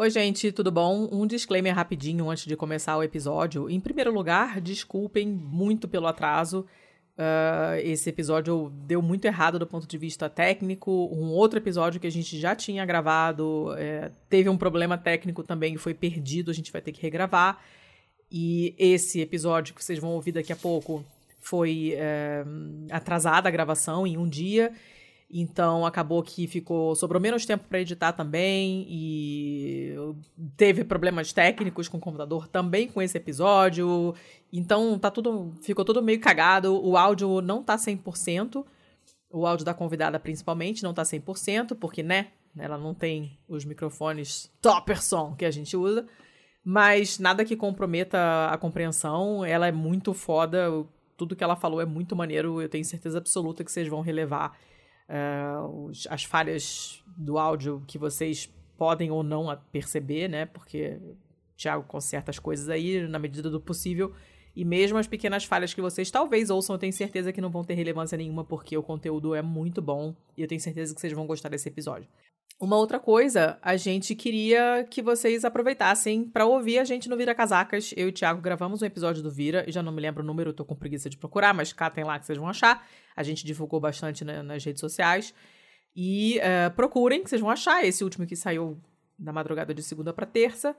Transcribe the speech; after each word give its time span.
Oi, 0.00 0.10
gente, 0.10 0.52
tudo 0.52 0.70
bom? 0.70 1.08
Um 1.10 1.26
disclaimer 1.26 1.74
rapidinho 1.74 2.30
antes 2.30 2.46
de 2.46 2.54
começar 2.54 2.96
o 2.96 3.02
episódio. 3.02 3.68
Em 3.68 3.80
primeiro 3.80 4.14
lugar, 4.14 4.60
desculpem 4.60 5.26
muito 5.26 5.88
pelo 5.88 6.06
atraso. 6.06 6.64
Uh, 7.18 7.80
esse 7.82 8.08
episódio 8.08 8.72
deu 8.86 9.02
muito 9.02 9.24
errado 9.24 9.58
do 9.58 9.66
ponto 9.66 9.88
de 9.88 9.98
vista 9.98 10.30
técnico. 10.30 11.10
Um 11.12 11.32
outro 11.32 11.58
episódio 11.58 11.98
que 12.00 12.06
a 12.06 12.12
gente 12.12 12.38
já 12.38 12.54
tinha 12.54 12.86
gravado 12.86 13.74
é, 13.76 14.12
teve 14.30 14.48
um 14.48 14.56
problema 14.56 14.96
técnico 14.96 15.42
também 15.42 15.74
e 15.74 15.78
foi 15.78 15.94
perdido. 15.94 16.52
A 16.52 16.54
gente 16.54 16.70
vai 16.70 16.80
ter 16.80 16.92
que 16.92 17.02
regravar. 17.02 17.58
E 18.30 18.76
esse 18.78 19.20
episódio 19.20 19.74
que 19.74 19.84
vocês 19.84 19.98
vão 19.98 20.10
ouvir 20.10 20.30
daqui 20.30 20.52
a 20.52 20.56
pouco 20.56 21.04
foi 21.40 21.94
é, 21.96 22.44
atrasada 22.88 23.48
a 23.48 23.50
gravação 23.50 24.06
em 24.06 24.16
um 24.16 24.28
dia. 24.28 24.72
Então 25.30 25.84
acabou 25.84 26.22
que 26.22 26.46
ficou 26.46 26.94
sobrou 26.94 27.20
menos 27.20 27.44
tempo 27.44 27.64
para 27.68 27.80
editar 27.80 28.12
também 28.12 28.86
e 28.88 29.94
teve 30.56 30.84
problemas 30.84 31.34
técnicos 31.34 31.86
com 31.86 31.98
o 31.98 32.00
computador 32.00 32.48
também 32.48 32.88
com 32.88 33.02
esse 33.02 33.18
episódio. 33.18 34.14
Então 34.50 34.98
tá 34.98 35.10
tudo 35.10 35.52
ficou 35.60 35.84
tudo 35.84 36.02
meio 36.02 36.18
cagado. 36.18 36.74
O 36.82 36.96
áudio 36.96 37.42
não 37.42 37.62
tá 37.62 37.76
100%. 37.76 38.64
O 39.30 39.46
áudio 39.46 39.66
da 39.66 39.74
convidada 39.74 40.18
principalmente 40.18 40.82
não 40.82 40.94
tá 40.94 41.02
100%, 41.02 41.76
porque 41.78 42.02
né, 42.02 42.28
ela 42.56 42.78
não 42.78 42.94
tem 42.94 43.38
os 43.46 43.66
microfones 43.66 44.50
topperson 44.62 45.34
que 45.36 45.44
a 45.44 45.50
gente 45.50 45.76
usa. 45.76 46.06
Mas 46.64 47.18
nada 47.18 47.44
que 47.44 47.54
comprometa 47.54 48.48
a 48.50 48.56
compreensão. 48.56 49.44
Ela 49.44 49.68
é 49.68 49.72
muito 49.72 50.14
foda. 50.14 50.70
Tudo 51.18 51.36
que 51.36 51.44
ela 51.44 51.56
falou 51.56 51.82
é 51.82 51.86
muito 51.86 52.16
maneiro. 52.16 52.62
Eu 52.62 52.68
tenho 52.68 52.84
certeza 52.84 53.18
absoluta 53.18 53.62
que 53.62 53.70
vocês 53.70 53.88
vão 53.88 54.00
relevar 54.00 54.56
uh, 55.08 55.86
os, 55.86 56.06
as 56.10 56.24
falhas 56.24 57.02
do 57.16 57.38
áudio 57.38 57.82
que 57.86 57.98
vocês 57.98 58.52
podem 58.76 59.10
ou 59.10 59.22
não 59.22 59.56
perceber, 59.72 60.28
né? 60.28 60.46
Porque 60.46 60.98
o 61.02 61.16
Thiago 61.56 61.84
conserta 61.84 62.30
as 62.30 62.38
coisas 62.38 62.68
aí 62.68 63.06
na 63.08 63.18
medida 63.18 63.50
do 63.50 63.60
possível. 63.60 64.14
E 64.58 64.64
mesmo 64.64 64.98
as 64.98 65.06
pequenas 65.06 65.44
falhas 65.44 65.72
que 65.72 65.80
vocês 65.80 66.10
talvez 66.10 66.50
ouçam, 66.50 66.74
eu 66.74 66.80
tenho 66.80 66.92
certeza 66.92 67.32
que 67.32 67.40
não 67.40 67.48
vão 67.48 67.62
ter 67.62 67.74
relevância 67.74 68.18
nenhuma, 68.18 68.42
porque 68.42 68.76
o 68.76 68.82
conteúdo 68.82 69.32
é 69.32 69.40
muito 69.40 69.80
bom 69.80 70.16
e 70.36 70.42
eu 70.42 70.48
tenho 70.48 70.60
certeza 70.60 70.92
que 70.92 71.00
vocês 71.00 71.12
vão 71.12 71.28
gostar 71.28 71.48
desse 71.48 71.68
episódio. 71.68 72.08
Uma 72.58 72.76
outra 72.76 72.98
coisa, 72.98 73.56
a 73.62 73.76
gente 73.76 74.16
queria 74.16 74.84
que 74.90 75.00
vocês 75.00 75.44
aproveitassem 75.44 76.24
para 76.24 76.44
ouvir 76.44 76.80
a 76.80 76.84
gente 76.84 77.08
no 77.08 77.16
Vira 77.16 77.36
Casacas. 77.36 77.94
Eu 77.96 78.08
e 78.08 78.10
o 78.10 78.12
Thiago 78.12 78.40
gravamos 78.40 78.82
um 78.82 78.84
episódio 78.84 79.22
do 79.22 79.30
Vira, 79.30 79.64
e 79.64 79.70
já 79.70 79.80
não 79.80 79.92
me 79.92 80.00
lembro 80.00 80.24
o 80.24 80.26
número, 80.26 80.52
tô 80.52 80.64
com 80.64 80.74
preguiça 80.74 81.08
de 81.08 81.16
procurar, 81.16 81.54
mas 81.54 81.72
cá 81.72 81.88
tem 81.88 82.02
lá 82.02 82.18
que 82.18 82.26
vocês 82.26 82.36
vão 82.36 82.48
achar. 82.48 82.84
A 83.14 83.22
gente 83.22 83.46
divulgou 83.46 83.78
bastante 83.78 84.24
nas 84.24 84.64
redes 84.64 84.80
sociais. 84.80 85.32
E 85.94 86.38
uh, 86.38 86.74
procurem, 86.74 87.22
que 87.22 87.30
vocês 87.30 87.40
vão 87.40 87.50
achar. 87.50 87.84
Esse 87.84 88.02
último 88.02 88.26
que 88.26 88.34
saiu 88.34 88.76
na 89.16 89.32
madrugada 89.32 89.72
de 89.72 89.84
segunda 89.84 90.12
para 90.12 90.26
terça. 90.26 90.76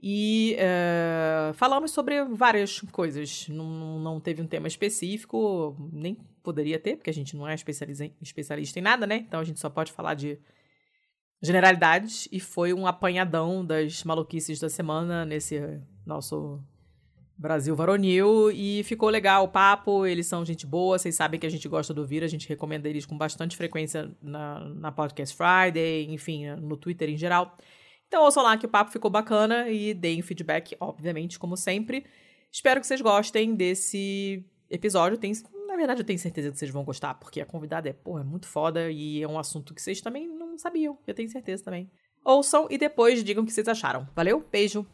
E 0.00 0.56
uh, 0.58 1.52
falamos 1.54 1.90
sobre 1.90 2.24
várias 2.24 2.80
coisas. 2.92 3.48
Não, 3.48 3.98
não 3.98 4.20
teve 4.20 4.40
um 4.40 4.46
tema 4.46 4.68
específico, 4.68 5.76
nem 5.92 6.16
poderia 6.42 6.78
ter, 6.78 6.96
porque 6.96 7.10
a 7.10 7.14
gente 7.14 7.36
não 7.36 7.48
é 7.48 7.54
especialista 7.54 8.78
em 8.78 8.82
nada, 8.82 9.06
né? 9.06 9.16
Então 9.16 9.40
a 9.40 9.44
gente 9.44 9.58
só 9.58 9.68
pode 9.68 9.92
falar 9.92 10.14
de 10.14 10.38
generalidades 11.42 12.28
e 12.30 12.40
foi 12.40 12.72
um 12.72 12.86
apanhadão 12.86 13.64
das 13.64 14.04
maluquices 14.04 14.60
da 14.60 14.68
semana 14.68 15.24
nesse 15.24 15.80
nosso 16.06 16.62
Brasil 17.36 17.74
varonil 17.76 18.50
e 18.50 18.82
ficou 18.82 19.08
legal 19.08 19.44
o 19.44 19.48
papo, 19.48 20.04
eles 20.04 20.26
são 20.26 20.44
gente 20.44 20.66
boa, 20.66 20.98
vocês 20.98 21.14
sabem 21.14 21.38
que 21.38 21.46
a 21.46 21.50
gente 21.50 21.68
gosta 21.68 21.94
do 21.94 22.04
Vira, 22.04 22.26
a 22.26 22.28
gente 22.28 22.48
recomenda 22.48 22.88
eles 22.88 23.06
com 23.06 23.16
bastante 23.16 23.56
frequência 23.56 24.10
na, 24.20 24.60
na 24.60 24.90
Podcast 24.90 25.36
Friday, 25.36 26.06
enfim, 26.12 26.50
no 26.56 26.76
Twitter 26.76 27.08
em 27.08 27.16
geral. 27.16 27.56
Então 28.08 28.24
ouçam 28.24 28.42
lá 28.42 28.56
que 28.56 28.66
o 28.66 28.68
papo 28.68 28.90
ficou 28.90 29.10
bacana 29.10 29.68
e 29.68 29.92
deem 29.92 30.22
feedback, 30.22 30.74
obviamente, 30.80 31.38
como 31.38 31.56
sempre. 31.56 32.04
Espero 32.50 32.80
que 32.80 32.86
vocês 32.86 33.02
gostem 33.02 33.54
desse 33.54 34.44
episódio. 34.70 35.18
Tem, 35.18 35.32
na 35.66 35.76
verdade, 35.76 36.00
eu 36.00 36.06
tenho 36.06 36.18
certeza 36.18 36.50
que 36.50 36.58
vocês 36.58 36.70
vão 36.70 36.84
gostar, 36.84 37.14
porque 37.14 37.40
a 37.40 37.46
convidada 37.46 37.88
é, 37.88 37.92
porra, 37.92 38.22
é 38.22 38.24
muito 38.24 38.48
foda 38.48 38.90
e 38.90 39.22
é 39.22 39.28
um 39.28 39.38
assunto 39.38 39.74
que 39.74 39.82
vocês 39.82 40.00
também 40.00 40.26
não 40.26 40.56
sabiam, 40.56 40.98
eu 41.06 41.14
tenho 41.14 41.28
certeza 41.28 41.62
também. 41.62 41.90
Ouçam 42.24 42.66
e 42.70 42.78
depois 42.78 43.22
digam 43.22 43.42
o 43.42 43.46
que 43.46 43.52
vocês 43.52 43.68
acharam. 43.68 44.08
Valeu, 44.16 44.44
beijo! 44.50 44.86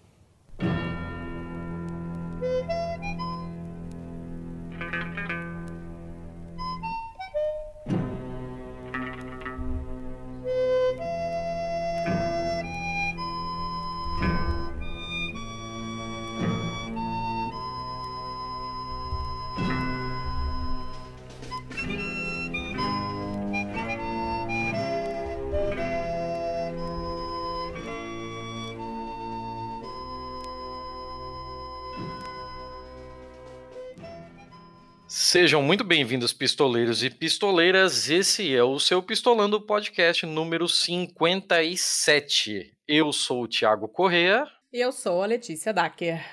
Sejam 35.35 35.61
muito 35.61 35.83
bem-vindos, 35.83 36.33
pistoleiros 36.33 37.03
e 37.03 37.11
pistoleiras. 37.11 38.09
Esse 38.09 38.55
é 38.55 38.63
o 38.63 38.79
seu 38.79 39.03
Pistolando 39.03 39.61
Podcast 39.61 40.25
número 40.25 40.69
57. 40.69 42.73
Eu 42.87 43.13
sou 43.13 43.43
o 43.43 43.49
Thiago 43.49 43.89
Correa. 43.89 44.47
E 44.73 44.79
eu 44.79 44.93
sou 44.93 45.25
a 45.25 45.27
Letícia 45.27 45.75
Dacker. 45.75 46.25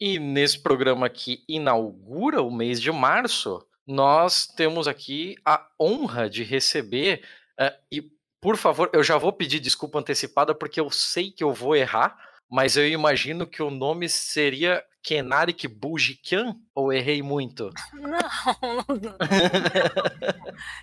E 0.00 0.18
nesse 0.18 0.58
programa 0.58 1.08
que 1.08 1.44
inaugura 1.48 2.42
o 2.42 2.50
mês 2.50 2.82
de 2.82 2.90
março, 2.90 3.64
nós 3.86 4.48
temos 4.48 4.88
aqui 4.88 5.36
a 5.44 5.64
honra 5.80 6.28
de 6.28 6.42
receber. 6.42 7.22
Uh, 7.60 7.70
e, 7.92 8.10
por 8.40 8.56
favor, 8.56 8.90
eu 8.92 9.04
já 9.04 9.16
vou 9.16 9.32
pedir 9.32 9.60
desculpa 9.60 10.00
antecipada 10.00 10.52
porque 10.52 10.80
eu 10.80 10.90
sei 10.90 11.30
que 11.30 11.44
eu 11.44 11.52
vou 11.52 11.76
errar, 11.76 12.18
mas 12.50 12.76
eu 12.76 12.88
imagino 12.88 13.46
que 13.46 13.62
o 13.62 13.70
nome 13.70 14.08
seria 14.08 14.84
Kenarik 15.02 15.68
Bujikian? 15.68 16.56
Ou 16.74 16.92
errei 16.92 17.22
muito? 17.22 17.70
Não. 17.92 18.84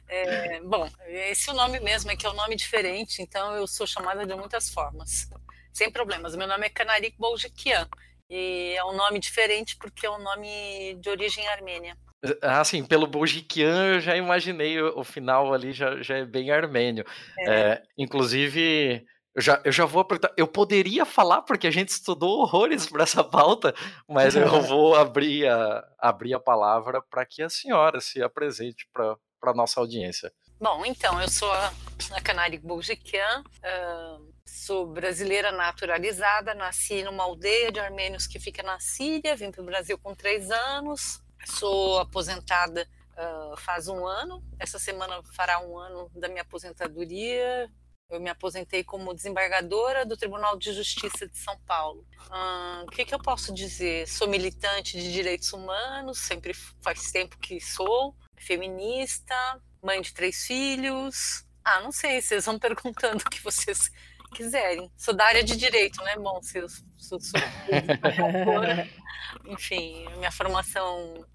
é, 0.07 0.61
bom, 0.61 0.89
esse 1.07 1.49
é 1.49 1.53
o 1.53 1.55
nome 1.55 1.79
mesmo, 1.79 2.11
é 2.11 2.15
que 2.15 2.25
é 2.25 2.29
um 2.29 2.35
nome 2.35 2.55
diferente, 2.55 3.21
então 3.21 3.55
eu 3.55 3.67
sou 3.67 3.87
chamada 3.87 4.25
de 4.25 4.35
muitas 4.35 4.69
formas. 4.69 5.29
Sem 5.73 5.91
problemas. 5.91 6.35
Meu 6.35 6.47
nome 6.47 6.67
é 6.67 6.69
Kenarik 6.69 7.17
Bujikian. 7.17 7.87
E 8.29 8.73
é 8.75 8.83
um 8.83 8.95
nome 8.95 9.19
diferente 9.19 9.77
porque 9.77 10.05
é 10.05 10.09
um 10.09 10.21
nome 10.21 10.95
de 10.95 11.09
origem 11.09 11.47
armênia. 11.47 11.95
Ah, 12.41 12.63
sim, 12.63 12.83
pelo 12.83 13.05
Bujikian 13.05 13.93
eu 13.93 13.99
já 13.99 14.15
imaginei 14.15 14.81
o, 14.81 14.99
o 14.99 15.03
final 15.03 15.53
ali, 15.53 15.71
já, 15.71 16.01
já 16.01 16.17
é 16.17 16.25
bem 16.25 16.49
armênio. 16.49 17.05
É. 17.39 17.51
É, 17.51 17.83
inclusive, 17.97 19.05
eu 19.35 19.41
já, 19.41 19.61
eu 19.65 19.71
já 19.71 19.85
vou 19.85 20.01
apertar. 20.01 20.31
Eu 20.37 20.47
poderia 20.47 21.05
falar, 21.05 21.41
porque 21.41 21.67
a 21.67 21.71
gente 21.71 21.89
estudou 21.89 22.39
horrores 22.39 22.87
para 22.87 23.03
essa 23.03 23.21
pauta, 23.21 23.75
mas 24.07 24.35
eu 24.35 24.47
vou 24.63 24.95
abrir 24.95 25.45
a, 25.45 25.85
abrir 25.99 26.33
a 26.33 26.39
palavra 26.39 27.01
para 27.01 27.25
que 27.25 27.43
a 27.43 27.49
senhora 27.49 27.99
se 27.99 28.23
apresente 28.23 28.87
para 28.93 29.17
a 29.43 29.53
nossa 29.53 29.81
audiência. 29.81 30.31
Bom, 30.57 30.85
então, 30.85 31.21
eu 31.21 31.27
sou 31.27 31.51
a, 31.51 31.73
a 32.13 32.21
Canari 32.21 32.57
Boujikian, 32.57 33.41
uh, 33.41 34.33
sou 34.45 34.87
brasileira 34.87 35.51
naturalizada, 35.51 36.53
nasci 36.55 37.03
numa 37.03 37.23
aldeia 37.23 37.73
de 37.73 37.79
armênios 37.81 38.25
que 38.25 38.39
fica 38.39 38.63
na 38.63 38.79
Síria, 38.79 39.35
vim 39.35 39.51
para 39.51 39.61
o 39.61 39.65
Brasil 39.65 39.97
com 39.97 40.15
três 40.15 40.49
anos, 40.49 41.21
sou 41.45 41.99
aposentada 41.99 42.87
uh, 43.17 43.57
faz 43.57 43.89
um 43.89 44.07
ano, 44.07 44.41
essa 44.57 44.79
semana 44.79 45.21
fará 45.33 45.59
um 45.59 45.77
ano 45.77 46.09
da 46.15 46.29
minha 46.29 46.43
aposentadoria, 46.43 47.69
eu 48.09 48.19
me 48.19 48.29
aposentei 48.29 48.83
como 48.83 49.13
desembargadora 49.13 50.05
do 50.05 50.15
Tribunal 50.15 50.57
de 50.57 50.71
Justiça 50.73 51.27
de 51.27 51.37
São 51.37 51.57
Paulo. 51.65 52.05
Hum, 52.31 52.83
o 52.83 52.91
que, 52.91 53.05
que, 53.05 53.13
eu 53.13 53.19
posso 53.19 53.53
dizer? 53.53 54.07
Sou 54.07 54.27
militante 54.27 54.97
de 54.97 55.11
direitos 55.11 55.51
humanos, 55.53 56.19
sempre 56.19 56.53
faz 56.81 57.11
tempo 57.11 57.37
que 57.37 57.59
sou, 57.59 58.15
feminista, 58.37 59.35
mãe 59.81 60.01
de 60.01 60.13
três 60.13 60.45
filhos. 60.45 61.45
Ah, 61.63 61.81
não 61.81 61.91
sei, 61.91 62.21
vocês 62.21 62.45
vão 62.45 62.59
perguntando 62.59 63.23
o 63.25 63.29
que 63.29 63.41
vocês 63.41 63.91
quiserem. 64.33 64.89
Sou 64.97 65.13
da 65.13 65.25
área 65.25 65.43
de 65.43 65.55
direito, 65.55 66.03
né? 66.03 66.15
Bom, 66.17 66.41
se 66.41 66.59
eu 66.59 66.67
sou, 66.97 67.19
sou 67.19 67.39
enfim, 69.47 70.05
minha 70.17 70.31
formação 70.31 71.25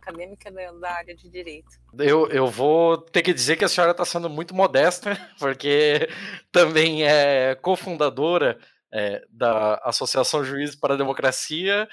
acadêmica 0.00 0.48
é 0.48 0.72
da 0.72 0.92
área 0.92 1.14
de 1.14 1.28
direito. 1.28 1.68
Eu, 1.98 2.28
eu 2.28 2.46
vou 2.46 2.98
ter 2.98 3.22
que 3.22 3.34
dizer 3.34 3.56
que 3.56 3.64
a 3.64 3.68
senhora 3.68 3.92
está 3.92 4.04
sendo 4.04 4.28
muito 4.28 4.54
modesta, 4.54 5.16
porque 5.38 6.08
também 6.52 7.04
é 7.04 7.54
cofundadora 7.54 8.58
é, 8.92 9.22
da 9.30 9.76
Associação 9.84 10.44
Juízes 10.44 10.76
para 10.76 10.94
a 10.94 10.96
Democracia. 10.96 11.88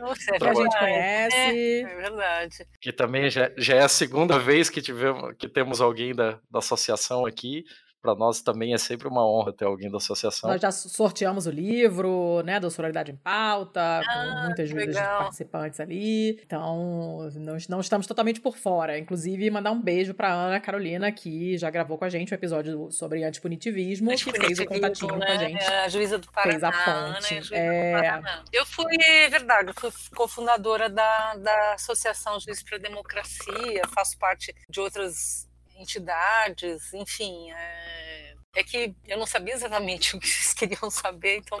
Nossa, 0.00 0.34
é 0.34 0.36
que 0.38 0.44
a 0.44 0.54
gente 0.54 0.78
conhece. 0.78 1.36
É, 1.36 1.80
é, 1.80 1.96
verdade. 1.96 2.56
Que 2.80 2.92
também 2.92 3.30
já, 3.30 3.50
já 3.56 3.76
é 3.76 3.82
a 3.82 3.88
segunda 3.88 4.38
vez 4.38 4.70
que, 4.70 4.82
tivemos, 4.82 5.34
que 5.38 5.48
temos 5.48 5.80
alguém 5.80 6.14
da, 6.14 6.38
da 6.50 6.58
associação 6.58 7.24
aqui. 7.24 7.64
Para 8.00 8.14
nós 8.14 8.40
também 8.40 8.74
é 8.74 8.78
sempre 8.78 9.08
uma 9.08 9.26
honra 9.26 9.52
ter 9.52 9.64
alguém 9.64 9.90
da 9.90 9.96
associação. 9.96 10.48
Nós 10.48 10.60
já 10.60 10.70
sorteamos 10.70 11.46
o 11.46 11.50
livro, 11.50 12.42
né, 12.44 12.60
da 12.60 12.70
Sororidade 12.70 13.10
em 13.10 13.16
Pauta, 13.16 14.00
ah, 14.00 14.02
com 14.04 14.46
muitas 14.46 14.70
ajudas 14.70 14.94
de 14.94 15.02
participantes 15.02 15.80
ali. 15.80 16.40
Então, 16.44 17.28
não, 17.34 17.56
não 17.68 17.80
estamos 17.80 18.06
totalmente 18.06 18.40
por 18.40 18.56
fora. 18.56 18.98
Inclusive, 18.98 19.50
mandar 19.50 19.72
um 19.72 19.80
beijo 19.80 20.14
para 20.14 20.32
Ana 20.32 20.60
Carolina, 20.60 21.10
que 21.10 21.58
já 21.58 21.70
gravou 21.70 21.98
com 21.98 22.04
a 22.04 22.08
gente 22.08 22.32
um 22.32 22.36
episódio 22.36 22.90
sobre 22.92 23.24
antipunitivismo, 23.24 24.10
que 24.10 24.32
fez 24.32 24.58
o 24.60 24.66
contatinho 24.66 25.16
né? 25.16 25.26
com 25.26 25.32
a 25.32 25.34
né? 25.34 25.48
gente. 25.48 25.64
A 25.64 25.88
juíza 25.88 26.18
do 26.18 26.30
Paraná. 26.30 26.52
Fez 26.52 26.64
a 26.64 26.72
ponte. 26.72 27.50
Né? 27.52 28.06
É... 28.06 28.22
Eu 28.52 28.64
fui, 28.64 28.96
é 29.00 29.28
verdade, 29.28 29.70
eu 29.70 29.74
fui 29.74 29.90
cofundadora 30.14 30.88
da, 30.88 31.34
da 31.34 31.74
Associação 31.74 32.38
Juiz 32.38 32.62
para 32.62 32.76
a 32.76 32.80
Democracia, 32.80 33.82
faço 33.92 34.18
parte 34.18 34.54
de 34.68 34.80
outras 34.80 35.47
entidades, 35.78 36.92
enfim. 36.92 37.50
É, 37.52 38.34
é 38.56 38.64
que 38.64 38.94
eu 39.06 39.18
não 39.18 39.26
sabia 39.26 39.54
exatamente 39.54 40.14
o 40.16 40.20
que 40.20 40.28
vocês 40.28 40.54
queriam 40.54 40.90
saber, 40.90 41.38
então 41.38 41.58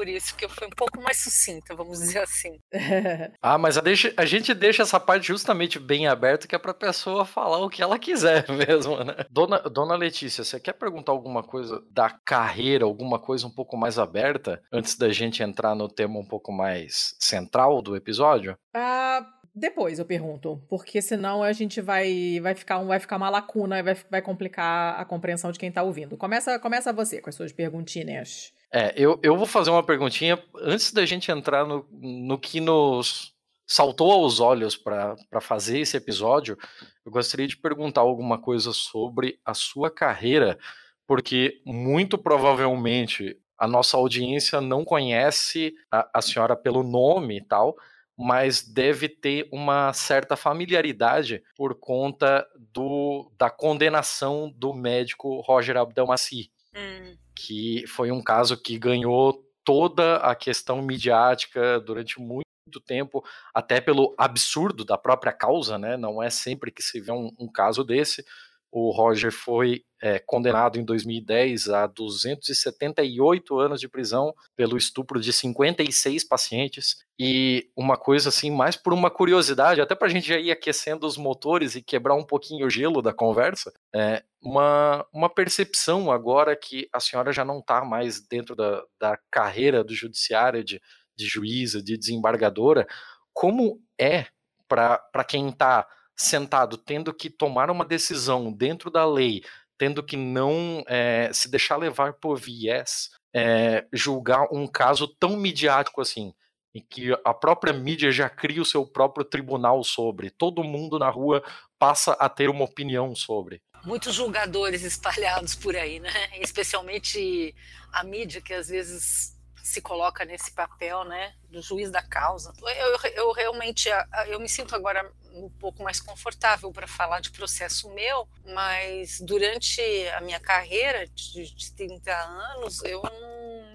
por 0.00 0.08
isso 0.08 0.34
que 0.34 0.46
eu 0.46 0.48
fui 0.48 0.66
um 0.66 0.70
pouco 0.70 0.98
mais 1.02 1.18
sucinta, 1.18 1.74
vamos 1.74 1.98
dizer 1.98 2.20
assim. 2.20 2.58
ah, 3.42 3.58
mas 3.58 3.76
a, 3.76 3.82
deixa, 3.82 4.10
a, 4.16 4.24
gente 4.24 4.54
deixa 4.54 4.82
essa 4.82 4.98
parte 4.98 5.26
justamente 5.26 5.78
bem 5.78 6.06
aberta, 6.06 6.48
que 6.48 6.54
é 6.54 6.58
para 6.58 6.70
a 6.70 6.74
pessoa 6.74 7.26
falar 7.26 7.58
o 7.58 7.68
que 7.68 7.82
ela 7.82 7.98
quiser 7.98 8.46
mesmo, 8.48 8.96
né? 9.04 9.26
Dona, 9.30 9.58
Dona 9.58 9.96
Letícia, 9.96 10.42
você 10.42 10.58
quer 10.58 10.72
perguntar 10.72 11.12
alguma 11.12 11.42
coisa 11.42 11.82
da 11.90 12.08
carreira, 12.08 12.86
alguma 12.86 13.18
coisa 13.18 13.46
um 13.46 13.50
pouco 13.50 13.76
mais 13.76 13.98
aberta, 13.98 14.62
antes 14.72 14.96
da 14.96 15.12
gente 15.12 15.42
entrar 15.42 15.74
no 15.74 15.86
tema 15.86 16.18
um 16.18 16.26
pouco 16.26 16.50
mais 16.50 17.14
central 17.18 17.82
do 17.82 17.94
episódio? 17.94 18.56
Ah. 18.74 19.39
Depois 19.54 19.98
eu 19.98 20.04
pergunto, 20.04 20.62
porque 20.68 21.02
senão 21.02 21.42
a 21.42 21.52
gente 21.52 21.80
vai 21.80 22.38
vai 22.40 22.54
ficar 22.54 22.78
um, 22.78 22.86
vai 22.86 23.00
ficar 23.00 23.16
uma 23.16 23.30
lacuna 23.30 23.78
e 23.78 23.82
vai, 23.82 23.96
vai 24.10 24.22
complicar 24.22 24.98
a 24.98 25.04
compreensão 25.04 25.50
de 25.50 25.58
quem 25.58 25.68
está 25.68 25.82
ouvindo. 25.82 26.16
Começa 26.16 26.58
começa 26.58 26.92
você 26.92 27.20
com 27.20 27.28
as 27.28 27.34
suas 27.34 27.52
perguntinhas. 27.52 28.52
É, 28.72 28.94
eu, 28.96 29.18
eu 29.22 29.36
vou 29.36 29.46
fazer 29.46 29.70
uma 29.70 29.82
perguntinha 29.82 30.40
antes 30.60 30.92
da 30.92 31.04
gente 31.04 31.30
entrar 31.30 31.66
no, 31.66 31.84
no 31.90 32.38
que 32.38 32.60
nos 32.60 33.34
saltou 33.66 34.10
aos 34.10 34.40
olhos 34.40 34.76
para 34.76 35.16
fazer 35.40 35.80
esse 35.80 35.96
episódio. 35.96 36.56
Eu 37.04 37.10
gostaria 37.10 37.46
de 37.46 37.56
perguntar 37.56 38.00
alguma 38.00 38.36
coisa 38.36 38.72
sobre 38.72 39.38
a 39.44 39.54
sua 39.54 39.90
carreira, 39.90 40.58
porque 41.06 41.60
muito 41.64 42.16
provavelmente 42.16 43.36
a 43.58 43.68
nossa 43.68 43.96
audiência 43.96 44.60
não 44.60 44.84
conhece 44.84 45.74
a, 45.90 46.08
a 46.14 46.22
senhora 46.22 46.56
pelo 46.56 46.82
nome 46.82 47.38
e 47.38 47.44
tal, 47.44 47.76
mas 48.20 48.62
deve 48.62 49.08
ter 49.08 49.48
uma 49.50 49.94
certa 49.94 50.36
familiaridade 50.36 51.42
por 51.56 51.74
conta 51.74 52.46
do, 52.72 53.32
da 53.38 53.48
condenação 53.48 54.52
do 54.54 54.74
médico 54.74 55.40
Roger 55.40 55.78
Abdelmaci, 55.78 56.50
hum. 56.76 57.16
que 57.34 57.86
foi 57.86 58.12
um 58.12 58.22
caso 58.22 58.60
que 58.60 58.78
ganhou 58.78 59.42
toda 59.64 60.16
a 60.16 60.34
questão 60.34 60.82
midiática 60.82 61.80
durante 61.80 62.20
muito 62.20 62.44
tempo, 62.84 63.24
até 63.54 63.80
pelo 63.80 64.14
absurdo 64.18 64.84
da 64.84 64.98
própria 64.98 65.32
causa, 65.32 65.78
né? 65.78 65.96
Não 65.96 66.22
é 66.22 66.28
sempre 66.28 66.70
que 66.70 66.82
se 66.82 67.00
vê 67.00 67.12
um, 67.12 67.32
um 67.38 67.50
caso 67.50 67.82
desse. 67.82 68.22
O 68.72 68.90
Roger 68.90 69.32
foi 69.32 69.82
é, 70.02 70.18
condenado 70.18 70.78
em 70.78 70.84
2010 70.84 71.68
a 71.68 71.86
278 71.86 73.58
anos 73.58 73.80
de 73.80 73.88
prisão 73.88 74.32
pelo 74.56 74.76
estupro 74.76 75.20
de 75.20 75.32
56 75.32 76.24
pacientes. 76.24 76.96
E 77.18 77.68
uma 77.76 77.96
coisa 77.96 78.30
assim, 78.30 78.50
mais 78.50 78.76
por 78.76 78.94
uma 78.94 79.10
curiosidade, 79.10 79.80
até 79.80 79.94
para 79.94 80.06
a 80.06 80.10
gente 80.10 80.28
já 80.28 80.38
ir 80.38 80.50
aquecendo 80.50 81.06
os 81.06 81.16
motores 81.16 81.74
e 81.74 81.82
quebrar 81.82 82.14
um 82.14 82.24
pouquinho 82.24 82.66
o 82.66 82.70
gelo 82.70 83.02
da 83.02 83.12
conversa, 83.12 83.72
é 83.94 84.22
uma, 84.40 85.06
uma 85.12 85.28
percepção 85.28 86.10
agora 86.10 86.56
que 86.56 86.88
a 86.92 87.00
senhora 87.00 87.32
já 87.32 87.44
não 87.44 87.58
está 87.58 87.84
mais 87.84 88.26
dentro 88.26 88.56
da, 88.56 88.82
da 88.98 89.18
carreira 89.30 89.84
do 89.84 89.94
judiciário, 89.94 90.64
de, 90.64 90.80
de 91.14 91.26
juíza, 91.26 91.82
de 91.82 91.98
desembargadora, 91.98 92.86
como 93.34 93.80
é 93.98 94.26
para 94.66 95.24
quem 95.26 95.48
está 95.48 95.86
sentado 96.20 96.76
tendo 96.76 97.14
que 97.14 97.30
tomar 97.30 97.70
uma 97.70 97.84
decisão 97.84 98.52
dentro 98.52 98.90
da 98.90 99.04
lei, 99.06 99.42
tendo 99.78 100.02
que 100.02 100.16
não 100.16 100.84
é, 100.86 101.30
se 101.32 101.50
deixar 101.50 101.76
levar 101.76 102.12
por 102.14 102.38
viés, 102.38 103.10
é, 103.34 103.86
julgar 103.92 104.46
um 104.52 104.66
caso 104.66 105.08
tão 105.18 105.36
midiático 105.36 106.00
assim, 106.00 106.34
em 106.74 106.84
que 106.88 107.12
a 107.24 107.32
própria 107.32 107.72
mídia 107.72 108.12
já 108.12 108.28
cria 108.28 108.60
o 108.60 108.66
seu 108.66 108.86
próprio 108.86 109.24
tribunal 109.24 109.82
sobre, 109.82 110.30
todo 110.30 110.62
mundo 110.62 110.98
na 110.98 111.08
rua 111.08 111.42
passa 111.78 112.12
a 112.12 112.28
ter 112.28 112.50
uma 112.50 112.64
opinião 112.64 113.14
sobre. 113.14 113.62
Muitos 113.82 114.14
julgadores 114.14 114.82
espalhados 114.82 115.54
por 115.54 115.74
aí, 115.74 115.98
né? 115.98 116.10
Especialmente 116.38 117.54
a 117.90 118.04
mídia 118.04 118.42
que 118.42 118.52
às 118.52 118.68
vezes 118.68 119.39
se 119.62 119.80
coloca 119.80 120.24
nesse 120.24 120.52
papel, 120.52 121.04
né, 121.04 121.34
do 121.48 121.60
juiz 121.62 121.90
da 121.90 122.02
causa. 122.02 122.52
Eu, 122.62 123.10
eu 123.14 123.32
realmente, 123.32 123.88
eu 124.26 124.40
me 124.40 124.48
sinto 124.48 124.74
agora 124.74 125.10
um 125.32 125.48
pouco 125.48 125.82
mais 125.82 126.00
confortável 126.00 126.72
para 126.72 126.86
falar 126.86 127.20
de 127.20 127.30
processo 127.30 127.88
meu, 127.94 128.28
mas 128.44 129.20
durante 129.20 129.80
a 130.08 130.20
minha 130.20 130.40
carreira 130.40 131.06
de, 131.08 131.54
de 131.54 131.72
30 131.72 132.12
anos, 132.12 132.82
eu 132.84 133.02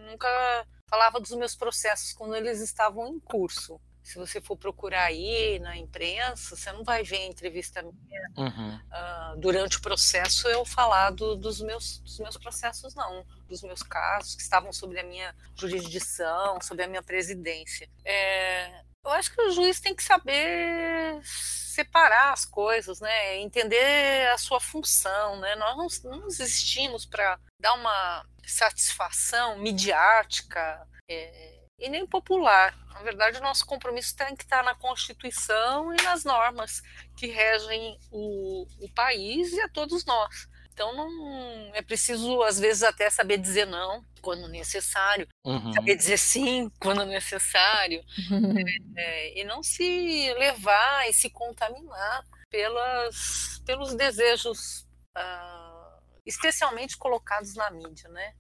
nunca 0.10 0.66
falava 0.88 1.20
dos 1.20 1.32
meus 1.32 1.56
processos 1.56 2.14
quando 2.14 2.36
eles 2.36 2.62
estavam 2.62 3.08
em 3.08 3.20
curso 3.20 3.80
se 4.06 4.20
você 4.20 4.40
for 4.40 4.56
procurar 4.56 5.06
aí 5.06 5.58
na 5.58 5.76
imprensa, 5.76 6.56
você 6.56 6.72
não 6.72 6.84
vai 6.84 7.02
ver 7.02 7.26
entrevista 7.26 7.82
minha 7.82 8.22
uhum. 8.38 8.76
uh, 8.76 9.40
durante 9.40 9.78
o 9.78 9.82
processo 9.82 10.48
eu 10.48 10.64
falar 10.64 11.10
do, 11.10 11.36
dos, 11.36 11.60
meus, 11.60 11.98
dos 12.02 12.20
meus 12.20 12.38
processos, 12.38 12.94
não, 12.94 13.26
dos 13.48 13.62
meus 13.62 13.84
casos 13.84 14.36
que 14.36 14.42
estavam 14.42 14.72
sobre 14.74 15.00
a 15.00 15.04
minha 15.04 15.36
jurisdição, 15.56 16.60
sobre 16.62 16.84
a 16.84 16.88
minha 16.88 17.04
presidência. 17.04 17.90
É, 18.04 18.82
eu 19.04 19.12
acho 19.12 19.32
que 19.34 19.42
o 19.42 19.52
juiz 19.52 19.80
tem 19.80 19.96
que 19.96 20.04
saber 20.04 21.22
separar 21.24 22.34
as 22.34 22.46
coisas, 22.46 23.00
né? 23.00 23.38
Entender 23.38 24.28
a 24.32 24.38
sua 24.38 24.60
função, 24.60 25.40
né? 25.40 25.56
Nós 25.56 26.02
não, 26.04 26.20
não 26.20 26.28
existimos 26.28 27.06
para 27.06 27.40
dar 27.60 27.74
uma 27.74 28.26
satisfação 28.46 29.58
midiática. 29.60 30.88
É, 31.10 31.66
e 31.78 31.90
nem 31.90 32.06
popular. 32.08 32.76
Na 32.94 33.02
verdade, 33.02 33.38
o 33.38 33.44
nosso 33.44 33.66
compromisso 33.66 34.16
tem 34.16 34.36
que 34.36 34.44
estar 34.44 34.64
na 34.64 34.74
Constituição 34.76 35.94
e 35.94 36.02
nas 36.02 36.24
normas 36.24 36.82
que 37.18 37.28
regem 37.28 38.00
o, 38.12 38.66
o 38.80 38.90
país 38.94 39.52
e 39.52 39.62
a 39.62 39.70
todos 39.70 40.06
nós. 40.06 40.48
Então, 40.76 40.94
não 40.94 41.74
é 41.74 41.82
preciso, 41.82 42.44
às 42.44 42.60
vezes, 42.60 42.84
até 42.84 43.10
saber 43.10 43.38
dizer 43.38 43.66
não 43.66 44.04
quando 44.22 44.50
necessário, 44.50 45.26
uhum. 45.46 45.72
saber 45.72 45.96
dizer 45.96 46.18
sim 46.18 46.70
quando 46.82 47.06
necessário, 47.06 48.04
uhum. 48.30 48.54
é, 48.98 49.40
e 49.40 49.46
não 49.46 49.64
se 49.64 50.34
levar 50.34 51.10
e 51.10 51.14
se 51.14 51.30
contaminar 51.30 52.26
pelas, 52.50 53.62
pelos 53.66 53.96
desejos, 53.96 54.86
uh, 55.18 56.02
especialmente 56.26 56.98
colocados 56.98 57.56
na 57.56 57.72
mídia, 57.72 58.10
né? 58.10 58.34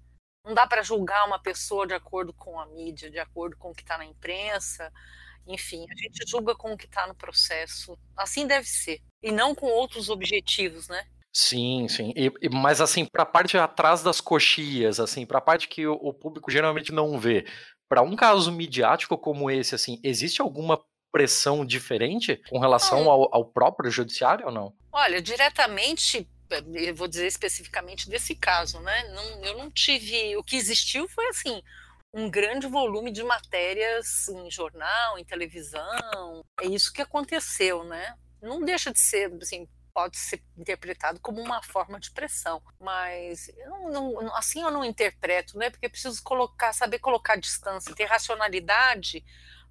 Não 0.43 0.53
dá 0.53 0.67
para 0.67 0.83
julgar 0.83 1.25
uma 1.25 1.41
pessoa 1.41 1.87
de 1.87 1.93
acordo 1.93 2.33
com 2.33 2.59
a 2.59 2.65
mídia, 2.65 3.09
de 3.09 3.17
acordo 3.17 3.55
com 3.55 3.71
o 3.71 3.73
que 3.73 3.81
está 3.81 3.97
na 3.97 4.05
imprensa. 4.05 4.91
Enfim, 5.47 5.85
a 5.89 5.95
gente 5.95 6.29
julga 6.29 6.53
com 6.53 6.73
o 6.73 6.77
que 6.77 6.85
está 6.85 7.07
no 7.07 7.15
processo. 7.15 7.97
Assim 8.17 8.45
deve 8.45 8.67
ser. 8.67 9.01
E 9.23 9.31
não 9.31 9.55
com 9.55 9.67
outros 9.67 10.09
objetivos, 10.09 10.89
né? 10.89 11.07
Sim, 11.37 11.85
sim. 11.89 12.13
E, 12.15 12.31
mas 12.49 12.79
assim, 12.79 13.03
para 13.03 13.23
a 13.23 13.25
parte 13.25 13.57
atrás 13.57 14.01
das 14.01 14.21
coxias, 14.21 15.01
assim, 15.01 15.25
para 15.25 15.39
a 15.39 15.41
parte 15.41 15.67
que 15.67 15.85
o, 15.85 15.91
o, 15.95 16.13
público 16.13 16.49
geralmente 16.49 16.93
não 16.93 17.19
vê, 17.19 17.45
para 17.89 18.01
um 18.01 18.15
caso 18.15 18.53
midiático 18.53 19.17
como 19.17 19.51
esse, 19.51 19.75
assim, 19.75 19.99
existe 20.01 20.41
alguma 20.41 20.81
pressão 21.11 21.65
diferente 21.65 22.41
com 22.49 22.57
relação 22.57 23.09
ao, 23.09 23.27
ao 23.35 23.43
próprio 23.43 23.91
judiciário 23.91 24.45
ou 24.45 24.51
não? 24.51 24.73
Olha, 24.93 25.21
diretamente 25.21 26.25
eu 26.73 26.95
vou 26.95 27.07
dizer 27.07 27.27
especificamente 27.27 28.09
desse 28.09 28.33
caso, 28.33 28.79
né? 28.79 29.03
Não, 29.09 29.43
eu 29.43 29.57
não 29.57 29.69
tive. 29.69 30.37
O 30.37 30.43
que 30.43 30.55
existiu 30.55 31.05
foi 31.09 31.27
assim 31.27 31.61
um 32.13 32.29
grande 32.29 32.65
volume 32.65 33.11
de 33.11 33.23
matérias 33.25 34.29
em 34.29 34.49
jornal, 34.49 35.19
em 35.19 35.25
televisão. 35.25 36.45
É 36.61 36.65
isso 36.65 36.93
que 36.93 37.01
aconteceu, 37.01 37.83
né? 37.83 38.15
Não 38.41 38.63
deixa 38.63 38.93
de 38.93 38.99
ser, 38.99 39.33
assim, 39.41 39.67
pode 39.95 40.17
ser 40.17 40.43
interpretado 40.57 41.21
como 41.21 41.41
uma 41.41 41.63
forma 41.63 41.97
de 41.97 42.11
pressão, 42.11 42.61
mas 42.77 43.47
eu 43.47 43.89
não, 43.89 44.35
assim 44.35 44.61
eu 44.61 44.69
não 44.69 44.83
interpreto, 44.83 45.57
né? 45.57 45.69
Porque 45.69 45.87
preciso 45.87 46.21
colocar, 46.21 46.73
saber 46.73 46.99
colocar 46.99 47.37
distância, 47.37 47.95
ter 47.95 48.03
racionalidade 48.03 49.23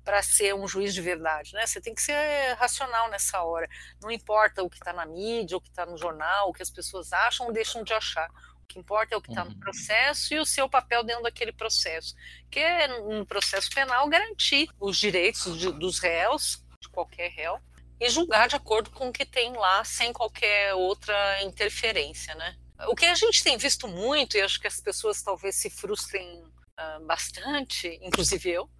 para 0.02 0.22
ser 0.22 0.54
um 0.54 0.66
juiz 0.66 0.94
de 0.94 1.02
verdade, 1.02 1.52
né? 1.52 1.66
Você 1.66 1.78
tem 1.78 1.94
que 1.94 2.00
ser 2.00 2.54
racional 2.54 3.10
nessa 3.10 3.42
hora. 3.42 3.68
Não 4.00 4.10
importa 4.10 4.62
o 4.62 4.70
que 4.70 4.76
está 4.78 4.94
na 4.94 5.04
mídia, 5.04 5.58
o 5.58 5.60
que 5.60 5.68
está 5.68 5.84
no 5.84 5.98
jornal, 5.98 6.48
o 6.48 6.52
que 6.54 6.62
as 6.62 6.70
pessoas 6.70 7.12
acham 7.12 7.46
ou 7.46 7.52
deixam 7.52 7.84
de 7.84 7.92
achar. 7.92 8.30
O 8.62 8.66
que 8.66 8.78
importa 8.78 9.14
é 9.14 9.18
o 9.18 9.20
que 9.20 9.28
está 9.28 9.42
uhum. 9.42 9.50
no 9.50 9.60
processo 9.60 10.32
e 10.32 10.38
o 10.38 10.46
seu 10.46 10.70
papel 10.70 11.04
dentro 11.04 11.24
daquele 11.24 11.52
processo, 11.52 12.14
que 12.50 12.60
é 12.60 12.88
no 12.88 13.26
processo 13.26 13.68
penal 13.74 14.08
garantir 14.08 14.70
os 14.80 14.96
direitos 14.96 15.58
de, 15.58 15.70
dos 15.70 15.98
réus, 15.98 16.64
de 16.80 16.88
qualquer 16.88 17.30
réu, 17.30 17.60
e 18.04 18.10
julgar 18.10 18.48
de 18.48 18.56
acordo 18.56 18.90
com 18.90 19.08
o 19.08 19.12
que 19.12 19.24
tem 19.24 19.54
lá, 19.54 19.82
sem 19.82 20.12
qualquer 20.12 20.74
outra 20.74 21.42
interferência, 21.42 22.34
né? 22.34 22.54
O 22.86 22.94
que 22.94 23.06
a 23.06 23.14
gente 23.14 23.42
tem 23.42 23.56
visto 23.56 23.88
muito, 23.88 24.36
e 24.36 24.42
acho 24.42 24.60
que 24.60 24.66
as 24.66 24.78
pessoas 24.78 25.22
talvez 25.22 25.56
se 25.56 25.70
frustrem 25.70 26.42
uh, 26.42 27.06
bastante, 27.06 27.98
inclusive 28.02 28.50
eu, 28.50 28.70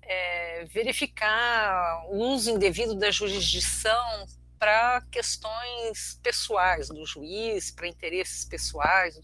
é 0.00 0.64
verificar 0.66 2.04
o 2.08 2.18
uso 2.34 2.50
indevido 2.50 2.94
da 2.94 3.10
jurisdição 3.10 4.26
para 4.60 5.02
questões 5.10 6.20
pessoais 6.22 6.88
do 6.88 7.04
juiz, 7.04 7.72
para 7.72 7.88
interesses 7.88 8.44
pessoais 8.44 9.18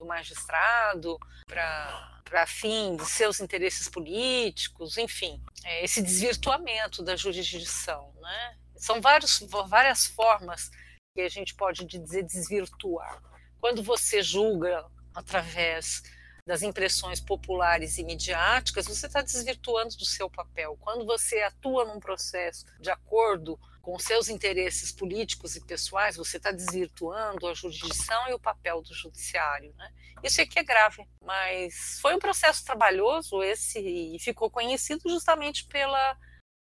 do 0.00 0.06
magistrado, 0.06 1.16
para 1.46 2.46
fim 2.46 2.96
de 2.96 3.06
seus 3.06 3.38
interesses 3.38 3.88
políticos, 3.88 4.98
enfim, 4.98 5.40
é 5.64 5.84
esse 5.84 6.02
desvirtuamento 6.02 7.04
da 7.04 7.14
jurisdição. 7.14 8.12
Né? 8.20 8.56
São 8.76 9.00
vários, 9.00 9.40
várias 9.68 10.06
formas 10.06 10.70
que 11.14 11.22
a 11.22 11.28
gente 11.28 11.54
pode 11.54 11.84
dizer 11.84 12.22
desvirtuar. 12.22 13.22
Quando 13.58 13.82
você 13.82 14.22
julga 14.22 14.84
através 15.14 16.02
das 16.46 16.62
impressões 16.62 17.20
populares 17.20 17.98
e 17.98 18.04
midiáticas, 18.04 18.86
você 18.86 19.06
está 19.06 19.20
desvirtuando 19.20 19.96
do 19.96 20.04
seu 20.04 20.30
papel. 20.30 20.76
Quando 20.80 21.04
você 21.04 21.40
atua 21.40 21.84
num 21.84 21.98
processo 21.98 22.64
de 22.78 22.88
acordo 22.88 23.58
com 23.82 23.98
seus 23.98 24.28
interesses 24.28 24.92
políticos 24.92 25.56
e 25.56 25.64
pessoais, 25.64 26.16
você 26.16 26.36
está 26.36 26.52
desvirtuando 26.52 27.48
a 27.48 27.54
jurisdição 27.54 28.28
e 28.28 28.34
o 28.34 28.38
papel 28.38 28.80
do 28.80 28.94
judiciário. 28.94 29.74
Né? 29.76 29.92
Isso 30.22 30.40
aqui 30.40 30.60
é 30.60 30.64
grave, 30.64 31.04
mas 31.20 31.98
foi 32.00 32.14
um 32.14 32.18
processo 32.18 32.64
trabalhoso 32.64 33.42
esse 33.42 33.80
e 33.80 34.18
ficou 34.20 34.48
conhecido 34.48 35.08
justamente 35.08 35.66
pela 35.66 36.16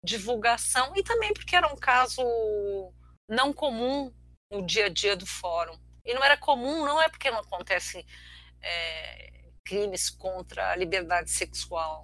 divulgação 0.04 0.94
e 0.96 1.04
também 1.04 1.34
porque 1.34 1.56
era 1.56 1.68
um 1.68 1.76
caso 1.76 2.22
não 3.30 3.52
comum 3.52 4.14
no 4.52 4.66
dia 4.66 4.86
a 4.86 4.90
dia 4.90 5.16
do 5.16 5.26
fórum. 5.26 5.78
E 6.06 6.14
não 6.14 6.24
era 6.24 6.38
comum, 6.38 6.86
não 6.86 7.02
é 7.02 7.10
porque 7.10 7.30
não 7.30 7.40
acontece 7.40 8.06
é, 8.62 9.44
crimes 9.66 10.10
contra 10.10 10.72
a 10.72 10.76
liberdade 10.76 11.30
sexual 11.30 12.02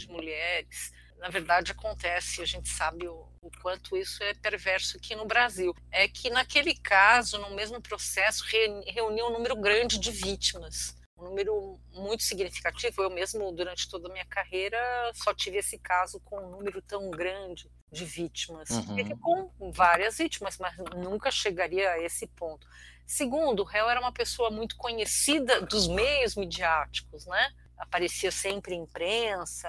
de 0.00 0.08
mulheres. 0.08 0.92
Na 1.18 1.28
verdade, 1.28 1.70
acontece, 1.70 2.42
a 2.42 2.46
gente 2.46 2.68
sabe 2.68 3.06
o, 3.06 3.28
o, 3.42 3.50
quanto 3.60 3.96
isso 3.96 4.22
é 4.24 4.34
perverso 4.34 4.96
aqui 4.96 5.14
no 5.14 5.26
Brasil. 5.26 5.74
É 5.90 6.08
que, 6.08 6.30
naquele 6.30 6.74
caso, 6.74 7.38
no 7.38 7.54
mesmo 7.54 7.80
processo, 7.80 8.44
reuniu 8.86 9.26
um 9.26 9.32
número 9.32 9.54
grande 9.54 9.98
de 9.98 10.10
vítimas. 10.10 10.96
Um 11.22 11.28
número 11.28 11.78
muito 11.92 12.24
significativo. 12.24 13.02
Eu 13.02 13.10
mesmo, 13.10 13.52
durante 13.52 13.88
toda 13.88 14.08
a 14.08 14.12
minha 14.12 14.26
carreira, 14.26 14.78
só 15.14 15.32
tive 15.32 15.58
esse 15.58 15.78
caso 15.78 16.18
com 16.20 16.36
um 16.36 16.50
número 16.50 16.82
tão 16.82 17.10
grande 17.10 17.70
de 17.90 18.04
vítimas. 18.04 18.68
Uhum. 18.70 19.18
com 19.18 19.70
várias 19.70 20.18
vítimas, 20.18 20.58
mas 20.58 20.76
nunca 20.96 21.30
chegaria 21.30 21.90
a 21.90 22.02
esse 22.02 22.26
ponto. 22.26 22.66
Segundo, 23.06 23.60
o 23.60 23.64
réu 23.64 23.88
era 23.88 24.00
uma 24.00 24.12
pessoa 24.12 24.50
muito 24.50 24.76
conhecida 24.76 25.60
dos 25.60 25.86
meios 25.86 26.34
midiáticos, 26.34 27.26
né? 27.26 27.52
Aparecia 27.76 28.32
sempre 28.32 28.74
em 28.74 28.82
imprensa, 28.82 29.68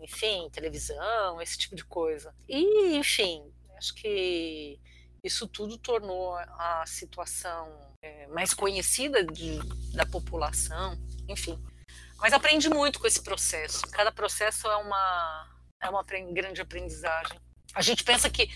enfim, 0.00 0.48
televisão, 0.50 1.40
esse 1.42 1.58
tipo 1.58 1.74
de 1.74 1.84
coisa. 1.84 2.34
E, 2.48 2.96
enfim, 2.96 3.52
acho 3.76 3.94
que 3.94 4.80
isso 5.22 5.46
tudo 5.48 5.76
tornou 5.78 6.34
a 6.36 6.84
situação 6.86 7.93
é, 8.04 8.26
mais 8.26 8.52
conhecida 8.52 9.24
de, 9.24 9.58
da 9.94 10.04
população, 10.04 10.98
enfim. 11.26 11.58
Mas 12.18 12.34
aprendi 12.34 12.68
muito 12.68 13.00
com 13.00 13.06
esse 13.06 13.22
processo. 13.22 13.80
Cada 13.88 14.12
processo 14.12 14.66
é 14.68 14.76
uma, 14.76 15.50
é 15.82 15.88
uma 15.88 16.04
grande 16.04 16.60
aprendizagem. 16.60 17.40
A 17.74 17.80
gente 17.80 18.04
pensa 18.04 18.28
que 18.28 18.50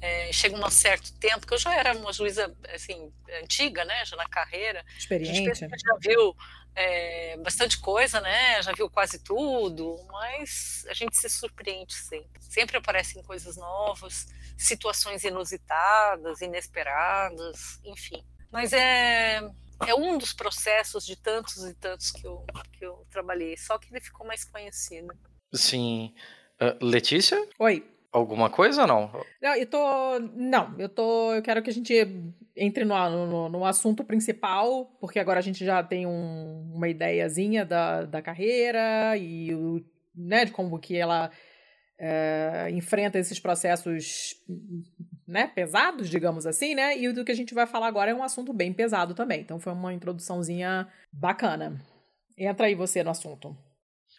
é, 0.00 0.32
chega 0.32 0.56
um 0.56 0.70
certo 0.70 1.12
tempo, 1.18 1.46
que 1.46 1.52
eu 1.52 1.58
já 1.58 1.74
era 1.74 1.96
uma 1.96 2.12
juíza 2.12 2.54
assim, 2.72 3.12
antiga, 3.42 3.84
né, 3.84 4.04
já 4.04 4.16
na 4.16 4.28
carreira. 4.28 4.84
Experiente. 4.96 5.54
Gente 5.54 5.58
já 5.58 5.96
viu 5.98 6.36
é, 6.74 7.36
bastante 7.38 7.78
coisa, 7.80 8.20
né, 8.20 8.62
já 8.62 8.72
viu 8.72 8.88
quase 8.88 9.18
tudo, 9.18 9.96
mas 10.12 10.86
a 10.88 10.94
gente 10.94 11.16
se 11.16 11.28
surpreende 11.28 11.94
sempre. 11.94 12.40
Sempre 12.40 12.76
aparecem 12.76 13.22
coisas 13.24 13.56
novas, 13.56 14.26
situações 14.56 15.24
inusitadas, 15.24 16.40
inesperadas, 16.40 17.80
enfim. 17.84 18.24
Mas 18.50 18.72
é, 18.72 19.40
é 19.86 19.94
um 19.94 20.16
dos 20.18 20.32
processos 20.32 21.04
de 21.04 21.16
tantos 21.16 21.64
e 21.64 21.74
tantos 21.74 22.10
que 22.10 22.26
eu, 22.26 22.44
que 22.72 22.84
eu 22.84 23.06
trabalhei, 23.10 23.56
só 23.56 23.78
que 23.78 23.92
ele 23.92 24.00
ficou 24.00 24.26
mais 24.26 24.44
conhecido. 24.44 25.12
Sim. 25.52 26.14
Uh, 26.60 26.84
Letícia? 26.84 27.36
Oi. 27.58 27.84
Alguma 28.12 28.48
coisa 28.48 28.82
ou 28.82 28.88
não? 28.88 29.24
Não, 29.42 29.54
eu 29.54 29.66
tô. 29.66 30.18
Não, 30.34 30.74
eu 30.78 30.88
tô. 30.88 31.34
Eu 31.34 31.42
quero 31.42 31.62
que 31.62 31.68
a 31.68 31.72
gente 31.72 31.92
entre 32.56 32.82
no, 32.82 33.26
no, 33.26 33.48
no 33.50 33.64
assunto 33.66 34.02
principal, 34.02 34.86
porque 34.98 35.18
agora 35.18 35.38
a 35.38 35.42
gente 35.42 35.62
já 35.62 35.82
tem 35.82 36.06
um, 36.06 36.72
uma 36.74 36.88
ideiazinha 36.88 37.66
da, 37.66 38.04
da 38.04 38.22
carreira 38.22 39.14
e 39.18 39.54
o, 39.54 39.84
né, 40.14 40.46
de 40.46 40.52
como 40.52 40.78
que 40.78 40.96
ela 40.96 41.30
é, 41.98 42.68
enfrenta 42.70 43.18
esses 43.18 43.38
processos 43.38 44.34
né, 45.26 45.46
pesados, 45.48 46.08
digamos 46.08 46.46
assim, 46.46 46.74
né? 46.74 46.96
E 46.96 47.08
o 47.08 47.24
que 47.24 47.32
a 47.32 47.36
gente 47.36 47.54
vai 47.54 47.66
falar 47.66 47.88
agora 47.88 48.10
é 48.10 48.14
um 48.14 48.22
assunto 48.22 48.52
bem 48.52 48.72
pesado 48.72 49.14
também. 49.14 49.40
Então 49.40 49.58
foi 49.58 49.72
uma 49.72 49.92
introduçãozinha 49.92 50.86
bacana. 51.12 51.76
Entra 52.38 52.66
aí 52.66 52.74
você 52.74 53.02
no 53.02 53.10
assunto. 53.10 53.56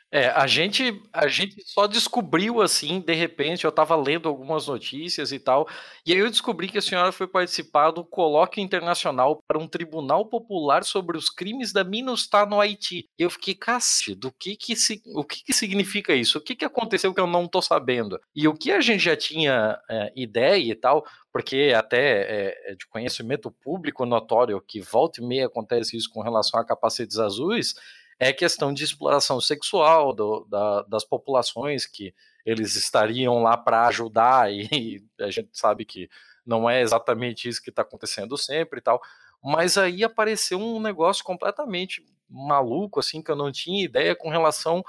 É, 0.10 0.28
a 0.30 0.48
gente, 0.48 1.02
a 1.12 1.28
gente 1.28 1.62
só 1.66 1.86
descobriu 1.86 2.62
assim, 2.62 3.02
de 3.02 3.14
repente, 3.14 3.66
eu 3.66 3.70
estava 3.70 3.94
lendo 3.96 4.30
algumas 4.30 4.66
notícias 4.66 5.34
e 5.34 5.40
tal, 5.40 5.68
e 6.06 6.14
aí 6.14 6.20
eu 6.20 6.30
descobri 6.30 6.70
que 6.70 6.78
a 6.78 6.82
senhora 6.82 7.12
foi 7.12 7.28
participar 7.28 7.92
do 7.92 8.06
colóquio 8.06 8.64
internacional 8.64 9.44
para 9.46 9.60
um 9.60 9.68
tribunal 9.68 10.26
popular 10.26 10.86
sobre 10.86 11.18
os 11.18 11.30
crimes 11.30 11.74
da 11.74 11.84
Minustah 11.84 12.46
no 12.46 12.62
Haiti. 12.62 13.10
Eu 13.20 13.30
fiquei, 13.30 13.54
cacete, 13.54 14.16
do 14.16 14.32
que 14.32 14.56
que, 14.56 14.74
o 15.14 15.26
que 15.26 15.44
que 15.44 15.52
significa 15.52 16.14
isso? 16.14 16.38
O 16.38 16.42
que 16.42 16.56
que 16.56 16.66
aconteceu 16.66 17.14
que 17.14 17.20
eu 17.20 17.28
não 17.28 17.44
estou 17.44 17.62
sabendo? 17.62 18.18
E 18.34 18.48
o 18.48 18.54
que 18.54 18.72
a 18.72 18.80
gente 18.80 19.04
já 19.04 19.18
tinha 19.18 19.78
é, 19.90 20.14
ideia 20.16 20.72
e 20.72 20.76
tal, 20.76 21.06
porque 21.34 21.74
até 21.76 22.72
é 22.72 22.76
de 22.76 22.88
conhecimento 22.88 23.52
público 23.52 24.06
notório 24.06 24.62
que 24.66 24.80
volta 24.80 25.22
e 25.22 25.26
meia 25.26 25.48
acontece 25.48 25.98
isso 25.98 26.10
com 26.10 26.22
relação 26.22 26.60
a 26.60 26.66
capacetes 26.66 27.20
azuis, 27.20 27.76
é 28.20 28.34
questão 28.34 28.74
de 28.74 28.84
exploração 28.84 29.40
sexual 29.40 30.14
do, 30.14 30.46
da, 30.50 30.82
das 30.84 31.04
populações 31.04 31.86
que 31.86 32.14
eles 32.46 32.76
estariam 32.76 33.42
lá 33.44 33.58
para 33.58 33.88
ajudar, 33.88 34.50
e, 34.52 35.04
a 35.20 35.30
gente 35.30 35.50
sabe 35.54 35.86
que 35.86 36.10
não 36.46 36.70
é 36.70 36.82
exatamente 36.82 37.48
isso 37.50 37.62
que 37.62 37.70
está 37.70 37.82
acontecendo 37.82 38.38
sempre 38.38 38.80
e 38.80 38.82
tal. 38.82 39.02
Mas 39.44 39.78
aí 39.78 40.04
apareceu 40.04 40.60
um 40.60 40.80
negócio 40.80 41.24
completamente 41.24 42.04
maluco, 42.30 43.00
assim, 43.00 43.22
que 43.22 43.30
eu 43.30 43.36
não 43.36 43.52
tinha 43.52 43.84
ideia 43.84 44.16
com 44.16 44.30
relação 44.30 44.84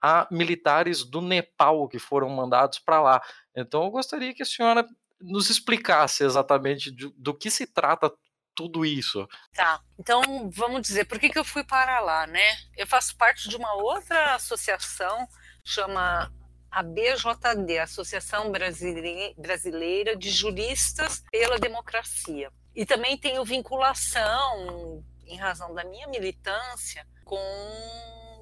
a 0.00 0.26
militares 0.30 1.02
do 1.02 1.22
Nepal 1.22 1.88
que 1.88 1.98
foram 1.98 2.28
mandados 2.28 2.78
para 2.78 3.00
lá. 3.00 3.22
Então 3.56 3.84
eu 3.84 3.90
gostaria 3.90 4.34
que 4.34 4.42
a 4.42 4.46
senhora 4.46 4.86
nos 5.20 5.48
explicasse 5.48 6.24
exatamente 6.24 6.90
do, 6.90 7.10
do 7.16 7.32
que 7.32 7.50
se 7.50 7.66
trata 7.66 8.12
tudo 8.54 8.84
isso. 8.84 9.28
Tá. 9.54 9.80
Então, 9.98 10.50
vamos 10.50 10.82
dizer, 10.82 11.04
por 11.04 11.18
que, 11.18 11.28
que 11.28 11.38
eu 11.38 11.44
fui 11.44 11.64
para 11.64 12.00
lá, 12.00 12.26
né? 12.26 12.56
Eu 12.76 12.86
faço 12.86 13.16
parte 13.16 13.48
de 13.48 13.56
uma 13.56 13.74
outra 13.74 14.34
associação, 14.34 15.26
chama 15.64 16.32
a 16.70 16.82
BJD, 16.82 17.78
Associação 17.78 18.50
Brasileira 18.50 20.16
de 20.16 20.30
Juristas 20.30 21.22
pela 21.30 21.58
Democracia. 21.58 22.50
E 22.74 22.84
também 22.84 23.16
tenho 23.16 23.44
vinculação, 23.44 25.04
em 25.26 25.36
razão 25.36 25.72
da 25.72 25.84
minha 25.84 26.08
militância, 26.08 27.06
com 27.24 27.38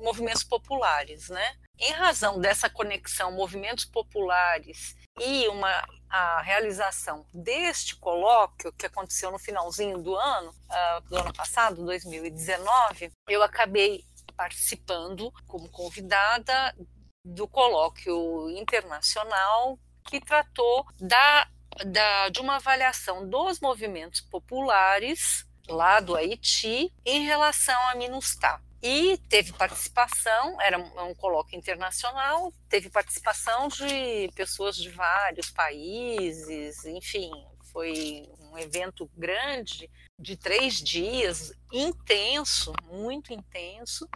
movimentos 0.03 0.45
populares, 0.45 1.29
né? 1.29 1.57
Em 1.79 1.93
razão 1.93 2.41
dessa 2.41 2.71
conexão 2.71 3.33
movimentos 3.33 3.85
populares 3.85 4.97
e 5.21 5.47
uma 5.49 5.87
a 6.13 6.43
realização 6.43 7.25
deste 7.33 7.97
colóquio 7.97 8.71
que 8.75 8.85
aconteceu 8.85 9.31
no 9.31 9.39
finalzinho 9.39 9.97
do 9.97 10.15
ano, 10.15 10.51
uh, 10.51 11.01
do 11.09 11.17
ano 11.17 11.33
passado, 11.33 11.83
2019, 11.83 13.11
eu 13.29 13.43
acabei 13.43 14.05
participando 14.37 15.33
como 15.47 15.71
convidada 15.71 16.77
do 17.25 17.49
colóquio 17.49 18.51
internacional 18.51 19.79
que 20.05 20.21
tratou 20.21 20.87
da, 21.01 21.49
da, 21.87 22.29
de 22.29 22.41
uma 22.41 22.57
avaliação 22.57 23.27
dos 23.27 23.59
movimentos 23.59 24.21
populares 24.21 25.47
lá 25.67 25.99
do 25.99 26.15
Haiti 26.15 26.93
em 27.07 27.25
relação 27.25 27.81
à 27.89 27.95
MINUSTAH. 27.95 28.61
E 28.83 29.17
teve 29.29 29.53
participação, 29.53 30.61
era 30.61 30.77
um 30.77 31.15
colóquio 31.15 31.57
internacional, 31.57 32.53
teve 32.69 32.91
participação 32.91 33.69
de 33.69 34.29
pessoas 34.35 34.77
de 34.77 34.91
vários 34.91 35.51
países, 35.51 36.85
enfim, 36.85 37.31
foi 37.73 38.29
um 38.51 38.59
evento 38.59 39.09
grande, 39.17 39.89
de 40.19 40.37
três 40.37 40.75
dias, 40.75 41.53
intenso, 41.73 42.73
muito 42.85 43.33
intenso. 43.33 44.09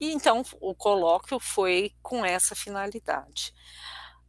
E 0.00 0.12
então 0.12 0.42
o 0.60 0.74
colóquio 0.74 1.40
foi 1.40 1.92
com 2.02 2.24
essa 2.24 2.54
finalidade. 2.54 3.52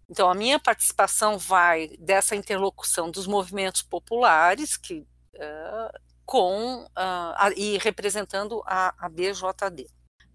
Então 0.10 0.30
a 0.30 0.34
minha 0.34 0.60
participação 0.60 1.38
vai 1.38 1.90
dessa 2.00 2.36
interlocução 2.36 3.12
dos 3.12 3.28
movimentos 3.28 3.84
populares, 3.84 4.76
que 4.76 5.06
uh, 5.36 6.00
com 6.30 6.84
uh, 6.84 6.90
a, 6.96 7.50
e 7.58 7.80
representando 7.80 8.62
a, 8.64 8.94
a, 9.00 9.10
BJD. 9.10 9.88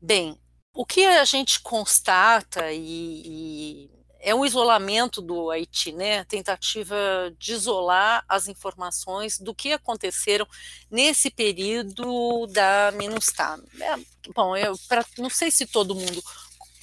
Bem, 0.03 0.37
o 0.75 0.85
que 0.85 1.05
a 1.05 1.25
gente 1.25 1.61
constata 1.61 2.73
e, 2.73 3.23
e 3.25 3.91
é 4.19 4.35
um 4.35 4.45
isolamento 4.45 5.23
do 5.23 5.53
Haiti, 5.53 5.93
né? 5.93 6.25
Tentativa 6.25 6.97
de 7.39 7.53
isolar 7.53 8.25
as 8.29 8.49
informações 8.49 9.39
do 9.39 9.55
que 9.55 9.73
aconteceram 9.73 10.49
nesse 10.91 11.31
período 11.31 12.49
da 12.49 12.91
MINUSTAH. 12.97 13.61
É, 13.81 13.95
bom, 14.35 14.57
eu 14.57 14.75
pra, 14.89 15.05
não 15.19 15.31
sei 15.31 15.53
se 15.53 15.65
todo 15.65 15.95
mundo 15.95 16.21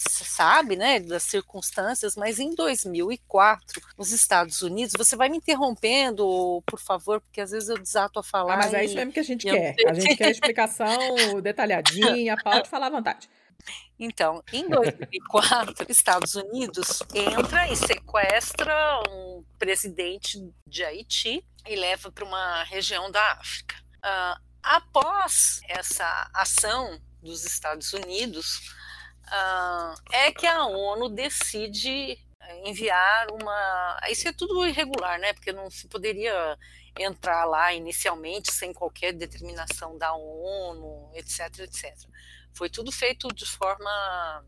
sabe, 0.10 0.76
né, 0.76 1.00
das 1.00 1.24
circunstâncias, 1.24 2.16
mas 2.16 2.40
em 2.40 2.54
2004, 2.56 3.82
nos 3.98 4.12
Estados 4.12 4.62
Unidos, 4.62 4.94
você 4.98 5.16
vai 5.16 5.30
me 5.30 5.38
interrompendo, 5.38 6.62
por 6.66 6.80
favor, 6.80 7.22
porque 7.22 7.42
às 7.42 7.52
vezes 7.52 7.70
eu 7.70 7.78
desato 7.78 8.20
a 8.20 8.24
falar. 8.24 8.56
Ah, 8.56 8.58
mas 8.58 8.74
é 8.74 8.86
isso 8.86 8.96
mesmo 8.96 9.12
que 9.12 9.20
a 9.20 9.24
gente 9.24 9.46
quer. 9.46 9.76
A 9.88 9.94
gente 9.94 10.16
quer 10.16 10.32
explicação 10.32 10.88
detalhadinha, 11.42 12.36
pode 12.44 12.70
falar 12.70 12.88
à 12.88 12.92
vontade. 12.92 13.30
Então, 14.00 14.44
em 14.52 14.68
2004, 14.68 15.86
Estados 15.90 16.34
Unidos 16.34 17.04
entra 17.14 17.72
e 17.72 17.76
sequestra 17.76 19.00
um 19.08 19.44
presidente 19.60 20.40
de 20.66 20.84
Haiti 20.84 21.46
e 21.68 21.76
leva 21.76 22.12
para 22.12 22.26
uma 22.26 22.64
região 22.64 23.12
da 23.12 23.22
África. 23.34 23.76
Uh, 23.98 24.42
após 24.64 25.62
essa 25.70 26.30
ação 26.34 27.00
dos 27.22 27.46
Estados 27.46 27.94
Unidos, 27.94 28.74
uh, 29.32 29.96
é 30.12 30.32
que 30.32 30.46
a 30.46 30.66
ONU 30.66 31.10
decide 31.10 32.18
enviar 32.66 33.28
uma. 33.32 34.00
Isso 34.10 34.28
é 34.28 34.34
tudo 34.34 34.66
irregular, 34.66 35.20
né? 35.20 35.34
Porque 35.34 35.52
não 35.52 35.70
se 35.70 35.88
poderia 35.88 36.58
entrar 36.98 37.46
lá 37.46 37.74
inicialmente 37.74 38.52
sem 38.52 38.74
qualquer 38.74 39.14
determinação 39.14 39.98
da 39.98 40.14
ONU, 40.14 41.12
etc, 41.16 41.60
etc. 41.60 41.96
Foi 42.54 42.70
tudo 42.70 42.92
feito 42.92 43.28
de 43.30 43.46
forma 43.46 44.46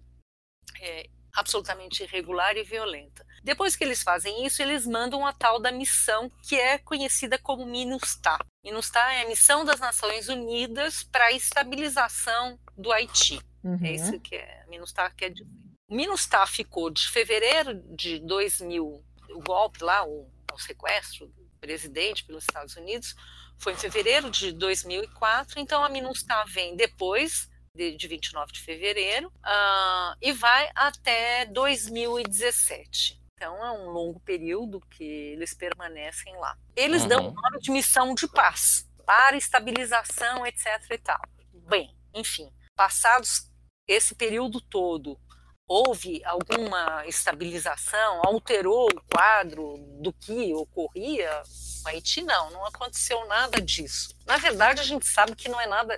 é, 0.82 1.10
absolutamente 1.34 2.04
irregular 2.04 2.56
e 2.58 2.64
violenta. 2.64 3.26
Depois 3.44 3.76
que 3.76 3.84
eles 3.84 4.04
fazem 4.04 4.46
isso, 4.46 4.62
eles 4.62 4.86
mandam 4.86 5.26
a 5.26 5.34
tal 5.34 5.60
da 5.60 5.72
missão 5.72 6.30
que 6.48 6.56
é 6.56 6.78
conhecida 6.78 7.38
como 7.38 7.66
MINUSTAH. 7.66 8.40
MINUSTAH 8.64 9.14
é 9.14 9.22
a 9.24 9.28
missão 9.28 9.66
das 9.66 9.80
Nações 9.80 10.30
Unidas 10.30 11.04
para 11.04 11.26
a 11.26 11.32
estabilização 11.32 12.60
do 12.78 12.92
Haiti. 12.92 13.42
É 13.64 13.68
uhum. 13.68 13.80
É 13.82 13.92
isso 13.92 14.20
que 14.20 14.36
é, 14.36 14.66
MINUSTAH 14.68 15.12
quer 15.12 15.30
dizer. 15.30 15.48
O 15.88 15.96
MINUSTAH 15.96 16.48
ficou 16.48 16.90
de 16.90 17.08
fevereiro 17.10 17.76
de 17.96 18.20
2000, 18.20 19.04
o 19.30 19.42
golpe 19.42 19.84
lá, 19.84 20.06
o, 20.06 20.30
o 20.54 20.60
sequestro 20.60 21.28
do 21.28 21.50
presidente 21.60 22.24
pelos 22.26 22.44
Estados 22.44 22.76
Unidos, 22.76 23.16
foi 23.58 23.74
em 23.74 23.78
fevereiro 23.78 24.30
de 24.30 24.52
2004, 24.52 25.60
então 25.60 25.84
a 25.84 25.90
MINUSTAH 25.90 26.46
vem 26.46 26.76
depois 26.76 27.50
de, 27.76 27.96
de 27.96 28.08
29 28.08 28.52
de 28.52 28.60
fevereiro 28.60 29.28
uh, 29.28 30.16
e 30.22 30.32
vai 30.32 30.70
até 30.76 31.46
2017. 31.46 33.22
Então 33.36 33.64
é 33.64 33.72
um 33.72 33.90
longo 33.90 34.20
período 34.22 34.80
que 34.90 35.04
eles 35.04 35.54
permanecem 35.54 36.36
lá. 36.38 36.58
Eles 36.76 37.04
uhum. 37.04 37.08
dão 37.08 37.28
um 37.30 37.34
nome 37.34 37.60
de 37.60 37.72
missão 37.72 38.14
de 38.14 38.28
paz 38.28 38.88
para 39.06 39.36
estabilização, 39.36 40.46
etc. 40.46 40.68
e 40.92 40.98
tal. 40.98 41.22
Bem, 41.68 41.96
enfim, 42.14 42.50
passados 42.76 43.50
esse 43.88 44.16
período 44.16 44.62
todo, 44.62 45.20
houve 45.68 46.24
alguma 46.26 47.06
estabilização, 47.08 48.22
alterou 48.24 48.88
o 48.88 49.02
quadro 49.12 49.76
do 50.02 50.12
que 50.14 50.54
ocorria? 50.54 51.42
No 51.84 51.90
Haiti 51.90 52.22
não, 52.22 52.52
não 52.52 52.66
aconteceu 52.66 53.26
nada 53.28 53.62
disso. 53.62 54.16
Na 54.26 54.38
verdade, 54.38 54.82
a 54.82 54.84
gente 54.84 55.06
sabe 55.06 55.36
que 55.36 55.50
não 55.50 55.60
é 55.60 55.68
nada, 55.68 55.98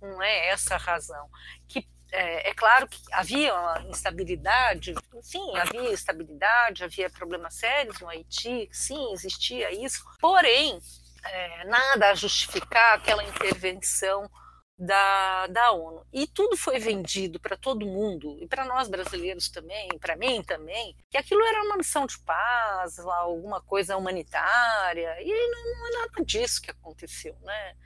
não 0.00 0.22
é 0.22 0.48
essa 0.48 0.74
a 0.74 0.78
razão. 0.78 1.28
Que 1.68 1.86
é, 2.12 2.50
é, 2.50 2.54
claro 2.54 2.88
que 2.88 2.98
havia 3.12 3.52
instabilidade, 3.88 4.94
sim, 5.22 5.56
havia 5.56 5.92
instabilidade, 5.92 6.84
havia 6.84 7.10
problemas 7.10 7.54
sérios 7.54 8.00
no 8.00 8.08
Haiti, 8.08 8.68
sim, 8.72 9.12
existia 9.12 9.72
isso. 9.72 10.04
Porém, 10.20 10.80
é, 11.24 11.64
nada 11.64 12.10
a 12.10 12.14
justificar 12.14 12.94
aquela 12.94 13.24
intervenção 13.24 14.30
da, 14.78 15.46
da 15.46 15.72
ONU. 15.72 16.06
E 16.12 16.26
tudo 16.26 16.56
foi 16.56 16.78
vendido 16.78 17.40
para 17.40 17.56
todo 17.56 17.86
mundo, 17.86 18.36
e 18.40 18.46
para 18.46 18.64
nós 18.64 18.88
brasileiros 18.88 19.48
também, 19.48 19.88
para 19.98 20.16
mim 20.16 20.42
também, 20.42 20.94
que 21.10 21.16
aquilo 21.16 21.42
era 21.44 21.62
uma 21.62 21.76
missão 21.76 22.06
de 22.06 22.18
paz, 22.20 22.98
alguma 22.98 23.60
coisa 23.62 23.96
humanitária, 23.96 25.16
e 25.22 25.28
não, 25.28 25.86
é 25.86 25.90
nada 25.92 26.24
disso 26.24 26.60
que 26.60 26.70
aconteceu, 26.70 27.36
né? 27.40 27.76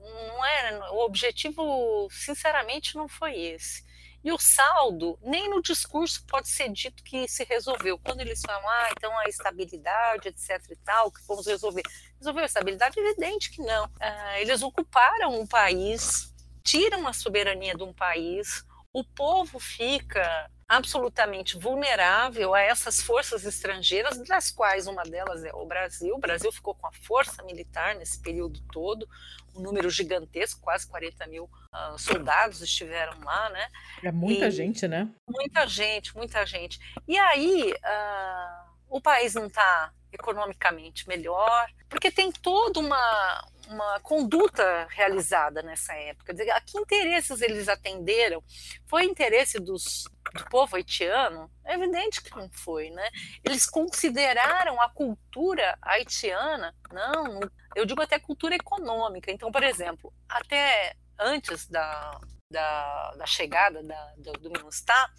Não 0.00 0.44
era, 0.44 0.92
o 0.92 1.04
objetivo, 1.04 2.08
sinceramente, 2.10 2.96
não 2.96 3.08
foi 3.08 3.38
esse. 3.38 3.84
E 4.24 4.30
o 4.30 4.38
saldo, 4.38 5.18
nem 5.20 5.48
no 5.50 5.60
discurso 5.60 6.24
pode 6.26 6.48
ser 6.48 6.68
dito 6.70 7.02
que 7.02 7.26
se 7.28 7.44
resolveu. 7.44 7.98
Quando 7.98 8.20
eles 8.20 8.40
falam, 8.40 8.68
ah, 8.68 8.88
então 8.96 9.16
a 9.18 9.24
estabilidade, 9.24 10.28
etc 10.28 10.60
e 10.70 10.76
tal, 10.76 11.10
que 11.10 11.20
vamos 11.26 11.46
resolver. 11.46 11.82
Resolveu 12.18 12.44
a 12.44 12.46
estabilidade? 12.46 12.98
Evidente 13.00 13.50
que 13.50 13.60
não. 13.62 13.90
Ah, 14.00 14.40
eles 14.40 14.62
ocuparam 14.62 15.40
um 15.40 15.46
país 15.46 16.31
tiram 16.62 17.06
a 17.06 17.12
soberania 17.12 17.74
de 17.74 17.82
um 17.82 17.92
país, 17.92 18.64
o 18.92 19.02
povo 19.02 19.58
fica 19.58 20.50
absolutamente 20.68 21.58
vulnerável 21.58 22.54
a 22.54 22.60
essas 22.60 23.02
forças 23.02 23.44
estrangeiras, 23.44 24.16
das 24.26 24.50
quais 24.50 24.86
uma 24.86 25.02
delas 25.02 25.44
é 25.44 25.52
o 25.52 25.66
Brasil. 25.66 26.14
O 26.14 26.18
Brasil 26.18 26.50
ficou 26.50 26.74
com 26.74 26.86
a 26.86 26.92
força 26.92 27.42
militar 27.42 27.94
nesse 27.94 28.18
período 28.20 28.58
todo, 28.72 29.06
um 29.54 29.60
número 29.60 29.90
gigantesco, 29.90 30.62
quase 30.62 30.86
40 30.88 31.26
mil 31.26 31.44
uh, 31.44 31.98
soldados 31.98 32.62
estiveram 32.62 33.20
lá, 33.20 33.50
né? 33.50 33.68
É 34.02 34.10
muita 34.10 34.48
e, 34.48 34.50
gente, 34.50 34.88
né? 34.88 35.10
Muita 35.28 35.66
gente, 35.66 36.16
muita 36.16 36.46
gente. 36.46 36.80
E 37.06 37.18
aí, 37.18 37.72
uh, 37.72 38.72
o 38.88 39.00
país 39.00 39.34
não 39.34 39.46
está 39.46 39.92
economicamente 40.10 41.06
melhor, 41.06 41.68
porque 41.88 42.10
tem 42.10 42.32
toda 42.32 42.80
uma, 42.80 43.48
uma 43.68 44.00
conduta 44.00 44.86
realizada 44.90 45.62
nessa 45.62 45.94
época. 45.94 46.34
A 46.54 46.60
que 46.60 46.78
interesses 46.78 47.40
eles 47.40 47.68
atenderam? 47.68 48.42
Foi 48.86 49.04
interesse 49.04 49.58
dos, 49.58 50.04
do 50.34 50.44
povo 50.50 50.76
haitiano? 50.76 51.50
É 51.64 51.74
evidente 51.74 52.22
que 52.22 52.34
não 52.36 52.50
foi, 52.50 52.90
né? 52.90 53.08
Eles 53.44 53.66
consideraram 53.66 54.80
a 54.80 54.88
cultura 54.88 55.76
haitiana, 55.82 56.74
não, 56.92 57.40
eu 57.74 57.86
digo 57.86 58.02
até 58.02 58.18
cultura 58.18 58.54
econômica. 58.54 59.30
Então, 59.30 59.50
por 59.50 59.62
exemplo, 59.62 60.12
até 60.28 60.94
antes 61.18 61.66
da, 61.68 62.20
da, 62.50 63.12
da 63.16 63.26
chegada 63.26 63.82
da, 63.82 64.14
do, 64.18 64.32
do 64.32 64.50
Minustah, 64.50 65.10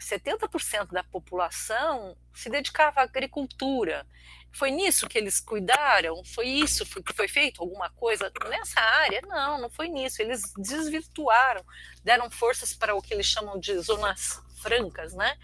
70% 0.00 0.90
da 0.90 1.04
população 1.04 2.16
se 2.34 2.48
dedicava 2.48 3.00
à 3.00 3.04
agricultura. 3.04 4.06
Foi 4.56 4.70
nisso 4.70 5.06
que 5.06 5.18
eles 5.18 5.38
cuidaram? 5.38 6.24
Foi 6.24 6.46
isso 6.46 6.86
que 7.02 7.12
foi 7.12 7.28
feito? 7.28 7.62
Alguma 7.62 7.90
coisa 7.90 8.32
nessa 8.48 8.80
área? 8.80 9.20
Não, 9.22 9.60
não 9.60 9.70
foi 9.70 9.88
nisso. 9.88 10.22
Eles 10.22 10.42
desvirtuaram, 10.56 11.62
deram 12.02 12.30
forças 12.30 12.72
para 12.72 12.94
o 12.94 13.02
que 13.02 13.12
eles 13.12 13.26
chamam 13.26 13.60
de 13.60 13.78
zonas 13.78 14.40
francas, 14.62 15.14
né? 15.14 15.36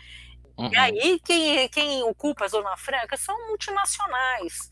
Uhum. 0.57 0.73
E 0.73 0.77
aí, 0.77 1.21
quem, 1.21 1.69
quem 1.69 2.03
ocupa 2.05 2.47
a 2.47 2.49
Zona 2.49 2.77
Franca 2.77 3.17
são 3.17 3.49
multinacionais. 3.49 4.71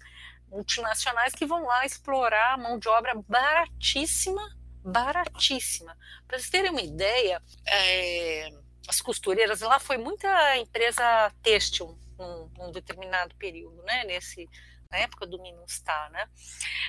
Multinacionais 0.49 1.35
que 1.35 1.45
vão 1.45 1.67
lá 1.67 1.85
explorar 1.85 2.57
mão 2.57 2.79
de 2.79 2.89
obra 2.89 3.13
baratíssima 3.29 4.43
baratíssima. 4.83 5.95
Para 6.27 6.39
vocês 6.39 6.49
terem 6.49 6.71
uma 6.71 6.81
ideia, 6.81 7.43
é, 7.67 8.49
as 8.89 9.03
costureiras 9.03 9.61
lá 9.61 9.79
foi 9.79 9.99
muita 9.99 10.57
empresa 10.57 11.31
têxtil 11.43 11.99
num, 12.21 12.51
num, 12.59 12.73
determinado 12.73 13.35
período, 13.37 13.83
né? 13.83 14.05
Nesse, 14.05 14.49
na 14.91 14.99
época 14.99 15.27
do 15.27 15.41
Minustar, 15.41 16.11
né? 16.11 16.29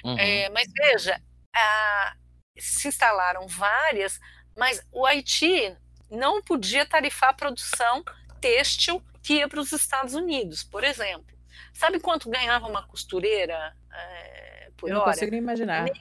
Uhum. 0.04 0.18
É, 0.18 0.50
mas 0.50 0.68
veja, 0.72 1.22
a, 1.56 2.16
se 2.58 2.88
instalaram 2.88 3.48
várias, 3.48 4.20
mas 4.58 4.86
o 4.92 5.06
Haiti 5.06 5.76
não 6.10 6.42
podia 6.42 6.86
tarifar 6.86 7.30
a 7.30 7.34
produção 7.34 8.04
têxtil 8.40 9.02
que 9.24 9.36
ia 9.36 9.48
para 9.48 9.60
os 9.60 9.72
Estados 9.72 10.14
Unidos, 10.14 10.64
por 10.64 10.84
exemplo. 10.84 11.32
Sabe 11.74 12.00
quanto 12.00 12.30
ganhava 12.30 12.68
uma 12.68 12.86
costureira 12.86 13.76
é, 13.94 14.72
por 14.76 14.90
Eu 14.90 14.98
hora? 14.98 15.06
não 15.06 15.14
consigo 15.14 15.32
nem 15.32 15.40
imaginar. 15.40 15.84
Meio, 15.84 15.96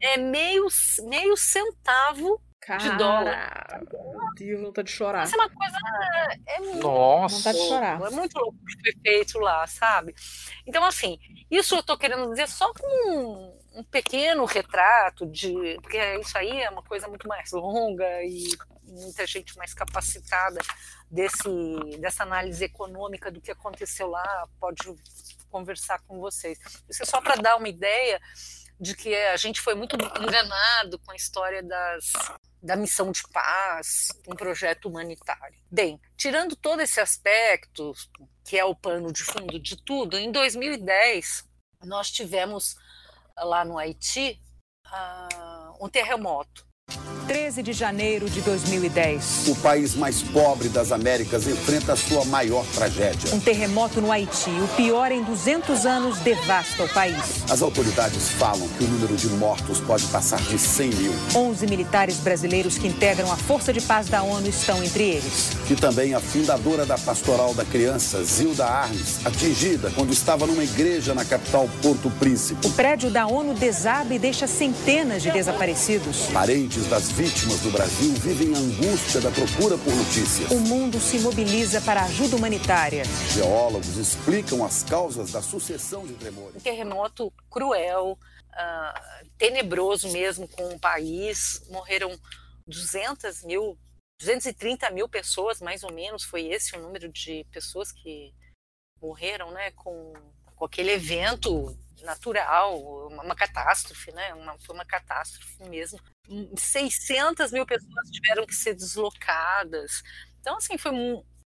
é 0.00 0.16
meio, 0.16 0.66
meio 1.04 1.36
centavo 1.36 2.42
Cara, 2.62 2.78
de 2.78 2.96
dólar. 2.96 3.82
Meu 3.90 4.34
Deus, 4.36 4.60
vontade 4.60 4.86
de 4.86 4.94
chorar. 4.94 5.24
Isso 5.24 5.34
é 5.34 5.38
uma 5.38 5.50
coisa. 5.50 5.76
É 6.46 6.60
muito, 6.60 6.78
Nossa. 6.78 7.36
Vontade 7.36 7.58
de 7.58 7.68
chorar. 7.68 8.00
É 8.00 8.10
muito 8.10 8.38
louco 8.38 8.58
que 8.64 8.80
foi 8.80 9.02
feito 9.02 9.38
lá, 9.40 9.66
sabe? 9.66 10.14
Então, 10.64 10.84
assim, 10.84 11.18
isso 11.50 11.74
eu 11.74 11.80
estou 11.80 11.98
querendo 11.98 12.30
dizer 12.30 12.48
só 12.48 12.72
com 12.72 13.10
um, 13.10 13.80
um, 13.80 13.84
pequeno 13.84 14.44
retrato 14.44 15.26
de. 15.26 15.52
Porque 15.82 15.98
isso 16.20 16.38
aí 16.38 16.62
é 16.62 16.70
uma 16.70 16.84
coisa 16.84 17.08
muito 17.08 17.26
mais 17.26 17.50
longa 17.50 18.22
e 18.22 18.56
muita 18.84 19.26
gente 19.26 19.56
mais 19.58 19.74
capacitada 19.74 20.60
desse, 21.10 21.48
dessa 21.98 22.22
análise 22.22 22.62
econômica 22.62 23.28
do 23.30 23.40
que 23.40 23.50
aconteceu 23.50 24.06
lá 24.06 24.48
pode 24.60 24.84
conversar 25.50 26.00
com 26.06 26.20
vocês. 26.20 26.60
Isso 26.88 27.02
é 27.02 27.06
só 27.06 27.20
para 27.20 27.34
dar 27.34 27.56
uma 27.56 27.68
ideia 27.68 28.20
de 28.82 28.96
que 28.96 29.14
a 29.14 29.36
gente 29.36 29.60
foi 29.60 29.76
muito 29.76 29.94
enganado 29.94 30.98
com 30.98 31.12
a 31.12 31.14
história 31.14 31.62
das, 31.62 32.12
da 32.60 32.74
missão 32.74 33.12
de 33.12 33.22
paz, 33.32 34.08
um 34.26 34.34
projeto 34.34 34.88
humanitário. 34.88 35.56
Bem, 35.70 36.00
tirando 36.16 36.56
todo 36.56 36.80
esse 36.80 37.00
aspecto, 37.00 37.92
que 38.44 38.58
é 38.58 38.64
o 38.64 38.74
pano 38.74 39.12
de 39.12 39.22
fundo 39.22 39.56
de 39.60 39.76
tudo, 39.84 40.18
em 40.18 40.32
2010 40.32 41.48
nós 41.84 42.10
tivemos 42.10 42.74
lá 43.38 43.64
no 43.64 43.78
Haiti 43.78 44.42
uh, 44.88 45.84
um 45.84 45.88
terremoto 45.88 46.66
13 47.32 47.62
de 47.62 47.72
janeiro 47.72 48.28
de 48.28 48.40
2010. 48.42 49.48
O 49.48 49.56
país 49.56 49.94
mais 49.94 50.22
pobre 50.22 50.68
das 50.68 50.92
Américas 50.92 51.46
enfrenta 51.46 51.94
a 51.94 51.96
sua 51.96 52.24
maior 52.26 52.62
tragédia. 52.74 53.34
Um 53.34 53.40
terremoto 53.40 54.00
no 54.00 54.12
Haiti, 54.12 54.50
o 54.50 54.68
pior 54.76 55.10
em 55.10 55.22
200 55.22 55.86
anos, 55.86 56.18
devasta 56.18 56.84
o 56.84 56.88
país. 56.90 57.42
As 57.48 57.62
autoridades 57.62 58.28
falam 58.30 58.68
que 58.76 58.84
o 58.84 58.86
número 58.86 59.16
de 59.16 59.28
mortos 59.28 59.80
pode 59.80 60.04
passar 60.08 60.42
de 60.42 60.58
100 60.58 60.90
mil. 60.90 61.12
11 61.34 61.66
militares 61.66 62.16
brasileiros 62.18 62.76
que 62.76 62.86
integram 62.86 63.32
a 63.32 63.36
Força 63.36 63.72
de 63.72 63.80
Paz 63.80 64.08
da 64.08 64.22
ONU 64.22 64.48
estão 64.48 64.82
entre 64.82 65.04
eles. 65.04 65.52
E 65.70 65.74
também 65.74 66.14
a 66.14 66.20
fundadora 66.20 66.84
da 66.84 66.98
Pastoral 66.98 67.54
da 67.54 67.64
Criança, 67.64 68.22
Zilda 68.24 68.66
Arnes, 68.66 69.24
atingida 69.24 69.90
quando 69.94 70.12
estava 70.12 70.46
numa 70.46 70.64
igreja 70.64 71.14
na 71.14 71.24
capital 71.24 71.66
Porto 71.80 72.10
Príncipe. 72.18 72.66
O 72.66 72.72
prédio 72.72 73.10
da 73.10 73.26
ONU 73.26 73.54
desaba 73.54 74.12
e 74.12 74.18
deixa 74.18 74.46
centenas 74.46 75.22
de 75.22 75.30
desaparecidos. 75.30 76.26
Parentes 76.32 76.81
das 76.88 77.10
vítimas 77.12 77.60
do 77.60 77.70
Brasil 77.70 78.12
vivem 78.14 78.54
angústia 78.54 79.20
da 79.20 79.30
procura 79.30 79.76
por 79.78 79.94
notícias. 79.94 80.50
O 80.50 80.60
mundo 80.60 80.98
se 81.00 81.18
mobiliza 81.20 81.80
para 81.80 82.04
ajuda 82.04 82.36
humanitária. 82.36 83.04
Geólogos 83.30 83.96
explicam 83.96 84.64
as 84.64 84.82
causas 84.82 85.32
da 85.32 85.42
sucessão 85.42 86.06
de 86.06 86.14
tremores. 86.14 86.56
Um 86.56 86.60
terremoto 86.60 87.32
cruel, 87.50 88.18
uh, 88.52 89.28
tenebroso 89.36 90.10
mesmo 90.12 90.48
com 90.48 90.74
o 90.74 90.78
país. 90.78 91.62
Morreram 91.70 92.18
200 92.66 93.42
mil, 93.44 93.78
230 94.20 94.90
mil 94.90 95.08
pessoas, 95.08 95.60
mais 95.60 95.82
ou 95.82 95.92
menos, 95.92 96.24
foi 96.24 96.46
esse 96.46 96.76
o 96.76 96.80
número 96.80 97.08
de 97.08 97.44
pessoas 97.50 97.92
que 97.92 98.32
morreram 99.00 99.50
né, 99.50 99.72
com, 99.72 100.12
com 100.54 100.64
aquele 100.64 100.92
evento 100.92 101.76
natural, 102.02 102.80
uma, 103.08 103.22
uma 103.22 103.34
catástrofe, 103.34 104.12
né? 104.12 104.34
Uma, 104.34 104.58
foi 104.58 104.74
uma 104.74 104.84
catástrofe 104.84 105.62
mesmo. 105.68 105.98
600 106.56 107.52
mil 107.52 107.66
pessoas 107.66 108.10
tiveram 108.10 108.46
que 108.46 108.54
ser 108.54 108.74
deslocadas. 108.74 110.02
Então, 110.40 110.56
assim, 110.56 110.78
foi, 110.78 110.92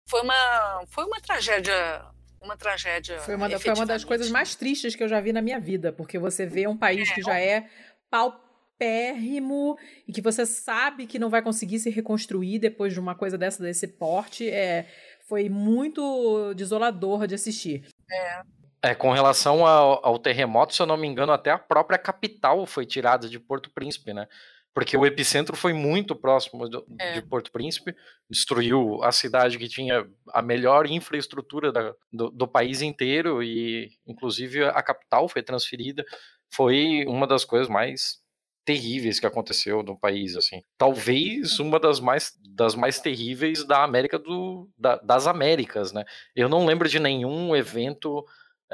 foi, 0.09 0.23
uma, 0.23 0.85
foi 0.89 1.05
uma 1.05 1.21
tragédia 1.21 2.05
uma 2.45 2.57
tragédia. 2.57 3.19
Foi 3.21 3.35
uma, 3.35 3.49
foi 3.59 3.73
uma 3.73 3.87
das 3.87 4.05
coisas 4.05 4.31
mais 4.31 4.55
tristes 4.55 4.95
que 4.95 5.03
eu 5.03 5.09
já 5.09 5.21
vi 5.21 5.33
na 5.33 5.41
minha 5.41 5.59
vida, 5.59 5.93
porque 5.93 6.19
você 6.19 6.47
vê 6.47 6.67
um 6.69 6.77
país 6.77 7.11
é, 7.11 7.15
que 7.15 7.23
já 7.23 7.41
é 7.41 7.69
paupérrimo 8.11 9.79
e 10.07 10.13
que 10.13 10.21
você 10.21 10.45
sabe 10.45 11.07
que 11.07 11.19
não 11.19 11.31
vai 11.31 11.43
conseguir 11.43 11.79
se 11.79 11.89
reconstruir 11.91 12.59
depois 12.59 12.93
de 12.93 13.01
uma 13.01 13.15
coisa 13.15 13.39
dessa, 13.39 13.63
desse 13.63 13.89
porte. 13.89 14.49
É, 14.49 14.87
foi 15.27 15.49
muito 15.49 16.53
desolador 16.55 17.27
de 17.27 17.35
assistir. 17.35 17.87
É. 18.11 18.43
É, 18.83 18.95
com 18.95 19.11
relação 19.13 19.67
ao, 19.67 20.05
ao, 20.05 20.19
terremoto, 20.19 20.75
se 20.75 20.83
eu 20.83 20.85
não 20.85 20.99
me 20.99 21.09
engano, 21.09 21.33
até 21.33 21.51
a 21.51 21.59
própria 21.59 21.99
capital 21.99 22.67
foi 22.67 22.85
tirada 22.85 23.27
de 23.27 23.41
Porto 23.41 23.71
Príncipe, 23.71 24.13
né? 24.13 24.29
Porque 24.75 24.97
o 24.97 25.07
epicentro 25.07 25.57
foi 25.57 25.73
muito 25.73 26.17
próximo 26.17 26.69
do, 26.69 26.85
é. 26.99 27.13
de 27.13 27.23
Porto 27.23 27.53
Príncipe, 27.53 27.95
destruiu 28.29 29.03
a 29.05 29.13
cidade 29.13 29.57
que 29.57 29.69
tinha 29.69 30.05
a 30.33 30.43
melhor 30.43 30.87
infraestrutura 30.87 31.71
da, 31.71 31.95
do, 32.13 32.29
do, 32.31 32.49
país 32.49 32.83
inteiro 32.83 33.41
e, 33.41 33.93
inclusive, 34.05 34.65
a 34.65 34.83
capital 34.83 35.29
foi 35.29 35.45
transferida. 35.45 36.05
Foi 36.53 37.05
uma 37.07 37.25
das 37.25 37.45
coisas 37.45 37.69
mais 37.69 38.19
terríveis 38.65 39.21
que 39.21 39.27
aconteceu 39.27 39.83
no 39.83 39.97
país, 39.97 40.37
assim. 40.37 40.63
Talvez 40.77 41.61
uma 41.61 41.79
das 41.79 42.01
mais, 42.01 42.33
das 42.55 42.75
mais 42.75 42.99
terríveis 42.99 43.65
da 43.65 43.85
América 43.85 44.19
do, 44.19 44.69
da, 44.77 44.97
das 44.97 45.27
Américas, 45.27 45.93
né? 45.93 46.05
Eu 46.35 46.49
não 46.49 46.67
lembro 46.67 46.89
de 46.89 46.99
nenhum 46.99 47.55
evento 47.55 48.25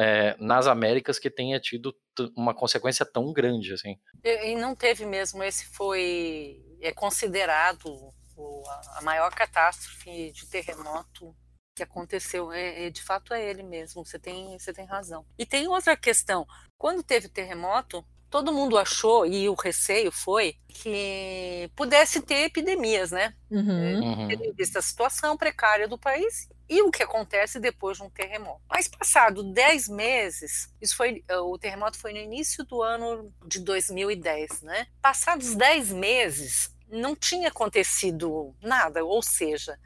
é, 0.01 0.35
nas 0.39 0.67
Américas 0.67 1.19
que 1.19 1.29
tenha 1.29 1.61
tido 1.61 1.95
uma 2.35 2.55
consequência 2.55 3.05
tão 3.05 3.35
grande 3.35 3.75
assim. 3.75 3.99
E, 4.25 4.53
e 4.53 4.57
não 4.57 4.75
teve 4.75 5.05
mesmo. 5.05 5.43
Esse 5.43 5.67
foi 5.67 6.65
é 6.81 6.91
considerado 6.91 7.85
o, 8.35 8.63
a 8.97 9.03
maior 9.03 9.35
catástrofe 9.35 10.33
de 10.33 10.47
terremoto 10.47 11.37
que 11.77 11.83
aconteceu. 11.83 12.51
É, 12.51 12.87
é, 12.87 12.91
de 12.91 13.03
fato 13.03 13.35
é 13.35 13.45
ele 13.45 13.63
mesmo. 13.63 14.03
Você 14.03 14.19
tem 14.19 14.59
você 14.59 14.73
tem 14.73 14.87
razão. 14.87 15.27
E 15.39 15.45
tem 15.45 15.69
outra 15.69 15.95
questão. 15.95 16.47
Quando 16.79 17.03
teve 17.03 17.29
terremoto, 17.29 18.03
todo 18.31 18.53
mundo 18.53 18.79
achou, 18.79 19.27
e 19.27 19.49
o 19.49 19.55
receio 19.55 20.13
foi, 20.13 20.57
que 20.69 21.69
pudesse 21.75 22.23
ter 22.23 22.45
epidemias, 22.45 23.11
né? 23.11 23.35
Uhum. 23.51 24.01
uhum. 24.03 24.29
Tendo 24.29 24.55
visto 24.55 24.77
a 24.77 24.83
situação 24.83 25.37
precária 25.37 25.89
do 25.89 25.99
país 25.99 26.49
e 26.69 26.81
o 26.83 26.91
que 26.91 27.03
acontece 27.03 27.59
depois 27.59 27.97
de 27.97 28.05
um 28.05 28.11
terremoto. 28.11 28.63
Mas 28.71 28.87
passado 28.87 29.43
10 29.43 29.89
meses, 29.89 30.73
isso 30.81 30.97
foi 30.97 31.25
o 31.29 31.59
terremoto 31.59 31.99
foi 31.99 32.13
no 32.13 32.19
início 32.19 32.65
do 32.65 32.81
ano 32.81 33.35
de 33.45 33.59
2010, 33.59 34.63
né? 34.63 34.87
Passados 35.03 35.57
10 35.57 35.91
meses, 35.91 36.73
não 36.89 37.17
tinha 37.17 37.49
acontecido 37.49 38.55
nada, 38.63 39.05
ou 39.05 39.21
seja, 39.21 39.77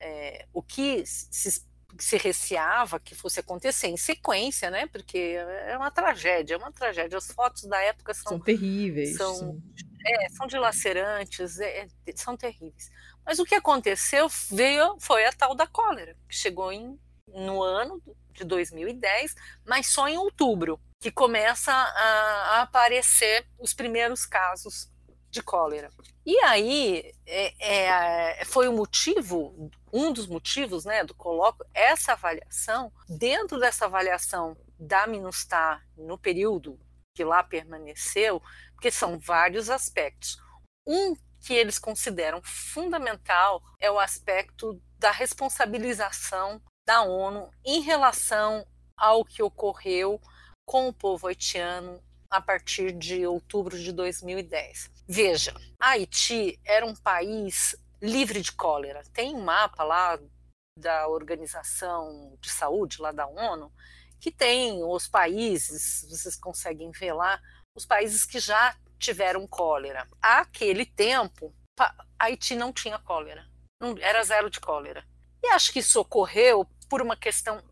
é, 0.00 0.46
o 0.52 0.62
que 0.62 1.04
se 1.06 1.62
se 1.98 2.16
receava 2.16 2.98
que 2.98 3.14
fosse 3.14 3.40
acontecer 3.40 3.88
em 3.88 3.96
sequência, 3.96 4.70
né? 4.70 4.86
Porque 4.86 5.36
é 5.66 5.76
uma 5.76 5.90
tragédia, 5.90 6.54
é 6.54 6.56
uma 6.56 6.72
tragédia. 6.72 7.18
As 7.18 7.30
fotos 7.30 7.64
da 7.64 7.80
época 7.80 8.14
são, 8.14 8.32
são 8.32 8.40
terríveis. 8.40 9.16
São, 9.16 9.60
é, 10.06 10.28
são 10.30 10.46
dilacerantes, 10.46 11.58
é, 11.60 11.86
são 12.14 12.36
terríveis. 12.36 12.90
Mas 13.24 13.38
o 13.38 13.44
que 13.44 13.54
aconteceu 13.54 14.28
veio, 14.50 14.96
foi 15.00 15.24
a 15.24 15.32
tal 15.32 15.54
da 15.54 15.66
cólera, 15.66 16.16
que 16.28 16.34
chegou 16.34 16.72
em, 16.72 16.98
no 17.28 17.62
ano 17.62 18.02
de 18.32 18.44
2010, 18.44 19.34
mas 19.66 19.86
só 19.88 20.08
em 20.08 20.16
outubro, 20.16 20.80
que 21.00 21.10
começa 21.10 21.72
a, 21.72 22.58
a 22.58 22.62
aparecer 22.62 23.46
os 23.58 23.74
primeiros 23.74 24.26
casos 24.26 24.90
de 25.30 25.42
cólera. 25.42 25.90
E 26.24 26.38
aí 26.40 27.12
é, 27.26 28.38
é, 28.38 28.44
foi 28.44 28.68
o 28.68 28.72
motivo, 28.72 29.70
um 29.92 30.12
dos 30.12 30.26
motivos 30.26 30.84
né, 30.84 31.04
do 31.04 31.14
colóquio, 31.14 31.66
essa 31.74 32.12
avaliação, 32.12 32.92
dentro 33.08 33.58
dessa 33.58 33.84
avaliação 33.84 34.56
da 34.78 35.06
Minustar 35.06 35.86
no 35.96 36.16
período 36.16 36.78
que 37.14 37.24
lá 37.24 37.42
permaneceu, 37.42 38.42
porque 38.74 38.90
são 38.90 39.18
vários 39.18 39.68
aspectos. 39.68 40.38
Um 40.86 41.14
que 41.40 41.52
eles 41.52 41.78
consideram 41.78 42.40
fundamental 42.42 43.62
é 43.78 43.90
o 43.90 43.98
aspecto 43.98 44.80
da 44.98 45.10
responsabilização 45.10 46.62
da 46.86 47.02
ONU 47.02 47.50
em 47.64 47.80
relação 47.80 48.66
ao 48.96 49.24
que 49.24 49.42
ocorreu 49.42 50.20
com 50.64 50.88
o 50.88 50.92
povo 50.92 51.26
haitiano 51.26 52.02
a 52.30 52.40
partir 52.40 52.92
de 52.92 53.26
outubro 53.26 53.78
de 53.78 53.92
2010. 53.92 54.90
Veja, 55.06 55.54
Haiti 55.78 56.58
era 56.64 56.86
um 56.86 56.94
país 56.94 57.76
livre 58.02 58.40
de 58.40 58.52
cólera. 58.52 59.02
Tem 59.12 59.34
um 59.34 59.42
mapa 59.42 59.84
lá 59.84 60.18
da 60.76 61.06
Organização 61.08 62.36
de 62.40 62.50
Saúde, 62.50 63.00
lá 63.00 63.12
da 63.12 63.26
ONU, 63.26 63.72
que 64.20 64.30
tem 64.30 64.82
os 64.84 65.06
países, 65.06 66.04
vocês 66.08 66.36
conseguem 66.36 66.90
ver 66.90 67.12
lá, 67.12 67.40
os 67.76 67.86
países 67.86 68.24
que 68.24 68.40
já 68.40 68.76
tiveram 68.98 69.46
cólera. 69.46 70.08
Aquele 70.20 70.84
tempo, 70.84 71.54
Haiti 72.18 72.54
não 72.54 72.72
tinha 72.72 72.98
cólera, 72.98 73.46
era 74.00 74.22
zero 74.24 74.50
de 74.50 74.60
cólera. 74.60 75.04
E 75.42 75.48
acho 75.48 75.72
que 75.72 75.80
isso 75.80 76.00
ocorreu 76.00 76.64
por 76.88 77.02
uma 77.02 77.16
questão 77.16 77.62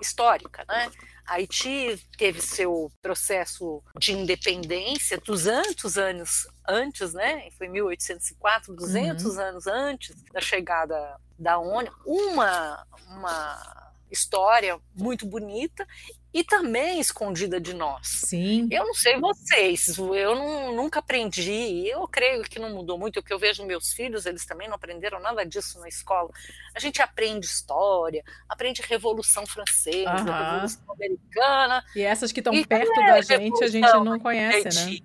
histórica, 0.00 0.64
né? 0.68 0.90
Haiti 1.26 1.98
teve 2.16 2.40
seu 2.40 2.90
processo 3.00 3.82
de 3.98 4.12
independência 4.12 5.18
200 5.18 5.96
anos 5.98 6.46
antes, 6.66 7.14
né? 7.14 7.50
Foi 7.56 7.68
1804, 7.68 8.74
200 8.74 9.24
uhum. 9.24 9.40
anos 9.40 9.66
antes 9.66 10.14
da 10.32 10.40
chegada 10.40 11.18
da 11.38 11.58
ONU. 11.58 11.90
Uma, 12.04 12.86
uma 13.06 13.88
história 14.10 14.78
muito 14.94 15.26
bonita 15.26 15.86
e 16.32 16.44
também 16.44 17.00
escondida 17.00 17.60
de 17.60 17.74
nós. 17.74 18.06
Sim. 18.26 18.68
Eu 18.70 18.86
não 18.86 18.94
sei 18.94 19.18
vocês, 19.18 19.96
eu 19.96 20.34
não, 20.34 20.74
nunca 20.74 20.98
aprendi, 20.98 21.88
eu 21.88 22.06
creio 22.06 22.42
que 22.42 22.58
não 22.58 22.70
mudou 22.70 22.98
muito, 22.98 23.20
o 23.20 23.22
que 23.22 23.32
eu 23.32 23.38
vejo 23.38 23.64
meus 23.64 23.92
filhos, 23.92 24.26
eles 24.26 24.44
também 24.44 24.68
não 24.68 24.74
aprenderam 24.74 25.20
nada 25.20 25.44
disso 25.44 25.80
na 25.80 25.88
escola. 25.88 26.30
A 26.74 26.80
gente 26.80 27.00
aprende 27.00 27.46
história, 27.46 28.22
aprende 28.48 28.82
Revolução 28.82 29.46
Francesa, 29.46 30.10
uhum. 30.10 30.24
Revolução 30.24 30.94
Americana. 30.94 31.84
E 31.96 32.02
essas 32.02 32.30
que 32.30 32.40
estão 32.40 32.52
perto 32.64 33.00
é 33.00 33.06
da 33.06 33.20
gente, 33.22 33.64
a 33.64 33.68
gente 33.68 33.92
não 34.04 34.18
conhece, 34.18 34.86
né? 34.86 34.98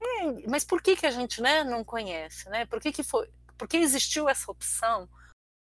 É, 0.00 0.48
mas 0.48 0.64
por 0.64 0.80
que, 0.80 0.94
que 0.94 1.06
a 1.06 1.10
gente 1.10 1.42
né, 1.42 1.64
não 1.64 1.82
conhece? 1.82 2.48
Né? 2.48 2.66
Por 2.66 2.80
que, 2.80 2.92
que 2.92 3.02
foi? 3.02 3.28
Por 3.56 3.66
que 3.66 3.76
existiu 3.76 4.28
essa 4.28 4.50
opção 4.50 5.08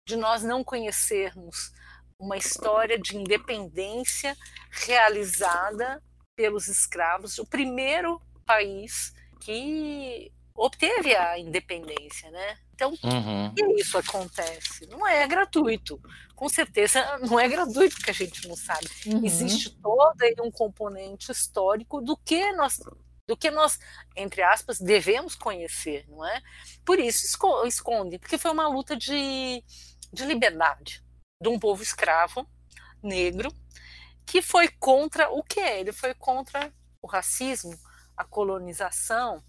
de 0.06 0.14
nós 0.14 0.42
não 0.42 0.62
conhecermos 0.62 1.72
uma 2.18 2.36
história 2.36 2.98
de 2.98 3.16
independência 3.16 4.36
realizada 4.70 6.02
pelos 6.34 6.68
escravos. 6.68 7.38
O 7.38 7.46
primeiro 7.46 8.20
país 8.44 9.14
que 9.40 10.32
obteve 10.54 11.14
a 11.14 11.38
independência, 11.38 12.30
né? 12.30 12.58
Então, 12.74 12.90
Uhum. 13.04 13.54
que 13.54 13.64
isso 13.80 13.96
acontece? 13.98 14.86
Não 14.86 15.06
é 15.06 15.26
gratuito. 15.26 16.00
Com 16.34 16.48
certeza 16.48 17.18
não 17.18 17.38
é 17.38 17.48
gratuito, 17.48 17.96
porque 17.96 18.10
a 18.10 18.14
gente 18.14 18.46
não 18.48 18.56
sabe. 18.56 18.86
Uhum. 19.06 19.24
Existe 19.24 19.70
todo 19.70 20.22
aí 20.22 20.34
um 20.40 20.50
componente 20.50 21.30
histórico 21.30 22.00
do 22.00 22.16
que 22.16 22.52
nós 22.52 22.80
do 23.28 23.36
que 23.36 23.50
nós, 23.50 23.76
entre 24.14 24.40
aspas, 24.40 24.78
devemos 24.78 25.34
conhecer, 25.34 26.06
não 26.08 26.24
é? 26.24 26.40
Por 26.84 27.00
isso 27.00 27.26
esco- 27.26 27.66
esconde, 27.66 28.20
porque 28.20 28.38
foi 28.38 28.52
uma 28.52 28.68
luta 28.68 28.96
de, 28.96 29.64
de 30.12 30.24
liberdade 30.24 31.02
de 31.40 31.48
um 31.48 31.58
povo 31.58 31.82
escravo, 31.82 32.48
negro, 33.02 33.52
que 34.24 34.42
foi 34.42 34.68
contra 34.68 35.30
o 35.30 35.42
que 35.42 35.60
Ele 35.60 35.92
foi 35.92 36.14
contra 36.14 36.72
o 37.02 37.06
racismo, 37.06 37.78
a 38.16 38.24
colonização, 38.24 39.42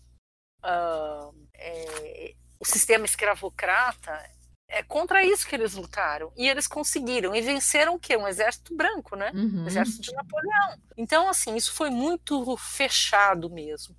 ah, 0.62 1.30
é, 1.54 2.34
o 2.60 2.66
sistema 2.66 3.06
escravocrata. 3.06 4.38
É 4.70 4.84
contra 4.84 5.24
isso 5.24 5.48
que 5.48 5.56
eles 5.56 5.76
lutaram. 5.76 6.32
E 6.36 6.48
eles 6.50 6.68
conseguiram. 6.68 7.34
E 7.34 7.40
venceram 7.40 7.96
o 7.96 8.00
quê? 8.00 8.18
Um 8.18 8.28
exército 8.28 8.76
branco, 8.76 9.16
né? 9.16 9.32
Uhum. 9.34 9.66
exército 9.66 10.02
de 10.02 10.14
Napoleão. 10.14 10.78
Então, 10.98 11.30
assim, 11.30 11.56
isso 11.56 11.74
foi 11.74 11.90
muito 11.90 12.58
fechado 12.58 13.50
mesmo. 13.50 13.96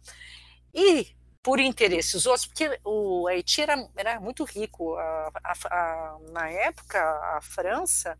E 0.74 1.16
por 1.48 1.60
interesses 1.60 2.26
outros, 2.26 2.44
porque 2.44 2.78
o 2.84 3.26
Haiti 3.26 3.62
era, 3.62 3.88
era 3.96 4.20
muito 4.20 4.44
rico. 4.44 4.94
A- 4.96 5.32
a- 5.42 5.54
a- 5.70 6.18
na 6.30 6.50
época, 6.50 7.00
a 7.00 7.40
França, 7.40 8.18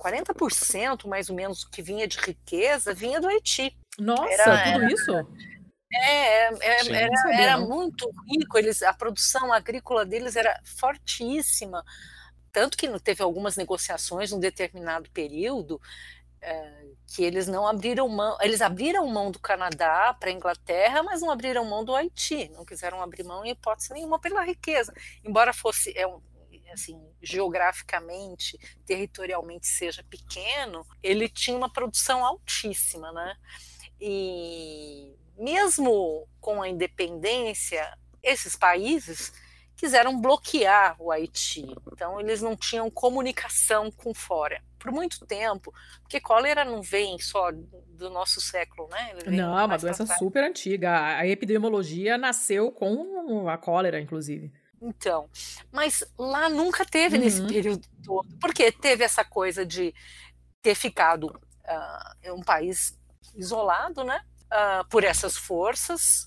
40% 0.00 1.08
mais 1.08 1.28
ou 1.28 1.34
menos 1.34 1.64
que 1.64 1.82
vinha 1.82 2.06
de 2.06 2.16
riqueza 2.16 2.94
vinha 2.94 3.20
do 3.20 3.26
Haiti. 3.26 3.76
Nossa, 3.98 4.32
Era- 4.32 4.72
tudo 4.72 4.84
isso? 4.88 5.10
É, 5.92 6.44
é, 6.44 6.58
é, 6.60 6.78
Sim. 6.84 6.92
era, 6.94 7.16
sabia, 7.16 7.40
era 7.40 7.58
muito 7.58 8.08
rico, 8.30 8.56
eles, 8.56 8.84
a 8.84 8.92
produção 8.92 9.52
agrícola 9.52 10.06
deles 10.06 10.36
era 10.36 10.56
fortíssima, 10.64 11.84
tanto 12.52 12.78
que 12.78 12.86
não 12.86 13.00
teve 13.00 13.20
algumas 13.20 13.56
negociações 13.56 14.30
num 14.30 14.38
determinado 14.38 15.10
período 15.10 15.80
eh, 16.42 16.86
que 17.06 17.22
eles 17.22 17.46
não 17.46 17.66
abriram 17.66 18.08
mão, 18.08 18.36
eles 18.40 18.60
abriram 18.60 19.06
mão 19.06 19.30
do 19.30 19.38
Canadá 19.38 20.14
para 20.18 20.30
a 20.30 20.32
Inglaterra, 20.32 21.02
mas 21.02 21.20
não 21.20 21.30
abriram 21.30 21.64
mão 21.64 21.84
do 21.84 21.94
Haiti, 21.94 22.48
não 22.50 22.64
quiseram 22.64 23.02
abrir 23.02 23.24
mão 23.24 23.44
em 23.44 23.50
hipótese 23.50 23.92
nenhuma 23.92 24.18
pela 24.18 24.44
riqueza, 24.44 24.94
embora 25.24 25.52
fosse 25.52 25.92
é 25.96 26.06
um, 26.06 26.20
assim 26.72 27.00
geograficamente, 27.20 28.58
territorialmente 28.86 29.66
seja 29.66 30.02
pequeno, 30.04 30.86
ele 31.02 31.28
tinha 31.28 31.56
uma 31.56 31.70
produção 31.70 32.24
altíssima, 32.24 33.12
né? 33.12 33.36
E 34.00 35.14
mesmo 35.36 36.28
com 36.40 36.62
a 36.62 36.68
independência, 36.68 37.96
esses 38.22 38.56
países 38.56 39.32
quiseram 39.80 40.20
bloquear 40.20 40.94
o 40.98 41.10
Haiti. 41.10 41.74
Então, 41.90 42.20
eles 42.20 42.42
não 42.42 42.54
tinham 42.54 42.90
comunicação 42.90 43.90
com 43.90 44.12
fora 44.12 44.62
por 44.78 44.92
muito 44.92 45.26
tempo, 45.26 45.72
porque 46.02 46.20
cólera 46.20 46.64
não 46.64 46.80
vem 46.82 47.18
só 47.18 47.50
do 47.52 48.10
nosso 48.10 48.40
século, 48.40 48.88
né? 48.88 49.14
Não, 49.26 49.58
é 49.58 49.64
uma 49.64 49.76
doença 49.78 50.06
super 50.06 50.44
antiga. 50.44 51.16
A 51.18 51.26
epidemiologia 51.26 52.16
nasceu 52.16 52.70
com 52.70 53.48
a 53.48 53.56
cólera, 53.58 54.00
inclusive. 54.00 54.52
Então, 54.80 55.28
mas 55.70 56.02
lá 56.18 56.48
nunca 56.48 56.84
teve 56.84 57.18
nesse 57.18 57.40
Uhum. 57.42 57.48
período 57.48 57.86
todo, 58.02 58.28
porque 58.40 58.72
teve 58.72 59.04
essa 59.04 59.22
coisa 59.24 59.64
de 59.66 59.94
ter 60.62 60.74
ficado 60.74 61.38
ah, 61.66 62.14
um 62.34 62.42
país 62.42 62.98
isolado, 63.34 64.02
né? 64.04 64.22
ah, 64.50 64.84
por 64.90 65.04
essas 65.04 65.36
forças 65.36 66.26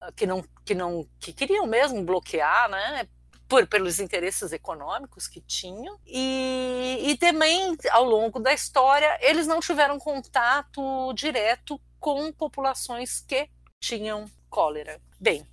ah, 0.00 0.12
que 0.12 0.26
não 0.26 0.44
que 0.66 0.74
não 0.74 1.08
que 1.20 1.32
queriam 1.32 1.66
mesmo 1.66 2.02
bloquear, 2.02 2.68
né? 2.68 3.08
Por, 3.48 3.64
pelos 3.68 4.00
interesses 4.00 4.52
econômicos 4.52 5.28
que 5.28 5.40
tinham 5.40 6.00
e, 6.04 7.10
e 7.10 7.16
também 7.16 7.76
ao 7.92 8.02
longo 8.02 8.40
da 8.40 8.52
história 8.52 9.16
eles 9.20 9.46
não 9.46 9.60
tiveram 9.60 10.00
contato 10.00 11.12
direto 11.14 11.80
com 12.00 12.32
populações 12.32 13.20
que 13.20 13.48
tinham 13.78 14.26
cólera. 14.50 15.00
Bem, 15.20 15.46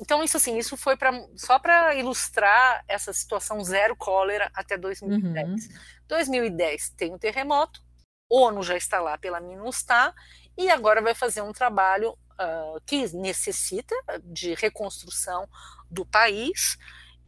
então 0.00 0.24
isso 0.24 0.36
assim, 0.36 0.58
isso 0.58 0.76
foi 0.76 0.96
para 0.96 1.12
só 1.36 1.56
para 1.60 1.94
ilustrar 1.94 2.84
essa 2.88 3.12
situação 3.12 3.62
zero 3.62 3.94
cólera 3.94 4.50
até 4.52 4.76
2010. 4.76 5.68
2010 6.08 6.90
tem 6.90 7.14
o 7.14 7.18
terremoto, 7.18 7.80
ONU 8.28 8.60
já 8.64 8.76
está 8.76 9.00
lá 9.00 9.16
pela 9.16 9.40
MINUSTAH 9.40 10.12
e 10.58 10.68
agora 10.68 11.00
vai 11.00 11.14
fazer 11.14 11.42
um 11.42 11.52
trabalho 11.52 12.18
ah, 12.38 12.74
que 12.86 13.06
necessita 13.16 13.94
de 14.24 14.54
reconstrução 14.54 15.46
do 15.90 16.04
país 16.06 16.76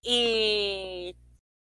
e 0.04 1.14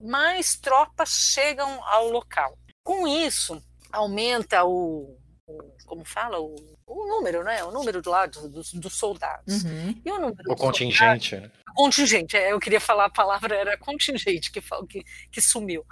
mais 0.01 0.55
tropas 0.58 1.10
chegam 1.10 1.84
ao 1.86 2.10
local. 2.10 2.58
Com 2.84 3.08
isso, 3.08 3.62
aumenta 3.91 4.63
o, 4.65 5.17
o- 5.47 5.75
como 5.86 6.03
fala, 6.05 6.39
o, 6.39 6.55
o 6.86 7.08
número, 7.08 7.43
né? 7.43 7.63
O 7.63 7.71
número 7.71 8.01
do 8.01 8.10
lado 8.10 8.49
dos, 8.49 8.73
dos 8.73 8.93
soldados. 8.93 9.63
Uhum. 9.63 10.01
E 10.03 10.12
o 10.12 10.19
número 10.19 10.51
O 10.51 10.55
contingente. 10.55 11.38
né? 11.38 11.51
contingente, 11.75 12.38
é, 12.38 12.51
eu 12.53 12.60
queria 12.60 12.79
falar 12.79 13.05
a 13.05 13.10
palavra 13.10 13.53
era 13.55 13.77
contingente 13.77 14.51
que, 14.51 14.62
que, 14.89 15.03
que 15.31 15.41
sumiu. 15.41 15.86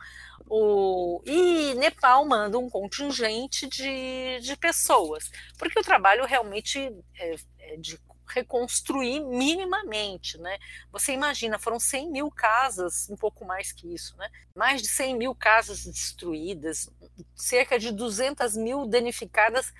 O, 0.55 1.19
e 1.25 1.73
Nepal 1.73 2.23
manda 2.25 2.59
um 2.59 2.69
contingente 2.69 3.67
de, 3.67 4.39
de 4.39 4.55
pessoas, 4.55 5.31
porque 5.57 5.79
o 5.79 5.83
trabalho 5.83 6.25
realmente 6.25 6.77
é, 7.17 7.35
é 7.57 7.77
de 7.77 7.99
reconstruir 8.27 9.19
minimamente, 9.21 10.37
né? 10.37 10.59
Você 10.91 11.11
imagina, 11.11 11.57
foram 11.57 11.79
100 11.79 12.11
mil 12.11 12.29
casas, 12.29 13.09
um 13.09 13.17
pouco 13.17 13.43
mais 13.43 13.71
que 13.71 13.91
isso, 13.91 14.15
né? 14.15 14.29
Mais 14.55 14.79
de 14.79 14.89
100 14.89 15.17
mil 15.17 15.33
casas 15.33 15.85
destruídas, 15.85 16.87
cerca 17.35 17.79
de 17.79 17.91
200 17.91 18.55
mil 18.55 18.85
danificadas 18.85 19.73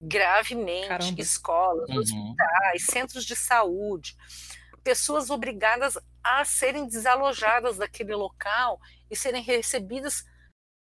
gravemente, 0.00 0.86
Caramba. 0.86 1.20
escolas, 1.20 1.88
Uhum. 1.90 1.98
hospitais, 1.98 2.86
centros 2.86 3.24
de 3.24 3.34
saúde 3.34 4.16
pessoas 4.82 5.28
obrigadas 5.28 5.98
a 6.22 6.44
serem 6.44 6.86
desalojadas 6.86 7.76
daquele 7.76 8.14
local 8.14 8.80
e 9.10 9.16
serem 9.16 9.42
recebidas. 9.42 10.24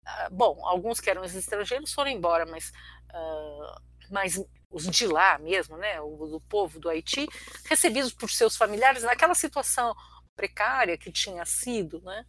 ah, 0.05 0.29
bom, 0.31 0.65
alguns 0.65 0.99
que 0.99 1.09
eram 1.09 1.23
os 1.23 1.36
estrangeiros 1.36 1.93
foram 1.93 2.12
embora, 2.12 2.45
mas, 2.45 2.71
ah, 3.09 3.81
mas 4.12 4.43
os 4.69 4.88
de 4.88 5.07
lá 5.07 5.38
mesmo, 5.38 5.77
né, 5.77 6.01
o 6.01 6.27
do 6.27 6.41
povo 6.41 6.79
do 6.79 6.89
Haiti, 6.89 7.27
recebidos 7.69 8.12
por 8.13 8.29
seus 8.29 8.57
familiares 8.57 9.03
naquela 9.03 9.36
situação 9.36 9.93
precária 10.36 10.97
que 10.97 11.12
tinha 11.12 11.45
sido, 11.45 12.01
né? 12.01 12.25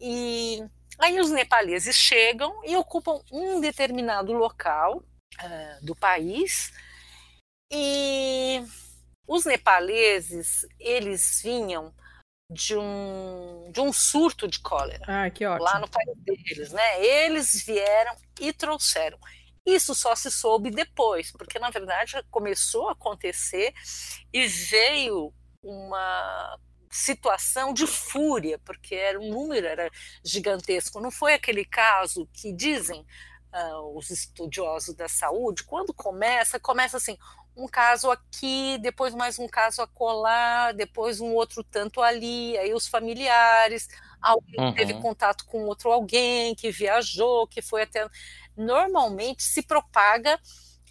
E 0.00 0.62
aí 0.98 1.20
os 1.20 1.30
nepaleses 1.30 1.96
chegam 1.96 2.64
e 2.64 2.76
ocupam 2.76 3.20
um 3.32 3.60
determinado 3.60 4.32
local 4.32 5.04
ah, 5.38 5.78
do 5.82 5.96
país 5.96 6.72
e 7.70 8.62
os 9.26 9.44
nepaleses, 9.44 10.66
eles 10.78 11.40
vinham 11.42 11.94
de 12.52 12.76
um, 12.76 13.70
de 13.72 13.80
um 13.80 13.92
surto 13.92 14.46
de 14.46 14.60
cólera 14.60 15.04
Ah, 15.06 15.30
que 15.30 15.44
ótimo. 15.46 15.64
lá 15.64 15.78
no 15.80 15.88
país 15.88 16.16
deles, 16.18 16.72
né? 16.72 17.04
Eles 17.04 17.64
vieram 17.64 18.14
e 18.40 18.52
trouxeram. 18.52 19.18
Isso 19.64 19.94
só 19.94 20.14
se 20.14 20.30
soube 20.30 20.70
depois, 20.70 21.30
porque 21.32 21.58
na 21.58 21.70
verdade 21.70 22.14
começou 22.30 22.88
a 22.88 22.92
acontecer 22.92 23.72
e 24.32 24.46
veio 24.46 25.32
uma 25.62 26.58
situação 26.90 27.72
de 27.72 27.86
fúria, 27.86 28.58
porque 28.64 28.94
era 28.94 29.18
um 29.18 29.30
número 29.30 29.66
era 29.66 29.88
gigantesco. 30.24 31.00
Não 31.00 31.10
foi 31.10 31.34
aquele 31.34 31.64
caso 31.64 32.28
que 32.32 32.52
dizem 32.52 33.06
ah, 33.52 33.80
os 33.94 34.10
estudiosos 34.10 34.94
da 34.94 35.08
saúde, 35.08 35.62
quando 35.64 35.94
começa, 35.94 36.58
começa 36.58 36.96
assim, 36.96 37.16
um 37.56 37.68
caso 37.68 38.10
aqui, 38.10 38.78
depois 38.78 39.14
mais 39.14 39.38
um 39.38 39.46
caso 39.48 39.82
acolá, 39.82 40.72
depois 40.72 41.20
um 41.20 41.32
outro 41.34 41.62
tanto 41.64 42.00
ali, 42.02 42.56
aí 42.58 42.72
os 42.74 42.86
familiares, 42.88 43.88
alguém 44.20 44.60
Uhum. 44.60 44.74
teve 44.74 44.94
contato 44.94 45.44
com 45.46 45.64
outro 45.66 45.90
alguém 45.92 46.54
que 46.54 46.70
viajou, 46.70 47.46
que 47.46 47.60
foi 47.62 47.82
até. 47.82 48.06
Normalmente 48.56 49.42
se 49.42 49.62
propaga 49.62 50.38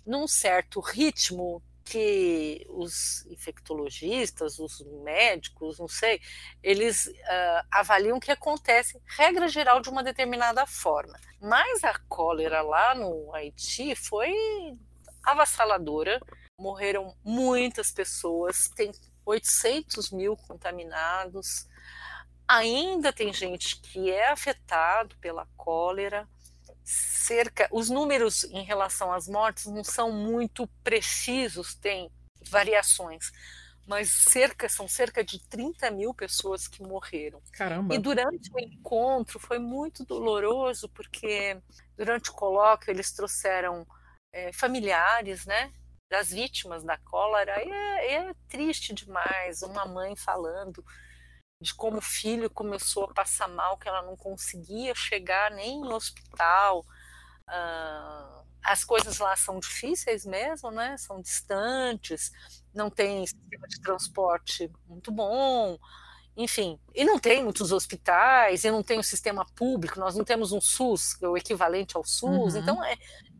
num 0.05 0.27
certo 0.27 0.79
ritmo 0.79 1.63
que 1.83 2.65
os 2.69 3.25
infectologistas, 3.27 4.59
os 4.59 4.81
médicos, 5.03 5.79
não 5.79 5.87
sei, 5.87 6.21
eles 6.63 7.09
ah, 7.27 7.65
avaliam 7.71 8.17
o 8.17 8.19
que 8.19 8.31
acontece, 8.31 9.01
regra 9.17 9.47
geral, 9.47 9.81
de 9.81 9.89
uma 9.89 10.03
determinada 10.03 10.65
forma. 10.65 11.19
Mas 11.41 11.83
a 11.83 11.93
cólera 12.07 12.61
lá 12.61 12.95
no 12.95 13.33
Haiti 13.35 13.95
foi 13.95 14.31
avassaladora, 15.23 16.21
morreram 16.61 17.15
muitas 17.23 17.91
pessoas, 17.91 18.69
tem 18.75 18.91
800 19.25 20.11
mil 20.11 20.37
contaminados, 20.37 21.67
ainda 22.47 23.11
tem 23.11 23.33
gente 23.33 23.81
que 23.81 24.11
é 24.11 24.29
afetado 24.29 25.15
pela 25.17 25.47
cólera, 25.57 26.27
cerca, 26.83 27.67
os 27.71 27.89
números 27.89 28.43
em 28.45 28.63
relação 28.63 29.11
às 29.11 29.27
mortes 29.27 29.65
não 29.65 29.83
são 29.83 30.11
muito 30.11 30.67
precisos, 30.83 31.73
tem 31.73 32.11
variações, 32.49 33.31
mas 33.87 34.09
cerca 34.29 34.69
são 34.69 34.87
cerca 34.87 35.23
de 35.23 35.39
30 35.47 35.89
mil 35.91 36.13
pessoas 36.13 36.67
que 36.67 36.83
morreram. 36.83 37.41
Caramba. 37.53 37.95
E 37.95 37.97
durante 37.97 38.51
o 38.53 38.59
encontro 38.59 39.39
foi 39.39 39.57
muito 39.57 40.05
doloroso, 40.05 40.87
porque 40.89 41.59
durante 41.97 42.29
o 42.29 42.33
colóquio 42.33 42.91
eles 42.91 43.11
trouxeram 43.11 43.85
é, 44.31 44.53
familiares, 44.53 45.45
né? 45.45 45.71
Das 46.11 46.29
vítimas 46.29 46.83
da 46.83 46.97
cólera, 46.97 47.53
é, 47.53 48.15
é 48.15 48.33
triste 48.49 48.93
demais. 48.93 49.61
Uma 49.61 49.85
mãe 49.85 50.13
falando 50.13 50.83
de 51.61 51.73
como 51.73 51.99
o 51.99 52.01
filho 52.01 52.49
começou 52.49 53.05
a 53.05 53.13
passar 53.13 53.47
mal, 53.47 53.77
que 53.77 53.87
ela 53.87 54.01
não 54.01 54.17
conseguia 54.17 54.93
chegar 54.93 55.49
nem 55.51 55.79
no 55.79 55.95
hospital. 55.95 56.81
Uh, 57.47 58.45
as 58.61 58.83
coisas 58.83 59.19
lá 59.19 59.37
são 59.37 59.57
difíceis 59.57 60.25
mesmo, 60.25 60.69
né? 60.69 60.97
São 60.97 61.21
distantes, 61.21 62.29
não 62.73 62.89
tem 62.89 63.25
sistema 63.25 63.65
de 63.69 63.79
transporte 63.79 64.69
muito 64.87 65.13
bom, 65.13 65.79
enfim, 66.35 66.79
e 66.95 67.03
não 67.03 67.19
tem 67.19 67.43
muitos 67.43 67.71
hospitais, 67.71 68.63
e 68.63 68.71
não 68.71 68.81
tem 68.81 68.97
o 68.97 68.99
um 69.01 69.03
sistema 69.03 69.45
público, 69.55 69.99
nós 69.99 70.15
não 70.15 70.23
temos 70.23 70.51
um 70.51 70.61
SUS, 70.61 71.21
é 71.21 71.27
o 71.27 71.37
equivalente 71.37 71.97
ao 71.97 72.03
SUS, 72.05 72.53
uhum. 72.53 72.61
então 72.61 72.83
é, 72.83 72.93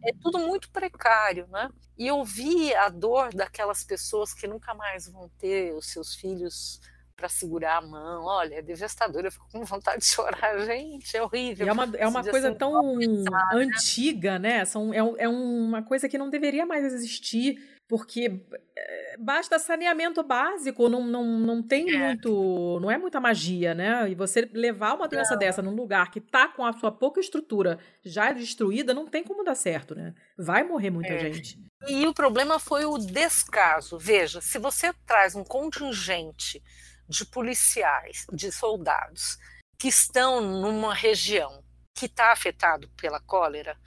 é 0.04 0.14
tudo 0.22 0.40
muito 0.40 0.70
precário, 0.72 1.48
né? 1.48 1.70
E 1.98 2.08
eu 2.08 2.24
vi 2.24 2.74
a 2.74 2.90
dor 2.90 3.34
daquelas 3.34 3.84
pessoas 3.84 4.34
que 4.34 4.48
nunca 4.48 4.74
mais 4.74 5.08
vão 5.08 5.30
ter 5.38 5.74
os 5.74 5.88
seus 5.88 6.16
filhos 6.16 6.82
para 7.16 7.30
segurar 7.30 7.78
a 7.78 7.82
mão. 7.82 8.26
Olha, 8.26 8.56
é 8.56 8.62
devastador, 8.62 9.24
eu 9.24 9.32
fico 9.32 9.48
com 9.52 9.64
vontade 9.64 10.00
de 10.00 10.08
chorar, 10.08 10.58
gente, 10.66 11.16
é 11.16 11.22
horrível. 11.22 11.68
E 11.68 11.70
é 11.70 11.72
uma, 11.72 11.84
é 11.96 12.08
uma 12.08 12.24
coisa 12.24 12.50
assim, 12.50 12.58
tão 12.58 12.98
pensar, 12.98 13.50
antiga, 13.54 14.40
né? 14.40 14.66
São, 14.66 14.92
é, 14.92 14.98
é 14.98 15.30
uma 15.30 15.84
coisa 15.84 16.10
que 16.10 16.18
não 16.18 16.30
deveria 16.30 16.66
mais 16.66 16.84
existir, 16.84 17.60
porque 17.92 18.42
eh, 18.74 19.18
basta 19.20 19.60
saneamento 19.60 20.24
básico, 20.24 20.88
não, 20.88 21.06
não, 21.06 21.26
não 21.26 21.62
tem 21.62 21.94
é. 21.94 21.98
muito. 21.98 22.80
Não 22.82 22.90
é 22.90 22.98
muita 22.98 23.20
magia, 23.20 23.74
né? 23.74 24.10
E 24.10 24.16
você 24.16 24.50
levar 24.54 24.94
uma 24.94 25.10
doença 25.10 25.32
não. 25.34 25.40
dessa 25.40 25.62
num 25.62 25.76
lugar 25.76 26.10
que 26.10 26.22
tá 26.22 26.48
com 26.48 26.66
a 26.66 26.72
sua 26.72 26.90
pouca 26.90 27.20
estrutura 27.20 27.80
já 28.02 28.32
destruída, 28.32 28.94
não 28.94 29.06
tem 29.06 29.26
como 29.26 29.44
dar 29.44 29.56
certo, 29.56 29.94
né? 29.94 30.16
Vai 30.38 30.64
morrer 30.64 30.90
muita 30.90 31.12
é. 31.12 31.20
gente. 31.20 31.60
E 31.86 32.08
o 32.08 32.14
problema 32.14 32.60
foi 32.60 32.86
o 32.86 32.98
descaso. 32.98 34.00
Veja, 34.00 34.40
se 34.40 34.58
você 34.58 34.94
traz 35.06 35.36
um 35.36 35.44
contingente 35.44 36.64
de 37.10 37.26
policiais, 37.26 38.26
de 38.32 38.54
soldados 38.54 39.38
que 39.78 39.90
estão 39.90 40.40
numa 40.40 40.94
região 40.94 41.62
que 41.94 42.06
está 42.06 42.32
afetado 42.32 42.90
pela 42.96 43.20
cólera, 43.20 43.78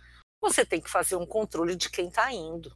você 0.43 0.63
tem 0.63 0.79
que 0.79 0.91
fazer 0.91 1.17
um 1.17 1.25
controle 1.25 1.75
de 1.75 1.89
quem 1.89 2.09
está 2.09 2.31
indo, 2.31 2.71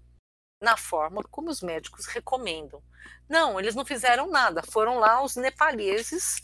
na 0.61 0.77
forma 0.77 1.23
como 1.31 1.51
os 1.51 1.63
médicos 1.63 2.07
recomendam. 2.07 2.83
Não, 3.29 3.59
eles 3.59 3.75
não 3.75 3.85
fizeram 3.85 4.31
nada, 4.31 4.63
foram 4.63 4.99
lá 4.99 5.23
os 5.23 5.37
nepaleses 5.37 6.41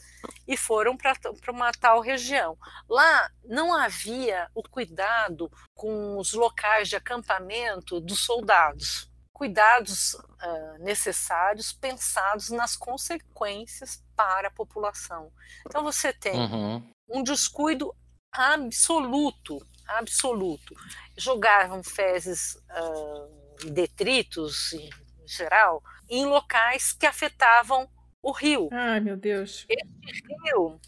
e 0.47 0.57
foram 0.57 0.97
para 0.97 1.19
uma 1.49 1.73
tal 1.73 2.01
região. 2.01 2.57
Lá 2.89 3.31
não 3.45 3.75
havia 3.75 4.49
o 4.55 4.63
cuidado 4.63 5.51
com 5.75 6.19
os 6.19 6.33
locais 6.33 6.89
de 6.89 6.97
acampamento 6.97 8.01
dos 8.01 8.25
soldados 8.25 9.13
cuidados 9.35 10.15
uh, 10.15 10.79
necessários 10.79 11.73
pensados 11.73 12.51
nas 12.51 12.77
consequências 12.77 14.03
para 14.15 14.47
a 14.47 14.51
população. 14.51 15.33
Então 15.67 15.83
você 15.83 16.13
tem 16.13 16.39
uhum. 16.39 16.89
um 17.09 17.23
descuido 17.23 17.93
absoluto, 18.31 19.59
absoluto. 19.89 20.75
Jogavam 21.17 21.83
fezes 21.83 22.55
uh, 22.55 23.44
detritos 23.67 24.73
em 24.73 24.91
geral 25.27 25.83
em 26.09 26.27
locais 26.27 26.93
que 26.93 27.07
afetavam 27.07 27.89
o 28.23 28.33
rio. 28.33 28.69
Ai, 28.73 29.01
meu 29.01 29.17
Deus. 29.17 29.67
Esse 29.69 30.23
rio 30.45 30.81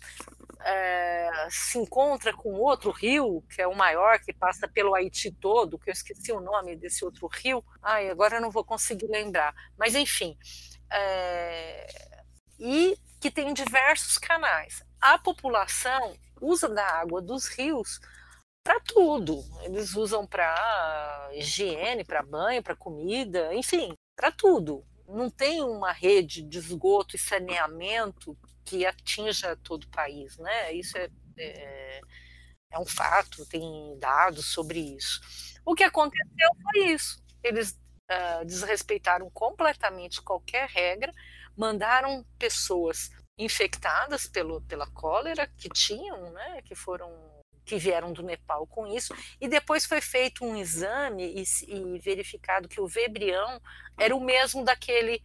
é, 0.61 1.48
se 1.50 1.79
encontra 1.79 2.33
com 2.33 2.52
outro 2.55 2.90
rio, 2.90 3.42
que 3.55 3.61
é 3.61 3.66
o 3.66 3.76
maior, 3.76 4.18
que 4.18 4.33
passa 4.33 4.66
pelo 4.66 4.94
Haiti 4.94 5.31
todo, 5.31 5.79
que 5.79 5.90
eu 5.90 5.92
esqueci 5.92 6.33
o 6.33 6.40
nome 6.40 6.76
desse 6.76 7.05
outro 7.05 7.29
rio. 7.29 7.64
Ai, 7.83 8.09
agora 8.11 8.37
eu 8.37 8.40
não 8.40 8.50
vou 8.50 8.64
conseguir 8.64 9.07
lembrar. 9.09 9.55
Mas, 9.79 9.94
enfim. 9.94 10.37
É, 10.90 11.87
e 12.59 12.96
que 13.20 13.31
tem 13.31 13.52
diversos 13.52 14.18
canais. 14.18 14.83
A 15.00 15.18
população 15.18 16.16
usa 16.40 16.68
da 16.68 16.85
água 16.85 17.20
dos 17.20 17.46
rios 17.46 18.00
para 18.66 18.81
tudo. 18.81 19.44
Eles 19.62 19.94
usam 19.94 20.26
para 20.26 21.31
higiene, 21.33 22.05
para 22.05 22.20
banho, 22.20 22.61
para 22.61 22.74
comida, 22.74 23.55
enfim, 23.55 23.94
para 24.16 24.33
tudo. 24.33 24.85
Não 25.07 25.31
tem 25.31 25.62
uma 25.62 25.92
rede 25.92 26.42
de 26.42 26.59
esgoto 26.59 27.14
e 27.14 27.18
saneamento 27.18 28.37
que 28.64 28.85
atinja 28.85 29.57
todo 29.62 29.85
o 29.85 29.90
país, 29.90 30.37
né? 30.38 30.72
Isso 30.72 30.98
é, 30.98 31.09
é, 31.38 32.00
é 32.72 32.79
um 32.81 32.85
fato, 32.85 33.46
tem 33.46 33.96
dados 34.00 34.46
sobre 34.46 34.81
isso. 34.81 35.20
O 35.64 35.72
que 35.72 35.85
aconteceu 35.85 36.48
foi 36.61 36.87
isso. 36.87 37.22
Eles 37.44 37.79
uh, 38.11 38.44
desrespeitaram 38.44 39.31
completamente 39.31 40.20
qualquer 40.20 40.68
regra, 40.68 41.12
mandaram 41.57 42.26
pessoas 42.37 43.12
infectadas 43.38 44.26
pelo, 44.26 44.61
pela 44.62 44.88
cólera 44.88 45.46
que 45.57 45.68
tinham, 45.68 46.33
né, 46.33 46.62
que 46.62 46.74
foram 46.74 47.36
que 47.66 47.76
vieram 47.76 48.12
do 48.12 48.22
Nepal 48.22 48.66
com 48.66 48.87
isso, 48.87 49.14
e 49.40 49.48
depois 49.48 49.85
foi 49.85 50.00
feito 50.00 50.44
um 50.44 50.57
exame 50.57 51.35
e, 51.35 51.42
e 51.68 51.98
verificado 51.98 52.68
que 52.68 52.81
o 52.81 52.87
vebrião 52.87 53.61
era 53.98 54.14
o 54.14 54.20
mesmo 54.20 54.64
daquele 54.64 55.20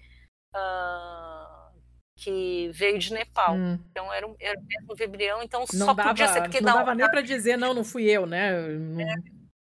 uh, 0.55 1.71
que 2.15 2.69
veio 2.73 2.97
de 2.97 3.13
Nepal. 3.13 3.55
Hum. 3.55 3.79
Então 3.91 4.11
era, 4.11 4.27
era 4.39 4.59
o 4.59 4.63
mesmo 4.63 4.95
Vebrião, 4.95 5.43
então 5.43 5.61
não 5.73 5.87
só 5.87 5.93
dava, 5.93 6.09
podia 6.09 6.27
ser 6.27 6.41
porque 6.41 6.59
não. 6.61 6.73
Não 6.73 6.79
dava 6.79 6.95
nem 6.95 7.09
para 7.09 7.21
dizer, 7.21 7.57
não, 7.57 7.73
não 7.73 7.83
fui 7.83 8.05
eu, 8.05 8.25
né? 8.25 8.59
Não... 8.59 9.01
É, 9.01 9.15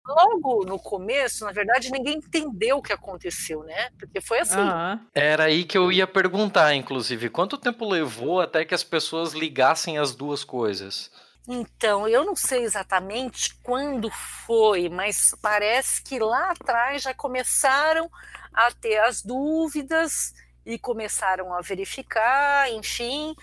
logo 0.08 0.66
no 0.66 0.80
começo, 0.80 1.46
na 1.46 1.52
verdade, 1.52 1.92
ninguém 1.92 2.18
entendeu 2.18 2.78
o 2.78 2.82
que 2.82 2.94
aconteceu, 2.94 3.64
né? 3.64 3.90
Porque 4.00 4.22
foi 4.22 4.40
assim. 4.40 4.60
Ah. 4.60 5.00
Era 5.14 5.46
aí 5.46 5.64
que 5.66 5.78
eu 5.78 5.92
ia 5.92 6.08
perguntar, 6.08 6.74
inclusive, 6.76 7.30
quanto 7.30 7.58
tempo 7.58 7.88
levou 7.88 8.40
até 8.40 8.64
que 8.64 8.74
as 8.74 8.84
pessoas 8.84 9.34
ligassem 9.34 9.98
as 9.98 10.16
duas 10.16 10.44
coisas? 10.44 11.12
Então, 11.48 12.08
eu 12.08 12.26
não 12.26 12.36
sei 12.36 12.64
exatamente 12.64 13.56
quando 13.64 14.12
foi, 14.12 14.90
mas 14.90 15.34
parece 15.42 16.04
que 16.04 16.20
lá 16.20 16.52
atrás 16.52 17.04
já 17.04 17.14
começaram 17.14 18.12
a 18.54 18.70
ter 18.72 18.98
as 18.98 19.22
dúvidas 19.22 20.34
e 20.66 20.78
começaram 20.78 21.54
a 21.54 21.62
verificar, 21.62 22.70
enfim. 22.72 23.34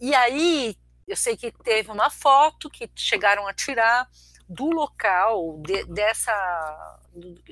E 0.00 0.14
aí 0.14 0.76
eu 1.06 1.16
sei 1.16 1.36
que 1.36 1.52
teve 1.52 1.90
uma 1.90 2.10
foto 2.10 2.68
que 2.68 2.90
chegaram 2.96 3.46
a 3.46 3.54
tirar 3.54 4.08
do 4.48 4.66
local 4.66 5.60
de, 5.62 5.84
dessa 5.86 7.00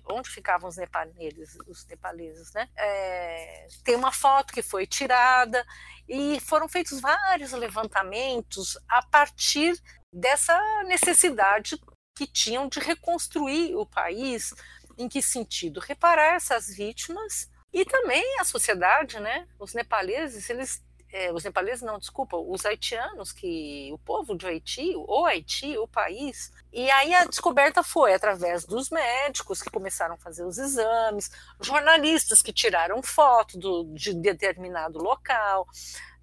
onde 0.09 0.29
ficavam 0.29 0.69
os 0.69 0.77
nepaleses, 0.77 1.57
os 1.67 1.87
nepaleses, 1.87 2.53
né? 2.53 2.69
É, 2.77 3.67
tem 3.83 3.97
uma 3.97 4.13
foto 4.13 4.53
que 4.53 4.63
foi 4.63 4.87
tirada 4.87 5.65
e 6.09 6.39
foram 6.41 6.69
feitos 6.69 7.01
vários 7.01 7.53
levantamentos 7.53 8.79
a 8.89 9.03
partir 9.03 9.81
dessa 10.13 10.57
necessidade 10.85 11.81
que 12.17 12.27
tinham 12.27 12.69
de 12.69 12.79
reconstruir 12.79 13.75
o 13.75 13.87
país. 13.87 14.55
Em 14.97 15.09
que 15.09 15.21
sentido? 15.21 15.81
Reparar 15.81 16.37
essas 16.37 16.69
vítimas 16.69 17.51
e 17.73 17.85
também 17.85 18.39
a 18.39 18.45
sociedade, 18.45 19.19
né? 19.19 19.49
Os 19.59 19.75
nepaleses, 19.75 20.49
eles 20.49 20.84
é, 21.14 21.33
os 21.33 21.44
nepaleses 21.44 21.81
não, 21.81 21.96
desculpa, 21.96 22.37
os 22.37 22.66
haitianos, 22.66 23.31
que 23.31 23.88
o 23.92 23.98
povo 23.98 24.37
de 24.37 24.48
Haiti, 24.48 24.94
o 24.96 25.24
Haiti, 25.24 25.79
o 25.79 25.87
país. 25.87 26.53
E 26.72 26.90
aí 26.90 27.14
a 27.14 27.24
descoberta 27.24 27.85
foi 27.85 28.12
através 28.12 28.64
dos 28.64 28.90
médicos 28.90 29.62
que 29.62 29.70
começaram 29.70 30.16
a 30.16 30.18
fazer 30.18 30.44
os 30.44 30.59
exames, 30.59 31.31
jornalistas 31.61 32.42
que 32.42 32.53
tiraram 32.53 33.00
foto 33.00 33.57
do, 33.57 33.85
de 33.94 34.12
determinado 34.12 34.98
local, 34.98 35.69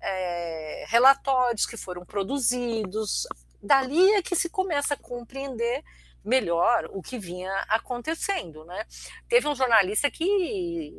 é, 0.02 0.84
relatórios 0.90 1.66
que 1.66 1.78
foram 1.78 2.04
produzidos. 2.04 3.26
Dali 3.64 4.16
é 4.16 4.22
que 4.22 4.36
se 4.36 4.50
começa 4.50 4.96
a 4.96 4.98
compreender 4.98 5.86
melhor 6.22 6.90
o 6.92 7.02
que 7.02 7.18
vinha 7.18 7.50
acontecendo, 7.70 8.66
né? 8.66 8.86
Teve 9.30 9.48
um 9.48 9.56
jornalista 9.56 10.12
que 10.12 10.94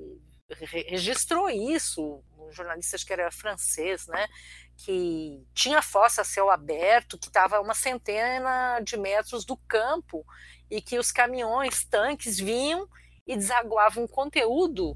registrou 0.89 1.51
isso, 1.51 2.23
jornalista 2.53 2.97
que 2.99 3.13
era 3.13 3.31
francês, 3.31 4.07
né, 4.07 4.29
que 4.77 5.45
tinha 5.55 5.83
fossa 5.83 6.23
a 6.23 6.25
céu 6.25 6.51
aberto, 6.51 7.19
que 7.19 7.29
estava 7.29 7.57
a 7.57 7.61
uma 7.61 7.75
centena 7.75 8.81
de 8.81 8.97
metros 8.97 9.45
do 9.45 9.57
campo 9.69 10.25
e 10.71 10.81
que 10.81 10.99
os 10.99 11.13
caminhões, 11.13 11.85
tanques 11.85 12.39
vinham 12.39 12.89
e 13.27 13.37
desaguavam 13.37 14.07
conteúdo 14.07 14.93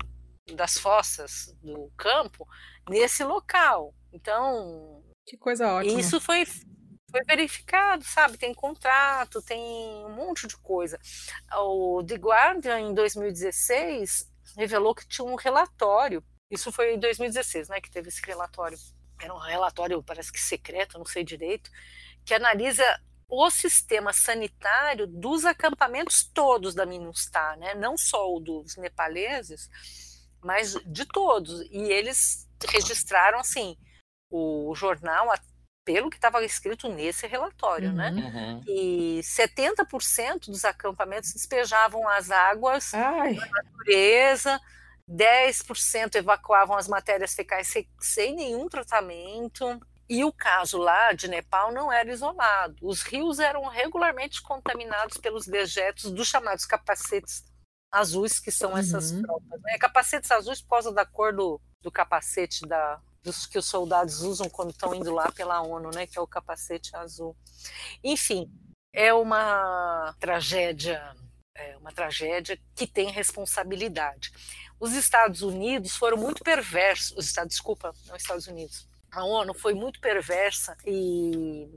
das 0.55 0.79
fossas 0.79 1.55
do 1.63 1.91
campo 1.97 2.47
nesse 2.89 3.25
local. 3.25 3.95
Então, 4.13 5.03
que 5.27 5.37
coisa 5.37 5.73
ótima. 5.73 6.01
Isso 6.01 6.21
foi 6.21 6.45
foi 7.11 7.23
verificado, 7.25 8.05
sabe? 8.05 8.37
Tem 8.37 8.53
contrato, 8.53 9.41
tem 9.43 9.61
um 10.05 10.15
monte 10.15 10.47
de 10.47 10.57
coisa. 10.59 10.99
O 11.55 12.03
The 12.05 12.17
Guardian, 12.17 12.81
em 12.81 12.95
2016, 12.95 14.31
revelou 14.57 14.95
que 14.95 15.07
tinha 15.09 15.27
um 15.27 15.35
relatório 15.35 16.23
Isso 16.51 16.71
foi 16.71 16.95
em 16.95 16.99
2016, 16.99 17.69
né, 17.69 17.81
que 17.81 17.91
teve 17.91 18.09
esse 18.09 18.25
relatório. 18.25 18.79
Era 19.21 19.35
um 19.35 19.39
relatório, 19.39 20.03
parece 20.03 20.31
que 20.31 20.41
secreto, 20.41 20.99
não 20.99 21.07
sei 21.07 21.25
direito, 21.25 21.71
que 22.25 22.35
analisa 22.35 22.85
o 23.29 23.51
sistema 23.51 24.13
sanitário 24.13 25.07
dos 25.07 25.45
acampamentos 25.45 26.23
todos 26.33 26.75
da 26.75 26.87
MINUSTAH, 26.87 27.57
né? 27.57 27.75
não 27.75 27.97
só 27.97 28.33
o 28.33 28.39
dos 28.39 28.77
nepaleses, 28.77 29.69
mas 30.43 30.75
de 30.87 31.05
todos. 31.07 31.63
E 31.71 31.91
eles 31.91 32.49
registraram, 32.69 33.39
assim, 33.41 33.77
o 34.31 34.73
jornal, 34.77 35.29
pelo 35.85 36.11
que 36.11 36.17
estava 36.17 36.45
escrito 36.45 36.89
nesse 36.89 37.27
relatório, 37.27 37.93
né? 37.93 38.11
Uhum. 38.11 38.57
Uhum. 38.57 38.63
E 38.67 39.21
70% 39.23 40.47
dos 40.47 40.65
acampamentos 40.65 41.33
despejavam 41.33 42.09
as 42.09 42.31
águas 42.31 42.95
Ai, 42.95 43.35
na 43.35 43.47
natureza, 43.47 44.61
10% 45.09 46.17
evacuavam 46.17 46.77
as 46.77 46.89
matérias 46.89 47.35
fecais 47.35 47.69
sem, 47.69 47.89
sem 48.01 48.35
nenhum 48.35 48.69
tratamento. 48.69 49.81
E 50.09 50.25
o 50.25 50.33
caso 50.33 50.79
lá 50.79 51.13
de 51.13 51.27
Nepal 51.29 51.73
não 51.73 51.93
era 51.93 52.11
isolado. 52.13 52.77
Os 52.87 53.03
rios 53.03 53.39
eram 53.41 53.67
regularmente 53.67 54.41
contaminados 54.43 55.17
pelos 55.17 55.47
dejetos 55.47 56.11
dos 56.13 56.29
chamados 56.29 56.65
capacetes 56.65 57.45
azuis, 57.91 58.39
que 58.39 58.51
são 58.53 58.77
essas 58.77 59.11
Uhum. 59.11 59.23
tropas. 59.23 59.61
Né? 59.63 59.79
Capacetes 59.79 60.31
azuis 60.31 60.61
por 60.61 60.71
causa 60.71 60.93
da 60.93 61.05
cor 61.05 61.33
do, 61.35 61.61
do 61.83 61.91
capacete 61.91 62.67
da, 62.67 63.01
dos 63.23 63.47
que 63.47 63.59
os 63.59 63.67
soldados 63.67 64.23
usam 64.23 64.49
quando 64.49 64.71
estão 64.71 64.95
indo 64.95 65.13
lá 65.13 65.31
pela 65.33 65.61
ONU, 65.63 65.91
né? 65.93 66.07
que 66.07 66.19
é 66.19 66.21
o 66.21 66.27
capacete 66.27 66.95
azul. 66.95 67.37
Enfim, 68.05 68.49
é 68.93 69.13
uma 69.13 70.15
tragédia, 70.21 71.17
é 71.55 71.77
uma 71.79 71.91
tragédia 71.93 72.57
que 72.77 72.87
tem 72.87 73.11
responsabilidade. 73.11 74.31
Os 74.79 74.93
Estados 74.93 75.43
Unidos 75.43 75.97
foram 75.97 76.17
muito 76.17 76.45
perversos, 76.45 77.17
os 77.17 77.27
Estados, 77.27 77.55
desculpa, 77.55 77.93
não 78.07 78.17
os 78.17 78.23
Estados 78.23 78.47
Unidos, 78.47 78.89
a 79.11 79.25
ONU 79.25 79.55
foi 79.55 79.75
muito 79.75 80.01
perversa 80.01 80.77
e 80.85 81.69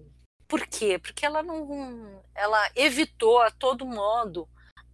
por 0.47 0.65
quê? 0.65 0.97
Porque 0.97 1.25
ela 1.25 1.43
não, 1.43 2.23
ela 2.33 2.69
evitou 2.75 3.39
a 3.39 3.51
todo 3.51 3.85
modo 3.85 4.49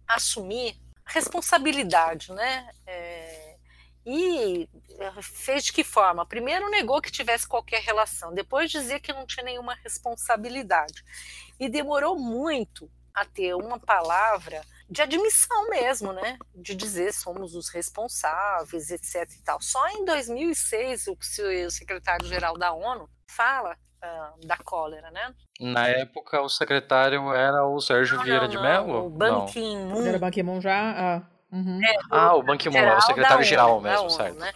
assumir 0.06 0.78
responsabilidade, 1.06 2.30
né? 2.32 2.70
É, 2.86 3.56
e 4.04 4.68
fez 5.22 5.64
de 5.64 5.72
que 5.72 5.82
forma? 5.82 6.26
Primeiro 6.26 6.70
negou 6.70 7.00
que 7.00 7.10
tivesse 7.10 7.48
qualquer 7.48 7.80
relação, 7.80 8.32
depois 8.32 8.70
dizia 8.70 9.00
que 9.00 9.12
não 9.12 9.26
tinha 9.26 9.44
nenhuma 9.44 9.74
responsabilidade 9.74 11.02
e 11.58 11.68
demorou 11.68 12.16
muito 12.16 12.90
a 13.12 13.24
ter 13.24 13.54
uma 13.54 13.80
palavra 13.80 14.62
de 14.88 15.02
admissão 15.02 15.68
mesmo, 15.68 16.12
né? 16.12 16.38
De 16.54 16.74
dizer 16.74 17.12
somos 17.12 17.54
os 17.54 17.68
responsáveis, 17.68 18.90
etc. 18.90 19.30
E 19.32 19.42
tal. 19.42 19.60
Só 19.60 19.86
em 19.88 20.04
2006 20.04 21.06
o 21.08 21.70
secretário-geral 21.70 22.56
da 22.56 22.72
ONU 22.72 23.08
fala 23.28 23.76
uh, 24.02 24.46
da 24.46 24.56
cólera, 24.56 25.10
né? 25.10 25.34
Na 25.60 25.88
época, 25.88 26.40
o 26.40 26.48
secretário 26.48 27.32
era 27.32 27.66
o 27.66 27.80
Sérgio 27.80 28.16
Não, 28.16 28.24
Vieira 28.24 28.42
não, 28.42 28.48
de 28.48 28.56
não, 28.56 28.62
Mello? 28.62 29.06
O 29.06 29.10
Ban 29.10 29.46
Ki-moon. 29.46 30.06
era 30.06 30.18
Ban 30.18 30.30
Ki-moon 30.30 30.60
já? 30.60 30.92
Ah, 30.92 31.22
uhum. 31.52 31.80
Ah, 32.10 32.34
o 32.34 32.42
Ban 32.42 32.56
Ki-moon, 32.56 32.96
o 32.96 33.00
secretário-geral 33.00 33.80
mesmo, 33.80 34.10
certo. 34.10 34.38
Né? 34.38 34.52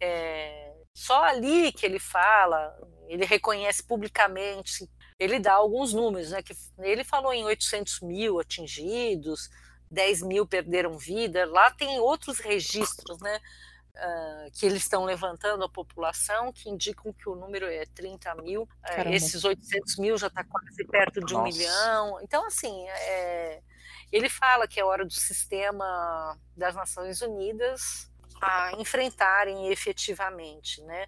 É, 0.00 0.72
só 0.94 1.22
ali 1.24 1.70
que 1.72 1.86
ele 1.86 1.98
fala, 1.98 2.74
ele 3.06 3.24
reconhece 3.24 3.86
publicamente, 3.86 4.88
ele 5.18 5.38
dá 5.38 5.54
alguns 5.54 5.92
números, 5.92 6.30
né? 6.30 6.42
Que 6.42 6.54
ele 6.80 7.04
falou 7.04 7.32
em 7.32 7.44
800 7.44 8.00
mil 8.00 8.40
atingidos, 8.40 9.48
10 9.90 10.22
mil 10.22 10.46
perderam 10.46 10.96
vida. 10.98 11.46
Lá 11.46 11.70
tem 11.70 11.98
outros 12.00 12.38
registros, 12.38 13.20
né? 13.20 13.40
Uh, 13.96 14.50
que 14.52 14.64
eles 14.64 14.82
estão 14.82 15.04
levantando 15.04 15.64
a 15.64 15.68
população, 15.68 16.52
que 16.52 16.70
indicam 16.70 17.12
que 17.12 17.28
o 17.28 17.34
número 17.34 17.66
é 17.66 17.84
30 17.84 18.32
mil. 18.36 18.62
Uh, 18.62 19.08
esses 19.08 19.44
800 19.44 19.96
mil 19.96 20.16
já 20.16 20.28
está 20.28 20.44
quase 20.44 20.84
perto 20.84 21.20
de 21.24 21.34
um 21.34 21.38
Nossa. 21.38 21.58
milhão. 21.58 22.20
Então, 22.22 22.46
assim, 22.46 22.88
é, 22.88 23.60
ele 24.12 24.28
fala 24.28 24.68
que 24.68 24.78
é 24.78 24.84
hora 24.84 25.04
do 25.04 25.12
sistema 25.12 26.38
das 26.56 26.76
Nações 26.76 27.20
Unidas 27.22 28.08
a 28.40 28.72
enfrentarem 28.78 29.68
efetivamente, 29.68 30.80
né? 30.82 31.06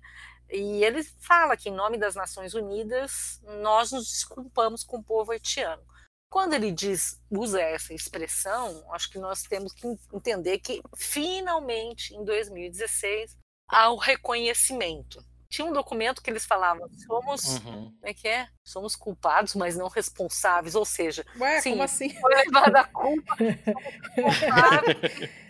E 0.51 0.85
ele 0.85 1.05
fala 1.21 1.57
que, 1.57 1.69
em 1.69 1.75
nome 1.75 1.97
das 1.97 2.17
Nações 2.17 2.55
Unidas, 2.55 3.41
nós 3.63 3.93
nos 3.93 4.11
desculpamos 4.11 4.83
com 4.83 4.97
o 4.97 5.03
povo 5.03 5.31
haitiano. 5.31 5.83
Quando 6.31 6.55
ele 6.55 6.71
diz, 6.71 7.21
usa 7.29 7.61
essa 7.61 7.93
expressão, 7.93 8.85
acho 8.93 9.11
que 9.11 9.19
nós 9.19 9.43
temos 9.43 9.73
que 9.73 9.85
entender 10.15 10.59
que, 10.61 10.81
finalmente, 10.97 12.15
em 12.15 12.25
2016, 12.25 13.37
há 13.69 13.91
o 13.91 13.97
reconhecimento. 13.97 15.23
Tinha 15.49 15.67
um 15.67 15.73
documento 15.73 16.23
que 16.23 16.31
eles 16.31 16.47
falavam, 16.47 16.89
somos, 17.09 17.45
Uhum. 17.57 17.87
como 17.91 17.99
é 18.05 18.15
que 18.15 18.29
é? 18.29 18.47
Somos 18.65 18.95
culpados, 18.95 19.57
mas 19.57 19.77
não 19.77 19.89
responsáveis, 19.89 20.77
ou 20.77 20.85
seja, 20.85 21.27
Ué, 21.37 21.61
sim, 21.61 21.71
como 21.71 21.83
assim? 21.83 22.09
foi 22.21 22.33
levada 22.37 22.81
a 22.83 22.85
culpa, 22.85 23.37
somos 23.37 24.05
culpados, 24.39 24.95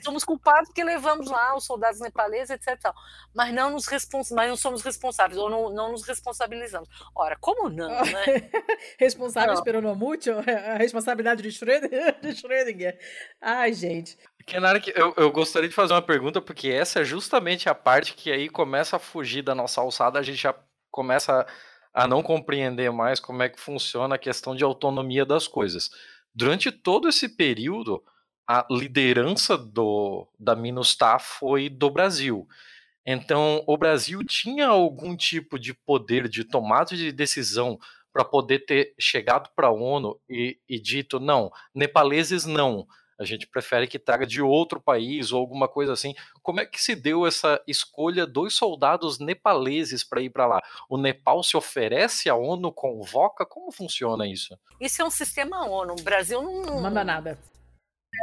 somos 0.03 0.25
culpados 0.25 0.69
porque 0.69 0.83
levamos 0.83 1.31
lá 1.31 1.57
os 1.57 1.65
soldados 1.65 2.01
nepaleses, 2.01 2.51
etc. 2.51 2.79
tal, 2.81 2.95
Mas 3.35 3.53
não 3.53 3.71
nos 3.71 3.87
respons 3.87 4.31
mas 4.31 4.49
não 4.49 4.57
somos 4.57 4.83
responsáveis, 4.83 5.39
ou 5.39 5.51
não, 5.51 5.71
não 5.71 5.93
nos 5.93 6.07
responsabilizamos. 6.07 6.89
Ora, 7.15 7.37
como 7.41 7.69
não, 7.69 7.89
né? 7.89 8.51
Responsáveis 8.99 9.61
pelo 9.61 9.81
Nomútil? 9.81 10.37
A 10.67 10.77
responsabilidade 10.77 11.43
de 11.43 11.49
Schrödinger? 11.51 12.19
de 12.21 12.29
Schrödinger. 12.35 12.99
Ai, 13.41 13.73
gente. 13.73 14.19
Kenarik, 14.47 14.93
eu, 14.97 15.15
eu 15.17 15.31
gostaria 15.31 15.69
de 15.69 15.75
fazer 15.75 15.93
uma 15.93 16.03
pergunta, 16.03 16.41
porque 16.41 16.69
essa 16.69 17.01
é 17.01 17.05
justamente 17.05 17.69
a 17.69 17.75
parte 17.75 18.15
que 18.15 18.33
aí 18.33 18.49
começa 18.49 18.97
a 18.97 18.99
fugir 18.99 19.43
da 19.43 19.55
nossa 19.55 19.81
alçada, 19.81 20.19
a 20.19 20.23
gente 20.23 20.43
já 20.43 20.55
começa 20.91 21.47
a 21.93 22.07
não 22.07 22.23
compreender 22.23 22.91
mais 22.91 23.21
como 23.21 23.43
é 23.43 23.49
que 23.49 23.61
funciona 23.61 24.15
a 24.15 24.19
questão 24.19 24.55
de 24.55 24.65
autonomia 24.65 25.25
das 25.25 25.47
coisas. 25.47 25.91
Durante 26.35 26.71
todo 26.71 27.09
esse 27.09 27.29
período, 27.29 28.03
a 28.51 28.67
liderança 28.69 29.57
do, 29.57 30.27
da 30.37 30.57
MINUSTAH 30.57 31.21
foi 31.21 31.69
do 31.69 31.89
Brasil. 31.89 32.49
Então, 33.07 33.63
o 33.65 33.77
Brasil 33.77 34.25
tinha 34.25 34.67
algum 34.67 35.17
tipo 35.17 35.57
de 35.57 35.73
poder 35.73 36.29
de 36.29 36.43
tomada 36.43 36.97
de 36.97 37.13
decisão 37.13 37.79
para 38.13 38.25
poder 38.25 38.67
ter 38.67 38.93
chegado 38.99 39.51
para 39.55 39.69
a 39.69 39.73
ONU 39.73 40.21
e, 40.29 40.59
e 40.69 40.81
dito: 40.81 41.21
não, 41.21 41.53
nepaleses 41.73 42.45
não, 42.45 42.89
a 43.17 43.25
gente 43.25 43.47
prefere 43.47 43.87
que 43.87 44.01
traga 44.01 44.27
de 44.27 44.43
outro 44.43 44.81
país 44.81 45.31
ou 45.31 45.39
alguma 45.39 45.69
coisa 45.69 45.93
assim. 45.93 46.13
Como 46.43 46.59
é 46.59 46.67
que 46.67 46.83
se 46.83 46.97
deu 46.97 47.25
essa 47.25 47.63
escolha 47.69 48.27
dos 48.27 48.57
soldados 48.57 49.21
nepaleses 49.21 50.03
para 50.03 50.23
ir 50.23 50.31
para 50.31 50.49
lá? 50.49 50.61
O 50.89 50.99
Nepal 50.99 51.45
se 51.45 51.57
oferece, 51.57 52.29
a 52.29 52.35
ONU 52.35 52.73
convoca? 52.73 53.47
Como 53.47 53.71
funciona 53.71 54.27
isso? 54.27 54.59
Isso 54.81 55.01
é 55.01 55.05
um 55.05 55.11
sistema 55.11 55.69
ONU. 55.69 55.95
O 56.01 56.03
Brasil 56.03 56.43
não. 56.43 56.65
Não 56.65 56.81
manda 56.81 57.05
nada. 57.05 57.39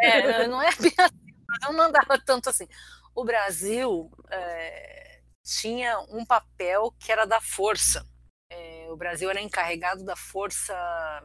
É, 0.01 0.47
não 0.47 0.61
é 0.61 0.75
bem 0.75 0.93
assim. 0.97 1.27
Não 1.61 1.73
mandava 1.73 2.19
tanto 2.19 2.49
assim. 2.49 2.67
O 3.15 3.23
Brasil 3.23 4.11
é, 4.29 5.21
tinha 5.43 5.99
um 6.09 6.25
papel 6.25 6.93
que 6.99 7.11
era 7.11 7.25
da 7.25 7.41
força. 7.41 8.05
É, 8.49 8.87
o 8.89 8.95
Brasil 8.95 9.29
era 9.29 9.41
encarregado 9.41 10.03
da 10.03 10.15
força 10.15 10.73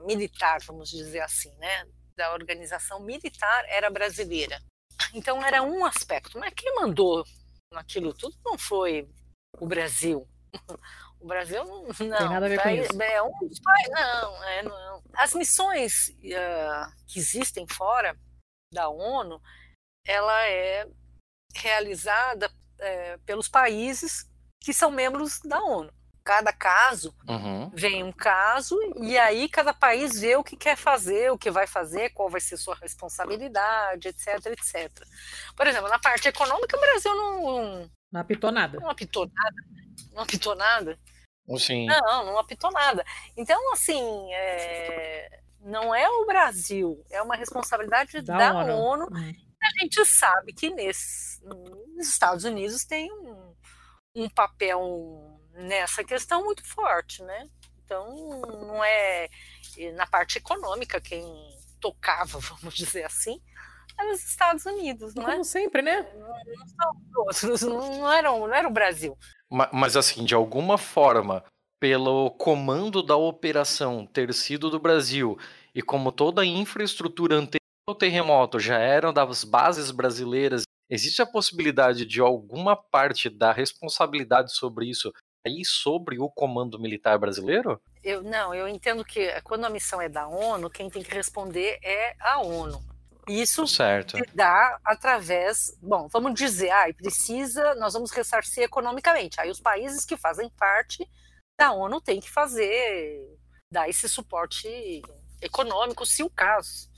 militar, 0.05 0.61
vamos 0.67 0.89
dizer 0.89 1.21
assim, 1.21 1.55
né? 1.59 1.87
Da 2.17 2.33
organização 2.33 3.01
militar 3.01 3.65
era 3.69 3.91
brasileira. 3.91 4.61
Então 5.15 5.45
era 5.45 5.63
um 5.63 5.85
aspecto. 5.85 6.39
Mas 6.39 6.55
quem 6.55 6.75
mandou 6.75 7.25
naquilo 7.73 8.15
tudo 8.15 8.37
não 8.45 8.57
foi 8.59 9.09
o 9.59 9.67
Brasil. 9.67 10.27
O 11.23 11.27
Brasil 11.29 11.65
não, 11.65 11.85
não 11.85 11.95
Tem 11.95 12.09
nada 12.09 12.47
a 12.47 12.49
ver 12.49 12.61
com 12.61 12.69
isso. 12.69 13.01
é 13.01 13.23
um 13.23 13.31
dos 13.43 13.61
não, 13.91 14.45
é, 14.45 14.63
não. 14.65 15.03
As 15.15 15.33
missões 15.35 16.11
ah, 16.37 16.93
que 17.07 17.21
existem 17.21 17.65
fora 17.69 18.19
da 18.73 18.89
ONU, 18.89 19.41
ela 20.07 20.47
é 20.47 20.87
realizada 21.55 22.51
eh, 22.79 23.19
pelos 23.27 23.49
países 23.49 24.27
que 24.61 24.73
são 24.73 24.91
membros 24.91 25.41
da 25.45 25.61
ONU. 25.63 25.93
Cada 26.25 26.53
caso 26.53 27.13
Uhum. 27.29 27.69
vem 27.75 28.05
um 28.05 28.13
caso 28.13 28.79
e 29.03 29.19
aí 29.19 29.49
cada 29.49 29.75
país 29.75 30.21
vê 30.21 30.37
o 30.37 30.45
que 30.45 30.57
quer 30.57 30.77
fazer, 30.77 31.33
o 31.33 31.39
que 31.39 31.51
vai 31.51 31.67
fazer, 31.67 32.11
qual 32.11 32.31
vai 32.31 32.41
ser 32.41 32.57
sua 32.57 32.77
responsabilidade, 32.77 34.07
etc, 34.09 34.47
etc. 34.47 34.91
Por 35.57 35.67
exemplo, 35.67 35.89
na 35.89 35.99
parte 35.99 36.29
econômica, 36.29 36.77
o 36.77 36.81
Brasil 36.81 37.15
não, 37.15 37.91
Não 38.13 38.21
apitou 38.21 38.53
nada. 38.53 38.79
não 38.79 38.89
apitou 38.91 39.27
nada, 39.27 39.57
não 40.13 40.23
apitou 40.23 40.55
nada. 40.55 40.99
Sim. 41.59 41.87
Não, 41.87 42.25
não 42.27 42.39
apitou 42.39 42.71
nada. 42.71 43.05
Então, 43.37 43.73
assim, 43.73 44.33
é, 44.33 45.42
não 45.65 45.95
é 45.95 46.09
o 46.09 46.27
Brasil, 46.27 47.03
é 47.11 47.23
uma 47.23 47.37
responsabilidade 47.37 48.21
Da 48.23 48.37
da, 48.37 48.55
ONU. 48.55 48.73
ONU. 48.75 49.07
Hum. 49.13 49.33
A 49.63 49.81
gente 49.83 50.05
sabe 50.05 50.53
que 50.53 50.71
nesse, 50.71 51.41
nos 51.45 52.09
Estados 52.09 52.45
Unidos 52.45 52.85
tem 52.85 53.13
um, 53.13 53.55
um 54.17 54.29
papel 54.29 55.39
nessa 55.55 56.03
questão 56.03 56.45
muito 56.45 56.65
forte, 56.69 57.23
né? 57.23 57.49
Então, 57.85 58.13
não 58.67 58.83
é 58.85 59.29
na 59.95 60.07
parte 60.07 60.39
econômica 60.39 61.01
quem 61.01 61.23
tocava, 61.81 62.39
vamos 62.61 62.75
dizer 62.75 63.05
assim, 63.05 63.41
eram 63.99 64.11
os 64.13 64.25
Estados 64.25 64.65
Unidos, 64.67 65.15
não 65.15 65.25
Como 65.25 65.41
é? 65.41 65.45
sempre, 65.45 65.83
né? 65.83 66.03
Não, 66.15 66.29
não 66.29 66.67
são 66.67 66.93
os 67.31 67.45
outros, 67.45 67.63
não, 67.63 67.99
não, 68.01 68.13
eram, 68.13 68.41
não 68.49 68.55
era 68.55 68.67
o 68.67 68.73
Brasil. 68.73 69.17
Ma- 69.51 69.71
Mas 69.73 69.97
assim, 69.97 70.25
de 70.25 70.35
alguma 70.35 70.77
forma, 70.79 71.45
pelo 71.83 72.31
comando 72.31 73.03
da 73.03 73.17
operação 73.17 74.07
ter 74.07 74.33
sido 74.33 74.71
do 74.71 74.79
Brasil 74.79 75.37
e 75.75 75.83
como 75.83 76.13
toda 76.13 76.43
a 76.43 76.47
infraestrutura 76.47 77.35
anterior 77.35 77.59
ao 77.89 77.97
terremoto 77.97 78.61
já 78.61 78.79
eram 78.79 79.13
das 79.13 79.43
bases 79.43 79.91
brasileiras, 79.91 80.63
existe 80.89 81.21
a 81.21 81.27
possibilidade 81.27 82.07
de 82.07 82.21
alguma 82.21 82.77
parte 82.77 83.29
da 83.29 83.51
responsabilidade 83.51 84.55
sobre 84.55 84.89
isso 84.89 85.13
aí 85.45 85.65
sobre 85.65 86.21
o 86.21 86.31
comando 86.31 86.79
militar 86.79 87.19
brasileiro? 87.19 87.83
Eu, 88.05 88.23
não, 88.23 88.55
eu 88.55 88.69
entendo 88.69 89.05
que 89.05 89.29
quando 89.43 89.65
a 89.65 89.71
missão 89.71 90.01
é 90.01 90.09
da 90.09 90.29
ONU, 90.29 90.71
quem 90.71 90.89
tem 90.89 91.03
que 91.03 91.13
responder 91.13 91.81
é 91.83 92.15
a 92.21 92.41
ONU. 92.43 92.81
Isso 93.27 93.67
Certo. 93.67 94.19
se 94.19 94.25
dá 94.33 94.79
através, 94.85 95.77
bom, 95.83 96.07
vamos 96.13 96.35
dizer, 96.35 96.71
ah, 96.71 96.95
precisa, 96.97 97.75
nós 97.75 97.93
vamos 97.95 98.13
ressarcir 98.13 98.63
economicamente. 98.63 99.41
Aí 99.41 99.51
os 99.51 99.61
países 99.61 100.05
que 100.05 100.17
fazem 100.17 100.49
parte 100.51 101.09
da 101.63 101.73
ONU 101.73 102.01
têm 102.01 102.21
que 102.21 102.29
fazer, 102.29 103.39
dar 103.71 103.89
esse 103.89 104.09
suporte 104.09 104.69
econômico, 105.41 106.05
se 106.05 106.25
o 106.25 106.29
caso, 106.29 106.91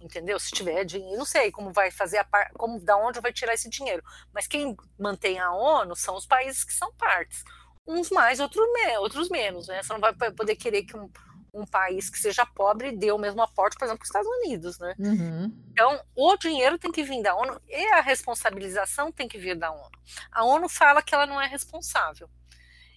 entendeu? 0.00 0.38
Se 0.38 0.52
tiver 0.52 0.84
dinheiro, 0.84 1.18
não 1.18 1.24
sei 1.24 1.50
como 1.50 1.72
vai 1.72 1.90
fazer 1.90 2.18
a 2.18 2.24
par, 2.24 2.52
como 2.52 2.78
da 2.78 2.96
onde 2.96 3.20
vai 3.20 3.32
tirar 3.32 3.54
esse 3.54 3.68
dinheiro. 3.68 4.00
Mas 4.32 4.46
quem 4.46 4.76
mantém 4.96 5.40
a 5.40 5.52
ONU 5.52 5.96
são 5.96 6.14
os 6.14 6.24
países 6.24 6.62
que 6.62 6.72
são 6.72 6.92
partes, 6.94 7.42
uns 7.84 8.10
mais, 8.10 8.38
outros, 8.38 8.64
me, 8.72 8.96
outros 8.98 9.28
menos, 9.28 9.66
né? 9.66 9.82
Você 9.82 9.92
não 9.92 10.00
vai 10.00 10.14
poder 10.14 10.54
querer 10.54 10.84
que 10.84 10.96
um, 10.96 11.10
um 11.52 11.66
país 11.66 12.08
que 12.08 12.18
seja 12.18 12.46
pobre 12.46 12.96
dê 12.96 13.10
o 13.10 13.18
mesmo 13.18 13.42
aporte, 13.42 13.76
por 13.76 13.86
exemplo, 13.86 13.98
para 13.98 14.04
os 14.04 14.08
Estados 14.08 14.28
Unidos, 14.38 14.78
né? 14.78 14.94
Uhum. 15.00 15.52
Então, 15.72 16.00
o 16.14 16.36
dinheiro 16.36 16.78
tem 16.78 16.92
que 16.92 17.02
vir 17.02 17.20
da 17.22 17.34
ONU 17.34 17.60
e 17.68 17.86
a 17.94 18.00
responsabilização 18.00 19.10
tem 19.10 19.26
que 19.26 19.36
vir 19.36 19.56
da 19.56 19.72
ONU. 19.72 19.90
A 20.30 20.44
ONU 20.44 20.68
fala 20.68 21.02
que 21.02 21.12
ela 21.12 21.26
não 21.26 21.40
é 21.40 21.48
responsável. 21.48 22.30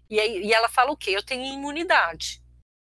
E, 0.10 0.20
aí, 0.20 0.44
e 0.44 0.54
ela 0.54 0.70
fala 0.70 0.92
o 0.92 0.98
quê? 0.98 1.12
Eu 1.12 1.24
tenho 1.24 1.44
imunidade. 1.46 2.42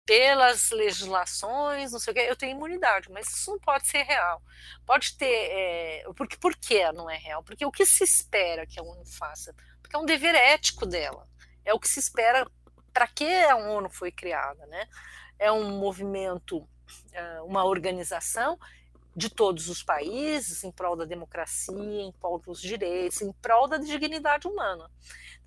Pelas 0.05 0.71
legislações, 0.71 1.91
não 1.91 1.99
sei 1.99 2.11
o 2.11 2.15
quê, 2.15 2.21
eu 2.29 2.35
tenho 2.35 2.55
imunidade, 2.55 3.11
mas 3.11 3.27
isso 3.27 3.51
não 3.51 3.59
pode 3.59 3.87
ser 3.87 4.03
real. 4.03 4.41
Pode 4.85 5.17
ter. 5.17 5.49
É, 5.51 6.03
porque, 6.15 6.37
por 6.37 6.55
que 6.55 6.89
não 6.93 7.09
é 7.09 7.17
real? 7.17 7.43
Porque 7.43 7.65
o 7.65 7.71
que 7.71 7.85
se 7.85 8.03
espera 8.03 8.65
que 8.65 8.79
a 8.79 8.83
ONU 8.83 9.05
faça? 9.05 9.53
Porque 9.81 9.95
é 9.95 9.99
um 9.99 10.05
dever 10.05 10.33
ético 10.33 10.85
dela. 10.85 11.27
É 11.65 11.73
o 11.73 11.79
que 11.79 11.89
se 11.89 11.99
espera. 11.99 12.49
Para 12.93 13.07
que 13.07 13.25
a 13.25 13.57
ONU 13.57 13.89
foi 13.89 14.11
criada, 14.11 14.65
né? 14.67 14.87
É 15.37 15.51
um 15.51 15.77
movimento, 15.77 16.67
uma 17.45 17.63
organização 17.65 18.57
de 19.15 19.29
todos 19.29 19.67
os 19.67 19.81
países 19.83 20.63
em 20.63 20.71
prol 20.71 20.95
da 20.95 21.03
democracia, 21.03 22.01
em 22.01 22.11
prol 22.11 22.39
dos 22.39 22.61
direitos, 22.61 23.21
em 23.21 23.31
prol 23.33 23.67
da 23.67 23.77
dignidade 23.77 24.47
humana. 24.47 24.89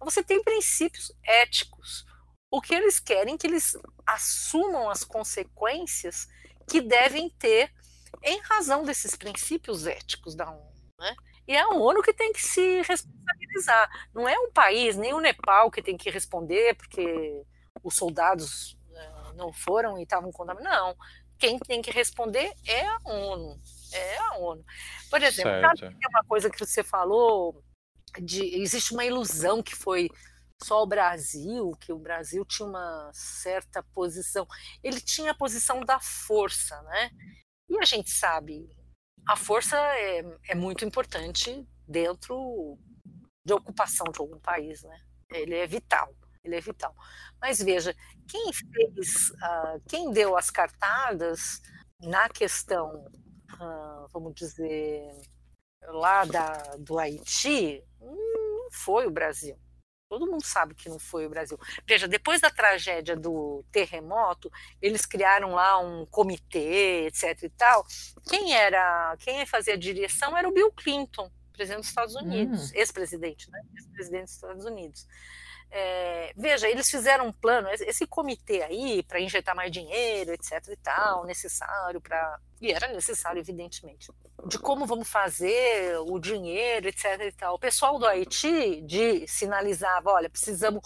Você 0.00 0.22
tem 0.22 0.42
princípios 0.42 1.12
éticos. 1.22 2.04
O 2.50 2.60
que 2.60 2.74
eles 2.74 2.98
querem 2.98 3.34
é 3.34 3.38
que 3.38 3.46
eles 3.46 3.76
assumam 4.06 4.90
as 4.90 5.04
consequências 5.04 6.26
que 6.68 6.80
devem 6.80 7.30
ter 7.30 7.72
em 8.22 8.40
razão 8.40 8.84
desses 8.84 9.14
princípios 9.14 9.86
éticos 9.86 10.34
da 10.34 10.50
ONU. 10.50 10.72
Né? 10.98 11.14
E 11.46 11.54
é 11.54 11.60
a 11.60 11.68
ONU 11.68 12.02
que 12.02 12.12
tem 12.12 12.32
que 12.32 12.42
se 12.42 12.82
responsabilizar. 12.82 14.08
Não 14.14 14.28
é 14.28 14.38
um 14.38 14.50
país, 14.50 14.96
nem 14.96 15.14
o 15.14 15.20
Nepal 15.20 15.70
que 15.70 15.82
tem 15.82 15.96
que 15.96 16.10
responder 16.10 16.74
porque 16.74 17.44
os 17.82 17.94
soldados 17.94 18.76
não 19.40 19.52
foram 19.52 19.98
e 19.98 20.02
estavam 20.02 20.30
contaminados. 20.30 20.78
Não. 20.78 20.96
Quem 21.38 21.58
tem 21.58 21.80
que 21.80 21.90
responder 21.90 22.52
é 22.66 22.86
a 22.86 22.98
ONU. 23.04 23.58
É 23.92 24.18
a 24.18 24.38
ONU. 24.38 24.64
Por 25.10 25.22
exemplo, 25.22 25.52
sabe 25.60 25.96
é 26.02 26.08
uma 26.08 26.24
coisa 26.24 26.50
que 26.50 26.58
você 26.58 26.82
falou 26.82 27.64
de 28.20 28.42
existe 28.60 28.92
uma 28.92 29.04
ilusão 29.04 29.62
que 29.62 29.74
foi 29.74 30.08
só 30.62 30.82
o 30.82 30.86
Brasil, 30.86 31.72
que 31.80 31.92
o 31.92 31.98
Brasil 31.98 32.44
tinha 32.44 32.68
uma 32.68 33.10
certa 33.12 33.82
posição. 33.94 34.46
Ele 34.82 35.00
tinha 35.00 35.32
a 35.32 35.36
posição 35.36 35.80
da 35.80 35.98
força, 36.00 36.80
né? 36.82 37.10
E 37.68 37.78
a 37.78 37.84
gente 37.84 38.10
sabe, 38.10 38.68
a 39.26 39.36
força 39.36 39.76
é, 39.78 40.22
é 40.48 40.54
muito 40.54 40.84
importante 40.84 41.66
dentro 41.86 42.78
de 43.44 43.54
ocupação 43.54 44.06
de 44.12 44.20
algum 44.20 44.38
país, 44.38 44.82
né? 44.82 45.00
Ele 45.32 45.54
é 45.54 45.66
vital 45.66 46.14
ele 46.44 46.56
é 46.56 46.60
vital. 46.60 46.94
Mas 47.40 47.58
veja, 47.58 47.94
quem 48.28 48.52
fez, 48.52 49.30
uh, 49.30 49.80
quem 49.88 50.12
deu 50.12 50.36
as 50.36 50.50
cartadas 50.50 51.60
na 52.00 52.28
questão, 52.28 53.06
uh, 53.54 54.08
vamos 54.12 54.34
dizer, 54.34 55.12
lá 55.88 56.24
da, 56.24 56.76
do 56.78 56.98
Haiti, 56.98 57.82
não 58.00 58.68
foi 58.70 59.06
o 59.06 59.10
Brasil. 59.10 59.58
Todo 60.08 60.26
mundo 60.26 60.44
sabe 60.44 60.74
que 60.74 60.88
não 60.88 60.98
foi 60.98 61.24
o 61.24 61.30
Brasil. 61.30 61.56
Veja, 61.86 62.08
depois 62.08 62.40
da 62.40 62.50
tragédia 62.50 63.14
do 63.14 63.64
terremoto, 63.70 64.50
eles 64.82 65.06
criaram 65.06 65.52
lá 65.52 65.78
um 65.78 66.04
comitê, 66.06 67.06
etc. 67.06 67.44
e 67.44 67.48
tal. 67.50 67.86
Quem 68.28 68.52
era, 68.52 69.16
quem 69.20 69.46
fazia 69.46 69.74
a 69.74 69.78
direção 69.78 70.36
era 70.36 70.48
o 70.48 70.52
Bill 70.52 70.72
Clinton, 70.72 71.30
presidente 71.52 71.82
dos 71.82 71.88
Estados 71.88 72.14
Unidos, 72.16 72.70
hum. 72.70 72.74
ex-presidente, 72.74 73.48
né? 73.52 73.62
Ex-presidente 73.76 74.24
dos 74.24 74.34
Estados 74.34 74.64
Unidos. 74.64 75.06
É, 75.72 76.32
veja, 76.36 76.68
eles 76.68 76.90
fizeram 76.90 77.28
um 77.28 77.32
plano, 77.32 77.68
esse 77.70 78.04
comitê 78.06 78.62
aí, 78.62 79.02
para 79.04 79.20
injetar 79.20 79.54
mais 79.54 79.70
dinheiro, 79.70 80.32
etc 80.32 80.66
e 80.68 80.76
tal, 80.76 81.24
necessário 81.24 82.00
para. 82.00 82.40
E 82.60 82.72
era 82.72 82.88
necessário, 82.88 83.38
evidentemente. 83.38 84.10
De 84.46 84.58
como 84.58 84.84
vamos 84.84 85.08
fazer 85.08 85.96
o 86.00 86.18
dinheiro, 86.18 86.88
etc 86.88 87.20
e 87.20 87.32
tal. 87.32 87.54
O 87.54 87.58
pessoal 87.58 87.98
do 87.98 88.06
Haiti 88.06 88.80
de 88.82 89.26
sinalizava: 89.28 90.10
olha, 90.10 90.28
precisamos 90.28 90.82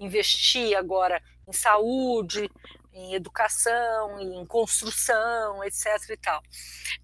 investir 0.00 0.76
agora 0.76 1.22
em 1.46 1.52
saúde, 1.52 2.50
em 2.94 3.14
educação, 3.14 4.18
em 4.18 4.46
construção, 4.46 5.62
etc 5.64 5.86
e 6.08 6.16
tal. 6.16 6.42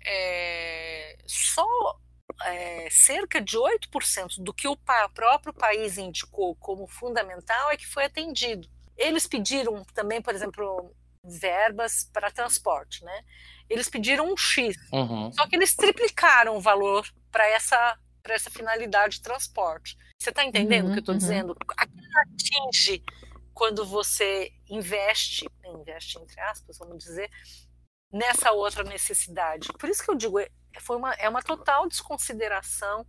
É, 0.06 1.18
só 1.26 1.66
é, 2.44 2.88
cerca 2.90 3.40
de 3.40 3.56
8% 3.56 4.42
do 4.42 4.52
que 4.52 4.68
o 4.68 4.76
próprio 5.14 5.52
país 5.52 5.98
indicou 5.98 6.54
como 6.56 6.86
fundamental 6.86 7.70
é 7.70 7.76
que 7.76 7.86
foi 7.86 8.04
atendido. 8.04 8.68
Eles 8.96 9.26
pediram 9.26 9.84
também, 9.94 10.20
por 10.20 10.34
exemplo, 10.34 10.94
verbas 11.24 12.08
para 12.12 12.30
transporte, 12.30 13.04
né? 13.04 13.24
Eles 13.68 13.88
pediram 13.88 14.32
um 14.32 14.36
X, 14.36 14.76
uhum. 14.92 15.32
só 15.32 15.46
que 15.46 15.56
eles 15.56 15.74
triplicaram 15.74 16.56
o 16.56 16.60
valor 16.60 17.06
para 17.30 17.46
essa 17.48 17.98
para 18.22 18.34
essa 18.34 18.50
finalidade 18.50 19.16
de 19.16 19.22
transporte. 19.22 19.96
Você 20.20 20.28
está 20.28 20.44
entendendo 20.44 20.84
uhum, 20.84 20.90
o 20.90 20.92
que 20.92 20.98
eu 20.98 21.00
estou 21.00 21.14
uhum. 21.14 21.18
dizendo? 21.18 21.56
Aquilo 21.74 22.06
atinge 22.18 23.02
quando 23.54 23.84
você 23.86 24.52
investe, 24.68 25.48
investe 25.64 26.18
entre 26.18 26.38
aspas, 26.42 26.78
vamos 26.78 27.02
dizer, 27.02 27.30
nessa 28.12 28.52
outra 28.52 28.84
necessidade. 28.84 29.68
Por 29.78 29.88
isso 29.88 30.04
que 30.04 30.10
eu 30.10 30.14
digo, 30.14 30.38
foi 30.78 30.96
uma, 30.96 31.12
é 31.14 31.28
uma 31.28 31.42
total 31.42 31.88
desconsideração 31.88 33.06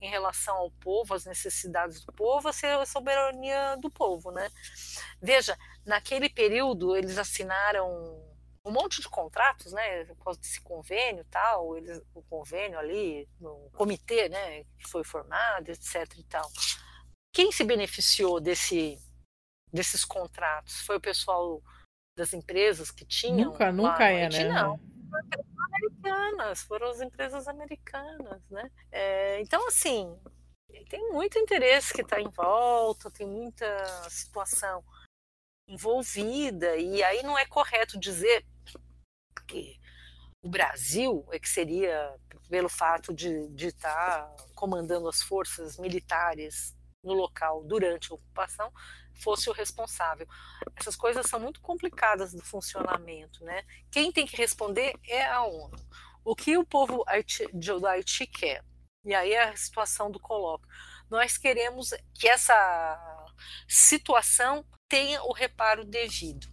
em 0.00 0.08
relação 0.08 0.56
ao 0.56 0.70
povo, 0.70 1.14
às 1.14 1.24
necessidades 1.24 2.04
do 2.04 2.12
povo, 2.12 2.48
a 2.48 2.86
soberania 2.86 3.76
do 3.76 3.90
povo, 3.90 4.32
né? 4.32 4.50
Veja, 5.20 5.56
naquele 5.86 6.28
período 6.28 6.96
eles 6.96 7.18
assinaram 7.18 7.88
um 8.64 8.70
monte 8.70 9.00
de 9.00 9.08
contratos, 9.08 9.72
né, 9.72 10.04
por 10.04 10.24
causa 10.24 10.40
desse 10.40 10.60
convênio 10.60 11.24
tal, 11.30 11.76
eles, 11.76 12.00
o 12.14 12.22
convênio 12.22 12.78
ali, 12.78 13.28
no 13.40 13.70
comitê, 13.72 14.28
né, 14.28 14.64
que 14.78 14.88
foi 14.88 15.02
formado, 15.02 15.68
etc 15.68 16.06
e 16.16 16.24
tal. 16.24 16.48
Quem 17.34 17.50
se 17.50 17.64
beneficiou 17.64 18.40
desse, 18.40 18.96
desses 19.72 20.04
contratos? 20.04 20.80
Foi 20.82 20.96
o 20.96 21.00
pessoal 21.00 21.60
das 22.16 22.32
empresas 22.32 22.90
que 22.90 23.04
tinham? 23.04 23.50
Nunca, 23.50 23.72
nunca 23.72 24.08
é, 24.08 24.28
né? 24.28 24.48
Não 24.48 24.78
americanas, 26.02 26.62
foram 26.62 26.90
as 26.90 27.00
empresas 27.00 27.48
americanas, 27.48 28.42
né? 28.50 28.70
É, 28.90 29.40
então, 29.40 29.66
assim, 29.68 30.18
tem 30.88 31.10
muito 31.10 31.38
interesse 31.38 31.92
que 31.92 32.02
está 32.02 32.20
em 32.20 32.28
volta, 32.30 33.10
tem 33.10 33.26
muita 33.26 33.66
situação 34.10 34.84
envolvida, 35.68 36.76
e 36.76 37.02
aí 37.02 37.22
não 37.22 37.38
é 37.38 37.46
correto 37.46 37.98
dizer 37.98 38.44
que 39.46 39.80
o 40.44 40.48
Brasil 40.48 41.24
é 41.30 41.38
que 41.38 41.48
seria, 41.48 42.18
pelo 42.48 42.68
fato 42.68 43.14
de, 43.14 43.48
estar 43.56 44.26
tá 44.26 44.36
comandando 44.54 45.08
as 45.08 45.22
forças 45.22 45.78
militares 45.78 46.76
no 47.04 47.14
local 47.14 47.62
durante 47.64 48.10
a 48.10 48.14
ocupação, 48.14 48.72
fosse 49.22 49.48
o 49.48 49.52
responsável. 49.52 50.26
Essas 50.76 50.96
coisas 50.96 51.26
são 51.26 51.38
muito 51.38 51.60
complicadas 51.60 52.32
do 52.32 52.42
funcionamento, 52.42 53.44
né? 53.44 53.64
Quem 53.90 54.10
tem 54.10 54.26
que 54.26 54.36
responder 54.36 54.94
é 55.08 55.24
a 55.24 55.44
ONU. 55.44 55.76
O 56.24 56.34
que 56.34 56.56
o 56.56 56.64
povo 56.64 57.04
do 57.52 57.86
Haiti 57.86 58.26
quer? 58.26 58.64
E 59.04 59.14
aí 59.14 59.32
é 59.32 59.44
a 59.44 59.56
situação 59.56 60.10
do 60.10 60.20
colóquio. 60.20 60.68
Nós 61.10 61.36
queremos 61.36 61.90
que 62.14 62.28
essa 62.28 63.26
situação 63.66 64.64
tenha 64.88 65.22
o 65.24 65.32
reparo 65.32 65.84
devido. 65.84 66.46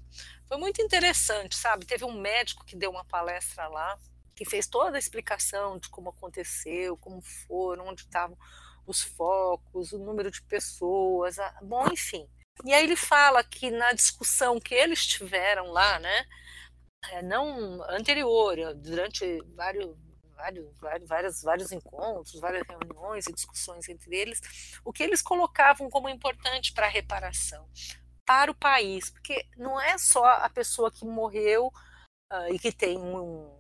Foi 0.48 0.58
muito 0.58 0.82
interessante, 0.82 1.56
sabe? 1.56 1.86
Teve 1.86 2.04
um 2.06 2.20
médico 2.20 2.66
que 2.66 2.76
deu 2.76 2.90
uma 2.90 3.06
palestra 3.06 3.68
lá, 3.68 4.00
que 4.36 4.44
fez 4.44 4.66
toda 4.66 4.98
a 4.98 5.00
explicação 5.00 5.78
de 5.78 5.90
como 5.90 6.10
aconteceu, 6.10 6.98
como 6.98 7.22
foram, 7.22 7.88
onde 7.88 8.02
estavam 8.02 8.36
os 8.88 9.02
focos, 9.04 9.92
o 9.92 10.00
número 10.00 10.32
de 10.32 10.42
pessoas, 10.42 11.38
a... 11.38 11.60
bom, 11.62 11.86
enfim. 11.92 12.28
E 12.66 12.74
aí 12.74 12.84
ele 12.84 12.96
fala 12.96 13.44
que 13.44 13.72
na 13.72 13.94
discussão 13.94 14.60
que 14.60 14.74
eles 14.74 15.06
tiveram 15.06 15.68
lá, 15.72 16.00
né, 16.00 16.26
é, 17.12 17.22
não 17.22 17.82
anterior, 17.90 18.58
durante 18.76 19.42
vários, 19.56 19.96
vários, 20.36 21.08
vários, 21.08 21.42
vários 21.42 21.72
encontros, 21.72 22.40
várias 22.40 22.68
reuniões 22.68 23.28
e 23.28 23.34
discussões 23.34 23.88
entre 23.88 24.16
eles, 24.16 24.42
o 24.84 24.92
que 24.92 25.04
eles 25.04 25.22
colocavam 25.22 25.90
como 25.90 26.10
importante 26.10 26.74
para 26.74 26.88
a 26.88 26.90
reparação 26.90 27.68
para 28.30 28.52
o 28.52 28.56
país, 28.56 29.10
porque 29.10 29.44
não 29.58 29.82
é 29.82 29.98
só 29.98 30.24
a 30.24 30.48
pessoa 30.52 30.92
que 30.92 31.04
morreu 31.04 31.74
uh, 32.32 32.54
e 32.54 32.60
que 32.60 32.72
tem 32.72 32.96
um, 32.96 33.52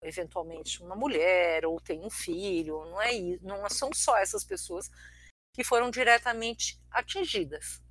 eventualmente 0.00 0.80
uma 0.80 0.94
mulher 0.94 1.66
ou 1.66 1.80
tem 1.80 1.98
um 2.00 2.08
filho, 2.08 2.84
não 2.84 3.02
é 3.02 3.12
isso, 3.12 3.44
não 3.44 3.68
são 3.68 3.90
só 3.92 4.16
essas 4.16 4.44
pessoas 4.44 4.88
que 5.52 5.64
foram 5.64 5.90
diretamente 5.90 6.80
atingidas. 6.92 7.82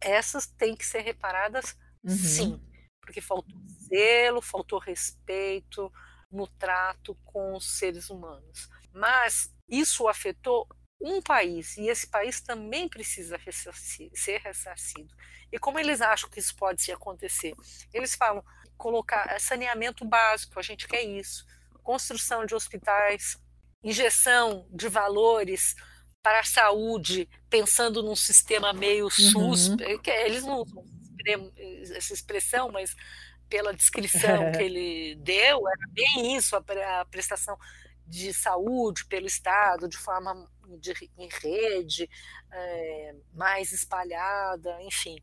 Essas 0.00 0.46
têm 0.46 0.74
que 0.74 0.86
ser 0.86 1.00
reparadas 1.00 1.76
uhum. 2.02 2.16
sim, 2.16 2.62
porque 3.00 3.20
faltou 3.20 3.60
zelo, 3.88 4.40
faltou 4.40 4.78
respeito 4.78 5.92
no 6.30 6.46
trato 6.46 7.14
com 7.24 7.54
os 7.56 7.78
seres 7.78 8.08
humanos. 8.08 8.68
Mas 8.92 9.54
isso 9.68 10.08
afetou 10.08 10.68
um 11.00 11.20
país 11.22 11.76
e 11.76 11.88
esse 11.88 12.06
país 12.06 12.40
também 12.40 12.88
precisa 12.88 13.38
ser 14.14 14.38
ressarcido. 14.38 15.14
E 15.50 15.58
como 15.58 15.78
eles 15.78 16.00
acham 16.00 16.28
que 16.28 16.38
isso 16.38 16.54
pode 16.54 16.90
acontecer? 16.92 17.54
Eles 17.92 18.14
falam 18.14 18.44
colocar 18.76 19.38
saneamento 19.40 20.04
básico, 20.04 20.58
a 20.58 20.62
gente 20.62 20.86
quer 20.86 21.02
isso 21.02 21.44
construção 21.82 22.46
de 22.46 22.54
hospitais, 22.54 23.36
injeção 23.82 24.66
de 24.70 24.88
valores 24.88 25.74
para 26.22 26.40
a 26.40 26.44
saúde, 26.44 27.28
pensando 27.48 28.02
num 28.02 28.16
sistema 28.16 28.72
meio 28.72 29.04
uhum. 29.04 29.10
SUS, 29.10 29.68
que 30.02 30.10
eles 30.10 30.42
não 30.42 30.62
usam 30.62 30.84
essa 31.94 32.14
expressão, 32.14 32.70
mas 32.70 32.94
pela 33.48 33.74
descrição 33.74 34.52
que 34.52 34.62
ele 34.62 35.16
deu, 35.16 35.68
era 35.68 35.86
bem 35.92 36.36
isso, 36.36 36.56
a 36.56 37.04
prestação 37.04 37.56
de 38.06 38.32
saúde 38.32 39.04
pelo 39.06 39.26
Estado, 39.26 39.88
de 39.88 39.96
forma 39.96 40.48
de, 40.80 40.92
em 41.16 41.28
rede, 41.28 42.08
é, 42.52 43.14
mais 43.32 43.72
espalhada, 43.72 44.82
enfim. 44.82 45.16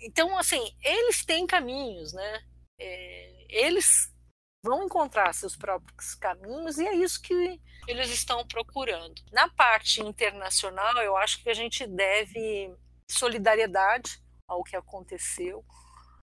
Então, 0.00 0.38
assim, 0.38 0.62
eles 0.82 1.24
têm 1.24 1.46
caminhos, 1.46 2.12
né? 2.12 2.42
É, 2.78 3.46
eles 3.48 4.09
vão 4.62 4.84
encontrar 4.84 5.32
seus 5.32 5.56
próprios 5.56 6.14
caminhos 6.14 6.78
e 6.78 6.86
é 6.86 6.94
isso 6.94 7.20
que 7.20 7.60
eles 7.88 8.10
estão 8.10 8.46
procurando. 8.46 9.14
Na 9.32 9.48
parte 9.48 10.02
internacional, 10.02 10.96
eu 10.98 11.16
acho 11.16 11.42
que 11.42 11.48
a 11.48 11.54
gente 11.54 11.86
deve 11.86 12.74
solidariedade 13.08 14.22
ao 14.46 14.62
que 14.62 14.76
aconteceu, 14.76 15.64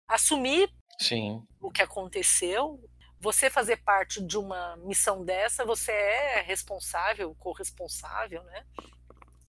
assumir 0.08 0.70
Sim. 1.00 1.42
o 1.60 1.72
que 1.72 1.82
aconteceu. 1.82 2.80
Você 3.20 3.50
fazer 3.50 3.78
parte 3.78 4.22
de 4.24 4.38
uma 4.38 4.78
missão 4.78 5.26
dessa, 5.26 5.66
você 5.66 5.92
é 5.92 6.42
responsável, 6.42 7.34
corresponsável, 7.36 8.44
né? 8.44 8.64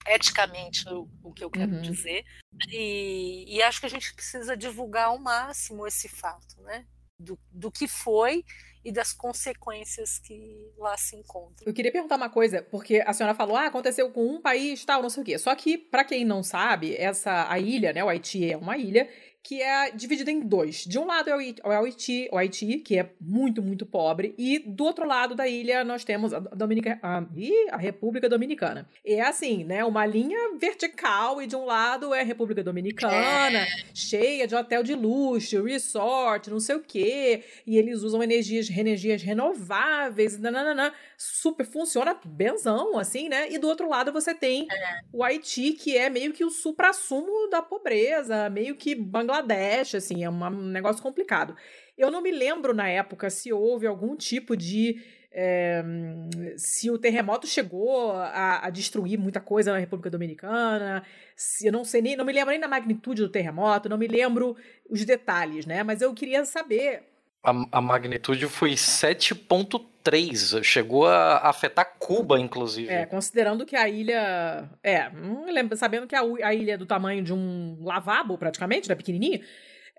Eticamente, 0.07 0.87
o, 0.87 1.09
o 1.21 1.33
que 1.33 1.43
eu 1.43 1.51
quero 1.51 1.73
uhum. 1.73 1.81
dizer. 1.81 2.23
E, 2.69 3.43
e 3.47 3.61
acho 3.61 3.81
que 3.81 3.85
a 3.85 3.89
gente 3.89 4.13
precisa 4.13 4.55
divulgar 4.55 5.07
ao 5.07 5.19
máximo 5.19 5.85
esse 5.85 6.07
fato, 6.07 6.61
né? 6.61 6.87
Do, 7.19 7.37
do 7.51 7.69
que 7.69 7.85
foi 7.85 8.45
e 8.83 8.91
das 8.91 9.11
consequências 9.11 10.19
que 10.19 10.71
lá 10.77 10.95
se 10.97 11.15
encontram. 11.15 11.67
Eu 11.67 11.73
queria 11.73 11.91
perguntar 11.91 12.15
uma 12.15 12.29
coisa, 12.29 12.61
porque 12.61 13.03
a 13.05 13.13
senhora 13.13 13.35
falou, 13.35 13.57
ah, 13.57 13.65
aconteceu 13.65 14.09
com 14.11 14.25
um 14.25 14.41
país, 14.41 14.85
tal, 14.85 15.01
não 15.01 15.09
sei 15.09 15.21
o 15.21 15.25
quê. 15.25 15.37
Só 15.37 15.53
que, 15.55 15.77
para 15.77 16.03
quem 16.03 16.23
não 16.23 16.41
sabe, 16.41 16.95
essa 16.95 17.51
a 17.51 17.59
ilha, 17.59 17.91
né, 17.91 18.03
o 18.03 18.09
Haiti 18.09 18.49
é 18.49 18.55
uma 18.55 18.77
ilha 18.77 19.09
que 19.43 19.61
é 19.61 19.91
dividida 19.91 20.29
em 20.29 20.41
dois. 20.41 20.85
De 20.85 20.99
um 20.99 21.05
lado 21.05 21.29
é 21.29 21.35
o 21.35 21.71
Haiti, 21.71 22.29
o 22.31 22.37
Haiti, 22.37 22.79
que 22.79 22.99
é 22.99 23.09
muito, 23.19 23.61
muito 23.61 23.85
pobre, 23.85 24.35
e 24.37 24.59
do 24.59 24.83
outro 24.83 25.07
lado 25.07 25.33
da 25.33 25.47
ilha 25.47 25.83
nós 25.83 26.03
temos 26.03 26.33
a, 26.33 26.39
Dominica, 26.39 26.99
a, 27.01 27.23
a 27.71 27.77
República 27.77 28.29
Dominicana. 28.29 28.87
E 29.03 29.13
é 29.13 29.21
assim, 29.21 29.63
né, 29.63 29.83
uma 29.83 30.05
linha 30.05 30.57
vertical, 30.57 31.41
e 31.41 31.47
de 31.47 31.55
um 31.55 31.65
lado 31.65 32.13
é 32.13 32.21
a 32.21 32.23
República 32.23 32.63
Dominicana, 32.63 33.59
é. 33.59 33.67
cheia 33.93 34.45
de 34.45 34.55
hotel 34.55 34.83
de 34.83 34.93
luxo, 34.93 35.63
resort, 35.63 36.49
não 36.49 36.59
sei 36.59 36.75
o 36.75 36.81
quê, 36.81 37.43
e 37.65 37.77
eles 37.77 38.01
usam 38.01 38.21
energias, 38.21 38.69
energias 38.69 39.23
renováveis, 39.23 40.37
nananana, 40.37 40.93
super 41.17 41.65
funciona 41.65 42.17
benzão, 42.23 42.97
assim, 42.97 43.29
né? 43.29 43.51
E 43.51 43.57
do 43.57 43.67
outro 43.67 43.89
lado 43.89 44.11
você 44.11 44.33
tem 44.33 44.67
é. 44.71 44.99
o 45.11 45.23
Haiti, 45.23 45.73
que 45.73 45.97
é 45.97 46.09
meio 46.09 46.33
que 46.33 46.43
o 46.45 46.49
supra-sumo 46.49 47.49
da 47.49 47.61
pobreza, 47.61 48.49
meio 48.49 48.75
que 48.75 48.95
Bangladesh, 48.95 49.28
assim, 49.97 50.23
é 50.23 50.29
um 50.29 50.51
negócio 50.67 51.01
complicado. 51.01 51.55
Eu 51.97 52.09
não 52.09 52.21
me 52.21 52.31
lembro 52.31 52.73
na 52.73 52.87
época 52.87 53.29
se 53.29 53.51
houve 53.51 53.85
algum 53.85 54.15
tipo 54.15 54.55
de. 54.55 55.01
É, 55.31 55.83
se 56.57 56.89
o 56.89 56.97
terremoto 56.97 57.45
chegou 57.45 58.13
a, 58.13 58.65
a, 58.65 58.69
destruir 58.71 59.19
muita 59.19 59.39
coisa 59.39 59.71
na 59.71 59.77
República 59.77 60.09
Dominicana, 60.09 61.03
se 61.35 61.67
eu 61.67 61.71
não 61.71 61.85
sei 61.85 62.01
nem, 62.01 62.15
não 62.15 62.25
me 62.25 62.33
lembro 62.33 62.49
nem 62.49 62.59
da 62.59 62.67
magnitude 62.67 63.21
do 63.21 63.29
terremoto, 63.29 63.87
não 63.87 63.97
me 63.97 64.07
lembro 64.07 64.55
os 64.89 65.05
detalhes, 65.05 65.67
né? 65.67 65.83
Mas 65.83 66.01
eu 66.01 66.13
queria 66.13 66.45
saber. 66.45 67.03
A, 67.41 67.51
a 67.71 67.81
magnitude 67.81 68.47
foi 68.47 68.71
7,3, 68.71 70.63
chegou 70.63 71.07
a 71.07 71.37
afetar 71.37 71.95
Cuba, 71.97 72.39
inclusive. 72.39 72.91
É, 72.91 73.05
considerando 73.05 73.65
que 73.65 73.75
a 73.75 73.87
ilha. 73.87 74.69
É, 74.83 75.09
lembro, 75.51 75.77
sabendo 75.77 76.05
que 76.05 76.15
a, 76.15 76.21
a 76.21 76.53
ilha 76.53 76.73
é 76.73 76.77
do 76.77 76.85
tamanho 76.85 77.23
de 77.23 77.33
um 77.33 77.77
lavabo, 77.81 78.37
praticamente, 78.37 78.89
né, 78.89 78.95
pequenininha 78.95 79.41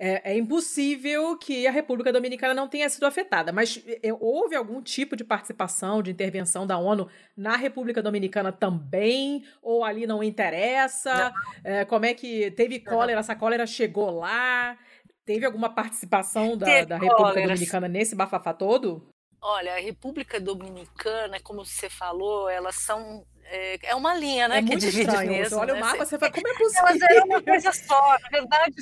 é, 0.03 0.33
é, 0.33 0.39
impossível 0.39 1.37
que 1.37 1.67
a 1.67 1.71
República 1.71 2.11
Dominicana 2.11 2.55
não 2.55 2.67
tenha 2.67 2.89
sido 2.89 3.05
afetada. 3.05 3.53
Mas 3.53 3.85
é, 4.03 4.11
houve 4.19 4.57
algum 4.57 4.81
tipo 4.81 5.15
de 5.15 5.23
participação, 5.23 6.03
de 6.03 6.11
intervenção 6.11 6.67
da 6.67 6.79
ONU 6.79 7.07
na 7.37 7.55
República 7.55 8.03
Dominicana 8.03 8.51
também? 8.51 9.45
Ou 9.63 9.85
ali 9.85 10.07
não 10.07 10.25
interessa? 10.25 11.35
É, 11.63 11.85
como 11.85 12.07
é 12.07 12.15
que 12.15 12.51
teve 12.53 12.81
cólera? 12.81 13.21
Essa 13.21 13.37
cólera 13.37 13.67
chegou 13.67 14.11
lá? 14.11 14.79
Teve 15.25 15.47
alguma 15.47 15.75
participação 15.75 16.57
da, 16.57 16.85
da 16.85 16.99
República 16.99 17.43
Dominicana 17.43 17.89
nesse 17.89 18.15
bafafá 18.15 18.53
todo? 18.53 19.09
Olha, 19.41 19.75
a 19.75 19.81
República 19.81 20.41
Dominicana, 20.41 21.41
como 21.41 21.65
você 21.65 21.89
falou, 21.89 22.49
elas 22.49 22.77
são 22.77 23.25
é, 23.45 23.91
é 23.91 23.95
uma 23.95 24.15
linha, 24.15 24.49
né? 24.49 24.59
É 24.59 24.63
muito 24.63 24.85
estranho. 24.85 25.31
mesmo. 25.31 25.51
Você 25.51 25.55
olha 25.55 25.75
né? 25.75 25.81
o 25.81 25.85
mapa, 25.85 26.05
você 26.05 26.19
fala, 26.19 26.33
como 26.33 26.49
é 26.49 26.55
possível? 26.55 26.87
Elas 26.87 27.03
eram 27.03 27.25
uma 27.27 27.43
coisa 27.43 27.73
só. 27.73 28.19
Na 28.19 28.29
verdade, 28.29 28.75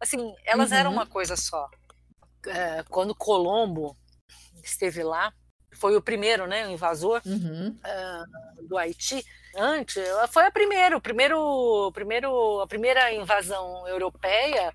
Assim, 0.00 0.34
elas 0.46 0.70
uhum. 0.70 0.76
eram 0.76 0.92
uma 0.92 1.06
coisa 1.06 1.36
só. 1.36 1.68
É, 2.46 2.82
quando 2.88 3.14
Colombo 3.14 3.94
esteve 4.64 5.02
lá, 5.02 5.30
foi 5.74 5.94
o 5.94 6.00
primeiro, 6.00 6.46
né, 6.46 6.66
o 6.66 6.70
invasor 6.70 7.20
uhum. 7.26 7.68
uh, 7.68 8.66
do 8.66 8.78
Haiti. 8.78 9.22
Antes, 9.54 10.02
foi 10.30 10.46
a 10.46 10.50
primeira, 10.50 10.96
o 10.96 11.00
primeiro, 11.00 11.90
primeiro, 11.92 12.60
a 12.60 12.66
primeira 12.66 13.12
invasão 13.12 13.86
europeia 13.86 14.72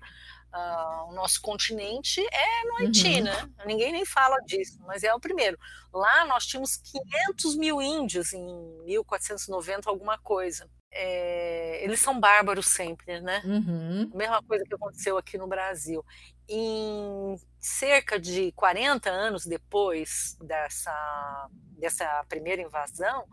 uh, 0.56 1.10
o 1.10 1.12
nosso 1.12 1.40
continente 1.40 2.20
é 2.32 2.64
no 2.64 2.76
Haiti, 2.78 3.18
uhum. 3.18 3.24
né? 3.24 3.50
Ninguém 3.66 3.92
nem 3.92 4.04
fala 4.04 4.38
disso, 4.40 4.78
mas 4.86 5.02
é 5.04 5.14
o 5.14 5.20
primeiro. 5.20 5.58
Lá 5.92 6.24
nós 6.24 6.46
tínhamos 6.46 6.76
500 6.76 7.56
mil 7.56 7.82
índios 7.82 8.32
em 8.32 8.84
1490, 8.84 9.88
alguma 9.88 10.18
coisa 10.18 10.68
é, 10.98 11.84
eles 11.84 12.00
são 12.00 12.18
bárbaros 12.18 12.66
sempre, 12.66 13.20
né? 13.20 13.42
Uhum. 13.44 14.10
Mesma 14.14 14.42
coisa 14.42 14.64
que 14.64 14.74
aconteceu 14.74 15.18
aqui 15.18 15.36
no 15.36 15.46
Brasil. 15.46 16.04
Em 16.48 17.36
cerca 17.60 18.18
de 18.18 18.50
40 18.52 19.10
anos 19.10 19.44
depois 19.44 20.36
dessa, 20.40 21.48
dessa 21.78 22.24
primeira 22.28 22.62
invasão, 22.62 23.26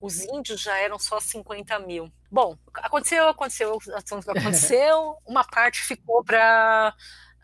os 0.00 0.22
índios 0.22 0.60
já 0.60 0.76
eram 0.78 0.98
só 0.98 1.20
50 1.20 1.78
mil. 1.80 2.12
Bom, 2.30 2.56
aconteceu, 2.74 3.28
aconteceu, 3.28 3.78
aconteceu. 3.96 5.16
Uma 5.26 5.44
parte 5.44 5.80
ficou 5.80 6.22
para 6.22 6.94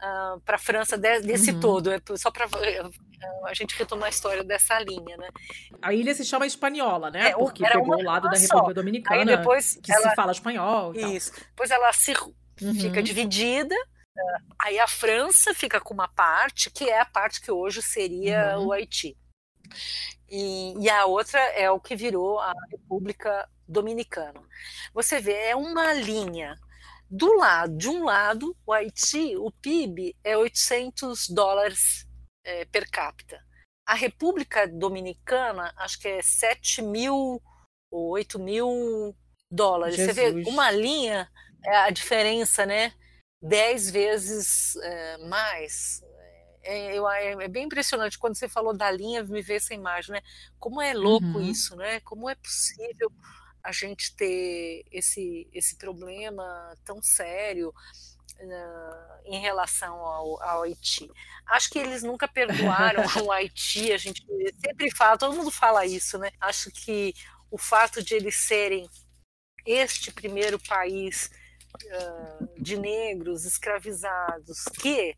uh, 0.04 0.40
para 0.40 0.56
a 0.56 0.58
França 0.58 0.96
de, 0.96 1.20
desse 1.20 1.50
uhum. 1.52 1.60
todo, 1.60 1.92
é 1.92 2.00
só 2.16 2.30
para 2.30 2.46
a 3.44 3.54
gente 3.54 3.76
retomar 3.76 4.06
a 4.06 4.10
história 4.10 4.44
dessa 4.44 4.78
linha, 4.78 5.16
né? 5.16 5.28
A 5.80 5.92
ilha 5.92 6.14
se 6.14 6.24
chama 6.24 6.46
espanhola, 6.46 7.10
né? 7.10 7.30
É, 7.30 7.32
Porque 7.32 7.66
pegou 7.66 7.96
o 7.96 8.02
lado 8.02 8.28
da 8.28 8.36
República 8.36 8.66
só. 8.66 8.72
Dominicana, 8.72 9.20
Aí 9.20 9.26
depois 9.26 9.78
que 9.82 9.92
ela... 9.92 10.10
se 10.10 10.14
fala 10.14 10.32
espanhol. 10.32 10.94
Isso. 10.94 11.32
Depois 11.32 11.70
ela 11.70 11.92
se 11.92 12.12
uhum. 12.12 12.74
fica 12.74 13.02
dividida. 13.02 13.74
Aí 14.60 14.78
a 14.78 14.86
França 14.86 15.52
fica 15.52 15.80
com 15.80 15.92
uma 15.92 16.06
parte, 16.06 16.70
que 16.70 16.88
é 16.88 17.00
a 17.00 17.04
parte 17.04 17.40
que 17.40 17.50
hoje 17.50 17.82
seria 17.82 18.56
uhum. 18.56 18.66
o 18.66 18.72
Haiti. 18.72 19.16
E, 20.36 20.74
e, 20.80 20.90
a 20.90 21.06
outra 21.06 21.38
é 21.52 21.70
o 21.70 21.78
que 21.78 21.94
virou 21.94 22.40
a 22.40 22.52
República 22.68 23.48
Dominicana. 23.68 24.42
Você 24.92 25.20
vê, 25.20 25.32
é 25.32 25.54
uma 25.54 25.92
linha. 25.92 26.58
Do 27.08 27.32
lado, 27.34 27.76
de 27.76 27.88
um 27.88 28.02
lado, 28.02 28.56
o 28.66 28.72
Haiti, 28.72 29.36
o 29.36 29.52
PIB 29.52 30.16
é 30.24 30.36
800 30.36 31.28
dólares 31.28 32.04
é, 32.44 32.64
per 32.64 32.90
capita. 32.90 33.40
A 33.86 33.94
República 33.94 34.66
Dominicana, 34.66 35.72
acho 35.76 36.00
que 36.00 36.08
é 36.08 36.20
7 36.20 36.82
mil 36.82 37.40
ou 37.88 38.08
8 38.08 38.36
mil 38.36 39.14
dólares. 39.48 39.94
Jesus. 39.94 40.16
Você 40.16 40.32
vê 40.32 40.50
uma 40.50 40.68
linha, 40.72 41.30
é 41.64 41.76
a 41.76 41.90
diferença, 41.90 42.66
né? 42.66 42.92
10 43.40 43.90
vezes 43.90 44.74
é, 44.82 45.18
mais. 45.28 46.02
É, 46.64 46.96
eu, 46.96 47.08
é, 47.08 47.32
é, 47.44 47.48
bem 47.48 47.64
impressionante. 47.64 48.18
Quando 48.18 48.36
você 48.36 48.48
falou 48.48 48.76
da 48.76 48.90
linha, 48.90 49.22
me 49.22 49.42
veio 49.42 49.58
essa 49.58 49.74
imagem, 49.74 50.12
né? 50.12 50.22
Como 50.58 50.80
é 50.80 50.94
louco 50.94 51.26
uhum. 51.26 51.40
isso, 51.40 51.76
né? 51.76 52.00
Como 52.00 52.28
é 52.28 52.34
possível 52.34 53.12
a 53.62 53.70
gente 53.72 54.14
ter 54.14 54.84
esse, 54.90 55.48
esse 55.52 55.76
problema 55.76 56.44
tão 56.84 57.02
sério 57.02 57.68
uh, 57.68 59.20
em 59.24 59.40
relação 59.40 59.94
ao, 59.94 60.42
ao, 60.42 60.62
Haiti. 60.62 61.10
Acho 61.46 61.70
que 61.70 61.78
eles 61.78 62.02
nunca 62.02 62.28
perdoaram 62.28 63.02
o 63.24 63.32
Haiti, 63.32 63.92
a 63.92 63.96
gente 63.96 64.24
sempre 64.62 64.90
fala, 64.94 65.16
todo 65.16 65.36
mundo 65.36 65.50
fala 65.50 65.86
isso, 65.86 66.18
né? 66.18 66.30
Acho 66.40 66.70
que 66.70 67.14
o 67.50 67.56
fato 67.56 68.02
de 68.02 68.14
eles 68.14 68.36
serem 68.36 68.88
este 69.64 70.12
primeiro 70.12 70.58
país 70.58 71.30
uh, 71.74 72.62
de 72.62 72.76
negros 72.76 73.44
escravizados 73.44 74.64
que 74.80 75.16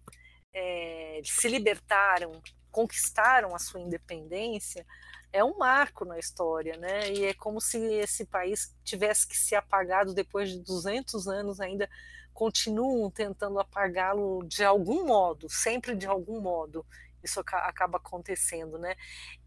é, 0.59 1.20
se 1.22 1.48
libertaram, 1.48 2.40
conquistaram 2.72 3.54
a 3.54 3.59
sua 3.59 3.78
independência, 3.78 4.86
é 5.30 5.44
um 5.44 5.59
marco 5.59 6.07
na 6.07 6.18
história, 6.18 6.78
né? 6.78 7.12
E 7.12 7.26
é 7.26 7.34
como 7.34 7.61
se 7.61 7.76
esse 7.78 8.24
país 8.24 8.74
tivesse 8.82 9.28
que 9.28 9.36
ser 9.36 9.57
apagado 9.57 10.14
depois 10.14 10.48
de 10.48 10.59
200 10.61 11.28
anos 11.28 11.61
ainda 11.61 11.88
continuam 12.32 13.11
tentando 13.11 13.59
apagá-lo 13.59 14.42
de 14.46 14.64
algum 14.64 15.04
modo, 15.04 15.46
sempre 15.50 15.94
de 15.94 16.07
algum 16.07 16.40
modo. 16.40 16.86
Isso 17.22 17.40
acaba 17.40 17.98
acontecendo, 17.98 18.78
né? 18.78 18.94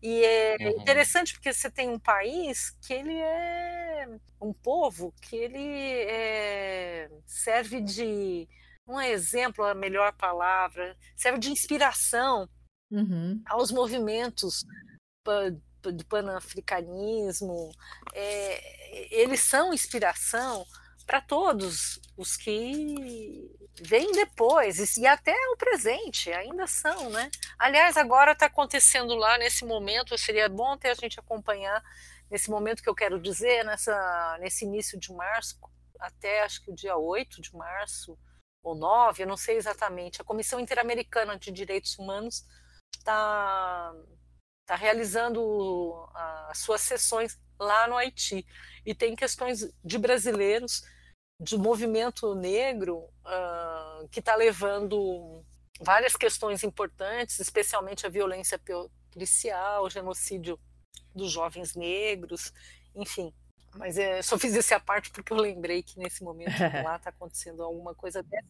E 0.02 0.24
é 0.24 0.58
uhum. 0.60 0.82
interessante 0.82 1.34
porque 1.34 1.52
você 1.52 1.72
tem 1.72 1.90
um 1.90 2.00
país 2.00 2.78
que 2.82 2.94
ele 2.94 3.18
é 3.18 4.08
um 4.40 4.54
povo 4.54 5.14
que 5.22 5.36
ele 5.36 5.92
é, 6.08 7.10
serve 7.26 7.82
de 7.82 8.48
um 8.90 9.02
exemplo, 9.02 9.64
a 9.64 9.74
melhor 9.74 10.14
palavra, 10.14 10.98
serve 11.16 11.40
de 11.40 11.52
inspiração 11.52 12.50
uhum. 12.92 13.42
aos 13.46 13.72
movimentos 13.72 14.66
do 15.82 16.06
panafricanismo, 16.06 17.72
é, 18.14 19.22
eles 19.22 19.42
são 19.42 19.74
inspiração 19.74 20.66
para 21.06 21.22
todos 21.22 22.00
os 22.18 22.36
que 22.36 23.50
vêm 23.82 24.12
depois 24.12 24.98
e 24.98 25.08
até 25.08 25.34
o 25.52 25.58
presente 25.58 26.32
ainda 26.32 26.68
são, 26.68 27.10
né? 27.10 27.32
Aliás, 27.58 27.96
agora 27.96 28.34
está 28.34 28.48
acontecendo 28.48 29.16
lá 29.16 29.38
nesse 29.38 29.66
momento, 29.66 30.18
seria 30.18 30.50
bom 30.50 30.74
até 30.74 30.92
a 30.92 30.96
gente 30.96 31.20
acompanhar 31.20 31.82
nesse 32.30 32.50
momento 32.50 32.84
que 32.84 32.90
eu 32.90 32.96
quero 32.96 33.20
dizer, 33.20 33.64
nessa, 33.64 34.38
nesse 34.40 34.66
início 34.66 35.00
de 35.00 35.12
março, 35.14 35.58
até 36.00 36.44
acho 36.44 36.62
que 36.64 36.72
o 36.72 36.76
dia 36.76 36.96
8 36.96 37.42
de 37.42 37.56
março, 37.56 38.18
ou 38.70 38.76
9, 38.76 39.24
eu 39.24 39.28
não 39.28 39.38
sei 39.38 39.58
exatamente, 39.58 40.22
a 40.22 40.26
Comissão 40.26 40.60
Interamericana 40.60 41.38
de 41.38 41.52
Direitos 41.52 41.98
Humanos 41.98 42.46
está 42.98 43.94
está 44.62 44.76
realizando 44.76 46.08
as 46.48 46.60
suas 46.60 46.82
sessões 46.82 47.40
lá 47.60 47.88
no 47.88 47.98
Haiti. 47.98 48.46
E 48.86 48.94
tem 48.94 49.16
questões 49.16 49.68
de 49.84 49.98
brasileiros, 49.98 50.84
de 51.42 51.58
movimento 51.58 52.36
negro, 52.36 53.00
uh, 53.26 54.08
que 54.10 54.20
está 54.20 54.36
levando 54.36 55.44
várias 55.82 56.16
questões 56.16 56.64
importantes, 56.64 57.40
especialmente 57.40 58.06
a 58.06 58.10
violência 58.10 58.62
policial, 59.12 59.86
o 59.86 59.90
genocídio 59.90 60.60
dos 61.16 61.32
jovens 61.32 61.76
negros, 61.76 62.54
enfim. 62.94 63.34
Mas 63.76 63.98
é, 63.98 64.22
só 64.22 64.38
fiz 64.38 64.56
essa 64.56 64.80
parte 64.80 65.12
porque 65.12 65.32
eu 65.32 65.38
lembrei 65.38 65.84
que 65.84 66.00
nesse 66.00 66.24
momento 66.24 66.50
lá 66.84 66.96
está 66.96 67.10
acontecendo 67.10 67.64
alguma 67.64 67.94
coisa 67.94 68.24
dessa. 68.24 68.48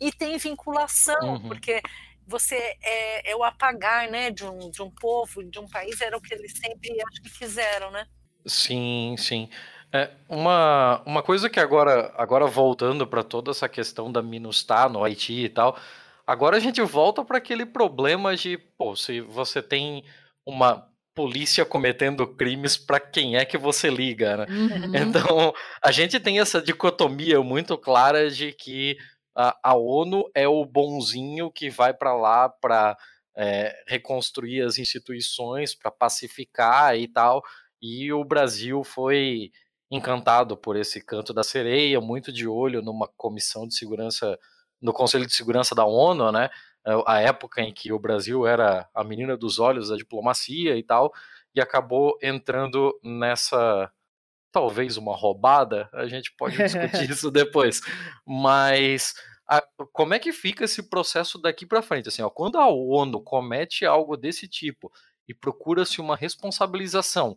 E 0.00 0.12
tem 0.12 0.36
vinculação, 0.38 1.34
uhum. 1.34 1.48
porque 1.48 1.80
você 2.26 2.56
é, 2.82 3.32
é, 3.32 3.36
o 3.36 3.42
apagar 3.42 4.08
né, 4.10 4.30
de, 4.30 4.44
um, 4.44 4.70
de 4.70 4.82
um 4.82 4.90
povo, 4.90 5.42
de 5.42 5.58
um 5.58 5.68
país, 5.68 6.00
era 6.00 6.16
o 6.16 6.20
que 6.20 6.32
eles 6.32 6.52
sempre 6.52 6.96
acho 7.02 7.22
que 7.22 7.28
fizeram, 7.28 7.90
né? 7.90 8.06
Sim, 8.46 9.16
sim. 9.18 9.48
É, 9.92 10.10
uma, 10.28 11.02
uma 11.04 11.22
coisa 11.22 11.50
que 11.50 11.58
agora, 11.58 12.12
agora 12.16 12.46
voltando 12.46 13.06
para 13.06 13.24
toda 13.24 13.50
essa 13.50 13.68
questão 13.68 14.10
da 14.10 14.22
MINUSTAH 14.22 14.88
no 14.88 15.02
Haiti 15.02 15.44
e 15.44 15.48
tal, 15.48 15.76
agora 16.24 16.56
a 16.56 16.60
gente 16.60 16.80
volta 16.80 17.24
para 17.24 17.38
aquele 17.38 17.66
problema 17.66 18.36
de, 18.36 18.56
pô, 18.56 18.94
se 18.94 19.20
você 19.20 19.60
tem 19.60 20.04
uma 20.46 20.88
polícia 21.14 21.64
cometendo 21.64 22.26
crimes, 22.26 22.76
para 22.76 23.00
quem 23.00 23.36
é 23.36 23.44
que 23.44 23.58
você 23.58 23.90
liga, 23.90 24.38
né? 24.38 24.46
Uhum. 24.48 24.96
Então, 24.96 25.54
a 25.82 25.90
gente 25.90 26.18
tem 26.20 26.40
essa 26.40 26.62
dicotomia 26.62 27.42
muito 27.42 27.76
clara 27.76 28.30
de 28.30 28.52
que 28.52 28.96
a, 29.36 29.56
a 29.62 29.74
ONU 29.74 30.24
é 30.34 30.46
o 30.48 30.64
bonzinho 30.64 31.50
que 31.50 31.70
vai 31.70 31.92
para 31.92 32.14
lá 32.14 32.48
para 32.48 32.96
é, 33.36 33.74
reconstruir 33.86 34.62
as 34.62 34.78
instituições, 34.78 35.74
para 35.74 35.90
pacificar 35.90 36.96
e 36.96 37.08
tal. 37.08 37.42
E 37.80 38.12
o 38.12 38.24
Brasil 38.24 38.84
foi 38.84 39.50
encantado 39.90 40.56
por 40.56 40.76
esse 40.76 41.04
canto 41.04 41.32
da 41.32 41.42
sereia, 41.42 42.00
muito 42.00 42.32
de 42.32 42.46
olho 42.46 42.82
numa 42.82 43.08
comissão 43.16 43.66
de 43.66 43.74
segurança, 43.74 44.38
no 44.80 44.92
Conselho 44.92 45.26
de 45.26 45.34
Segurança 45.34 45.74
da 45.74 45.84
ONU, 45.84 46.30
né? 46.30 46.48
A 47.06 47.20
época 47.20 47.60
em 47.60 47.72
que 47.72 47.92
o 47.92 47.98
Brasil 47.98 48.46
era 48.46 48.88
a 48.94 49.04
menina 49.04 49.36
dos 49.36 49.58
olhos 49.58 49.88
da 49.88 49.96
diplomacia 49.96 50.76
e 50.76 50.82
tal, 50.82 51.12
e 51.54 51.60
acabou 51.60 52.18
entrando 52.22 52.98
nessa 53.02 53.90
talvez 54.52 54.96
uma 54.96 55.16
roubada, 55.16 55.88
a 55.92 56.06
gente 56.06 56.34
pode 56.36 56.56
discutir 56.56 57.08
isso 57.10 57.30
depois. 57.30 57.80
Mas 58.26 59.14
a, 59.48 59.62
como 59.92 60.14
é 60.14 60.18
que 60.18 60.32
fica 60.32 60.64
esse 60.64 60.88
processo 60.88 61.38
daqui 61.38 61.66
para 61.66 61.82
frente? 61.82 62.08
Assim, 62.08 62.22
ó, 62.22 62.30
quando 62.30 62.56
a 62.56 62.68
ONU 62.68 63.20
comete 63.22 63.84
algo 63.84 64.16
desse 64.16 64.48
tipo 64.48 64.92
e 65.28 65.34
procura-se 65.34 66.00
uma 66.00 66.16
responsabilização, 66.16 67.36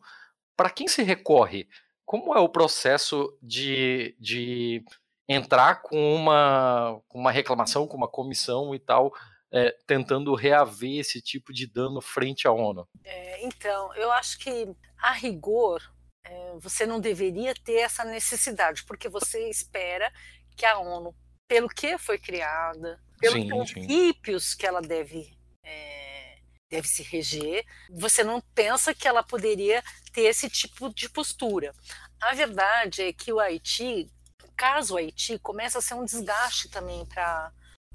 para 0.55 0.69
quem 0.69 0.87
se 0.87 1.03
recorre? 1.03 1.67
Como 2.05 2.35
é 2.35 2.39
o 2.39 2.49
processo 2.49 3.35
de, 3.41 4.15
de 4.19 4.83
entrar 5.27 5.81
com 5.81 6.15
uma, 6.15 7.01
com 7.07 7.19
uma 7.19 7.31
reclamação, 7.31 7.87
com 7.87 7.97
uma 7.97 8.07
comissão 8.07 8.75
e 8.75 8.79
tal, 8.79 9.13
é, 9.53 9.71
tentando 9.85 10.33
reaver 10.33 10.99
esse 10.99 11.21
tipo 11.21 11.53
de 11.53 11.67
dano 11.67 12.01
frente 12.01 12.47
à 12.47 12.51
ONU? 12.51 12.87
É, 13.03 13.45
então, 13.45 13.93
eu 13.95 14.11
acho 14.11 14.39
que, 14.39 14.67
a 14.97 15.11
rigor, 15.11 15.79
é, 16.25 16.53
você 16.59 16.85
não 16.85 16.99
deveria 16.99 17.53
ter 17.53 17.79
essa 17.79 18.03
necessidade, 18.03 18.83
porque 18.83 19.07
você 19.07 19.49
espera 19.49 20.11
que 20.57 20.65
a 20.65 20.79
ONU, 20.79 21.15
pelo 21.47 21.69
que 21.69 21.97
foi 21.99 22.17
criada, 22.17 22.99
pelos 23.19 23.71
princípios 23.71 24.55
que 24.55 24.65
ela 24.65 24.81
deve, 24.81 25.31
é, 25.63 26.39
deve 26.69 26.87
se 26.87 27.03
reger, 27.03 27.63
você 27.91 28.23
não 28.23 28.41
pensa 28.55 28.93
que 28.93 29.07
ela 29.07 29.21
poderia 29.21 29.83
ter 30.11 30.23
esse 30.23 30.49
tipo 30.49 30.91
de 30.93 31.07
postura. 31.09 31.73
A 32.19 32.33
verdade 32.33 33.03
é 33.03 33.13
que 33.13 33.31
o 33.31 33.39
Haiti, 33.39 34.09
caso 34.57 34.95
o 34.95 34.97
Haiti, 34.97 35.37
começa 35.37 35.77
a 35.77 35.81
ser 35.81 35.93
um 35.93 36.05
desgaste 36.05 36.69
também 36.69 37.05
para 37.05 37.51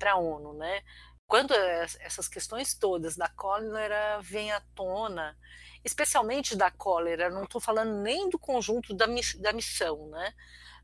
a 0.07 0.17
ONU, 0.17 0.53
né? 0.53 0.83
Quando 1.29 1.53
essas 1.53 2.27
questões 2.27 2.73
todas 2.73 3.15
da 3.15 3.29
cólera 3.29 4.19
vêm 4.23 4.51
à 4.51 4.63
tona, 4.75 5.37
especialmente 5.85 6.57
da 6.57 6.71
cólera, 6.71 7.29
não 7.29 7.45
estou 7.45 7.61
falando 7.61 8.01
nem 8.03 8.31
do 8.31 8.39
conjunto 8.39 8.95
da, 8.95 9.05
da 9.39 9.53
missão, 9.53 10.09
né? 10.09 10.33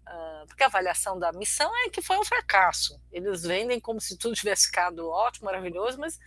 Uh, 0.06 0.46
porque 0.46 0.62
a 0.62 0.66
avaliação 0.66 1.18
da 1.18 1.32
missão 1.32 1.74
é 1.86 1.88
que 1.88 2.02
foi 2.02 2.18
um 2.18 2.24
fracasso. 2.24 3.00
Eles 3.10 3.42
vendem 3.42 3.80
como 3.80 3.98
se 4.02 4.18
tudo 4.18 4.34
tivesse 4.34 4.66
ficado 4.66 5.08
ótimo, 5.08 5.46
maravilhoso, 5.46 5.98
mas 5.98 6.20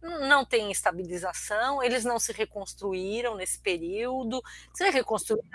não 0.00 0.44
tem 0.44 0.70
estabilização, 0.70 1.82
eles 1.82 2.04
não 2.04 2.20
se 2.20 2.32
reconstruíram 2.32 3.34
nesse 3.34 3.58
período. 3.58 4.40
Se 4.72 4.88
reconstruíram, 4.88 5.48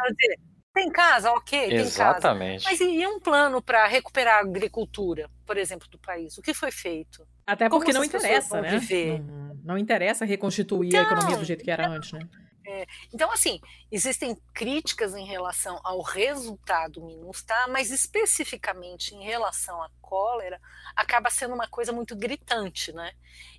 tem 0.74 0.92
casa, 0.92 1.32
ok, 1.32 1.74
Exatamente. 1.74 2.66
tem 2.66 2.78
casa. 2.78 2.86
Mas 2.86 3.02
e 3.02 3.08
um 3.08 3.20
plano 3.20 3.62
para 3.62 3.88
recuperar 3.88 4.40
a 4.40 4.42
agricultura, 4.42 5.30
por 5.46 5.56
exemplo, 5.56 5.88
do 5.88 5.98
país? 5.98 6.38
O 6.38 6.42
que 6.42 6.54
foi 6.54 6.72
feito? 6.72 7.26
Até 7.50 7.70
porque 7.70 7.92
não 7.92 8.04
interessa, 8.04 8.62
né? 8.62 8.80
Não, 9.18 9.56
não, 9.64 9.78
interessa 9.78 10.26
reconstituir 10.26 10.90
então, 10.90 11.00
a 11.00 11.04
economia 11.04 11.38
do 11.38 11.46
jeito 11.46 11.64
que 11.64 11.72
era 11.72 11.88
antes, 11.88 12.12
né? 12.12 12.28
É, 12.68 12.86
então, 13.12 13.32
assim, 13.32 13.60
existem 13.92 14.36
críticas 14.54 15.16
em 15.16 15.26
relação 15.26 15.80
ao 15.84 16.02
resultado 16.02 17.04
MINUSTAH, 17.04 17.68
mas 17.70 17.90
especificamente 17.90 19.16
em 19.16 19.24
relação 19.24 19.82
à 19.82 19.90
cólera, 20.00 20.62
acaba 20.96 21.32
sendo 21.32 21.56
uma 21.56 21.68
coisa 21.68 21.92
muito 21.92 22.16
gritante, 22.16 22.94
né? 22.94 23.12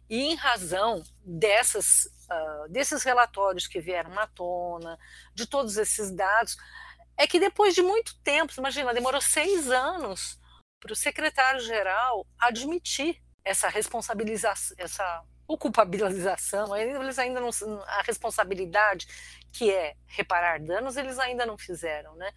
E 0.08 0.22
em 0.22 0.36
razão 0.36 1.02
dessas, 1.24 2.04
uh, 2.30 2.68
desses 2.68 3.02
relatórios 3.02 3.66
que 3.66 3.80
vieram 3.80 4.16
à 4.16 4.28
tona, 4.28 4.96
de 5.34 5.44
todos 5.44 5.76
esses 5.76 6.12
dados, 6.12 6.56
é 7.16 7.26
que 7.26 7.40
depois 7.40 7.74
de 7.74 7.82
muito 7.82 8.16
tempo, 8.22 8.52
imagina, 8.56 8.94
demorou 8.94 9.20
seis 9.20 9.70
anos 9.70 10.38
para 10.80 10.92
o 10.92 10.96
secretário-geral 10.96 12.24
admitir 12.38 13.20
essa 13.44 13.68
responsabilização, 13.68 14.76
essa 14.78 15.24
ou 15.46 15.58
culpabilização, 15.58 16.76
eles 16.76 17.18
ainda 17.18 17.40
não 17.40 17.50
a 17.86 18.02
responsabilidade 18.02 19.08
que 19.52 19.68
é 19.68 19.96
reparar 20.06 20.60
danos, 20.60 20.96
eles 20.96 21.18
ainda 21.18 21.44
não 21.44 21.58
fizeram, 21.58 22.14
né? 22.14 22.32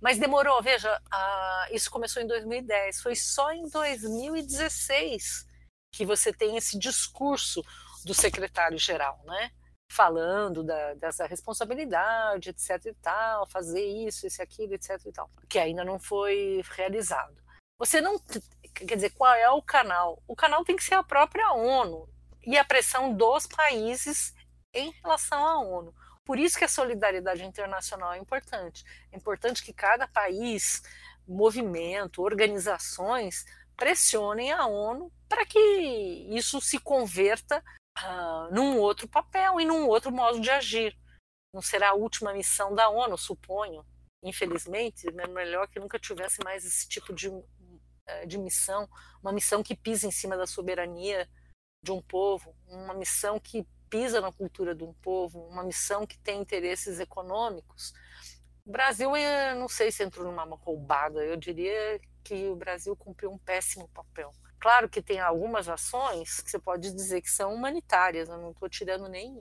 Mas 0.00 0.18
demorou, 0.18 0.62
veja, 0.62 0.98
a, 1.10 1.68
isso 1.72 1.90
começou 1.90 2.22
em 2.22 2.26
2010, 2.26 3.02
foi 3.02 3.14
só 3.14 3.52
em 3.52 3.68
2016 3.68 5.46
que 5.92 6.06
você 6.06 6.32
tem 6.32 6.56
esse 6.56 6.78
discurso 6.78 7.62
do 8.04 8.14
secretário-geral, 8.14 9.20
né? 9.26 9.50
Falando 9.90 10.62
da, 10.62 10.94
dessa 10.94 11.26
responsabilidade, 11.26 12.50
etc 12.50 12.86
e 12.86 12.94
tal, 12.94 13.46
fazer 13.46 13.84
isso, 13.84 14.26
isso, 14.26 14.40
aquilo, 14.42 14.72
etc 14.72 14.98
e 15.04 15.12
tal, 15.12 15.30
que 15.48 15.58
ainda 15.58 15.84
não 15.84 15.98
foi 15.98 16.62
realizado. 16.76 17.36
Você 17.78 18.00
não, 18.00 18.20
quer 18.74 18.94
dizer, 18.94 19.10
qual 19.10 19.34
é 19.34 19.50
o 19.50 19.62
canal? 19.62 20.22
O 20.26 20.36
canal 20.36 20.64
tem 20.64 20.76
que 20.76 20.84
ser 20.84 20.94
a 20.94 21.02
própria 21.02 21.52
ONU 21.52 22.08
e 22.46 22.56
a 22.56 22.64
pressão 22.64 23.14
dos 23.14 23.46
países 23.46 24.34
em 24.72 24.90
relação 25.02 25.46
à 25.46 25.60
ONU. 25.60 25.94
Por 26.24 26.38
isso 26.38 26.58
que 26.58 26.64
a 26.64 26.68
solidariedade 26.68 27.44
internacional 27.44 28.12
é 28.12 28.18
importante. 28.18 28.84
É 29.10 29.16
importante 29.16 29.62
que 29.62 29.72
cada 29.72 30.06
país, 30.06 30.82
movimento, 31.26 32.22
organizações 32.22 33.44
pressionem 33.76 34.52
a 34.52 34.66
ONU 34.66 35.10
para 35.28 35.46
que 35.46 35.58
isso 36.30 36.60
se 36.60 36.78
converta 36.78 37.64
uh, 37.98 38.54
num 38.54 38.78
outro 38.78 39.08
papel 39.08 39.60
e 39.60 39.64
num 39.64 39.86
outro 39.86 40.12
modo 40.12 40.40
de 40.40 40.50
agir. 40.50 40.96
Não 41.52 41.62
será 41.62 41.90
a 41.90 41.94
última 41.94 42.32
missão 42.32 42.74
da 42.74 42.88
ONU, 42.88 43.16
suponho. 43.16 43.84
Infelizmente, 44.22 45.08
é 45.08 45.26
melhor 45.28 45.68
que 45.68 45.78
nunca 45.78 45.98
tivesse 45.98 46.42
mais 46.42 46.64
esse 46.64 46.88
tipo 46.88 47.14
de, 47.14 47.30
de 48.26 48.38
missão, 48.38 48.88
uma 49.22 49.32
missão 49.32 49.62
que 49.62 49.76
pisa 49.76 50.06
em 50.06 50.10
cima 50.10 50.36
da 50.36 50.46
soberania 50.46 51.28
de 51.82 51.92
um 51.92 52.02
povo, 52.02 52.54
uma 52.66 52.94
missão 52.94 53.38
que 53.38 53.66
pisa 53.88 54.20
na 54.20 54.32
cultura 54.32 54.74
de 54.74 54.84
um 54.84 54.92
povo, 54.94 55.40
uma 55.46 55.62
missão 55.62 56.06
que 56.06 56.18
tem 56.18 56.40
interesses 56.40 57.00
econômicos. 57.00 57.92
O 58.66 58.70
Brasil, 58.70 59.16
eu 59.16 59.56
não 59.56 59.68
sei 59.68 59.90
se 59.90 60.02
entrou 60.02 60.26
numa 60.26 60.44
roubada, 60.44 61.24
eu 61.24 61.36
diria 61.36 62.00
que 62.22 62.48
o 62.48 62.56
Brasil 62.56 62.94
cumpriu 62.94 63.32
um 63.32 63.38
péssimo 63.38 63.88
papel. 63.88 64.32
Claro 64.60 64.88
que 64.88 65.00
tem 65.00 65.20
algumas 65.20 65.68
ações 65.68 66.40
que 66.40 66.50
você 66.50 66.58
pode 66.58 66.92
dizer 66.92 67.22
que 67.22 67.30
são 67.30 67.54
humanitárias, 67.54 68.28
eu 68.28 68.36
não 68.36 68.50
estou 68.50 68.68
tirando 68.68 69.08
nem 69.08 69.40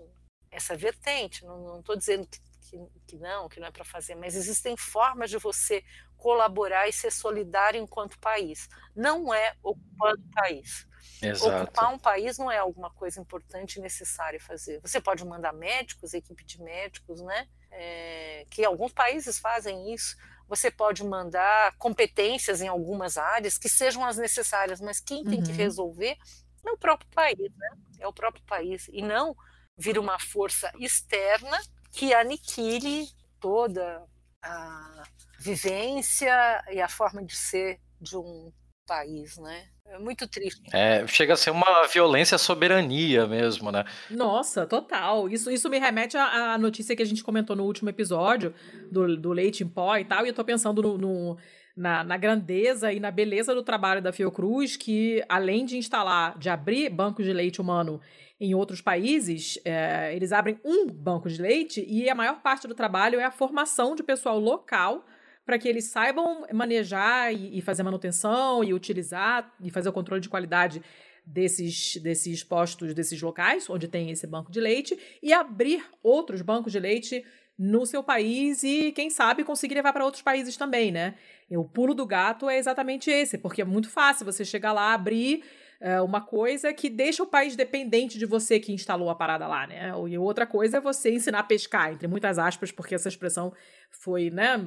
essa 0.49 0.75
vertente, 0.75 1.43
não 1.43 1.79
estou 1.79 1.97
dizendo 1.97 2.27
que, 2.27 2.39
que, 2.61 2.77
que, 3.07 3.17
não, 3.17 3.49
que 3.49 3.59
não 3.59 3.67
é 3.67 3.71
para 3.71 3.83
fazer, 3.83 4.15
mas 4.15 4.35
existem 4.35 4.77
formas 4.77 5.29
de 5.29 5.37
você 5.37 5.83
colaborar 6.17 6.87
e 6.87 6.93
ser 6.93 7.11
solidário 7.11 7.81
enquanto 7.81 8.19
país. 8.19 8.67
Não 8.95 9.33
é 9.33 9.55
ocupando 9.63 10.21
o 10.21 10.33
país. 10.33 10.87
Exato. 11.21 11.63
Ocupar 11.63 11.93
um 11.93 11.99
país 11.99 12.37
não 12.37 12.51
é 12.51 12.57
alguma 12.57 12.89
coisa 12.91 13.19
importante 13.19 13.77
e 13.77 13.81
necessária 13.81 14.39
fazer. 14.39 14.79
Você 14.81 14.99
pode 14.99 15.25
mandar 15.25 15.53
médicos, 15.53 16.13
equipe 16.13 16.43
de 16.43 16.61
médicos, 16.61 17.21
né? 17.21 17.47
É, 17.71 18.45
que 18.49 18.63
alguns 18.63 18.93
países 18.93 19.39
fazem 19.39 19.93
isso. 19.93 20.15
Você 20.47 20.71
pode 20.71 21.03
mandar 21.03 21.75
competências 21.77 22.61
em 22.61 22.67
algumas 22.67 23.17
áreas 23.17 23.57
que 23.57 23.67
sejam 23.67 24.05
as 24.05 24.17
necessárias, 24.17 24.79
mas 24.79 24.99
quem 24.99 25.23
tem 25.23 25.41
que 25.41 25.51
uhum. 25.51 25.57
resolver 25.57 26.17
é 26.65 26.71
o 26.71 26.77
próprio 26.77 27.09
país, 27.11 27.51
né? 27.55 27.69
É 27.99 28.07
o 28.07 28.13
próprio 28.13 28.43
país. 28.45 28.87
E 28.89 29.01
não 29.01 29.35
vir 29.77 29.97
uma 29.97 30.19
força 30.19 30.71
externa 30.79 31.59
que 31.91 32.13
aniquile 32.13 33.07
toda 33.39 34.03
a 34.41 35.03
vivência 35.47 36.63
e 36.71 36.81
a 36.81 36.89
forma 36.89 37.23
de 37.23 37.35
ser 37.35 37.79
de 38.01 38.17
um 38.17 38.51
país, 38.85 39.37
né? 39.37 39.65
É 39.85 39.97
muito 39.97 40.27
triste. 40.27 40.61
É, 40.73 41.05
chega 41.07 41.33
a 41.33 41.37
ser 41.37 41.51
uma 41.51 41.87
violência 41.87 42.35
à 42.35 42.37
soberania 42.37 43.25
mesmo, 43.25 43.71
né? 43.71 43.85
Nossa, 44.09 44.65
total. 44.65 45.29
Isso, 45.29 45.49
isso 45.49 45.69
me 45.69 45.79
remete 45.79 46.17
à, 46.17 46.53
à 46.53 46.57
notícia 46.57 46.95
que 46.95 47.01
a 47.01 47.05
gente 47.05 47.23
comentou 47.23 47.55
no 47.55 47.63
último 47.63 47.89
episódio 47.89 48.53
do, 48.91 49.15
do 49.15 49.31
leite 49.31 49.63
em 49.63 49.67
pó 49.67 49.97
e 49.97 50.05
tal, 50.05 50.25
e 50.25 50.29
eu 50.29 50.33
tô 50.33 50.43
pensando 50.43 50.81
no, 50.81 50.97
no 50.97 51.37
na, 51.75 52.03
na, 52.03 52.17
grandeza 52.17 52.91
e 52.91 52.99
na 52.99 53.11
beleza 53.11 53.53
do 53.55 53.63
trabalho 53.63 54.01
da 54.01 54.11
Fiocruz, 54.11 54.75
que 54.75 55.23
além 55.29 55.65
de 55.65 55.77
instalar, 55.77 56.37
de 56.37 56.49
abrir 56.49 56.89
bancos 56.89 57.25
de 57.25 57.31
leite 57.31 57.61
humano 57.61 58.01
em 58.39 58.53
outros 58.53 58.81
países, 58.81 59.59
é, 59.63 60.13
eles 60.15 60.31
abrem 60.31 60.59
um 60.65 60.87
banco 60.87 61.29
de 61.29 61.41
leite 61.41 61.85
e 61.87 62.09
a 62.09 62.15
maior 62.15 62.41
parte 62.41 62.67
do 62.67 62.75
trabalho 62.75 63.19
é 63.19 63.23
a 63.23 63.31
formação 63.31 63.95
de 63.95 64.03
pessoal 64.03 64.39
local 64.39 65.05
para 65.47 65.57
que 65.57 65.65
eles 65.65 65.85
saibam 65.85 66.45
manejar 66.53 67.33
e, 67.33 67.57
e, 67.57 67.61
fazer 67.61 67.81
manutenção 67.81 68.61
e 68.65 68.73
utilizar 68.73 69.49
e 69.63 69.71
fazer 69.71 69.87
o 69.87 69.93
controle 69.93 70.21
de 70.21 70.27
qualidade 70.27 70.81
desses, 71.25 71.95
desses 72.03 72.43
postos, 72.43 72.93
desses 72.93 73.21
locais 73.21 73.69
onde 73.69 73.87
tem 73.87 74.11
esse 74.11 74.27
banco 74.27 74.51
de 74.51 74.59
leite 74.59 74.99
e 75.23 75.31
abrir 75.31 75.85
outros 76.03 76.41
bancos 76.41 76.73
de 76.73 76.79
leite 76.79 77.23
no 77.57 77.85
seu 77.85 78.03
país 78.03 78.61
e, 78.61 78.91
quem 78.91 79.09
sabe, 79.09 79.45
conseguir 79.45 79.75
levar 79.75 79.93
para 79.93 80.03
outros 80.03 80.21
países 80.21 80.57
também, 80.57 80.91
né? 80.91 81.15
E 81.49 81.55
o 81.55 81.63
pulo 81.63 81.95
do 81.95 82.05
gato 82.05 82.49
é 82.49 82.57
exatamente 82.57 83.09
esse, 83.09 83.37
porque 83.37 83.61
é 83.61 83.65
muito 83.65 83.89
fácil 83.89 84.25
você 84.25 84.43
chegar 84.43 84.73
lá, 84.73 84.93
abrir 84.93 85.43
é, 85.79 86.01
uma 86.01 86.21
coisa 86.21 86.73
que 86.73 86.89
deixa 86.89 87.21
o 87.21 87.27
país 87.27 87.55
dependente 87.55 88.17
de 88.17 88.25
você 88.25 88.59
que 88.59 88.73
instalou 88.73 89.09
a 89.09 89.15
parada 89.15 89.47
lá, 89.47 89.67
né? 89.67 89.91
E 90.09 90.17
outra 90.17 90.45
coisa 90.45 90.77
é 90.77 90.81
você 90.81 91.11
ensinar 91.11 91.39
a 91.39 91.43
pescar, 91.43 91.93
entre 91.93 92.07
muitas 92.07 92.39
aspas, 92.39 92.71
porque 92.71 92.95
essa 92.95 93.07
expressão 93.07 93.53
foi, 93.91 94.29
né, 94.29 94.57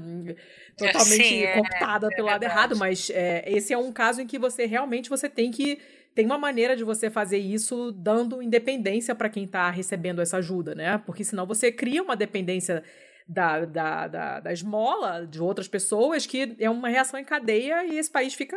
totalmente 0.77 1.25
Sim, 1.25 1.43
é, 1.43 1.55
cooptada 1.55 2.07
é, 2.07 2.15
pelo 2.15 2.29
lado 2.29 2.43
errado, 2.43 2.77
mas 2.77 3.11
é, 3.11 3.45
esse 3.47 3.73
é 3.73 3.79
um 3.79 3.93
caso 3.93 4.23
em 4.23 4.27
que 4.27 4.39
você 4.39 4.67
realmente 4.67 5.11
você 5.11 5.29
tem 5.29 5.51
que 5.51 5.79
tem 6.15 6.27
uma 6.27 6.39
maneira 6.39 6.75
de 6.75 6.83
você 6.83 7.09
fazer 7.09 7.39
isso 7.39 7.93
dando 7.93 8.43
independência 8.43 9.15
para 9.15 9.29
quem 9.29 9.45
está 9.45 9.71
recebendo 9.71 10.21
essa 10.21 10.39
ajuda, 10.39 10.75
né? 10.75 10.99
Porque 11.07 11.23
senão 11.23 11.47
você 11.47 11.71
cria 11.71 12.03
uma 12.03 12.17
dependência 12.17 12.83
da, 13.29 13.65
da, 13.65 14.09
da, 14.09 14.41
da, 14.41 14.53
esmola 14.53 15.25
de 15.25 15.41
outras 15.41 15.69
pessoas 15.69 16.27
que 16.27 16.57
é 16.59 16.69
uma 16.69 16.89
reação 16.89 17.19
em 17.19 17.25
cadeia 17.25 17.85
e 17.85 17.97
esse 17.97 18.11
país 18.11 18.35
fica 18.35 18.57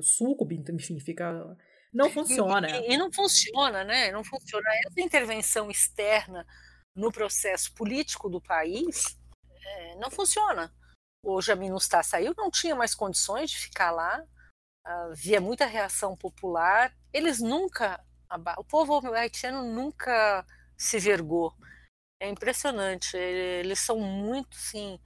suco, 0.00 0.48
enfim, 0.72 0.98
fica 0.98 1.54
não 1.92 2.10
funciona. 2.10 2.68
E, 2.70 2.92
e, 2.92 2.96
não 2.96 3.12
funciona, 3.12 3.84
né? 3.84 4.10
Não 4.12 4.22
funciona. 4.22 4.68
Essa 4.86 5.00
intervenção 5.00 5.70
externa 5.70 6.46
no 6.94 7.10
processo 7.10 7.72
político 7.74 8.28
do 8.28 8.40
país 8.40 9.18
é, 9.62 9.96
não 9.96 10.10
funciona. 10.10 10.72
O 11.24 11.40
Jamin 11.40 11.70
Nustá 11.70 12.02
saiu, 12.02 12.34
não 12.36 12.50
tinha 12.50 12.74
mais 12.74 12.94
condições 12.94 13.50
de 13.50 13.58
ficar 13.58 13.90
lá, 13.90 14.24
havia 14.84 15.40
muita 15.40 15.66
reação 15.66 16.16
popular. 16.16 16.94
Eles 17.12 17.40
nunca, 17.40 18.02
o 18.56 18.64
povo 18.64 19.12
haitiano 19.12 19.62
nunca 19.64 20.46
se 20.76 20.98
vergou. 20.98 21.54
É 22.22 22.28
impressionante. 22.28 23.16
Eles 23.16 23.80
são 23.80 23.98
muito, 23.98 24.54
sim, 24.56 24.98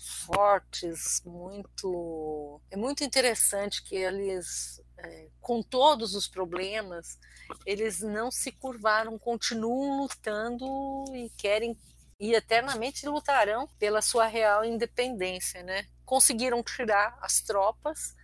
fortes, 0.00 1.22
muito. 1.24 2.60
É 2.70 2.76
muito 2.76 3.02
interessante 3.04 3.82
que 3.82 3.96
eles 3.96 4.80
é, 4.98 5.28
com 5.40 5.62
todos 5.62 6.14
os 6.14 6.26
problemas, 6.26 7.18
eles 7.64 8.00
não 8.00 8.30
se 8.30 8.52
curvaram, 8.52 9.18
continuam 9.18 10.02
lutando 10.02 10.66
e 11.14 11.30
querem 11.36 11.76
e 12.20 12.34
eternamente 12.34 13.06
lutarão 13.06 13.68
pela 13.78 14.02
sua 14.02 14.26
real 14.26 14.64
independência, 14.64 15.62
né? 15.62 15.86
Conseguiram 16.04 16.62
tirar 16.64 17.16
as 17.22 17.40
tropas 17.40 18.16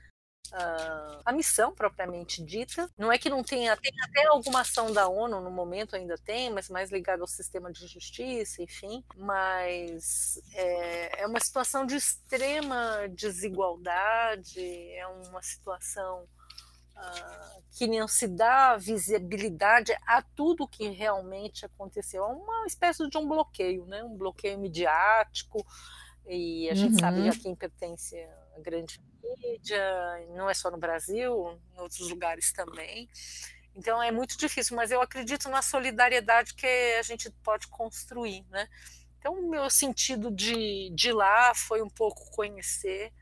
Uh, 0.53 1.21
a 1.25 1.33
missão 1.33 1.75
propriamente 1.75 2.41
dita. 2.45 2.89
Não 2.97 3.11
é 3.11 3.19
que 3.19 3.29
não 3.29 3.43
tenha, 3.43 3.77
tem 3.77 3.93
até 4.05 4.27
alguma 4.27 4.61
ação 4.61 4.93
da 4.93 5.09
ONU 5.09 5.41
no 5.41 5.51
momento 5.51 5.97
ainda 5.97 6.17
tem, 6.17 6.49
mas 6.53 6.69
mais 6.69 6.93
ligada 6.93 7.23
ao 7.23 7.27
sistema 7.27 7.73
de 7.73 7.87
justiça, 7.89 8.63
enfim. 8.63 9.03
Mas 9.17 10.41
é, 10.55 11.23
é 11.23 11.27
uma 11.27 11.41
situação 11.41 11.85
de 11.85 11.97
extrema 11.97 13.09
desigualdade, 13.09 14.61
é 14.93 15.07
uma 15.07 15.43
situação 15.43 16.29
que 17.77 17.87
não 17.89 18.07
se 18.07 18.29
dá 18.29 18.77
visibilidade 18.77 19.93
a 20.07 20.23
tudo 20.23 20.69
que 20.69 20.89
realmente 20.91 21.67
aconteceu. 21.67 22.25
É 22.25 22.27
uma 22.27 22.67
espécie 22.67 23.09
de 23.09 23.19
um 23.19 23.27
bloqueio, 23.27 23.85
né? 23.87 24.03
um 24.05 24.17
bloqueio 24.17 24.59
midiático, 24.59 25.67
e 26.27 26.71
a 26.71 26.75
gente 26.75 26.95
uhum. 26.95 26.99
sabe 27.01 27.29
a 27.29 27.33
quem 27.33 27.55
pertence 27.55 28.17
a 28.57 28.61
grande 28.61 29.01
mídia, 29.23 29.83
não 30.37 30.49
é 30.49 30.55
só 30.55 30.71
no 30.71 30.79
Brasil, 30.79 31.59
em 31.75 31.81
outros 31.81 32.09
lugares 32.09 32.53
também. 32.53 33.09
Então 33.75 34.01
é 34.01 34.13
muito 34.13 34.39
difícil, 34.39 34.77
mas 34.77 34.91
eu 34.91 35.03
acredito 35.03 35.49
na 35.49 35.61
solidariedade 35.61 36.55
que 36.55 36.67
a 36.99 37.03
gente 37.03 37.29
pode 37.43 37.67
construir, 37.67 38.45
né? 38.51 38.69
Então 39.19 39.35
o 39.35 39.51
meu 39.51 39.69
sentido 39.69 40.31
de, 40.31 40.91
de 40.95 41.11
lá 41.11 41.55
foi 41.55 41.83
um 41.83 41.91
pouco 41.91 42.31
conhecer 42.31 43.13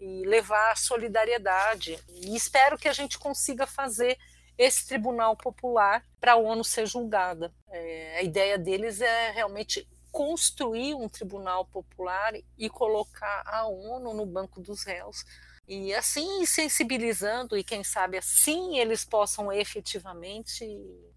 e 0.00 0.24
levar 0.24 0.72
a 0.72 0.76
solidariedade. 0.76 1.98
E 2.08 2.34
espero 2.34 2.78
que 2.78 2.88
a 2.88 2.92
gente 2.92 3.18
consiga 3.18 3.66
fazer 3.66 4.18
esse 4.56 4.86
tribunal 4.86 5.36
popular 5.36 6.04
para 6.20 6.32
a 6.32 6.36
ONU 6.36 6.64
ser 6.64 6.86
julgada. 6.86 7.52
É, 7.68 8.18
a 8.18 8.22
ideia 8.22 8.58
deles 8.58 9.00
é 9.00 9.30
realmente 9.30 9.88
construir 10.10 10.94
um 10.94 11.08
tribunal 11.08 11.64
popular 11.66 12.32
e 12.58 12.68
colocar 12.68 13.42
a 13.46 13.66
ONU 13.66 14.12
no 14.12 14.26
banco 14.26 14.60
dos 14.60 14.82
réus 14.82 15.24
E 15.66 15.94
assim 15.94 16.44
sensibilizando, 16.44 17.56
e 17.56 17.62
quem 17.62 17.84
sabe 17.84 18.18
assim 18.18 18.78
eles 18.78 19.04
possam 19.04 19.52
efetivamente 19.52 20.66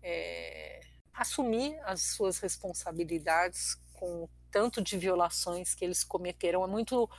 é, 0.02 0.80
assumir 1.14 1.78
as 1.84 2.02
suas 2.16 2.40
responsabilidades 2.40 3.76
com 3.94 4.30
tanto 4.52 4.82
de 4.82 4.98
violações 4.98 5.74
que 5.74 5.84
eles 5.84 6.04
cometeram. 6.04 6.64
É 6.64 6.68
muito 6.68 7.10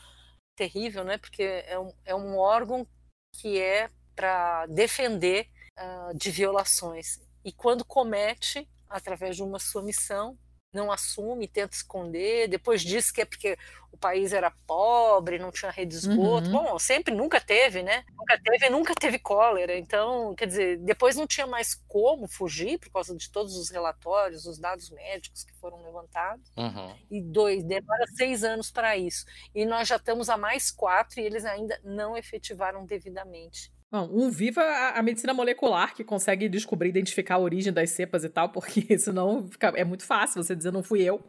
terrível, 0.55 1.05
né? 1.05 1.19
Porque 1.19 1.43
é 1.43 1.79
um, 1.79 1.93
é 2.05 2.15
um 2.15 2.39
órgão 2.39 2.87
que 3.33 3.61
é 3.61 3.91
para 4.15 4.67
defender 4.67 5.49
uh, 5.79 6.17
de 6.17 6.31
violações. 6.31 7.21
E 7.45 7.53
quando 7.53 7.85
comete, 7.85 8.69
através 8.89 9.37
de 9.37 9.43
uma 9.43 9.59
sua 9.59 9.83
missão, 9.83 10.39
não 10.75 10.91
assume, 10.91 11.49
tenta 11.49 11.75
esconder, 11.75 12.49
depois 12.49 12.83
diz 12.83 13.11
que 13.11 13.22
é 13.22 13.25
porque 13.25 13.57
o 13.95 13.97
país 13.97 14.33
era 14.33 14.51
pobre, 14.66 15.39
não 15.39 15.53
tinha 15.53 15.70
rede 15.70 15.93
de 15.93 15.99
esgoto. 15.99 16.49
Uhum. 16.49 16.53
Bom, 16.53 16.79
sempre 16.79 17.14
nunca 17.14 17.41
teve, 17.41 17.83
né? 17.83 18.05
Nunca 18.16 18.41
teve, 18.43 18.68
nunca 18.68 18.95
teve 18.95 19.18
cólera. 19.20 19.77
Então, 19.77 20.35
quer 20.35 20.47
dizer, 20.47 20.79
depois 20.79 21.14
não 21.14 21.27
tinha 21.27 21.47
mais 21.47 21.75
como 21.87 22.27
fugir 22.27 22.79
por 22.79 22.91
causa 22.91 23.16
de 23.16 23.31
todos 23.31 23.57
os 23.57 23.70
relatórios, 23.70 24.47
os 24.47 24.59
dados 24.59 24.91
médicos 24.91 25.45
que 25.45 25.55
foram 25.55 25.81
levantados. 25.83 26.51
Uhum. 26.57 26.95
E 27.09 27.22
dois, 27.22 27.62
demora 27.62 28.05
seis 28.16 28.43
anos 28.43 28.70
para 28.70 28.97
isso. 28.97 29.25
E 29.55 29.64
nós 29.64 29.87
já 29.87 29.97
estamos 29.97 30.29
a 30.29 30.37
mais 30.37 30.72
quatro 30.72 31.20
e 31.20 31.25
eles 31.25 31.45
ainda 31.45 31.81
não 31.85 32.16
efetivaram 32.16 32.85
devidamente. 32.85 33.72
Não, 33.91 34.12
um 34.12 34.30
viva 34.30 34.61
a, 34.61 34.99
a, 34.99 35.03
medicina 35.03 35.32
molecular 35.32 35.95
que 35.95 36.03
consegue 36.03 36.49
descobrir, 36.49 36.89
identificar 36.89 37.37
a 37.37 37.39
origem 37.39 37.72
das 37.72 37.91
cepas 37.91 38.24
e 38.24 38.28
tal, 38.28 38.49
porque 38.53 38.99
senão 38.99 39.49
fica, 39.49 39.68
é 39.76 39.85
muito 39.85 40.05
fácil 40.05 40.43
você 40.43 40.55
dizer 40.55 40.72
não 40.72 40.82
fui 40.82 41.03
eu, 41.03 41.24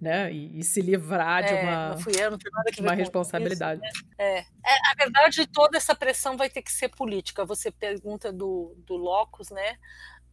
né? 0.00 0.32
E, 0.32 0.58
e 0.58 0.64
se 0.64 0.80
livrar 0.80 1.44
é, 1.44 1.48
de 1.48 1.54
uma, 1.54 1.88
não 1.90 1.98
fui 1.98 2.12
eu, 2.16 2.30
não 2.30 2.38
nada 2.52 2.70
que 2.72 2.80
uma 2.80 2.94
responsabilidade. 2.94 3.80
Isso, 3.86 4.04
né? 4.18 4.24
é. 4.24 4.38
é. 4.38 4.90
a 4.90 4.94
verdade, 4.96 5.46
toda 5.46 5.76
essa 5.76 5.94
pressão 5.94 6.36
vai 6.36 6.48
ter 6.48 6.62
que 6.62 6.72
ser 6.72 6.88
política. 6.88 7.44
Você 7.44 7.70
pergunta 7.70 8.32
do, 8.32 8.74
do 8.86 8.96
Locus, 8.96 9.50
né? 9.50 9.76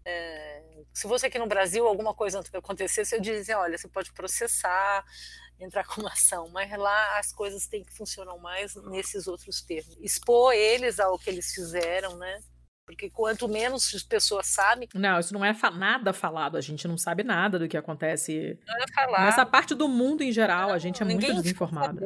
É, 0.05 0.83
se 0.93 1.07
você 1.07 1.27
aqui 1.27 1.39
no 1.39 1.47
Brasil 1.47 1.87
alguma 1.87 2.13
coisa 2.13 2.43
acontecesse, 2.53 3.15
eu 3.15 3.21
dizia, 3.21 3.57
olha, 3.57 3.77
você 3.77 3.87
pode 3.87 4.11
processar, 4.13 5.03
entrar 5.59 5.85
com 5.85 6.01
uma 6.01 6.11
ação, 6.11 6.49
mas 6.49 6.69
lá 6.77 7.19
as 7.19 7.31
coisas 7.31 7.67
têm 7.67 7.83
que 7.83 7.93
funcionar 7.93 8.37
mais 8.37 8.75
nesses 8.75 9.27
outros 9.27 9.61
termos. 9.61 9.97
Expor 10.01 10.53
eles 10.53 10.99
ao 10.99 11.17
que 11.17 11.29
eles 11.29 11.53
fizeram, 11.53 12.17
né? 12.17 12.39
Porque 12.85 13.09
quanto 13.09 13.47
menos 13.47 13.93
as 13.95 14.03
pessoas 14.03 14.47
sabem. 14.47 14.89
Não, 14.93 15.17
isso 15.17 15.33
não 15.33 15.45
é 15.45 15.53
fa 15.53 15.71
nada 15.71 16.11
falado. 16.11 16.57
A 16.57 16.61
gente 16.61 16.85
não 16.85 16.97
sabe 16.97 17.23
nada 17.23 17.57
do 17.57 17.67
que 17.67 17.77
acontece. 17.77 18.59
Não 18.67 18.75
é 18.75 18.85
falado. 18.93 19.23
Nessa 19.23 19.45
parte 19.45 19.73
do 19.73 19.87
mundo 19.87 20.21
em 20.21 20.33
geral, 20.33 20.67
não, 20.67 20.75
a 20.75 20.79
gente 20.79 21.01
é 21.01 21.05
muito 21.05 21.33
desinformado. 21.33 22.03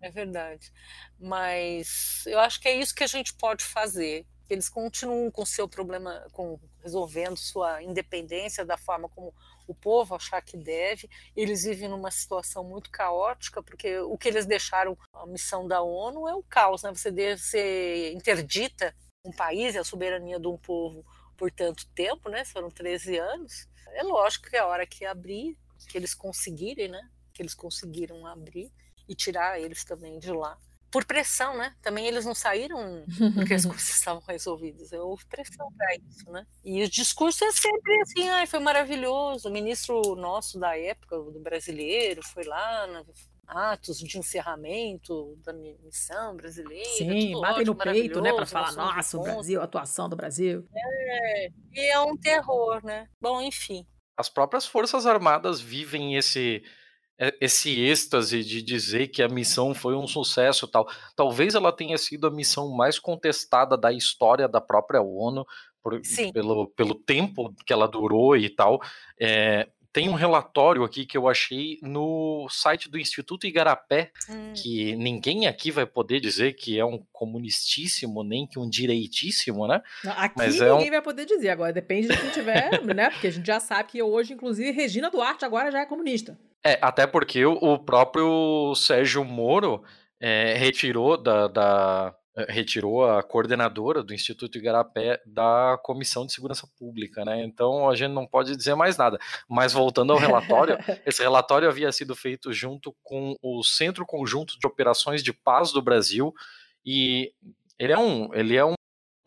É 0.00 0.10
verdade. 0.10 0.72
Mas 1.20 2.24
eu 2.26 2.38
acho 2.38 2.60
que 2.60 2.68
é 2.68 2.76
isso 2.76 2.94
que 2.94 3.04
a 3.04 3.08
gente 3.08 3.34
pode 3.34 3.64
fazer. 3.64 4.24
Eles 4.48 4.68
continuam 4.68 5.30
com 5.30 5.44
seu 5.44 5.68
problema, 5.68 6.26
com 6.32 6.58
resolvendo 6.82 7.36
sua 7.36 7.82
independência 7.82 8.64
da 8.64 8.78
forma 8.78 9.08
como 9.08 9.34
o 9.66 9.74
povo 9.74 10.14
achar 10.14 10.40
que 10.40 10.56
deve. 10.56 11.08
Eles 11.36 11.64
vivem 11.64 11.88
numa 11.88 12.10
situação 12.10 12.64
muito 12.64 12.90
caótica, 12.90 13.62
porque 13.62 13.98
o 14.00 14.16
que 14.16 14.28
eles 14.28 14.46
deixaram, 14.46 14.96
a 15.12 15.26
missão 15.26 15.68
da 15.68 15.82
ONU 15.82 16.26
é 16.26 16.34
o 16.34 16.42
caos, 16.42 16.82
né? 16.82 16.90
Você, 16.94 17.10
deve, 17.10 17.40
ser 17.40 18.12
interdita 18.14 18.94
um 19.24 19.32
país 19.32 19.74
e 19.74 19.78
a 19.78 19.84
soberania 19.84 20.40
de 20.40 20.48
um 20.48 20.56
povo 20.56 21.04
por 21.36 21.50
tanto 21.50 21.86
tempo, 21.88 22.30
né? 22.30 22.44
Foram 22.44 22.70
13 22.70 23.18
anos. 23.18 23.68
É 23.88 24.02
lógico 24.02 24.48
que 24.48 24.56
a 24.56 24.66
hora 24.66 24.86
que 24.86 25.04
abrir, 25.04 25.58
que 25.88 25.98
eles 25.98 26.14
conseguirem, 26.14 26.88
né? 26.88 27.10
Que 27.34 27.42
eles 27.42 27.54
conseguiram 27.54 28.26
abrir 28.26 28.72
e 29.08 29.14
tirar 29.14 29.60
eles 29.60 29.84
também 29.84 30.18
de 30.18 30.30
lá, 30.30 30.58
por 30.90 31.04
pressão, 31.04 31.56
né? 31.56 31.74
Também 31.82 32.06
eles 32.06 32.24
não 32.24 32.34
saíram 32.34 33.04
porque 33.34 33.54
as 33.54 33.64
coisas 33.64 33.88
estavam 33.90 34.22
resolvidas. 34.26 34.92
Houve 34.92 35.24
pressão 35.26 35.70
para 35.76 35.94
isso, 35.96 36.30
né? 36.30 36.46
E 36.64 36.82
o 36.82 36.88
discurso 36.88 37.44
é 37.44 37.52
sempre 37.52 38.00
assim, 38.00 38.28
ai, 38.28 38.46
foi 38.46 38.60
maravilhoso. 38.60 39.48
O 39.48 39.52
ministro 39.52 40.14
nosso 40.16 40.58
da 40.58 40.76
época, 40.76 41.16
do 41.18 41.40
brasileiro, 41.40 42.22
foi 42.22 42.44
lá 42.44 42.86
na 42.86 43.04
atos 43.48 43.98
de 43.98 44.18
encerramento 44.18 45.36
da 45.42 45.54
missão 45.54 46.36
brasileira. 46.36 46.84
Sim, 46.90 47.40
batem 47.40 47.64
no 47.64 47.74
peito, 47.74 48.20
né, 48.20 48.30
para 48.32 48.44
falar, 48.44 48.72
nossa, 48.72 49.16
o 49.16 49.22
Brasil, 49.22 49.60
a 49.60 49.64
atuação 49.64 50.06
do 50.06 50.14
Brasil. 50.14 50.68
É, 50.74 51.50
e 51.72 51.90
é 51.90 51.98
um 52.00 52.14
terror, 52.14 52.84
né? 52.84 53.08
Bom, 53.18 53.40
enfim. 53.40 53.86
As 54.16 54.28
próprias 54.28 54.66
Forças 54.66 55.06
Armadas 55.06 55.60
vivem 55.60 56.16
esse 56.16 56.62
é, 56.62 56.68
esse 57.40 57.80
êxtase 57.80 58.44
de 58.44 58.62
dizer 58.62 59.08
que 59.08 59.22
a 59.22 59.28
missão 59.28 59.74
foi 59.74 59.96
um 59.96 60.06
sucesso 60.06 60.68
tal. 60.68 60.88
Talvez 61.16 61.54
ela 61.54 61.72
tenha 61.72 61.98
sido 61.98 62.26
a 62.26 62.30
missão 62.30 62.70
mais 62.70 62.98
contestada 62.98 63.76
da 63.76 63.92
história 63.92 64.46
da 64.46 64.60
própria 64.60 65.02
ONU, 65.02 65.44
por, 65.82 66.00
pelo, 66.32 66.68
pelo 66.68 66.94
tempo 66.94 67.54
que 67.66 67.72
ela 67.72 67.88
durou 67.88 68.36
e 68.36 68.48
tal. 68.48 68.80
É, 69.20 69.68
tem 69.92 70.08
um 70.08 70.14
relatório 70.14 70.84
aqui 70.84 71.06
que 71.06 71.16
eu 71.16 71.28
achei 71.28 71.78
no 71.82 72.46
site 72.50 72.90
do 72.90 72.98
Instituto 72.98 73.46
Igarapé, 73.46 74.10
hum. 74.28 74.52
que 74.54 74.94
ninguém 74.96 75.46
aqui 75.46 75.70
vai 75.70 75.86
poder 75.86 76.20
dizer 76.20 76.54
que 76.54 76.78
é 76.78 76.84
um 76.84 77.02
comunistíssimo, 77.12 78.22
nem 78.22 78.46
que 78.46 78.58
um 78.58 78.68
direitíssimo, 78.68 79.66
né? 79.66 79.82
Aqui 80.04 80.34
Mas 80.36 80.60
é 80.60 80.70
ninguém 80.70 80.88
um... 80.88 80.92
vai 80.92 81.02
poder 81.02 81.24
dizer, 81.24 81.50
agora 81.50 81.72
depende 81.72 82.08
de 82.08 82.16
quem 82.16 82.30
tiver, 82.30 82.82
né? 82.94 83.10
Porque 83.10 83.26
a 83.28 83.32
gente 83.32 83.46
já 83.46 83.60
sabe 83.60 83.88
que 83.90 84.02
hoje, 84.02 84.34
inclusive, 84.34 84.70
Regina 84.70 85.10
Duarte 85.10 85.44
agora 85.44 85.70
já 85.70 85.80
é 85.80 85.86
comunista. 85.86 86.38
É, 86.64 86.78
até 86.82 87.06
porque 87.06 87.44
o, 87.46 87.78
próprio 87.78 88.74
Sérgio 88.74 89.24
Moro 89.24 89.82
é, 90.20 90.54
retirou 90.54 91.16
da, 91.16 91.46
da, 91.48 92.14
é, 92.14 92.17
retirou 92.48 93.04
a 93.04 93.22
coordenadora 93.22 94.02
do 94.02 94.14
Instituto 94.14 94.58
Igarapé 94.58 95.20
da 95.26 95.78
Comissão 95.82 96.26
de 96.26 96.32
Segurança 96.32 96.68
Pública, 96.78 97.24
né? 97.24 97.42
Então 97.44 97.88
a 97.88 97.96
gente 97.96 98.12
não 98.12 98.26
pode 98.26 98.56
dizer 98.56 98.74
mais 98.74 98.96
nada. 98.96 99.18
Mas 99.48 99.72
voltando 99.72 100.12
ao 100.12 100.18
relatório, 100.18 100.76
esse 101.06 101.22
relatório 101.22 101.68
havia 101.68 101.90
sido 101.92 102.14
feito 102.14 102.52
junto 102.52 102.94
com 103.02 103.34
o 103.42 103.62
Centro 103.62 104.06
Conjunto 104.06 104.58
de 104.58 104.66
Operações 104.66 105.22
de 105.22 105.32
Paz 105.32 105.72
do 105.72 105.82
Brasil 105.82 106.32
e 106.84 107.32
ele 107.78 107.92
é 107.92 107.98
um, 107.98 108.34
ele 108.34 108.56
é 108.56 108.64
um 108.64 108.74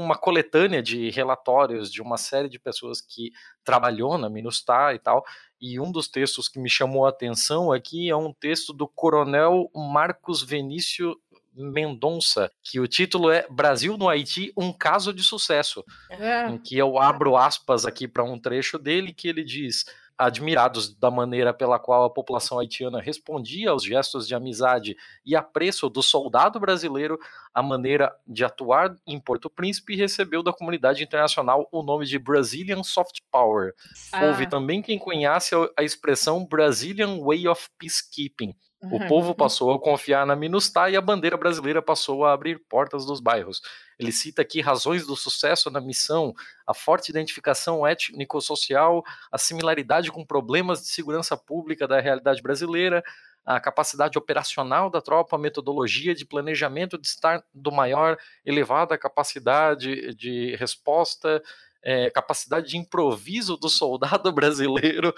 uma 0.01 0.17
coletânea 0.17 0.81
de 0.81 1.09
relatórios 1.11 1.91
de 1.91 2.01
uma 2.01 2.17
série 2.17 2.49
de 2.49 2.59
pessoas 2.59 2.99
que 2.99 3.31
trabalhou 3.63 4.17
na 4.17 4.29
Minustah 4.29 4.93
e 4.93 4.99
tal, 4.99 5.23
e 5.59 5.79
um 5.79 5.91
dos 5.91 6.07
textos 6.07 6.49
que 6.49 6.59
me 6.59 6.69
chamou 6.69 7.05
a 7.05 7.09
atenção 7.09 7.71
aqui 7.71 8.09
é 8.09 8.15
um 8.15 8.33
texto 8.33 8.73
do 8.73 8.87
coronel 8.87 9.69
Marcos 9.75 10.41
Venício 10.41 11.15
Mendonça, 11.53 12.51
que 12.63 12.79
o 12.79 12.87
título 12.87 13.29
é 13.29 13.45
Brasil 13.49 13.97
no 13.97 14.07
Haiti, 14.07 14.53
um 14.55 14.71
caso 14.71 15.13
de 15.13 15.23
sucesso, 15.23 15.83
é. 16.09 16.49
em 16.49 16.57
que 16.57 16.77
eu 16.77 16.97
abro 16.97 17.35
aspas 17.35 17.85
aqui 17.85 18.07
para 18.07 18.23
um 18.23 18.39
trecho 18.39 18.77
dele 18.77 19.13
que 19.13 19.27
ele 19.27 19.43
diz: 19.43 19.85
admirados 20.17 20.93
da 20.93 21.09
maneira 21.09 21.53
pela 21.53 21.79
qual 21.79 22.03
a 22.03 22.09
população 22.09 22.59
haitiana 22.59 23.01
respondia 23.01 23.71
aos 23.71 23.83
gestos 23.83 24.27
de 24.27 24.35
amizade 24.35 24.95
e 25.25 25.35
apreço 25.35 25.89
do 25.89 26.03
soldado 26.03 26.59
brasileiro, 26.59 27.19
a 27.53 27.63
maneira 27.63 28.15
de 28.27 28.45
atuar 28.45 28.95
em 29.05 29.19
Porto 29.19 29.49
Príncipe 29.49 29.95
recebeu 29.95 30.43
da 30.43 30.53
comunidade 30.53 31.03
internacional 31.03 31.67
o 31.71 31.81
nome 31.81 32.05
de 32.05 32.19
Brazilian 32.19 32.83
Soft 32.83 33.19
Power. 33.31 33.73
Ah. 34.11 34.25
Houve 34.25 34.47
também 34.47 34.81
quem 34.81 34.99
conhece 34.99 35.55
a 35.75 35.83
expressão 35.83 36.45
Brazilian 36.45 37.19
Way 37.19 37.47
of 37.47 37.67
Peacekeeping, 37.79 38.55
o 38.83 39.07
povo 39.07 39.35
passou 39.35 39.71
a 39.71 39.79
confiar 39.79 40.25
na 40.25 40.35
MINUSTAH 40.35 40.89
e 40.89 40.95
a 40.95 41.01
bandeira 41.01 41.37
brasileira 41.37 41.81
passou 41.81 42.25
a 42.25 42.33
abrir 42.33 42.59
portas 42.67 43.05
dos 43.05 43.19
bairros. 43.19 43.61
Ele 43.99 44.11
cita 44.11 44.41
aqui 44.41 44.59
razões 44.59 45.05
do 45.05 45.15
sucesso 45.15 45.69
na 45.69 45.79
missão, 45.79 46.33
a 46.65 46.73
forte 46.73 47.09
identificação 47.09 47.85
étnico-social, 47.85 49.03
a 49.31 49.37
similaridade 49.37 50.11
com 50.11 50.25
problemas 50.25 50.81
de 50.81 50.87
segurança 50.87 51.37
pública 51.37 51.87
da 51.87 51.99
realidade 51.99 52.41
brasileira, 52.41 53.03
a 53.45 53.59
capacidade 53.59 54.17
operacional 54.17 54.89
da 54.89 55.01
tropa, 55.01 55.35
a 55.35 55.39
metodologia 55.39 56.15
de 56.15 56.25
planejamento 56.25 56.97
de 56.97 57.07
estar 57.07 57.43
do 57.53 57.71
maior, 57.71 58.17
elevada 58.45 58.97
capacidade 58.97 60.13
de 60.15 60.55
resposta, 60.55 61.41
é, 61.83 62.09
capacidade 62.09 62.69
de 62.69 62.77
improviso 62.77 63.57
do 63.57 63.69
soldado 63.69 64.31
brasileiro, 64.33 65.13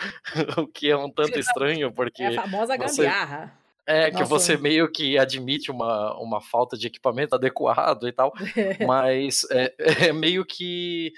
o 0.58 0.68
que 0.68 0.90
é 0.90 0.98
um 0.98 1.10
tanto 1.10 1.40
estranho, 1.40 1.92
porque. 1.92 2.24
É 2.24 2.28
a 2.28 2.42
famosa 2.42 2.78
gambiarra. 2.78 3.46
Você... 3.48 3.64
É, 3.86 4.10
Nossa. 4.10 4.24
que 4.24 4.30
você 4.30 4.56
meio 4.56 4.90
que 4.90 5.18
admite 5.18 5.70
uma, 5.70 6.18
uma 6.18 6.40
falta 6.40 6.78
de 6.78 6.88
equipamento 6.88 7.36
adequado 7.36 8.08
e 8.08 8.14
tal, 8.14 8.32
mas 8.88 9.46
é, 9.52 9.74
é 10.08 10.14
meio 10.14 10.46
que 10.46 11.12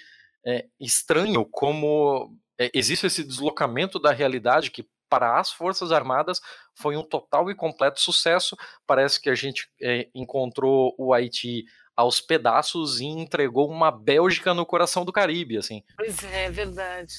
é, 0.43 0.65
estranho 0.79 1.45
como 1.45 2.35
é, 2.59 2.71
existe 2.73 3.05
esse 3.05 3.23
deslocamento 3.23 3.99
da 3.99 4.11
realidade 4.11 4.71
que 4.71 4.87
para 5.07 5.39
as 5.39 5.51
Forças 5.51 5.91
Armadas 5.91 6.41
foi 6.73 6.97
um 6.97 7.03
total 7.03 7.49
e 7.49 7.55
completo 7.55 8.01
sucesso. 8.01 8.57
Parece 8.87 9.21
que 9.21 9.29
a 9.29 9.35
gente 9.35 9.69
é, 9.81 10.07
encontrou 10.13 10.95
o 10.97 11.13
Haiti 11.13 11.65
aos 11.95 12.19
pedaços 12.19 12.99
e 12.99 13.05
entregou 13.05 13.69
uma 13.69 13.89
Bélgica 13.89 14.53
no 14.53 14.65
coração 14.65 15.05
do 15.05 15.13
Caribe, 15.13 15.57
assim. 15.57 15.83
Pois 15.95 16.23
é, 16.23 16.45
é 16.45 16.51
verdade. 16.51 17.13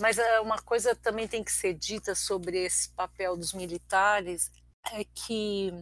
Mas 0.00 0.18
uh, 0.18 0.42
uma 0.42 0.58
coisa 0.58 0.94
também 0.94 1.26
tem 1.26 1.42
que 1.42 1.52
ser 1.52 1.74
dita 1.74 2.14
sobre 2.14 2.64
esse 2.64 2.90
papel 2.94 3.36
dos 3.36 3.52
militares 3.52 4.50
é 4.92 5.04
que 5.04 5.72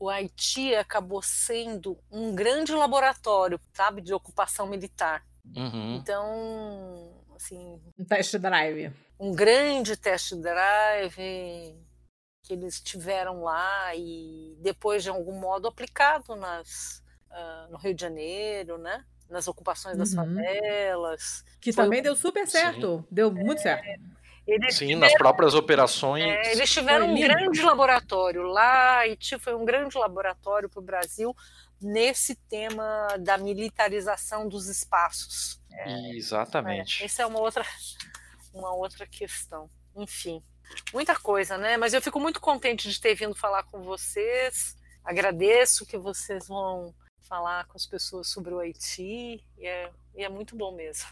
o 0.00 0.08
Haiti 0.08 0.74
acabou 0.74 1.20
sendo 1.20 1.98
um 2.10 2.34
grande 2.34 2.72
laboratório, 2.72 3.60
sabe, 3.74 4.00
de 4.00 4.14
ocupação 4.14 4.66
militar. 4.66 5.24
Uhum. 5.56 5.96
Então, 5.96 7.24
assim, 7.36 7.80
um 7.98 8.04
test 8.04 8.36
drive, 8.36 8.92
um 9.18 9.32
grande 9.34 9.96
test 9.96 10.34
drive 10.34 11.14
que 12.42 12.52
eles 12.52 12.80
tiveram 12.80 13.42
lá 13.42 13.94
e 13.94 14.56
depois 14.60 15.02
de 15.02 15.10
algum 15.10 15.38
modo 15.38 15.68
aplicado 15.68 16.34
nas 16.36 17.02
uh, 17.30 17.70
no 17.70 17.78
Rio 17.78 17.94
de 17.94 18.00
Janeiro, 18.00 18.78
né? 18.78 19.04
Nas 19.28 19.46
ocupações 19.46 19.96
das 19.96 20.12
uhum. 20.12 20.16
favelas. 20.16 21.44
Que 21.60 21.72
Foi 21.72 21.84
também 21.84 22.00
um... 22.00 22.02
deu 22.04 22.16
super 22.16 22.46
certo, 22.46 22.98
Sim. 22.98 23.04
deu 23.10 23.30
muito 23.30 23.60
certo. 23.60 23.86
Eles 24.46 24.76
Sim, 24.76 24.86
tiveram, 24.86 25.00
nas 25.00 25.12
próprias 25.12 25.54
operações. 25.54 26.24
É, 26.24 26.52
eles 26.52 26.70
tiveram 26.70 27.10
um 27.10 27.20
grande 27.20 27.60
laboratório 27.60 28.42
lá, 28.44 29.00
Haiti 29.00 29.38
foi 29.38 29.54
um 29.54 29.64
grande 29.64 29.98
laboratório 29.98 30.70
para 30.70 30.80
o 30.80 30.82
Brasil 30.82 31.36
nesse 31.80 32.34
tema 32.34 33.08
da 33.18 33.36
militarização 33.36 34.48
dos 34.48 34.68
espaços. 34.68 35.60
É, 35.70 36.16
Exatamente. 36.16 37.02
É, 37.02 37.06
essa 37.06 37.22
é 37.22 37.26
uma 37.26 37.40
outra, 37.40 37.64
uma 38.54 38.74
outra 38.74 39.06
questão. 39.06 39.70
Enfim, 39.94 40.42
muita 40.94 41.14
coisa, 41.14 41.58
né? 41.58 41.76
Mas 41.76 41.92
eu 41.92 42.00
fico 42.00 42.18
muito 42.18 42.40
contente 42.40 42.88
de 42.90 42.98
ter 42.98 43.14
vindo 43.14 43.34
falar 43.34 43.64
com 43.64 43.82
vocês. 43.82 44.76
Agradeço 45.04 45.86
que 45.86 45.98
vocês 45.98 46.48
vão 46.48 46.94
falar 47.28 47.66
com 47.66 47.76
as 47.76 47.86
pessoas 47.86 48.28
sobre 48.28 48.52
o 48.54 48.58
Haiti. 48.58 49.44
E 49.56 49.66
é, 49.66 49.90
e 50.16 50.24
é 50.24 50.28
muito 50.28 50.56
bom 50.56 50.74
mesmo. 50.74 51.06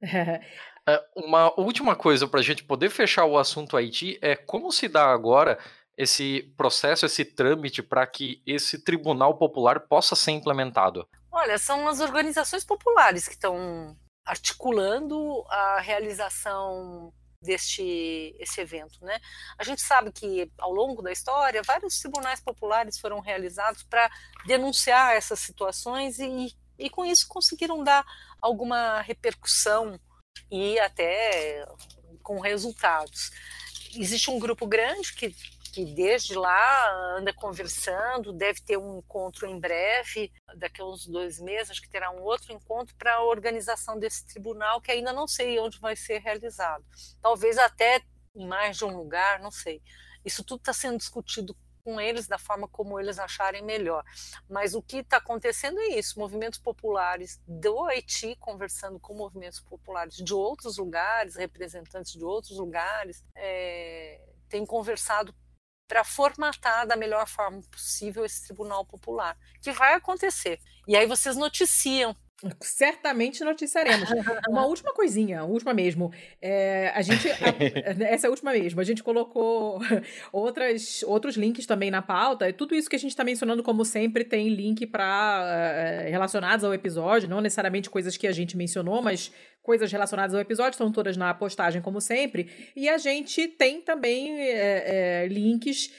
É, 0.84 1.00
uma 1.14 1.52
última 1.60 1.94
coisa 1.94 2.26
para 2.26 2.40
a 2.40 2.42
gente 2.42 2.64
poder 2.64 2.90
fechar 2.90 3.24
o 3.24 3.38
assunto 3.38 3.76
Haiti 3.76 4.18
é 4.20 4.34
como 4.34 4.72
se 4.72 4.88
dá 4.88 5.12
agora 5.12 5.56
esse 5.96 6.52
processo, 6.56 7.06
esse 7.06 7.24
trâmite 7.24 7.84
para 7.84 8.04
que 8.04 8.42
esse 8.44 8.82
tribunal 8.82 9.38
popular 9.38 9.78
possa 9.78 10.16
ser 10.16 10.32
implementado? 10.32 11.06
Olha, 11.30 11.56
são 11.56 11.86
as 11.86 12.00
organizações 12.00 12.64
populares 12.64 13.28
que 13.28 13.34
estão 13.34 13.96
articulando 14.24 15.44
a 15.48 15.80
realização 15.80 17.12
deste 17.42 18.34
esse 18.38 18.60
evento, 18.60 19.04
né? 19.04 19.18
A 19.58 19.64
gente 19.64 19.82
sabe 19.82 20.12
que 20.12 20.50
ao 20.58 20.72
longo 20.72 21.02
da 21.02 21.12
história 21.12 21.62
vários 21.66 21.98
tribunais 21.98 22.40
populares 22.40 22.98
foram 22.98 23.20
realizados 23.20 23.82
para 23.82 24.10
denunciar 24.46 25.14
essas 25.14 25.40
situações 25.40 26.18
e, 26.18 26.54
e 26.78 26.88
com 26.88 27.04
isso 27.04 27.26
conseguiram 27.28 27.82
dar 27.82 28.04
alguma 28.40 29.00
repercussão 29.00 29.98
e 30.50 30.78
até 30.78 31.66
com 32.22 32.40
resultados. 32.40 33.30
Existe 33.94 34.30
um 34.30 34.38
grupo 34.38 34.66
grande 34.66 35.12
que 35.12 35.34
que 35.72 35.86
desde 35.86 36.34
lá 36.34 37.16
anda 37.16 37.32
conversando, 37.32 38.30
deve 38.30 38.60
ter 38.60 38.76
um 38.76 38.98
encontro 38.98 39.46
em 39.46 39.58
breve, 39.58 40.30
daqui 40.56 40.82
a 40.82 40.84
uns 40.84 41.06
dois 41.06 41.40
meses, 41.40 41.70
acho 41.70 41.82
que 41.82 41.88
terá 41.88 42.10
um 42.10 42.20
outro 42.20 42.52
encontro 42.52 42.94
para 42.96 43.14
a 43.14 43.24
organização 43.24 43.98
desse 43.98 44.26
tribunal, 44.26 44.82
que 44.82 44.92
ainda 44.92 45.14
não 45.14 45.26
sei 45.26 45.58
onde 45.58 45.80
vai 45.80 45.96
ser 45.96 46.18
realizado. 46.18 46.84
Talvez 47.22 47.56
até 47.56 48.02
em 48.36 48.46
mais 48.46 48.76
de 48.76 48.84
um 48.84 48.94
lugar, 48.94 49.40
não 49.40 49.50
sei. 49.50 49.82
Isso 50.22 50.44
tudo 50.44 50.60
está 50.60 50.74
sendo 50.74 50.98
discutido 50.98 51.56
com 51.82 52.00
eles 52.00 52.28
da 52.28 52.38
forma 52.38 52.68
como 52.68 53.00
eles 53.00 53.18
acharem 53.18 53.62
melhor. 53.62 54.04
Mas 54.48 54.74
o 54.74 54.82
que 54.82 54.98
está 54.98 55.16
acontecendo 55.16 55.80
é 55.80 55.98
isso: 55.98 56.18
movimentos 56.18 56.58
populares 56.58 57.40
do 57.46 57.84
Haiti 57.84 58.36
conversando 58.36 59.00
com 59.00 59.14
movimentos 59.14 59.60
populares 59.60 60.16
de 60.16 60.34
outros 60.34 60.76
lugares, 60.76 61.34
representantes 61.34 62.12
de 62.12 62.24
outros 62.24 62.58
lugares, 62.58 63.24
é, 63.34 64.20
têm 64.48 64.64
conversado 64.64 65.34
para 65.92 66.04
formatar 66.04 66.86
da 66.86 66.96
melhor 66.96 67.28
forma 67.28 67.60
possível 67.70 68.24
esse 68.24 68.44
tribunal 68.46 68.82
popular, 68.82 69.36
que 69.60 69.70
vai 69.72 69.92
acontecer. 69.92 70.58
E 70.88 70.96
aí 70.96 71.04
vocês 71.04 71.36
noticiam 71.36 72.16
Certamente 72.60 73.44
noticiaremos. 73.44 74.08
Uma 74.48 74.66
última 74.66 74.92
coisinha, 74.92 75.44
última 75.44 75.72
mesmo. 75.72 76.12
É, 76.40 76.90
a 76.94 77.00
gente. 77.00 77.28
A, 77.30 78.04
essa 78.12 78.26
é 78.26 78.28
a 78.28 78.30
última 78.30 78.52
mesmo. 78.52 78.80
A 78.80 78.84
gente 78.84 79.02
colocou 79.02 79.80
outras, 80.32 81.04
outros 81.04 81.36
links 81.36 81.66
também 81.66 81.90
na 81.90 82.02
pauta. 82.02 82.48
E 82.48 82.52
tudo 82.52 82.74
isso 82.74 82.90
que 82.90 82.96
a 82.96 82.98
gente 82.98 83.12
está 83.12 83.22
mencionando, 83.22 83.62
como 83.62 83.84
sempre, 83.84 84.24
tem 84.24 84.48
link 84.48 84.86
para 84.86 85.44
é, 86.04 86.10
relacionados 86.10 86.64
ao 86.64 86.74
episódio, 86.74 87.28
não 87.28 87.40
necessariamente 87.40 87.88
coisas 87.88 88.16
que 88.16 88.26
a 88.26 88.32
gente 88.32 88.56
mencionou, 88.56 89.00
mas 89.00 89.30
coisas 89.62 89.90
relacionadas 89.92 90.34
ao 90.34 90.40
episódio, 90.40 90.72
estão 90.72 90.90
todas 90.90 91.16
na 91.16 91.32
postagem, 91.32 91.80
como 91.80 92.00
sempre. 92.00 92.50
E 92.74 92.88
a 92.88 92.98
gente 92.98 93.46
tem 93.46 93.80
também 93.80 94.40
é, 94.40 95.22
é, 95.22 95.28
links 95.28 95.92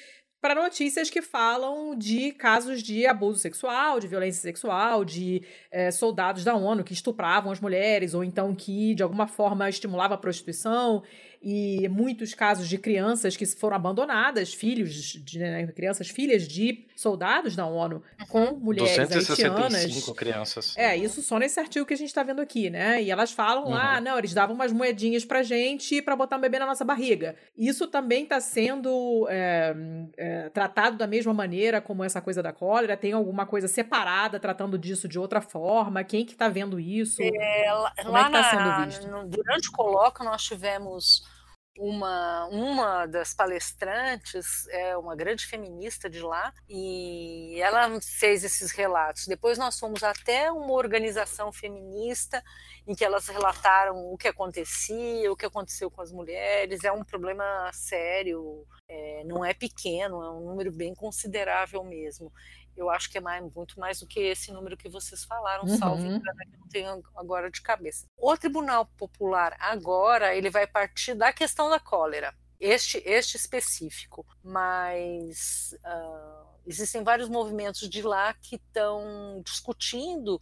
para 0.44 0.56
notícias 0.56 1.10
que 1.10 1.22
falam 1.22 1.96
de 1.96 2.34
casos 2.34 2.84
de 2.84 3.08
abuso 3.08 3.40
sexual, 3.40 3.98
de 3.98 4.10
violência 4.10 4.42
sexual, 4.42 5.06
de 5.06 5.42
é, 5.72 5.90
soldados 5.90 6.44
da 6.44 6.54
ONU 6.54 6.84
que 6.84 6.92
estupravam 6.92 7.50
as 7.50 7.62
mulheres, 7.62 8.14
ou 8.14 8.26
então 8.26 8.54
que 8.54 8.94
de 8.94 9.02
alguma 9.02 9.26
forma 9.26 9.70
estimulavam 9.70 10.16
a 10.16 10.18
prostituição 10.18 11.02
e 11.44 11.90
muitos 11.90 12.34
casos 12.34 12.70
de 12.70 12.78
crianças 12.78 13.36
que 13.36 13.46
foram 13.46 13.76
abandonadas, 13.76 14.54
filhos 14.54 14.94
de 14.94 15.40
né, 15.40 15.68
crianças, 15.68 16.08
filhas 16.08 16.48
de 16.48 16.86
soldados 16.96 17.54
da 17.54 17.66
ONU 17.66 18.02
com 18.30 18.54
mulheres 18.54 19.10
265 19.10 19.76
haitianas. 19.76 20.18
crianças. 20.18 20.78
É, 20.78 20.96
isso 20.96 21.22
só 21.22 21.38
nesse 21.38 21.60
artigo 21.60 21.86
que 21.86 21.94
a 21.94 21.98
gente 21.98 22.08
está 22.08 22.24
vendo 22.24 22.42
aqui, 22.42 22.70
né? 22.70 23.04
E 23.04 23.12
elas 23.12 23.34
falam 23.34 23.66
uhum. 23.66 23.72
lá, 23.72 24.00
não, 24.00 24.18
eles 24.18 24.34
davam 24.34 24.56
umas 24.56 24.72
moedinhas 24.72 25.26
pra 25.26 25.44
gente 25.44 26.02
para 26.02 26.16
botar 26.16 26.38
um 26.38 26.40
bebê 26.42 26.60
na 26.60 26.66
nossa 26.66 26.86
barriga. 26.86 27.36
Isso 27.58 27.88
também 27.88 28.24
está 28.24 28.40
sendo 28.40 29.28
é, 29.30 29.76
é, 30.16 30.50
tratado 30.50 30.98
da 30.98 31.06
mesma 31.06 31.34
maneira 31.34 31.82
como 31.82 32.06
essa 32.06 32.22
coisa 32.22 32.42
da 32.42 32.54
cólera? 32.54 32.96
Tem 32.96 33.12
alguma 33.12 33.46
coisa 33.46 33.68
separada 33.68 34.40
tratando 34.40 34.78
disso 34.78 35.10
de 35.10 35.20
outra 35.20 35.42
forma? 35.42 36.06
Quem 36.06 36.26
que 36.26 36.32
está 36.32 36.48
vendo 36.48 36.80
isso? 36.80 37.22
É, 37.22 37.74
lá, 37.74 37.94
como 38.02 38.18
é 38.18 38.22
que 38.22 38.38
está 38.38 38.50
sendo 38.50 38.86
visto? 38.86 39.08
No, 39.10 39.28
durante 39.28 39.68
o 39.68 39.72
colóquio 39.74 40.24
nós 40.24 40.42
tivemos 40.42 41.33
uma, 41.78 42.46
uma 42.48 43.06
das 43.08 43.34
palestrantes 43.34 44.68
é 44.70 44.96
uma 44.96 45.16
grande 45.16 45.46
feminista 45.46 46.10
de 46.10 46.22
lá 46.22 46.54
e 46.70 47.60
ela 47.60 48.00
fez 48.00 48.44
esses 48.44 48.72
relatos. 48.72 49.26
Depois 49.28 49.58
nós 49.58 49.80
fomos 49.80 50.04
até 50.04 50.52
uma 50.52 50.74
organização 50.74 51.52
feminista 51.52 52.44
em 52.86 52.94
que 52.94 53.04
elas 53.04 53.28
relataram 53.28 54.12
o 54.12 54.18
que 54.18 54.28
acontecia, 54.28 55.32
o 55.32 55.36
que 55.36 55.46
aconteceu 55.46 55.90
com 55.90 56.02
as 56.02 56.12
mulheres. 56.12 56.84
É 56.84 56.92
um 56.92 57.04
problema 57.04 57.72
sério, 57.74 58.68
é, 58.88 59.24
não 59.26 59.44
é 59.44 59.54
pequeno, 59.54 60.22
é 60.22 60.30
um 60.32 60.42
número 60.42 60.72
bem 60.72 60.94
considerável 60.94 61.84
mesmo 61.84 62.32
eu 62.76 62.90
acho 62.90 63.10
que 63.10 63.18
é 63.18 63.22
mais, 63.22 63.44
muito 63.54 63.80
mais 63.80 64.00
do 64.00 64.08
que 64.08 64.20
esse 64.20 64.52
número 64.52 64.78
que 64.78 64.90
vocês 64.90 65.24
falaram, 65.24 65.64
uhum. 65.64 65.78
salvo 65.78 66.06
engano, 66.06 66.24
que 66.24 66.58
não 66.58 66.68
tenho 66.68 67.04
agora 67.16 67.50
de 67.50 67.62
cabeça. 67.62 68.08
O 68.18 68.36
Tribunal 68.38 68.86
Popular 68.98 69.56
agora 69.60 70.36
ele 70.36 70.50
vai 70.50 70.68
partir 70.68 71.14
da 71.14 71.32
questão 71.32 71.70
da 71.70 71.80
cólera, 71.80 72.34
este, 72.60 73.02
este 73.06 73.36
específico, 73.38 74.26
mas 74.44 75.76
uh, 75.86 76.48
existem 76.66 77.04
vários 77.04 77.30
movimentos 77.30 77.90
de 77.90 78.02
lá 78.02 78.34
que 78.34 78.56
estão 78.56 79.42
discutindo 79.46 80.40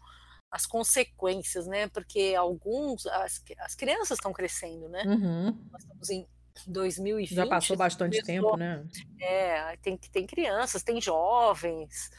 as 0.51 0.65
consequências, 0.65 1.65
né? 1.65 1.87
Porque 1.87 2.35
alguns, 2.37 3.07
as, 3.07 3.41
as 3.59 3.73
crianças 3.73 4.17
estão 4.17 4.33
crescendo, 4.33 4.89
né? 4.89 5.03
Uhum. 5.05 5.57
Nós 5.71 5.81
estamos 5.81 6.09
em 6.09 6.27
2020. 6.67 7.33
Já 7.33 7.47
passou 7.47 7.77
bastante 7.77 8.21
tempo, 8.21 8.57
né? 8.57 8.85
É, 9.19 9.77
tem, 9.77 9.97
tem 9.97 10.27
crianças, 10.27 10.83
tem 10.83 11.01
jovens, 11.01 12.11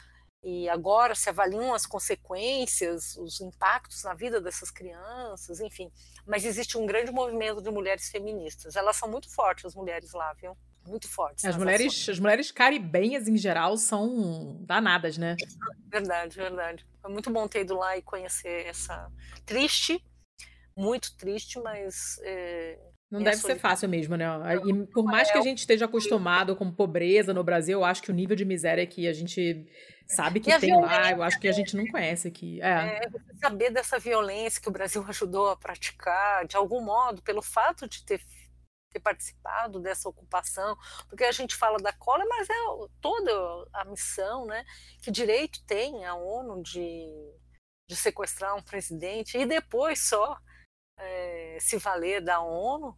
e 0.43 0.67
agora 0.67 1.15
se 1.15 1.29
avaliam 1.29 1.73
as 1.73 1.85
consequências, 1.85 3.15
os 3.15 3.39
impactos 3.39 4.03
na 4.03 4.13
vida 4.13 4.41
dessas 4.41 4.69
crianças, 4.69 5.61
enfim. 5.61 5.89
Mas 6.27 6.43
existe 6.43 6.77
um 6.77 6.85
grande 6.85 7.11
movimento 7.11 7.61
de 7.61 7.71
mulheres 7.71 8.09
feministas. 8.09 8.75
Elas 8.75 8.97
são 8.97 9.09
muito 9.09 9.29
fortes, 9.33 9.63
as 9.65 9.73
mulheres 9.73 10.11
lá, 10.11 10.33
viu? 10.33 10.57
Muito 10.85 11.07
fortes. 11.07 11.45
As 11.45 11.55
mulheres, 11.55 12.09
as 12.09 12.19
mulheres 12.19 12.51
caribenhas, 12.51 13.25
em 13.29 13.37
geral, 13.37 13.77
são 13.77 14.57
danadas, 14.65 15.17
né? 15.17 15.37
Verdade, 15.87 16.35
verdade. 16.35 16.85
Foi 17.01 17.09
muito 17.09 17.29
bom 17.31 17.47
ter 17.47 17.61
ido 17.61 17.77
lá 17.77 17.97
e 17.97 18.01
conhecer 18.01 18.65
essa. 18.65 19.09
Triste, 19.45 20.03
muito 20.75 21.15
triste, 21.15 21.57
mas 21.59 22.19
é, 22.23 22.77
não 23.13 23.21
deve 23.21 23.37
ser 23.37 23.59
fácil 23.59 23.87
mesmo, 23.87 24.17
né? 24.17 24.25
E 24.65 24.87
por 24.87 25.03
mais 25.03 25.31
que 25.31 25.37
a 25.37 25.41
gente 25.41 25.59
esteja 25.59 25.85
acostumado 25.85 26.55
com 26.55 26.71
pobreza 26.71 27.31
no 27.31 27.43
Brasil, 27.43 27.79
eu 27.79 27.85
acho 27.85 28.01
que 28.01 28.09
o 28.09 28.13
nível 28.13 28.35
de 28.35 28.43
miséria 28.43 28.87
que 28.87 29.07
a 29.07 29.13
gente 29.13 29.67
sabe 30.07 30.39
que 30.39 30.59
tem 30.59 30.75
lá, 30.81 31.11
eu 31.11 31.21
acho 31.21 31.39
que 31.39 31.47
a 31.47 31.51
gente 31.51 31.77
não 31.77 31.85
conhece 31.85 32.27
aqui. 32.27 32.59
É. 32.59 33.05
é 33.05 33.09
saber 33.39 33.69
dessa 33.69 33.99
violência 33.99 34.59
que 34.59 34.67
o 34.67 34.71
Brasil 34.71 35.05
ajudou 35.07 35.51
a 35.51 35.55
praticar, 35.55 36.47
de 36.47 36.57
algum 36.57 36.81
modo, 36.81 37.21
pelo 37.21 37.43
fato 37.43 37.87
de 37.87 38.03
ter 38.03 38.19
ter 38.91 38.99
participado 38.99 39.79
dessa 39.79 40.07
ocupação, 40.07 40.77
porque 41.09 41.23
a 41.23 41.31
gente 41.31 41.55
fala 41.55 41.79
da 41.79 41.91
cola, 41.91 42.23
mas 42.29 42.47
é 42.47 42.53
toda 43.01 43.67
a 43.73 43.85
missão, 43.85 44.45
né? 44.45 44.63
Que 45.01 45.09
direito 45.09 45.65
tem 45.65 46.05
a 46.05 46.13
ONU 46.13 46.61
de, 46.61 47.07
de 47.89 47.95
sequestrar 47.95 48.55
um 48.55 48.61
presidente 48.61 49.35
e 49.35 49.47
depois 49.47 50.07
só 50.07 50.37
é, 50.99 51.57
se 51.59 51.77
valer 51.77 52.21
da 52.21 52.39
ONU 52.39 52.95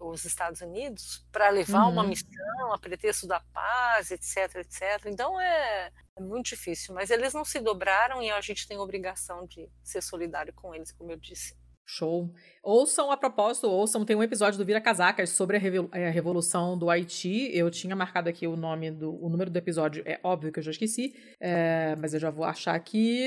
os 0.00 0.24
Estados 0.24 0.60
Unidos 0.60 1.26
para 1.30 1.48
levar 1.50 1.84
uhum. 1.84 1.92
uma 1.92 2.04
missão 2.04 2.72
a 2.72 2.78
pretexto 2.78 3.26
da 3.26 3.40
paz, 3.40 4.10
etc, 4.10 4.56
etc. 4.56 5.06
Então 5.06 5.40
é, 5.40 5.90
É 6.16 6.20
muito 6.20 6.46
difícil, 6.50 6.94
mas 6.94 7.10
eles 7.10 7.32
não 7.32 7.44
se 7.44 7.58
dobraram 7.58 8.22
e 8.22 8.30
a 8.30 8.40
gente 8.40 8.68
tem 8.68 8.76
a 8.76 8.82
obrigação 8.82 9.46
de 9.46 9.70
ser 9.82 10.02
solidário 10.02 10.52
com 10.52 10.74
eles, 10.74 10.92
como 10.92 11.10
eu 11.10 11.16
disse. 11.16 11.56
Show. 11.84 12.32
Ouçam 12.62 13.10
a 13.10 13.16
propósito, 13.16 13.68
ouçam, 13.68 14.04
tem 14.04 14.14
um 14.14 14.22
episódio 14.22 14.56
do 14.56 14.64
Vira 14.64 14.80
Casacas 14.80 15.30
sobre 15.30 15.56
a, 15.56 15.60
a, 15.60 16.10
Revolução 16.10 16.78
do 16.78 16.88
Haiti. 16.88 17.50
Eu 17.52 17.68
tinha 17.72 17.96
marcado 17.96 18.28
aqui 18.28 18.46
o 18.46 18.54
nome 18.54 18.88
do. 18.90 19.12
O 19.20 19.28
número 19.28 19.50
do 19.50 19.56
episódio 19.56 20.00
é 20.06 20.20
óbvio 20.22 20.52
que 20.52 20.60
eu 20.60 20.62
já 20.62 20.70
esqueci, 20.70 21.12
é, 21.40 21.96
mas 22.00 22.14
eu 22.14 22.20
já 22.20 22.30
vou 22.30 22.44
achar 22.44 22.76
aqui. 22.76 23.20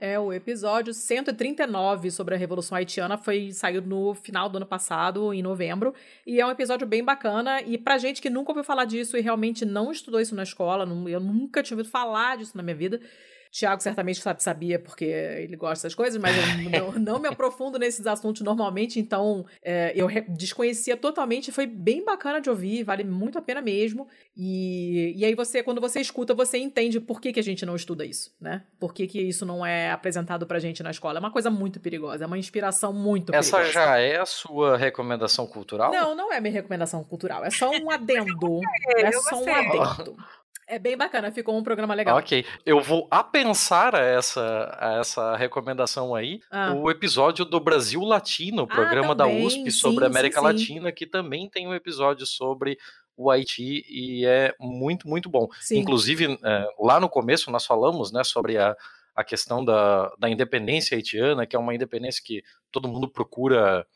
É 0.00 0.18
o 0.18 0.32
episódio 0.32 0.94
139 0.94 2.10
sobre 2.10 2.34
a 2.34 2.38
Revolução 2.38 2.76
Haitiana. 2.76 3.18
Foi 3.18 3.52
saiu 3.52 3.82
no 3.82 4.14
final 4.14 4.48
do 4.48 4.56
ano 4.56 4.66
passado, 4.66 5.34
em 5.34 5.42
novembro. 5.42 5.94
E 6.26 6.40
é 6.40 6.46
um 6.46 6.50
episódio 6.50 6.86
bem 6.86 7.04
bacana. 7.04 7.60
E 7.60 7.76
pra 7.76 7.98
gente 7.98 8.22
que 8.22 8.30
nunca 8.30 8.50
ouviu 8.50 8.64
falar 8.64 8.86
disso 8.86 9.18
e 9.18 9.20
realmente 9.20 9.66
não 9.66 9.92
estudou 9.92 10.20
isso 10.20 10.34
na 10.34 10.42
escola, 10.42 10.88
eu 11.10 11.20
nunca 11.20 11.62
tinha 11.62 11.76
ouvido 11.76 11.90
falar 11.90 12.38
disso 12.38 12.56
na 12.56 12.62
minha 12.62 12.74
vida. 12.74 12.98
Tiago 13.54 13.80
certamente 13.80 14.20
sabe, 14.20 14.42
sabia 14.42 14.80
porque 14.80 15.04
ele 15.04 15.54
gosta 15.54 15.74
dessas 15.74 15.94
coisas, 15.94 16.20
mas 16.20 16.34
eu 16.36 16.90
não, 16.98 16.98
não 16.98 17.18
me 17.20 17.28
aprofundo 17.28 17.78
nesses 17.78 18.04
assuntos 18.04 18.42
normalmente, 18.42 18.98
então 18.98 19.46
é, 19.62 19.92
eu 19.94 20.08
desconhecia 20.28 20.96
totalmente, 20.96 21.52
foi 21.52 21.64
bem 21.64 22.04
bacana 22.04 22.40
de 22.40 22.50
ouvir, 22.50 22.82
vale 22.82 23.04
muito 23.04 23.38
a 23.38 23.42
pena 23.42 23.62
mesmo. 23.62 24.08
E, 24.36 25.14
e 25.16 25.24
aí 25.24 25.36
você, 25.36 25.62
quando 25.62 25.80
você 25.80 26.00
escuta, 26.00 26.34
você 26.34 26.58
entende 26.58 26.98
por 26.98 27.20
que, 27.20 27.32
que 27.32 27.38
a 27.38 27.44
gente 27.44 27.64
não 27.64 27.76
estuda 27.76 28.04
isso, 28.04 28.34
né? 28.40 28.64
Por 28.80 28.92
que, 28.92 29.06
que 29.06 29.20
isso 29.20 29.46
não 29.46 29.64
é 29.64 29.92
apresentado 29.92 30.48
pra 30.48 30.58
gente 30.58 30.82
na 30.82 30.90
escola. 30.90 31.18
É 31.18 31.20
uma 31.20 31.30
coisa 31.30 31.48
muito 31.48 31.78
perigosa, 31.78 32.24
é 32.24 32.26
uma 32.26 32.36
inspiração 32.36 32.92
muito 32.92 33.32
Essa 33.32 33.58
perigosa. 33.58 33.72
já 33.72 33.98
é 33.98 34.18
a 34.18 34.26
sua 34.26 34.76
recomendação 34.76 35.46
cultural? 35.46 35.92
Não, 35.92 36.12
não 36.16 36.32
é 36.32 36.40
minha 36.40 36.52
recomendação 36.52 37.04
cultural, 37.04 37.44
é 37.44 37.50
só 37.50 37.70
um 37.70 37.88
adendo. 37.94 38.60
é 38.96 39.12
só 39.12 39.40
um 39.40 39.54
adendo. 39.54 40.16
É 40.66 40.78
bem 40.78 40.96
bacana, 40.96 41.30
ficou 41.30 41.56
um 41.56 41.62
programa 41.62 41.94
legal. 41.94 42.16
Ok. 42.16 42.44
Eu 42.64 42.80
vou 42.80 43.06
apensar 43.10 43.94
a 43.94 44.00
essa, 44.00 44.76
a 44.80 44.98
essa 45.00 45.36
recomendação 45.36 46.14
aí, 46.14 46.40
ah. 46.50 46.72
o 46.72 46.90
episódio 46.90 47.44
do 47.44 47.60
Brasil 47.60 48.02
Latino, 48.02 48.62
ah, 48.62 48.66
programa 48.66 49.12
ah, 49.12 49.14
da 49.14 49.26
USP 49.26 49.70
sobre 49.70 49.98
sim, 49.98 50.04
a 50.04 50.06
América 50.06 50.40
sim, 50.40 50.46
Latina, 50.46 50.88
sim. 50.88 50.94
que 50.94 51.06
também 51.06 51.48
tem 51.48 51.68
um 51.68 51.74
episódio 51.74 52.26
sobre 52.26 52.78
o 53.16 53.30
Haiti 53.30 53.84
e 53.88 54.24
é 54.26 54.54
muito, 54.58 55.08
muito 55.08 55.28
bom. 55.28 55.48
Inclusive, 55.70 56.38
é, 56.42 56.66
lá 56.80 56.98
no 56.98 57.08
começo 57.08 57.50
nós 57.50 57.64
falamos 57.64 58.10
né, 58.12 58.24
sobre 58.24 58.58
a, 58.58 58.76
a 59.14 59.22
questão 59.22 59.64
da, 59.64 60.12
da 60.18 60.28
independência 60.28 60.96
haitiana, 60.96 61.46
que 61.46 61.54
é 61.54 61.58
uma 61.58 61.74
independência 61.74 62.22
que 62.24 62.42
todo 62.72 62.88
mundo 62.88 63.08
procura 63.08 63.86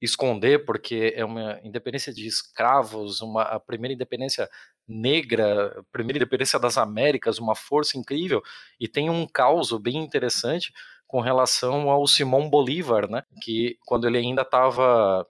esconder, 0.00 0.64
porque 0.64 1.14
é 1.16 1.24
uma 1.24 1.58
independência 1.62 2.12
de 2.12 2.26
escravos, 2.26 3.20
uma, 3.20 3.42
a 3.42 3.60
primeira 3.60 3.94
independência 3.94 4.48
negra, 4.86 5.82
primeira 5.90 6.18
independência 6.18 6.58
das 6.58 6.78
Américas, 6.78 7.38
uma 7.38 7.54
força 7.54 7.98
incrível, 7.98 8.42
e 8.78 8.86
tem 8.86 9.10
um 9.10 9.26
caos 9.26 9.72
bem 9.72 9.96
interessante 9.96 10.72
com 11.06 11.20
relação 11.20 11.90
ao 11.90 12.06
Simão 12.06 12.48
Bolívar, 12.48 13.08
né, 13.08 13.22
que 13.42 13.78
quando 13.84 14.06
ele 14.06 14.18
ainda 14.18 14.42
estava 14.42 15.26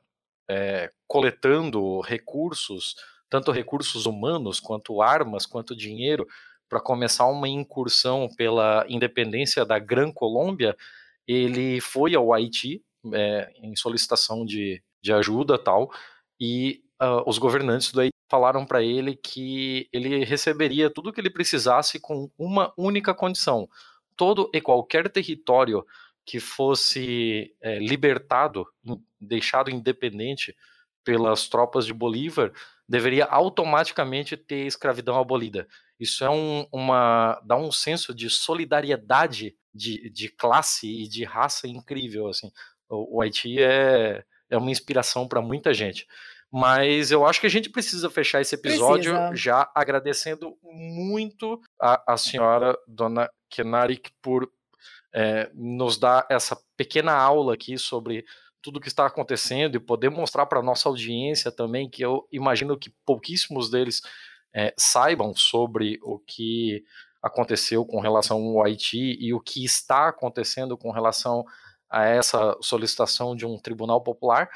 é, 0.48 0.90
coletando 1.06 2.00
recursos, 2.00 2.94
tanto 3.28 3.50
recursos 3.50 4.06
humanos, 4.06 4.60
quanto 4.60 5.02
armas, 5.02 5.46
quanto 5.46 5.76
dinheiro, 5.76 6.26
para 6.68 6.80
começar 6.80 7.26
uma 7.26 7.48
incursão 7.48 8.28
pela 8.36 8.84
independência 8.88 9.64
da 9.64 9.78
Gran 9.78 10.12
Colômbia, 10.12 10.76
ele 11.26 11.80
foi 11.80 12.14
ao 12.14 12.32
Haiti 12.32 12.82
é, 13.12 13.52
em 13.62 13.74
solicitação 13.76 14.44
de, 14.44 14.82
de 15.02 15.12
ajuda 15.12 15.58
tal, 15.58 15.90
e 16.40 16.82
uh, 17.02 17.22
os 17.26 17.38
governantes 17.38 17.92
do 17.92 18.00
Haiti 18.00 18.12
falaram 18.28 18.66
para 18.66 18.82
ele 18.82 19.16
que 19.16 19.88
ele 19.92 20.24
receberia 20.24 20.90
tudo 20.90 21.10
o 21.10 21.12
que 21.12 21.20
ele 21.20 21.30
precisasse 21.30 22.00
com 22.00 22.30
uma 22.38 22.72
única 22.76 23.14
condição: 23.14 23.68
todo 24.16 24.50
e 24.52 24.60
qualquer 24.60 25.10
território 25.10 25.84
que 26.24 26.40
fosse 26.40 27.54
é, 27.62 27.78
libertado, 27.78 28.66
deixado 29.20 29.70
independente 29.70 30.56
pelas 31.04 31.48
tropas 31.48 31.86
de 31.86 31.94
Bolívar, 31.94 32.52
deveria 32.88 33.26
automaticamente 33.26 34.36
ter 34.36 34.66
escravidão 34.66 35.16
abolida. 35.16 35.68
Isso 36.00 36.24
é 36.24 36.30
um, 36.30 36.66
uma 36.72 37.40
dá 37.44 37.56
um 37.56 37.70
senso 37.70 38.12
de 38.12 38.28
solidariedade 38.28 39.56
de, 39.72 40.10
de 40.10 40.28
classe 40.28 41.04
e 41.04 41.08
de 41.08 41.22
raça 41.22 41.68
incrível 41.68 42.28
assim. 42.28 42.50
O, 42.88 43.18
o 43.18 43.22
Haiti 43.22 43.62
é, 43.62 44.24
é 44.50 44.56
uma 44.56 44.70
inspiração 44.70 45.28
para 45.28 45.40
muita 45.40 45.72
gente. 45.72 46.06
Mas 46.52 47.10
eu 47.10 47.26
acho 47.26 47.40
que 47.40 47.46
a 47.46 47.50
gente 47.50 47.70
precisa 47.70 48.08
fechar 48.08 48.40
esse 48.40 48.54
episódio 48.54 49.12
precisa. 49.12 49.36
já 49.36 49.70
agradecendo 49.74 50.56
muito 50.62 51.60
a, 51.80 52.14
a 52.14 52.16
senhora, 52.16 52.76
dona 52.86 53.28
Kenarik, 53.50 54.10
por 54.22 54.50
é, 55.12 55.50
nos 55.54 55.98
dar 55.98 56.26
essa 56.30 56.56
pequena 56.76 57.12
aula 57.12 57.54
aqui 57.54 57.78
sobre 57.78 58.24
tudo 58.62 58.80
que 58.80 58.88
está 58.88 59.06
acontecendo 59.06 59.76
e 59.76 59.80
poder 59.80 60.10
mostrar 60.10 60.46
para 60.46 60.62
nossa 60.62 60.88
audiência 60.88 61.52
também 61.52 61.88
que 61.88 62.04
eu 62.04 62.26
imagino 62.32 62.76
que 62.78 62.92
pouquíssimos 63.04 63.70
deles 63.70 64.00
é, 64.54 64.74
saibam 64.76 65.34
sobre 65.34 65.98
o 66.02 66.18
que 66.18 66.82
aconteceu 67.22 67.84
com 67.84 68.00
relação 68.00 68.38
ao 68.38 68.64
Haiti 68.64 69.16
e 69.20 69.32
o 69.32 69.40
que 69.40 69.64
está 69.64 70.08
acontecendo 70.08 70.76
com 70.76 70.90
relação 70.90 71.44
a 71.88 72.04
essa 72.04 72.56
solicitação 72.60 73.36
de 73.36 73.46
um 73.46 73.58
tribunal 73.58 74.02
popular. 74.02 74.48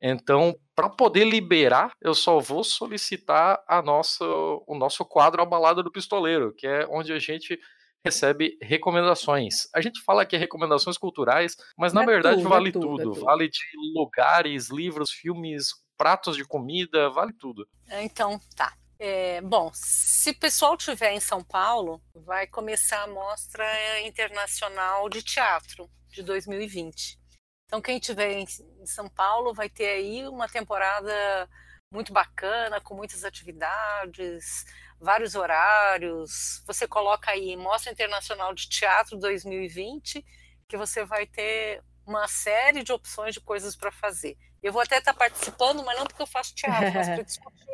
Então, 0.00 0.54
para 0.74 0.88
poder 0.90 1.24
liberar, 1.24 1.90
eu 2.00 2.14
só 2.14 2.38
vou 2.38 2.62
solicitar 2.62 3.62
a 3.66 3.80
nossa, 3.80 4.24
o 4.24 4.76
nosso 4.76 5.04
quadro 5.04 5.42
A 5.42 5.46
Balada 5.46 5.82
do 5.82 5.90
Pistoleiro, 5.90 6.52
que 6.54 6.66
é 6.66 6.86
onde 6.90 7.12
a 7.12 7.18
gente 7.18 7.58
recebe 8.04 8.56
recomendações. 8.62 9.68
A 9.74 9.80
gente 9.80 10.00
fala 10.02 10.24
que 10.24 10.36
é 10.36 10.38
recomendações 10.38 10.96
culturais, 10.96 11.56
mas 11.76 11.92
na 11.92 12.02
é 12.02 12.06
verdade 12.06 12.36
tudo, 12.36 12.48
vale 12.48 12.68
é 12.68 12.72
tudo, 12.72 12.86
tudo. 12.86 13.00
É 13.00 13.04
tudo. 13.04 13.20
Vale 13.24 13.48
de 13.48 13.64
lugares, 13.94 14.70
livros, 14.70 15.10
filmes, 15.10 15.70
pratos 15.96 16.36
de 16.36 16.44
comida, 16.44 17.10
vale 17.10 17.32
tudo. 17.32 17.66
Então, 17.90 18.38
tá. 18.54 18.72
É, 18.98 19.40
bom, 19.42 19.70
se 19.74 20.30
o 20.30 20.38
pessoal 20.38 20.76
tiver 20.76 21.12
em 21.12 21.20
São 21.20 21.42
Paulo, 21.42 22.00
vai 22.14 22.46
começar 22.46 23.02
a 23.02 23.06
mostra 23.06 23.66
internacional 24.02 25.08
de 25.08 25.22
teatro 25.22 25.90
de 26.08 26.22
2020. 26.22 27.18
Então, 27.66 27.80
quem 27.82 27.98
estiver 27.98 28.32
em 28.32 28.46
São 28.86 29.08
Paulo 29.08 29.52
vai 29.52 29.68
ter 29.68 29.88
aí 29.88 30.26
uma 30.28 30.48
temporada 30.48 31.48
muito 31.90 32.12
bacana, 32.12 32.80
com 32.80 32.94
muitas 32.94 33.24
atividades, 33.24 34.64
vários 35.00 35.34
horários. 35.34 36.62
Você 36.66 36.86
coloca 36.86 37.30
aí 37.30 37.56
Mostra 37.56 37.92
Internacional 37.92 38.54
de 38.54 38.68
Teatro 38.68 39.18
2020, 39.18 40.24
que 40.68 40.76
você 40.76 41.04
vai 41.04 41.26
ter 41.26 41.82
uma 42.06 42.28
série 42.28 42.82
de 42.84 42.92
opções 42.92 43.34
de 43.34 43.40
coisas 43.40 43.74
para 43.74 43.90
fazer. 43.90 44.36
Eu 44.66 44.72
vou 44.72 44.82
até 44.82 44.98
estar 44.98 45.12
tá 45.12 45.18
participando, 45.18 45.84
mas 45.84 45.96
não 45.96 46.04
porque 46.06 46.20
eu 46.20 46.26
faço 46.26 46.52
teatro, 46.54 46.92
mas 46.92 47.08
para 47.08 47.22
discutir 47.22 47.64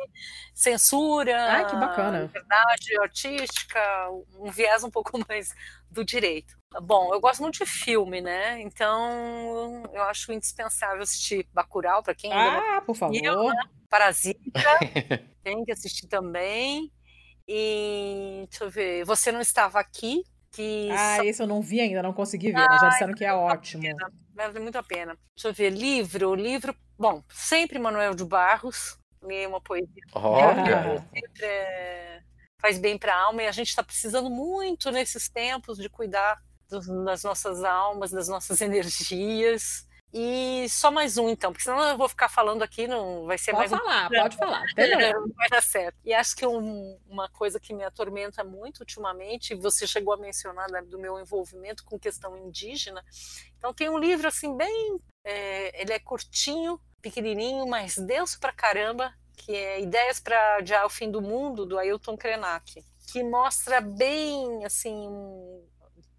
censura, 0.53 1.61
ah, 1.61 1.65
que 1.65 1.75
bacana. 1.75 2.27
verdade 2.27 2.99
artística, 3.01 3.79
um 4.37 4.51
viés 4.51 4.83
um 4.83 4.91
pouco 4.91 5.11
mais 5.27 5.55
do 5.89 6.05
direito. 6.05 6.55
Bom, 6.83 7.11
eu 7.11 7.19
gosto 7.19 7.41
muito 7.41 7.57
de 7.57 7.65
filme, 7.65 8.21
né? 8.21 8.61
Então 8.61 9.83
eu 9.91 10.03
acho 10.03 10.31
indispensável 10.31 11.01
assistir 11.01 11.47
Bacurau 11.51 12.03
para 12.03 12.13
quem 12.13 12.31
ainda 12.31 12.77
Ah, 12.77 12.81
por 12.81 12.95
favor. 12.95 13.53
né? 13.53 13.63
Parasita, 13.89 14.39
tem 15.43 15.65
que 15.65 15.71
assistir 15.71 16.07
também. 16.07 16.91
E 17.47 18.45
deixa 18.49 18.63
eu 18.65 18.69
ver, 18.69 19.03
você 19.03 19.31
não 19.31 19.41
estava 19.41 19.79
aqui, 19.79 20.23
que 20.53 20.89
Ah, 20.91 21.17
só... 21.17 21.23
esse 21.23 21.41
eu 21.41 21.47
não 21.47 21.61
vi 21.61 21.81
ainda, 21.81 22.01
não 22.01 22.13
consegui 22.13 22.51
ver, 22.51 22.65
mas 22.65 22.79
já 22.79 22.89
disseram 22.89 23.13
que 23.13 23.25
é 23.25 23.33
ótimo. 23.33 23.83
Vale 24.33 24.59
muito 24.59 24.77
a 24.77 24.83
pena. 24.83 25.17
Deixa 25.35 25.49
eu 25.49 25.53
ver, 25.53 25.71
livro, 25.71 26.33
livro, 26.35 26.75
bom, 26.97 27.23
sempre 27.29 27.77
Manuel 27.79 28.15
de 28.15 28.23
Barros, 28.23 28.97
li 29.23 29.45
uma 29.45 29.59
poesia. 29.59 30.03
Olha. 30.13 31.05
Sempre 31.13 31.45
é... 31.45 32.21
faz 32.61 32.77
bem 32.77 32.97
para 32.97 33.13
a 33.13 33.21
alma 33.23 33.43
e 33.43 33.47
a 33.47 33.51
gente 33.51 33.69
está 33.69 33.83
precisando 33.83 34.29
muito 34.29 34.91
nesses 34.91 35.27
tempos 35.27 35.77
de 35.77 35.89
cuidar 35.89 36.39
das 36.69 37.23
nossas 37.23 37.63
almas, 37.63 38.11
das 38.11 38.27
nossas 38.27 38.61
energias. 38.61 39.87
E 40.13 40.69
só 40.69 40.91
mais 40.91 41.17
um, 41.17 41.27
então, 41.27 41.51
porque 41.51 41.63
senão 41.63 41.81
eu 41.81 41.97
vou 41.97 42.07
ficar 42.07 42.29
falando 42.29 42.61
aqui, 42.61 42.87
não 42.87 43.25
vai 43.25 43.35
ser 43.35 43.51
pode 43.51 43.71
mais. 43.71 43.81
Pode 43.81 43.83
falar, 43.83 44.05
um... 44.05 44.09
pode 44.21 44.37
falar. 44.37 44.65
Não 44.77 45.33
vai 45.35 45.49
dar 45.49 45.63
certo. 45.63 45.97
E 46.05 46.13
acho 46.13 46.35
que 46.35 46.45
um, 46.45 46.99
uma 47.09 47.27
coisa 47.29 47.59
que 47.59 47.73
me 47.73 47.83
atormenta 47.83 48.43
muito 48.43 48.81
ultimamente, 48.81 49.55
você 49.55 49.87
chegou 49.87 50.13
a 50.13 50.17
mencionar 50.17 50.69
né, 50.69 50.83
do 50.83 50.99
meu 50.99 51.19
envolvimento 51.19 51.83
com 51.83 51.97
questão 51.97 52.37
indígena. 52.37 53.03
Então, 53.57 53.73
tem 53.73 53.89
um 53.89 53.97
livro, 53.97 54.27
assim, 54.27 54.55
bem. 54.55 54.99
É, 55.25 55.81
ele 55.81 55.93
é 55.93 55.99
curtinho, 55.99 56.79
pequenininho, 57.01 57.65
mas 57.65 57.97
denso 57.97 58.39
pra 58.39 58.53
caramba, 58.53 59.11
que 59.35 59.55
é 59.55 59.81
Ideias 59.81 60.19
para 60.19 60.57
Adiar 60.57 60.85
o 60.85 60.89
Fim 60.89 61.09
do 61.09 61.23
Mundo, 61.23 61.65
do 61.65 61.79
Ailton 61.79 62.15
Krenak, 62.15 62.85
que 63.11 63.23
mostra 63.23 63.81
bem, 63.81 64.63
assim, 64.63 65.09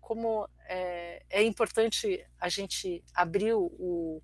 como 0.04 0.46
é, 0.68 1.22
é 1.30 1.42
importante 1.42 2.24
a 2.38 2.48
gente 2.50 3.02
abrir 3.14 3.54
o, 3.54 4.22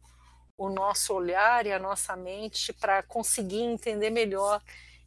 o 0.56 0.68
nosso 0.68 1.14
olhar 1.14 1.66
e 1.66 1.72
a 1.72 1.78
nossa 1.78 2.14
mente 2.14 2.70
para 2.70 3.02
conseguir 3.02 3.62
entender 3.62 4.10
melhor, 4.10 4.62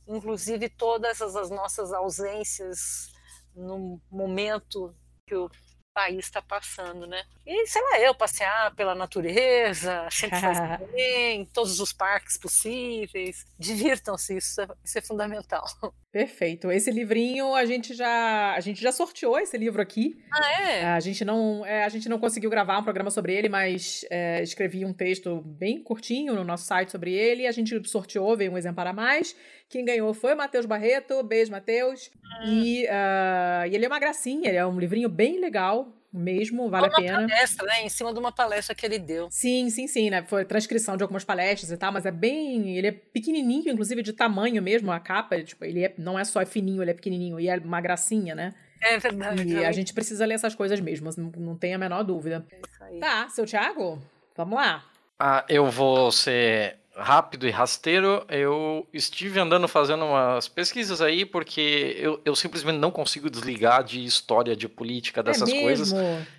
inclusive 0.07 0.67
todas 0.69 1.21
as, 1.21 1.35
as 1.35 1.51
nossas 1.51 1.93
ausências 1.93 3.11
no 3.55 4.01
momento 4.09 4.95
que 5.27 5.35
o 5.35 5.47
país 5.93 6.25
está 6.25 6.41
passando, 6.41 7.05
né? 7.05 7.23
E 7.45 7.67
sei 7.67 7.81
lá, 7.81 7.99
eu 7.99 8.15
passear 8.15 8.73
pela 8.75 8.95
natureza, 8.95 10.07
sempre 10.09 10.39
faz 10.39 10.57
bem, 10.91 11.45
todos 11.53 11.79
os 11.79 11.93
parques 11.93 12.37
possíveis, 12.37 13.45
divirtam-se, 13.59 14.37
isso, 14.37 14.61
é, 14.61 14.67
isso 14.83 14.97
é 14.97 15.01
fundamental. 15.01 15.65
Perfeito. 16.11 16.71
Esse 16.71 16.91
livrinho 16.91 17.55
a 17.55 17.65
gente 17.65 17.93
já 17.93 18.53
a 18.53 18.59
gente 18.59 18.81
já 18.81 18.91
sorteou 18.91 19.39
esse 19.39 19.57
livro 19.57 19.81
aqui. 19.81 20.15
Ah 20.31 20.61
é? 20.61 20.85
A 20.85 20.99
gente 20.99 21.25
não 21.25 21.65
é, 21.65 21.83
a 21.83 21.89
gente 21.89 22.07
não 22.07 22.19
conseguiu 22.19 22.49
gravar 22.49 22.77
um 22.77 22.83
programa 22.83 23.09
sobre 23.09 23.33
ele, 23.33 23.49
mas 23.49 24.05
é, 24.09 24.41
escrevi 24.43 24.85
um 24.85 24.93
texto 24.93 25.41
bem 25.41 25.81
curtinho 25.81 26.35
no 26.35 26.43
nosso 26.43 26.65
site 26.65 26.91
sobre 26.91 27.13
ele. 27.13 27.47
A 27.47 27.51
gente 27.51 27.81
sorteou, 27.89 28.37
veio 28.37 28.51
um 28.51 28.57
exemplar 28.57 28.87
a 28.87 28.93
mais. 28.93 29.35
Quem 29.73 29.83
ganhou 29.83 30.13
foi 30.13 30.35
o 30.35 30.37
Matheus 30.37 30.67
Barreto. 30.67 31.23
Beijo, 31.23 31.51
Matheus. 31.51 32.11
Hum. 32.23 32.45
E, 32.45 32.85
uh, 32.85 33.65
e 33.67 33.73
ele 33.73 33.85
é 33.85 33.87
uma 33.87 33.97
gracinha, 33.97 34.47
ele 34.47 34.57
é 34.57 34.63
um 34.63 34.79
livrinho 34.79 35.09
bem 35.09 35.39
legal 35.39 35.91
mesmo, 36.13 36.69
vale 36.69 36.85
uma 36.85 36.93
a 36.93 37.01
pena. 37.01 37.27
palestra, 37.27 37.65
né? 37.65 37.83
Em 37.83 37.89
cima 37.89 38.13
de 38.13 38.19
uma 38.19 38.31
palestra 38.31 38.75
que 38.75 38.85
ele 38.85 38.99
deu. 38.99 39.29
Sim, 39.31 39.71
sim, 39.71 39.87
sim, 39.87 40.11
né? 40.11 40.21
Foi 40.27 40.45
transcrição 40.45 40.95
de 40.95 41.01
algumas 41.01 41.23
palestras 41.23 41.71
e 41.71 41.75
tal, 41.75 41.91
mas 41.91 42.05
é 42.05 42.11
bem. 42.11 42.77
Ele 42.77 42.85
é 42.85 42.91
pequenininho, 42.91 43.71
inclusive 43.71 44.03
de 44.03 44.13
tamanho 44.13 44.61
mesmo, 44.61 44.91
a 44.91 44.99
capa. 44.99 45.41
Tipo, 45.41 45.65
ele 45.65 45.85
é, 45.85 45.93
não 45.97 46.19
é 46.19 46.23
só 46.23 46.45
fininho, 46.45 46.83
ele 46.83 46.91
é 46.91 46.93
pequenininho 46.93 47.39
e 47.39 47.49
é 47.49 47.57
uma 47.57 47.81
gracinha, 47.81 48.35
né? 48.35 48.53
É 48.79 48.99
verdade. 48.99 49.47
E 49.47 49.65
a 49.65 49.71
gente 49.71 49.91
precisa 49.91 50.23
ler 50.23 50.35
essas 50.35 50.53
coisas 50.53 50.79
mesmo, 50.79 51.09
não, 51.17 51.31
não 51.35 51.57
tem 51.57 51.73
a 51.73 51.79
menor 51.79 52.03
dúvida. 52.03 52.45
É 52.51 52.59
isso 52.59 52.83
aí. 52.83 52.99
Tá, 52.99 53.27
seu 53.29 53.45
Thiago, 53.47 53.99
vamos 54.37 54.53
lá. 54.53 54.85
Ah, 55.17 55.43
eu 55.49 55.67
vou 55.71 56.11
ser 56.11 56.82
rápido 56.95 57.47
e 57.47 57.51
rasteiro, 57.51 58.23
eu 58.29 58.87
estive 58.93 59.39
andando 59.39 59.67
fazendo 59.67 60.05
umas 60.05 60.47
pesquisas 60.47 61.01
aí, 61.01 61.25
porque 61.25 61.95
eu, 61.97 62.21
eu 62.23 62.35
simplesmente 62.35 62.77
não 62.77 62.91
consigo 62.91 63.29
desligar 63.29 63.83
de 63.83 64.03
história, 64.03 64.55
de 64.55 64.67
política, 64.67 65.21
é 65.21 65.23
dessas 65.23 65.49
é 65.49 65.61
coisas. 65.61 65.93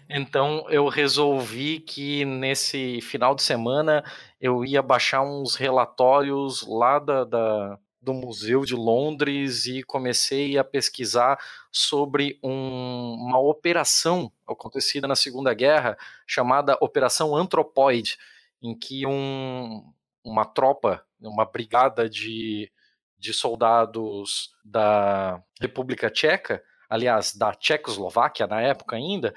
Então 0.09 0.66
eu 0.68 0.89
resolvi 0.89 1.81
que 1.81 2.24
nesse 2.24 3.01
final 3.01 3.35
de 3.35 3.43
semana 3.43 4.05
eu 4.40 4.64
ia 4.64 4.82
baixar 4.82 5.22
uns 5.22 5.56
relatórios 5.56 6.64
lá 6.66 6.98
da, 6.98 7.24
da 7.24 7.78
do 8.05 8.12
Museu 8.12 8.66
de 8.66 8.74
Londres 8.74 9.64
e 9.64 9.82
comecei 9.82 10.59
a 10.59 10.62
pesquisar 10.62 11.39
sobre 11.72 12.39
um, 12.43 13.14
uma 13.18 13.39
operação 13.39 14.31
acontecida 14.47 15.09
na 15.09 15.16
Segunda 15.16 15.55
Guerra 15.55 15.97
chamada 16.26 16.76
Operação 16.82 17.35
Anthropoid, 17.35 18.18
em 18.62 18.78
que 18.78 19.06
um, 19.06 19.82
uma 20.24 20.44
tropa, 20.44 21.05
uma 21.20 21.44
brigada 21.44 22.09
de, 22.09 22.70
de 23.18 23.32
soldados 23.32 24.55
da 24.64 25.42
República 25.60 26.10
Tcheca, 26.10 26.62
aliás, 26.88 27.34
da 27.34 27.52
Tchecoslováquia 27.55 28.46
na 28.46 28.60
época 28.60 28.96
ainda, 28.96 29.34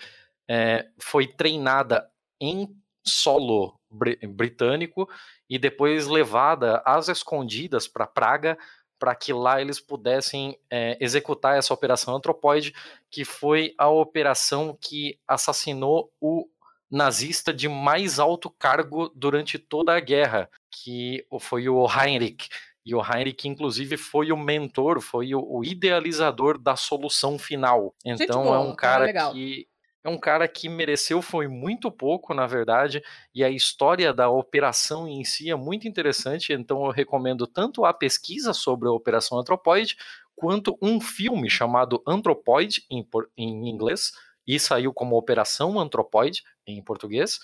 é, 0.47 0.88
foi 0.97 1.27
treinada 1.27 2.09
em 2.39 2.73
solo 3.03 3.80
br 3.89 4.11
britânico 4.27 5.09
e 5.49 5.57
depois 5.57 6.07
levada 6.07 6.81
às 6.85 7.07
escondidas 7.07 7.88
para 7.88 8.05
Praga 8.05 8.57
para 8.99 9.15
que 9.15 9.31
lá 9.31 9.61
eles 9.61 9.80
pudessem 9.80 10.57
é, 10.69 10.97
executar 10.99 11.57
essa 11.57 11.73
operação 11.73 12.15
Anthropoid, 12.15 12.73
que 13.11 13.23
foi 13.23 13.73
a 13.77 13.88
operação 13.88 14.77
que 14.80 15.19
assassinou 15.27 16.11
o 16.19 16.47
nazista 16.89 17.53
de 17.53 17.68
mais 17.68 18.18
alto 18.18 18.49
cargo 18.49 19.09
durante 19.14 19.59
toda 19.59 19.95
a 19.95 19.99
guerra, 19.99 20.49
que 20.84 21.26
foi 21.40 21.68
o 21.70 21.86
Heinrich. 21.88 22.49
E 22.86 22.95
o 22.95 23.02
Heinrich, 23.02 23.48
inclusive, 23.48 23.98
foi 23.98 24.32
o 24.32 24.38
mentor, 24.38 25.02
foi 25.02 25.36
o, 25.36 25.62
idealizador 25.64 26.58
da 26.58 26.76
solução 26.76 27.38
final. 27.38 27.94
Então 28.06 28.44
boa, 28.44 28.56
é 28.56 28.60
um 28.60 28.76
cara 28.76 29.32
que 29.32 29.68
é 30.08 30.10
um 30.10 30.18
cara 30.18 30.48
que 30.48 30.70
mereceu 30.70 31.22
foi 31.22 31.49
muito 31.49 31.91
pouco, 31.91 32.34
na 32.34 32.48
verdade, 32.48 33.04
e 33.36 33.44
a 33.44 33.49
história 33.49 34.14
da 34.14 34.30
operação 34.30 35.06
em 35.06 35.26
si 35.26 35.52
é 35.52 35.56
muito 35.56 35.86
interessante, 35.86 36.54
então 36.54 36.86
eu 36.86 36.91
recomendo 36.91 37.45
tanto 37.45 37.84
a 37.84 37.94
pesquisa 37.94 38.54
sobre 38.54 38.88
a 38.88 38.91
Operação 38.94 39.38
Anthropoid, 39.38 39.98
quanto 40.34 40.78
um 40.82 41.02
filme 41.02 41.49
chamado 41.49 42.02
Anthropoid, 42.08 42.86
em, 42.90 43.06
em 43.36 43.68
inglês, 43.68 44.14
e 44.48 44.58
saiu 44.58 44.94
como 44.94 45.18
Operação 45.18 45.78
Anthropoid, 45.78 46.41
em 46.66 46.82
português, 46.82 47.40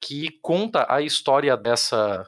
que 0.00 0.30
conta 0.40 0.86
a 0.88 1.02
história 1.02 1.54
dessa, 1.54 2.26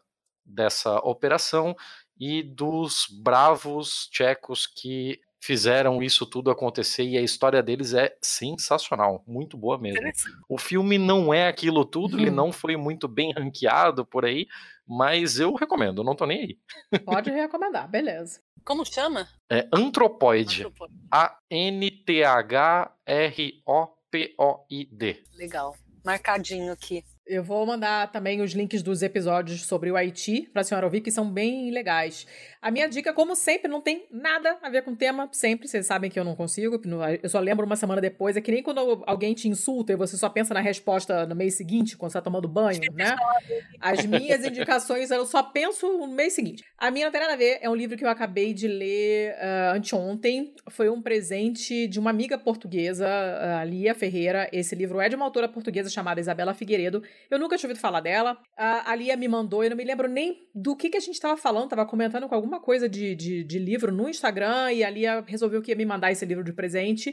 dessa 0.49 0.97
operação 0.99 1.77
e 2.19 2.43
dos 2.43 3.07
bravos 3.23 4.09
tchecos 4.11 4.66
que 4.66 5.20
fizeram 5.41 6.03
isso 6.03 6.27
tudo 6.27 6.51
acontecer 6.51 7.05
e 7.05 7.16
a 7.16 7.23
história 7.23 7.62
deles 7.62 7.95
é 7.95 8.16
sensacional, 8.20 9.23
muito 9.27 9.57
boa 9.57 9.79
mesmo. 9.79 10.01
O 10.49 10.59
filme 10.59 10.99
não 10.99 11.33
é 11.33 11.47
aquilo 11.47 11.85
tudo, 11.85 12.16
uhum. 12.16 12.23
ele 12.23 12.31
não 12.31 12.51
foi 12.51 12.77
muito 12.77 13.07
bem 13.07 13.33
ranqueado 13.33 14.05
por 14.05 14.25
aí, 14.25 14.49
mas 14.87 15.39
eu 15.39 15.55
recomendo, 15.55 16.03
não 16.03 16.16
tô 16.16 16.27
nem 16.27 16.41
aí. 16.41 16.59
Pode 17.05 17.31
recomendar, 17.31 17.89
beleza. 17.89 18.41
Como 18.65 18.85
chama? 18.85 19.29
É 19.49 19.69
Anthropoid. 19.73 20.66
A-N-T-H-R-O 21.11 21.99
P-O-I-D. 24.11 25.23
Legal. 25.37 25.77
Marcadinho 26.05 26.73
aqui. 26.73 27.05
Eu 27.29 27.45
vou 27.45 27.67
mandar 27.67 28.11
também 28.11 28.41
os 28.41 28.53
links 28.53 28.83
dos 28.83 29.03
episódios 29.03 29.67
sobre 29.67 29.91
o 29.91 29.97
Haiti 29.97 30.49
para 30.51 30.63
a 30.63 30.65
senhora 30.65 30.87
ouvir, 30.87 31.03
que 31.03 31.11
são 31.11 31.31
bem 31.31 31.71
legais. 31.71 32.27
A 32.61 32.71
minha 32.71 32.89
dica, 32.89 33.13
como 33.13 33.37
sempre, 33.37 33.69
não 33.71 33.83
tem 33.83 34.07
nada 34.11 34.57
a 34.63 34.71
ver 34.71 34.83
com 34.83 34.93
o 34.93 34.97
tema, 34.97 35.29
sempre. 35.31 35.69
Vocês 35.69 35.85
sabem 35.85 36.11
que 36.11 36.19
eu 36.19 36.25
não 36.25 36.35
consigo, 36.35 36.81
eu 37.23 37.29
só 37.29 37.39
lembro 37.39 37.67
uma 37.67 37.77
semana 37.77 38.01
depois. 38.01 38.35
É 38.35 38.41
que 38.41 38.51
nem 38.51 38.63
quando 38.63 39.05
alguém 39.07 39.35
te 39.35 39.47
insulta 39.47 39.93
e 39.93 39.97
você 39.97 40.17
só 40.17 40.31
pensa 40.31 40.55
na 40.55 40.61
resposta 40.61 41.27
no 41.27 41.37
mês 41.37 41.55
seguinte, 41.55 41.99
quando 41.99 42.13
você 42.13 42.19
tá 42.19 42.23
tomando 42.23 42.49
banho, 42.49 42.81
né? 42.95 43.15
As 43.79 44.07
minhas 44.07 44.45
indicações 44.45 45.11
eu 45.11 45.27
só 45.27 45.43
penso 45.43 45.99
no 45.99 46.07
mês 46.07 46.33
seguinte. 46.33 46.65
A 46.79 46.91
minha 46.91 47.05
não 47.05 47.13
tem 47.13 47.21
nada 47.21 47.35
a 47.35 47.37
ver, 47.37 47.59
é 47.61 47.69
um 47.69 47.75
livro 47.75 47.97
que 47.97 48.05
eu 48.05 48.09
acabei 48.09 48.55
de 48.55 48.67
ler 48.67 49.35
uh, 49.35 49.77
anteontem. 49.77 50.55
Foi 50.71 50.89
um 50.89 51.03
presente 51.03 51.87
de 51.87 52.01
uma 52.01 52.09
amiga 52.09 52.39
portuguesa, 52.39 53.07
a 53.61 53.65
Lia 53.65 53.95
Ferreira. 53.95 54.49
Esse 54.51 54.75
livro 54.75 54.99
é 54.99 55.11
de 55.11 55.15
uma 55.15 55.27
autora 55.27 55.47
portuguesa 55.47 55.91
chamada 55.91 56.21
Isabela 56.21 56.55
Figueiredo. 56.55 57.03
Eu 57.31 57.39
nunca 57.39 57.57
tinha 57.57 57.69
ouvido 57.69 57.81
falar 57.81 58.01
dela. 58.01 58.39
A, 58.57 58.90
a 58.90 58.95
Lia 58.95 59.16
me 59.16 59.28
mandou, 59.28 59.62
eu 59.62 59.70
não 59.70 59.77
me 59.77 59.85
lembro 59.85 60.09
nem 60.09 60.49
do 60.55 60.77
que, 60.77 60.89
que 60.89 60.97
a 60.97 61.01
gente 61.01 61.15
estava 61.15 61.36
falando, 61.36 61.69
tava 61.70 61.86
comentando 61.86 62.28
com 62.28 62.35
alguma 62.35 62.61
coisa 62.61 62.89
de, 62.89 63.15
de, 63.15 63.45
de, 63.45 63.59
livro 63.59 63.93
no 63.93 64.09
Instagram 64.09 64.73
e 64.73 64.82
ali 64.82 65.03
resolveu 65.27 65.61
que 65.62 65.70
ia 65.70 65.77
me 65.77 65.85
mandar 65.85 66.11
esse 66.11 66.24
livro 66.24 66.45
de 66.45 66.53
presente. 66.53 67.11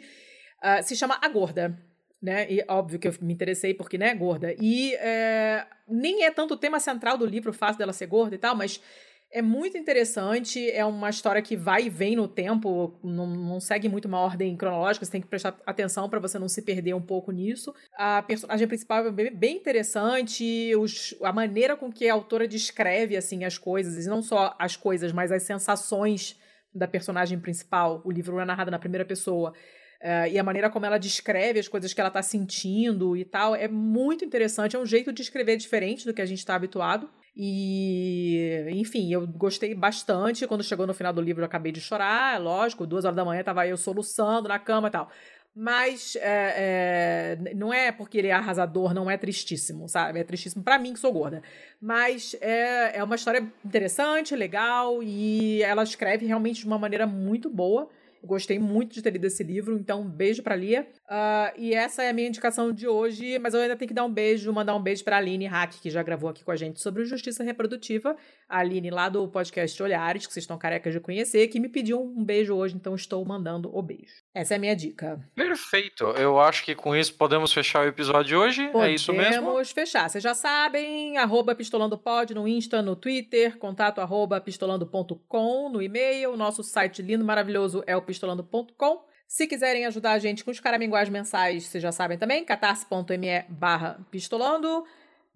Uh, 0.64 0.84
se 0.84 0.95
chama 0.95 1.19
A 1.22 1.27
Gorda. 1.27 1.77
Né? 2.22 2.52
E 2.52 2.65
óbvio 2.68 2.98
que 2.98 3.07
eu 3.07 3.14
me 3.22 3.34
interessei 3.34 3.73
porque, 3.73 3.99
né, 3.99 4.15
gorda. 4.15 4.56
E 4.60 4.95
é, 4.95 5.64
nem 5.88 6.23
é 6.23 6.32
tanto 6.32 6.56
o 6.56 6.57
tema 6.57 6.80
central 6.80 7.19
do 7.19 7.26
livro, 7.26 7.52
o 7.52 7.53
fato 7.53 7.77
dela 7.77 7.94
ser 7.94 8.07
gorda 8.07 8.34
e 8.34 8.40
tal, 8.40 8.56
mas 8.56 8.82
é 9.31 9.41
muito 9.41 9.77
interessante, 9.77 10.69
é 10.72 10.85
uma 10.85 11.10
história 11.10 11.41
que 11.41 11.57
vai 11.57 11.85
e 11.85 11.89
vem 11.89 12.15
no 12.15 12.27
tempo, 12.27 12.97
não, 13.03 13.27
não 13.27 13.60
segue 13.60 13.89
muito 13.89 14.07
uma 14.07 14.19
ordem 14.19 14.56
cronológica, 14.56 15.06
você 15.06 15.11
tem 15.11 15.22
que 15.22 15.27
prestar 15.27 15.57
atenção 15.65 16.10
para 16.10 16.19
você 16.19 16.39
não 16.39 16.47
se 16.47 16.61
perder 16.61 16.93
um 16.93 17.02
pouco 17.02 17.31
nisso. 17.31 17.73
A 17.97 18.22
personagem 18.22 18.68
principal 18.68 19.06
é 19.06 19.11
bem, 19.11 19.57
interessante, 19.57 20.73
os, 20.76 21.15
a 21.22 21.34
maneira 21.34 21.76
com 21.76 21.91
que 21.91 22.07
a 22.07 22.14
autora 22.14 22.47
descreve 22.47 23.18
assim 23.18 23.43
as 23.43 23.57
coisas, 23.57 24.06
e 24.06 24.10
não 24.10 24.22
só 24.22 24.56
as 24.57 24.77
coisas, 24.77 25.11
mas 25.11 25.31
as 25.31 25.43
sensações 25.43 26.39
da 26.73 26.88
personagem 26.88 27.39
principal. 27.39 28.02
O 28.06 28.11
livro 28.11 28.39
é 28.39 28.45
narrado 28.45 28.69
na 28.72 28.80
primeira 28.80 29.06
pessoa. 29.06 29.53
Uh, 30.02 30.27
e 30.30 30.38
a 30.38 30.43
maneira 30.43 30.69
como 30.69 30.85
ela 30.85 30.97
descreve 30.97 31.60
as 31.60 31.68
coisas 31.68 31.93
que 31.93 31.99
ela 31.99 32.10
está 32.10 32.22
sentindo 32.22 33.15
e 33.15 33.23
tal 33.23 33.56
é 33.56 33.68
muito 33.68 34.26
interessante. 34.26 34.76
É 34.76 34.80
um 34.80 34.85
jeito 34.85 35.11
de 35.11 35.22
escrever 35.22 35.56
diferente 35.57 36.06
do 36.06 36.14
que 36.14 36.22
a 36.22 36.26
gente 36.26 36.39
está 36.39 36.53
habituado. 36.53 37.10
E, 37.36 38.66
enfim, 38.70 39.12
eu 39.12 39.28
gostei 39.28 39.76
bastante. 39.76 40.48
Quando 40.48 40.64
chegou 40.64 40.88
no 40.88 40.94
final 40.94 41.12
do 41.12 41.22
livro, 41.22 41.41
eu 41.41 41.45
acabei 41.45 41.72
de 41.72 41.82
chorar, 41.82 42.40
lógico. 42.40 42.88
Duas 42.88 43.03
horas 43.03 43.16
da 43.16 43.26
manhã 43.26 43.44
tava 43.44 43.68
eu 43.68 43.76
soluçando 43.76 44.48
na 44.48 44.57
cama 44.57 44.88
e 44.88 44.91
tal. 44.91 45.10
Mas 45.57 46.18
é, 46.18 47.38
é, 47.48 47.53
não 47.53 47.74
é 47.74 47.90
porque 47.90 48.18
ele 48.18 48.28
é 48.28 48.34
arrasador, 48.34 48.94
não 48.94 49.10
é 49.10 49.18
tristíssimo, 49.18 49.88
sabe? 49.88 50.20
É 50.20 50.24
tristíssimo 50.24 50.64
para 50.64 50.78
mim 50.78 50.94
que 50.94 50.99
sou 50.99 51.14
gorda. 51.14 51.41
Mas 51.82 52.36
é, 52.41 52.98
é 52.98 53.03
uma 53.03 53.16
história 53.16 53.45
interessante, 53.66 54.36
legal 54.36 55.02
e 55.02 55.62
ela 55.64 55.84
escreve 55.84 56.26
realmente 56.26 56.60
de 56.60 56.68
uma 56.68 56.78
maneira 56.78 57.07
muito 57.07 57.49
boa. 57.49 57.90
Gostei 58.26 58.60
muito 58.60 58.93
de 58.93 59.02
ter 59.02 59.11
lido 59.11 59.26
esse 59.26 59.43
livro, 59.43 59.77
então 59.77 60.02
um 60.02 60.10
beijo 60.10 60.41
pra 60.41 60.56
Lia. 60.56 60.88
Uh, 61.06 61.53
e 61.57 61.73
essa 61.73 62.03
é 62.03 62.10
a 62.10 62.14
minha 62.14 62.27
indicação 62.27 62.72
de 62.72 62.88
hoje, 62.88 63.38
mas 63.39 63.53
eu 63.53 63.61
ainda 63.61 63.76
tenho 63.76 63.88
que 63.88 63.93
dar 63.93 64.03
um 64.03 64.11
beijo, 64.11 64.52
mandar 64.52 64.76
um 64.76 64.81
beijo 64.81 65.03
pra 65.03 65.18
Aline 65.18 65.45
Hack, 65.45 65.76
que 65.81 65.89
já 65.89 66.02
gravou 66.02 66.30
aqui 66.30 66.43
com 66.43 66.52
a 66.52 66.56
gente 66.56 66.81
sobre 66.81 67.06
justiça 67.06 67.43
reprodutiva. 67.43 68.15
A 68.47 68.60
Aline, 68.60 68.89
lá 68.89 69.10
do 69.10 69.27
podcast 69.27 69.81
Olhares, 69.81 70.27
que 70.27 70.34
vocês 70.34 70.43
estão 70.43 70.57
carecas 70.57 70.93
de 70.93 70.99
conhecer, 70.99 71.47
que 71.47 71.60
me 71.60 71.69
pediu 71.69 72.02
um 72.02 72.23
beijo 72.23 72.56
hoje, 72.56 72.76
então 72.76 72.95
estou 72.95 73.23
mandando 73.26 73.76
o 73.76 73.81
beijo. 73.81 74.14
Essa 74.34 74.56
é 74.56 74.57
a 74.57 74.60
minha 74.60 74.76
dica. 74.76 75.19
Perfeito. 75.34 76.03
Eu 76.18 76.39
acho 76.39 76.64
que 76.64 76.76
com 76.76 76.95
isso 76.95 77.14
podemos 77.14 77.53
fechar 77.53 77.85
o 77.85 77.88
episódio 77.88 78.26
de 78.26 78.35
hoje. 78.35 78.64
Podemos 78.68 78.88
é 78.88 78.91
isso 78.91 79.14
mesmo? 79.14 79.45
Podemos 79.45 79.72
fechar. 79.72 80.10
Vocês 80.10 80.23
já 80.23 80.34
sabem, 80.34 81.18
arroba 81.18 81.56
pistolandopod 81.56 82.34
no 82.34 82.47
Insta, 82.47 82.81
no 82.81 82.95
Twitter, 82.95 83.57
contato 83.57 83.99
arroba 83.99 84.41
pistolando.com 84.41 85.69
no 85.69 85.81
e-mail. 85.81 86.35
Nosso 86.35 86.64
site 86.64 87.02
lindo, 87.02 87.23
maravilhoso 87.23 87.84
é 87.88 87.95
o 87.95 88.02
pistolando.com. 88.16 89.06
Se 89.28 89.48
quiserem 89.48 89.86
ajudar 89.86 90.14
a 90.14 90.20
gente 90.20 90.44
com 90.44 90.52
os 90.52 90.60
caraminguais 90.60 91.10
mensais, 91.10 91.66
vocês 91.66 91.82
já 91.82 91.92
sabem 91.92 92.18
também, 92.18 92.46
catarse.me 92.46 93.44
barra 93.50 94.00
pistolando. 94.10 94.86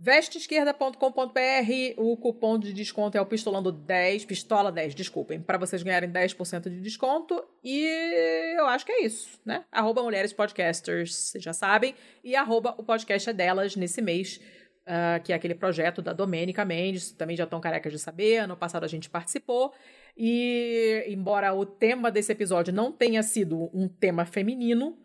Vesteesquerda.com.br, 0.02 1.98
o 1.98 2.16
cupom 2.16 2.58
de 2.58 2.72
desconto 2.72 3.18
é 3.18 3.22
o 3.22 3.26
pistolando10, 3.26 4.26
pistola 4.26 4.72
10, 4.72 4.96
desculpem, 4.96 5.42
para 5.42 5.58
vocês 5.58 5.84
ganharem 5.84 6.10
10% 6.10 6.70
de 6.70 6.80
desconto. 6.80 7.44
E 7.62 7.84
eu 8.58 8.66
acho 8.68 8.86
que 8.86 8.94
é 8.94 9.04
isso, 9.04 9.38
né? 9.44 9.66
Arroba 9.70 10.02
Mulheres 10.02 10.32
Podcasters, 10.32 11.14
vocês 11.14 11.44
já 11.44 11.52
sabem. 11.52 11.94
E 12.24 12.34
arroba 12.34 12.74
o 12.78 12.84
podcast 12.84 13.30
é 13.30 13.34
delas 13.34 13.76
nesse 13.76 14.02
mês, 14.02 14.40
uh, 14.90 15.22
que 15.24 15.32
é 15.32 15.36
aquele 15.36 15.56
projeto 15.56 16.02
da 16.02 16.12
Domênica 16.12 16.66
Mendes, 16.66 17.12
também 17.12 17.38
já 17.38 17.44
estão 17.44 17.62
carecas 17.62 17.94
de 17.94 18.00
saber, 18.00 18.38
ano 18.38 18.58
passado 18.58 18.84
a 18.84 18.88
gente 18.88 19.10
participou. 19.10 19.74
E 20.18 21.06
embora 21.08 21.54
o 21.54 21.66
tema 21.66 22.12
desse 22.12 22.32
episódio 22.32 22.74
não 22.74 22.92
tenha 22.92 23.22
sido 23.24 23.70
um 23.74 23.88
tema 23.88 24.26
feminino, 24.26 24.98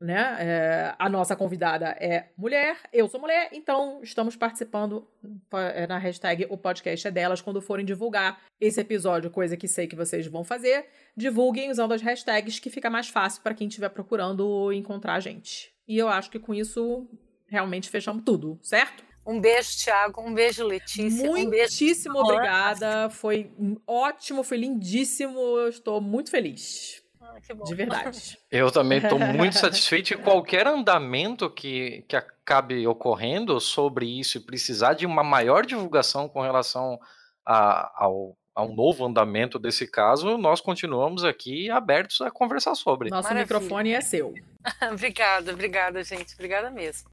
né? 0.00 0.36
É, 0.38 0.94
a 0.98 1.08
nossa 1.08 1.34
convidada 1.34 1.86
é 1.98 2.28
mulher, 2.36 2.76
eu 2.92 3.08
sou 3.08 3.20
mulher, 3.20 3.48
então 3.52 4.00
estamos 4.02 4.36
participando 4.36 5.08
é, 5.52 5.86
na 5.86 5.98
hashtag 5.98 6.46
o 6.50 6.58
podcast 6.58 7.08
é 7.08 7.10
delas 7.10 7.40
quando 7.40 7.60
forem 7.62 7.86
divulgar 7.86 8.40
esse 8.60 8.80
episódio, 8.80 9.30
coisa 9.30 9.56
que 9.56 9.68
sei 9.68 9.86
que 9.86 9.96
vocês 9.96 10.26
vão 10.26 10.44
fazer. 10.44 10.86
Divulguem 11.16 11.70
usando 11.70 11.92
as 11.92 12.02
hashtags 12.02 12.58
que 12.58 12.70
fica 12.70 12.90
mais 12.90 13.08
fácil 13.08 13.42
para 13.42 13.54
quem 13.54 13.68
estiver 13.68 13.88
procurando 13.88 14.72
encontrar 14.72 15.14
a 15.14 15.20
gente. 15.20 15.72
E 15.86 15.98
eu 15.98 16.08
acho 16.08 16.30
que 16.30 16.38
com 16.38 16.54
isso 16.54 17.08
realmente 17.46 17.88
fechamos 17.88 18.24
tudo, 18.24 18.58
certo? 18.62 19.04
Um 19.26 19.40
beijo, 19.40 19.70
Thiago. 19.82 20.20
Um 20.20 20.34
beijo, 20.34 20.64
Letícia. 20.64 21.30
Muitíssimo 21.30 22.18
um 22.18 22.22
beijo. 22.22 22.34
obrigada. 22.34 23.10
Foi 23.10 23.50
ótimo, 23.86 24.42
foi 24.42 24.58
lindíssimo. 24.58 25.38
Eu 25.38 25.68
estou 25.68 26.00
muito 26.00 26.30
feliz. 26.30 27.02
Ah, 27.20 27.64
de 27.64 27.74
verdade. 27.74 28.38
Eu 28.50 28.70
também 28.70 28.98
estou 28.98 29.18
muito 29.18 29.58
satisfeito 29.58 30.12
e 30.12 30.16
qualquer 30.16 30.66
andamento 30.66 31.48
que, 31.50 32.04
que 32.06 32.16
acabe 32.16 32.86
ocorrendo 32.86 33.58
sobre 33.60 34.06
isso 34.06 34.36
e 34.38 34.40
precisar 34.40 34.94
de 34.94 35.06
uma 35.06 35.24
maior 35.24 35.64
divulgação 35.64 36.28
com 36.28 36.42
relação 36.42 36.98
a, 37.46 38.04
ao, 38.04 38.36
a 38.54 38.62
um 38.62 38.74
novo 38.74 39.04
andamento 39.04 39.58
desse 39.58 39.86
caso, 39.86 40.38
nós 40.38 40.60
continuamos 40.60 41.24
aqui 41.24 41.70
abertos 41.70 42.20
a 42.20 42.30
conversar 42.30 42.74
sobre. 42.74 43.10
Nosso 43.10 43.28
Maravilha. 43.28 43.42
microfone 43.42 43.92
é 43.92 44.00
seu. 44.00 44.34
obrigada, 44.92 45.52
obrigada, 45.52 46.04
gente. 46.04 46.34
Obrigada 46.34 46.70
mesmo. 46.70 47.10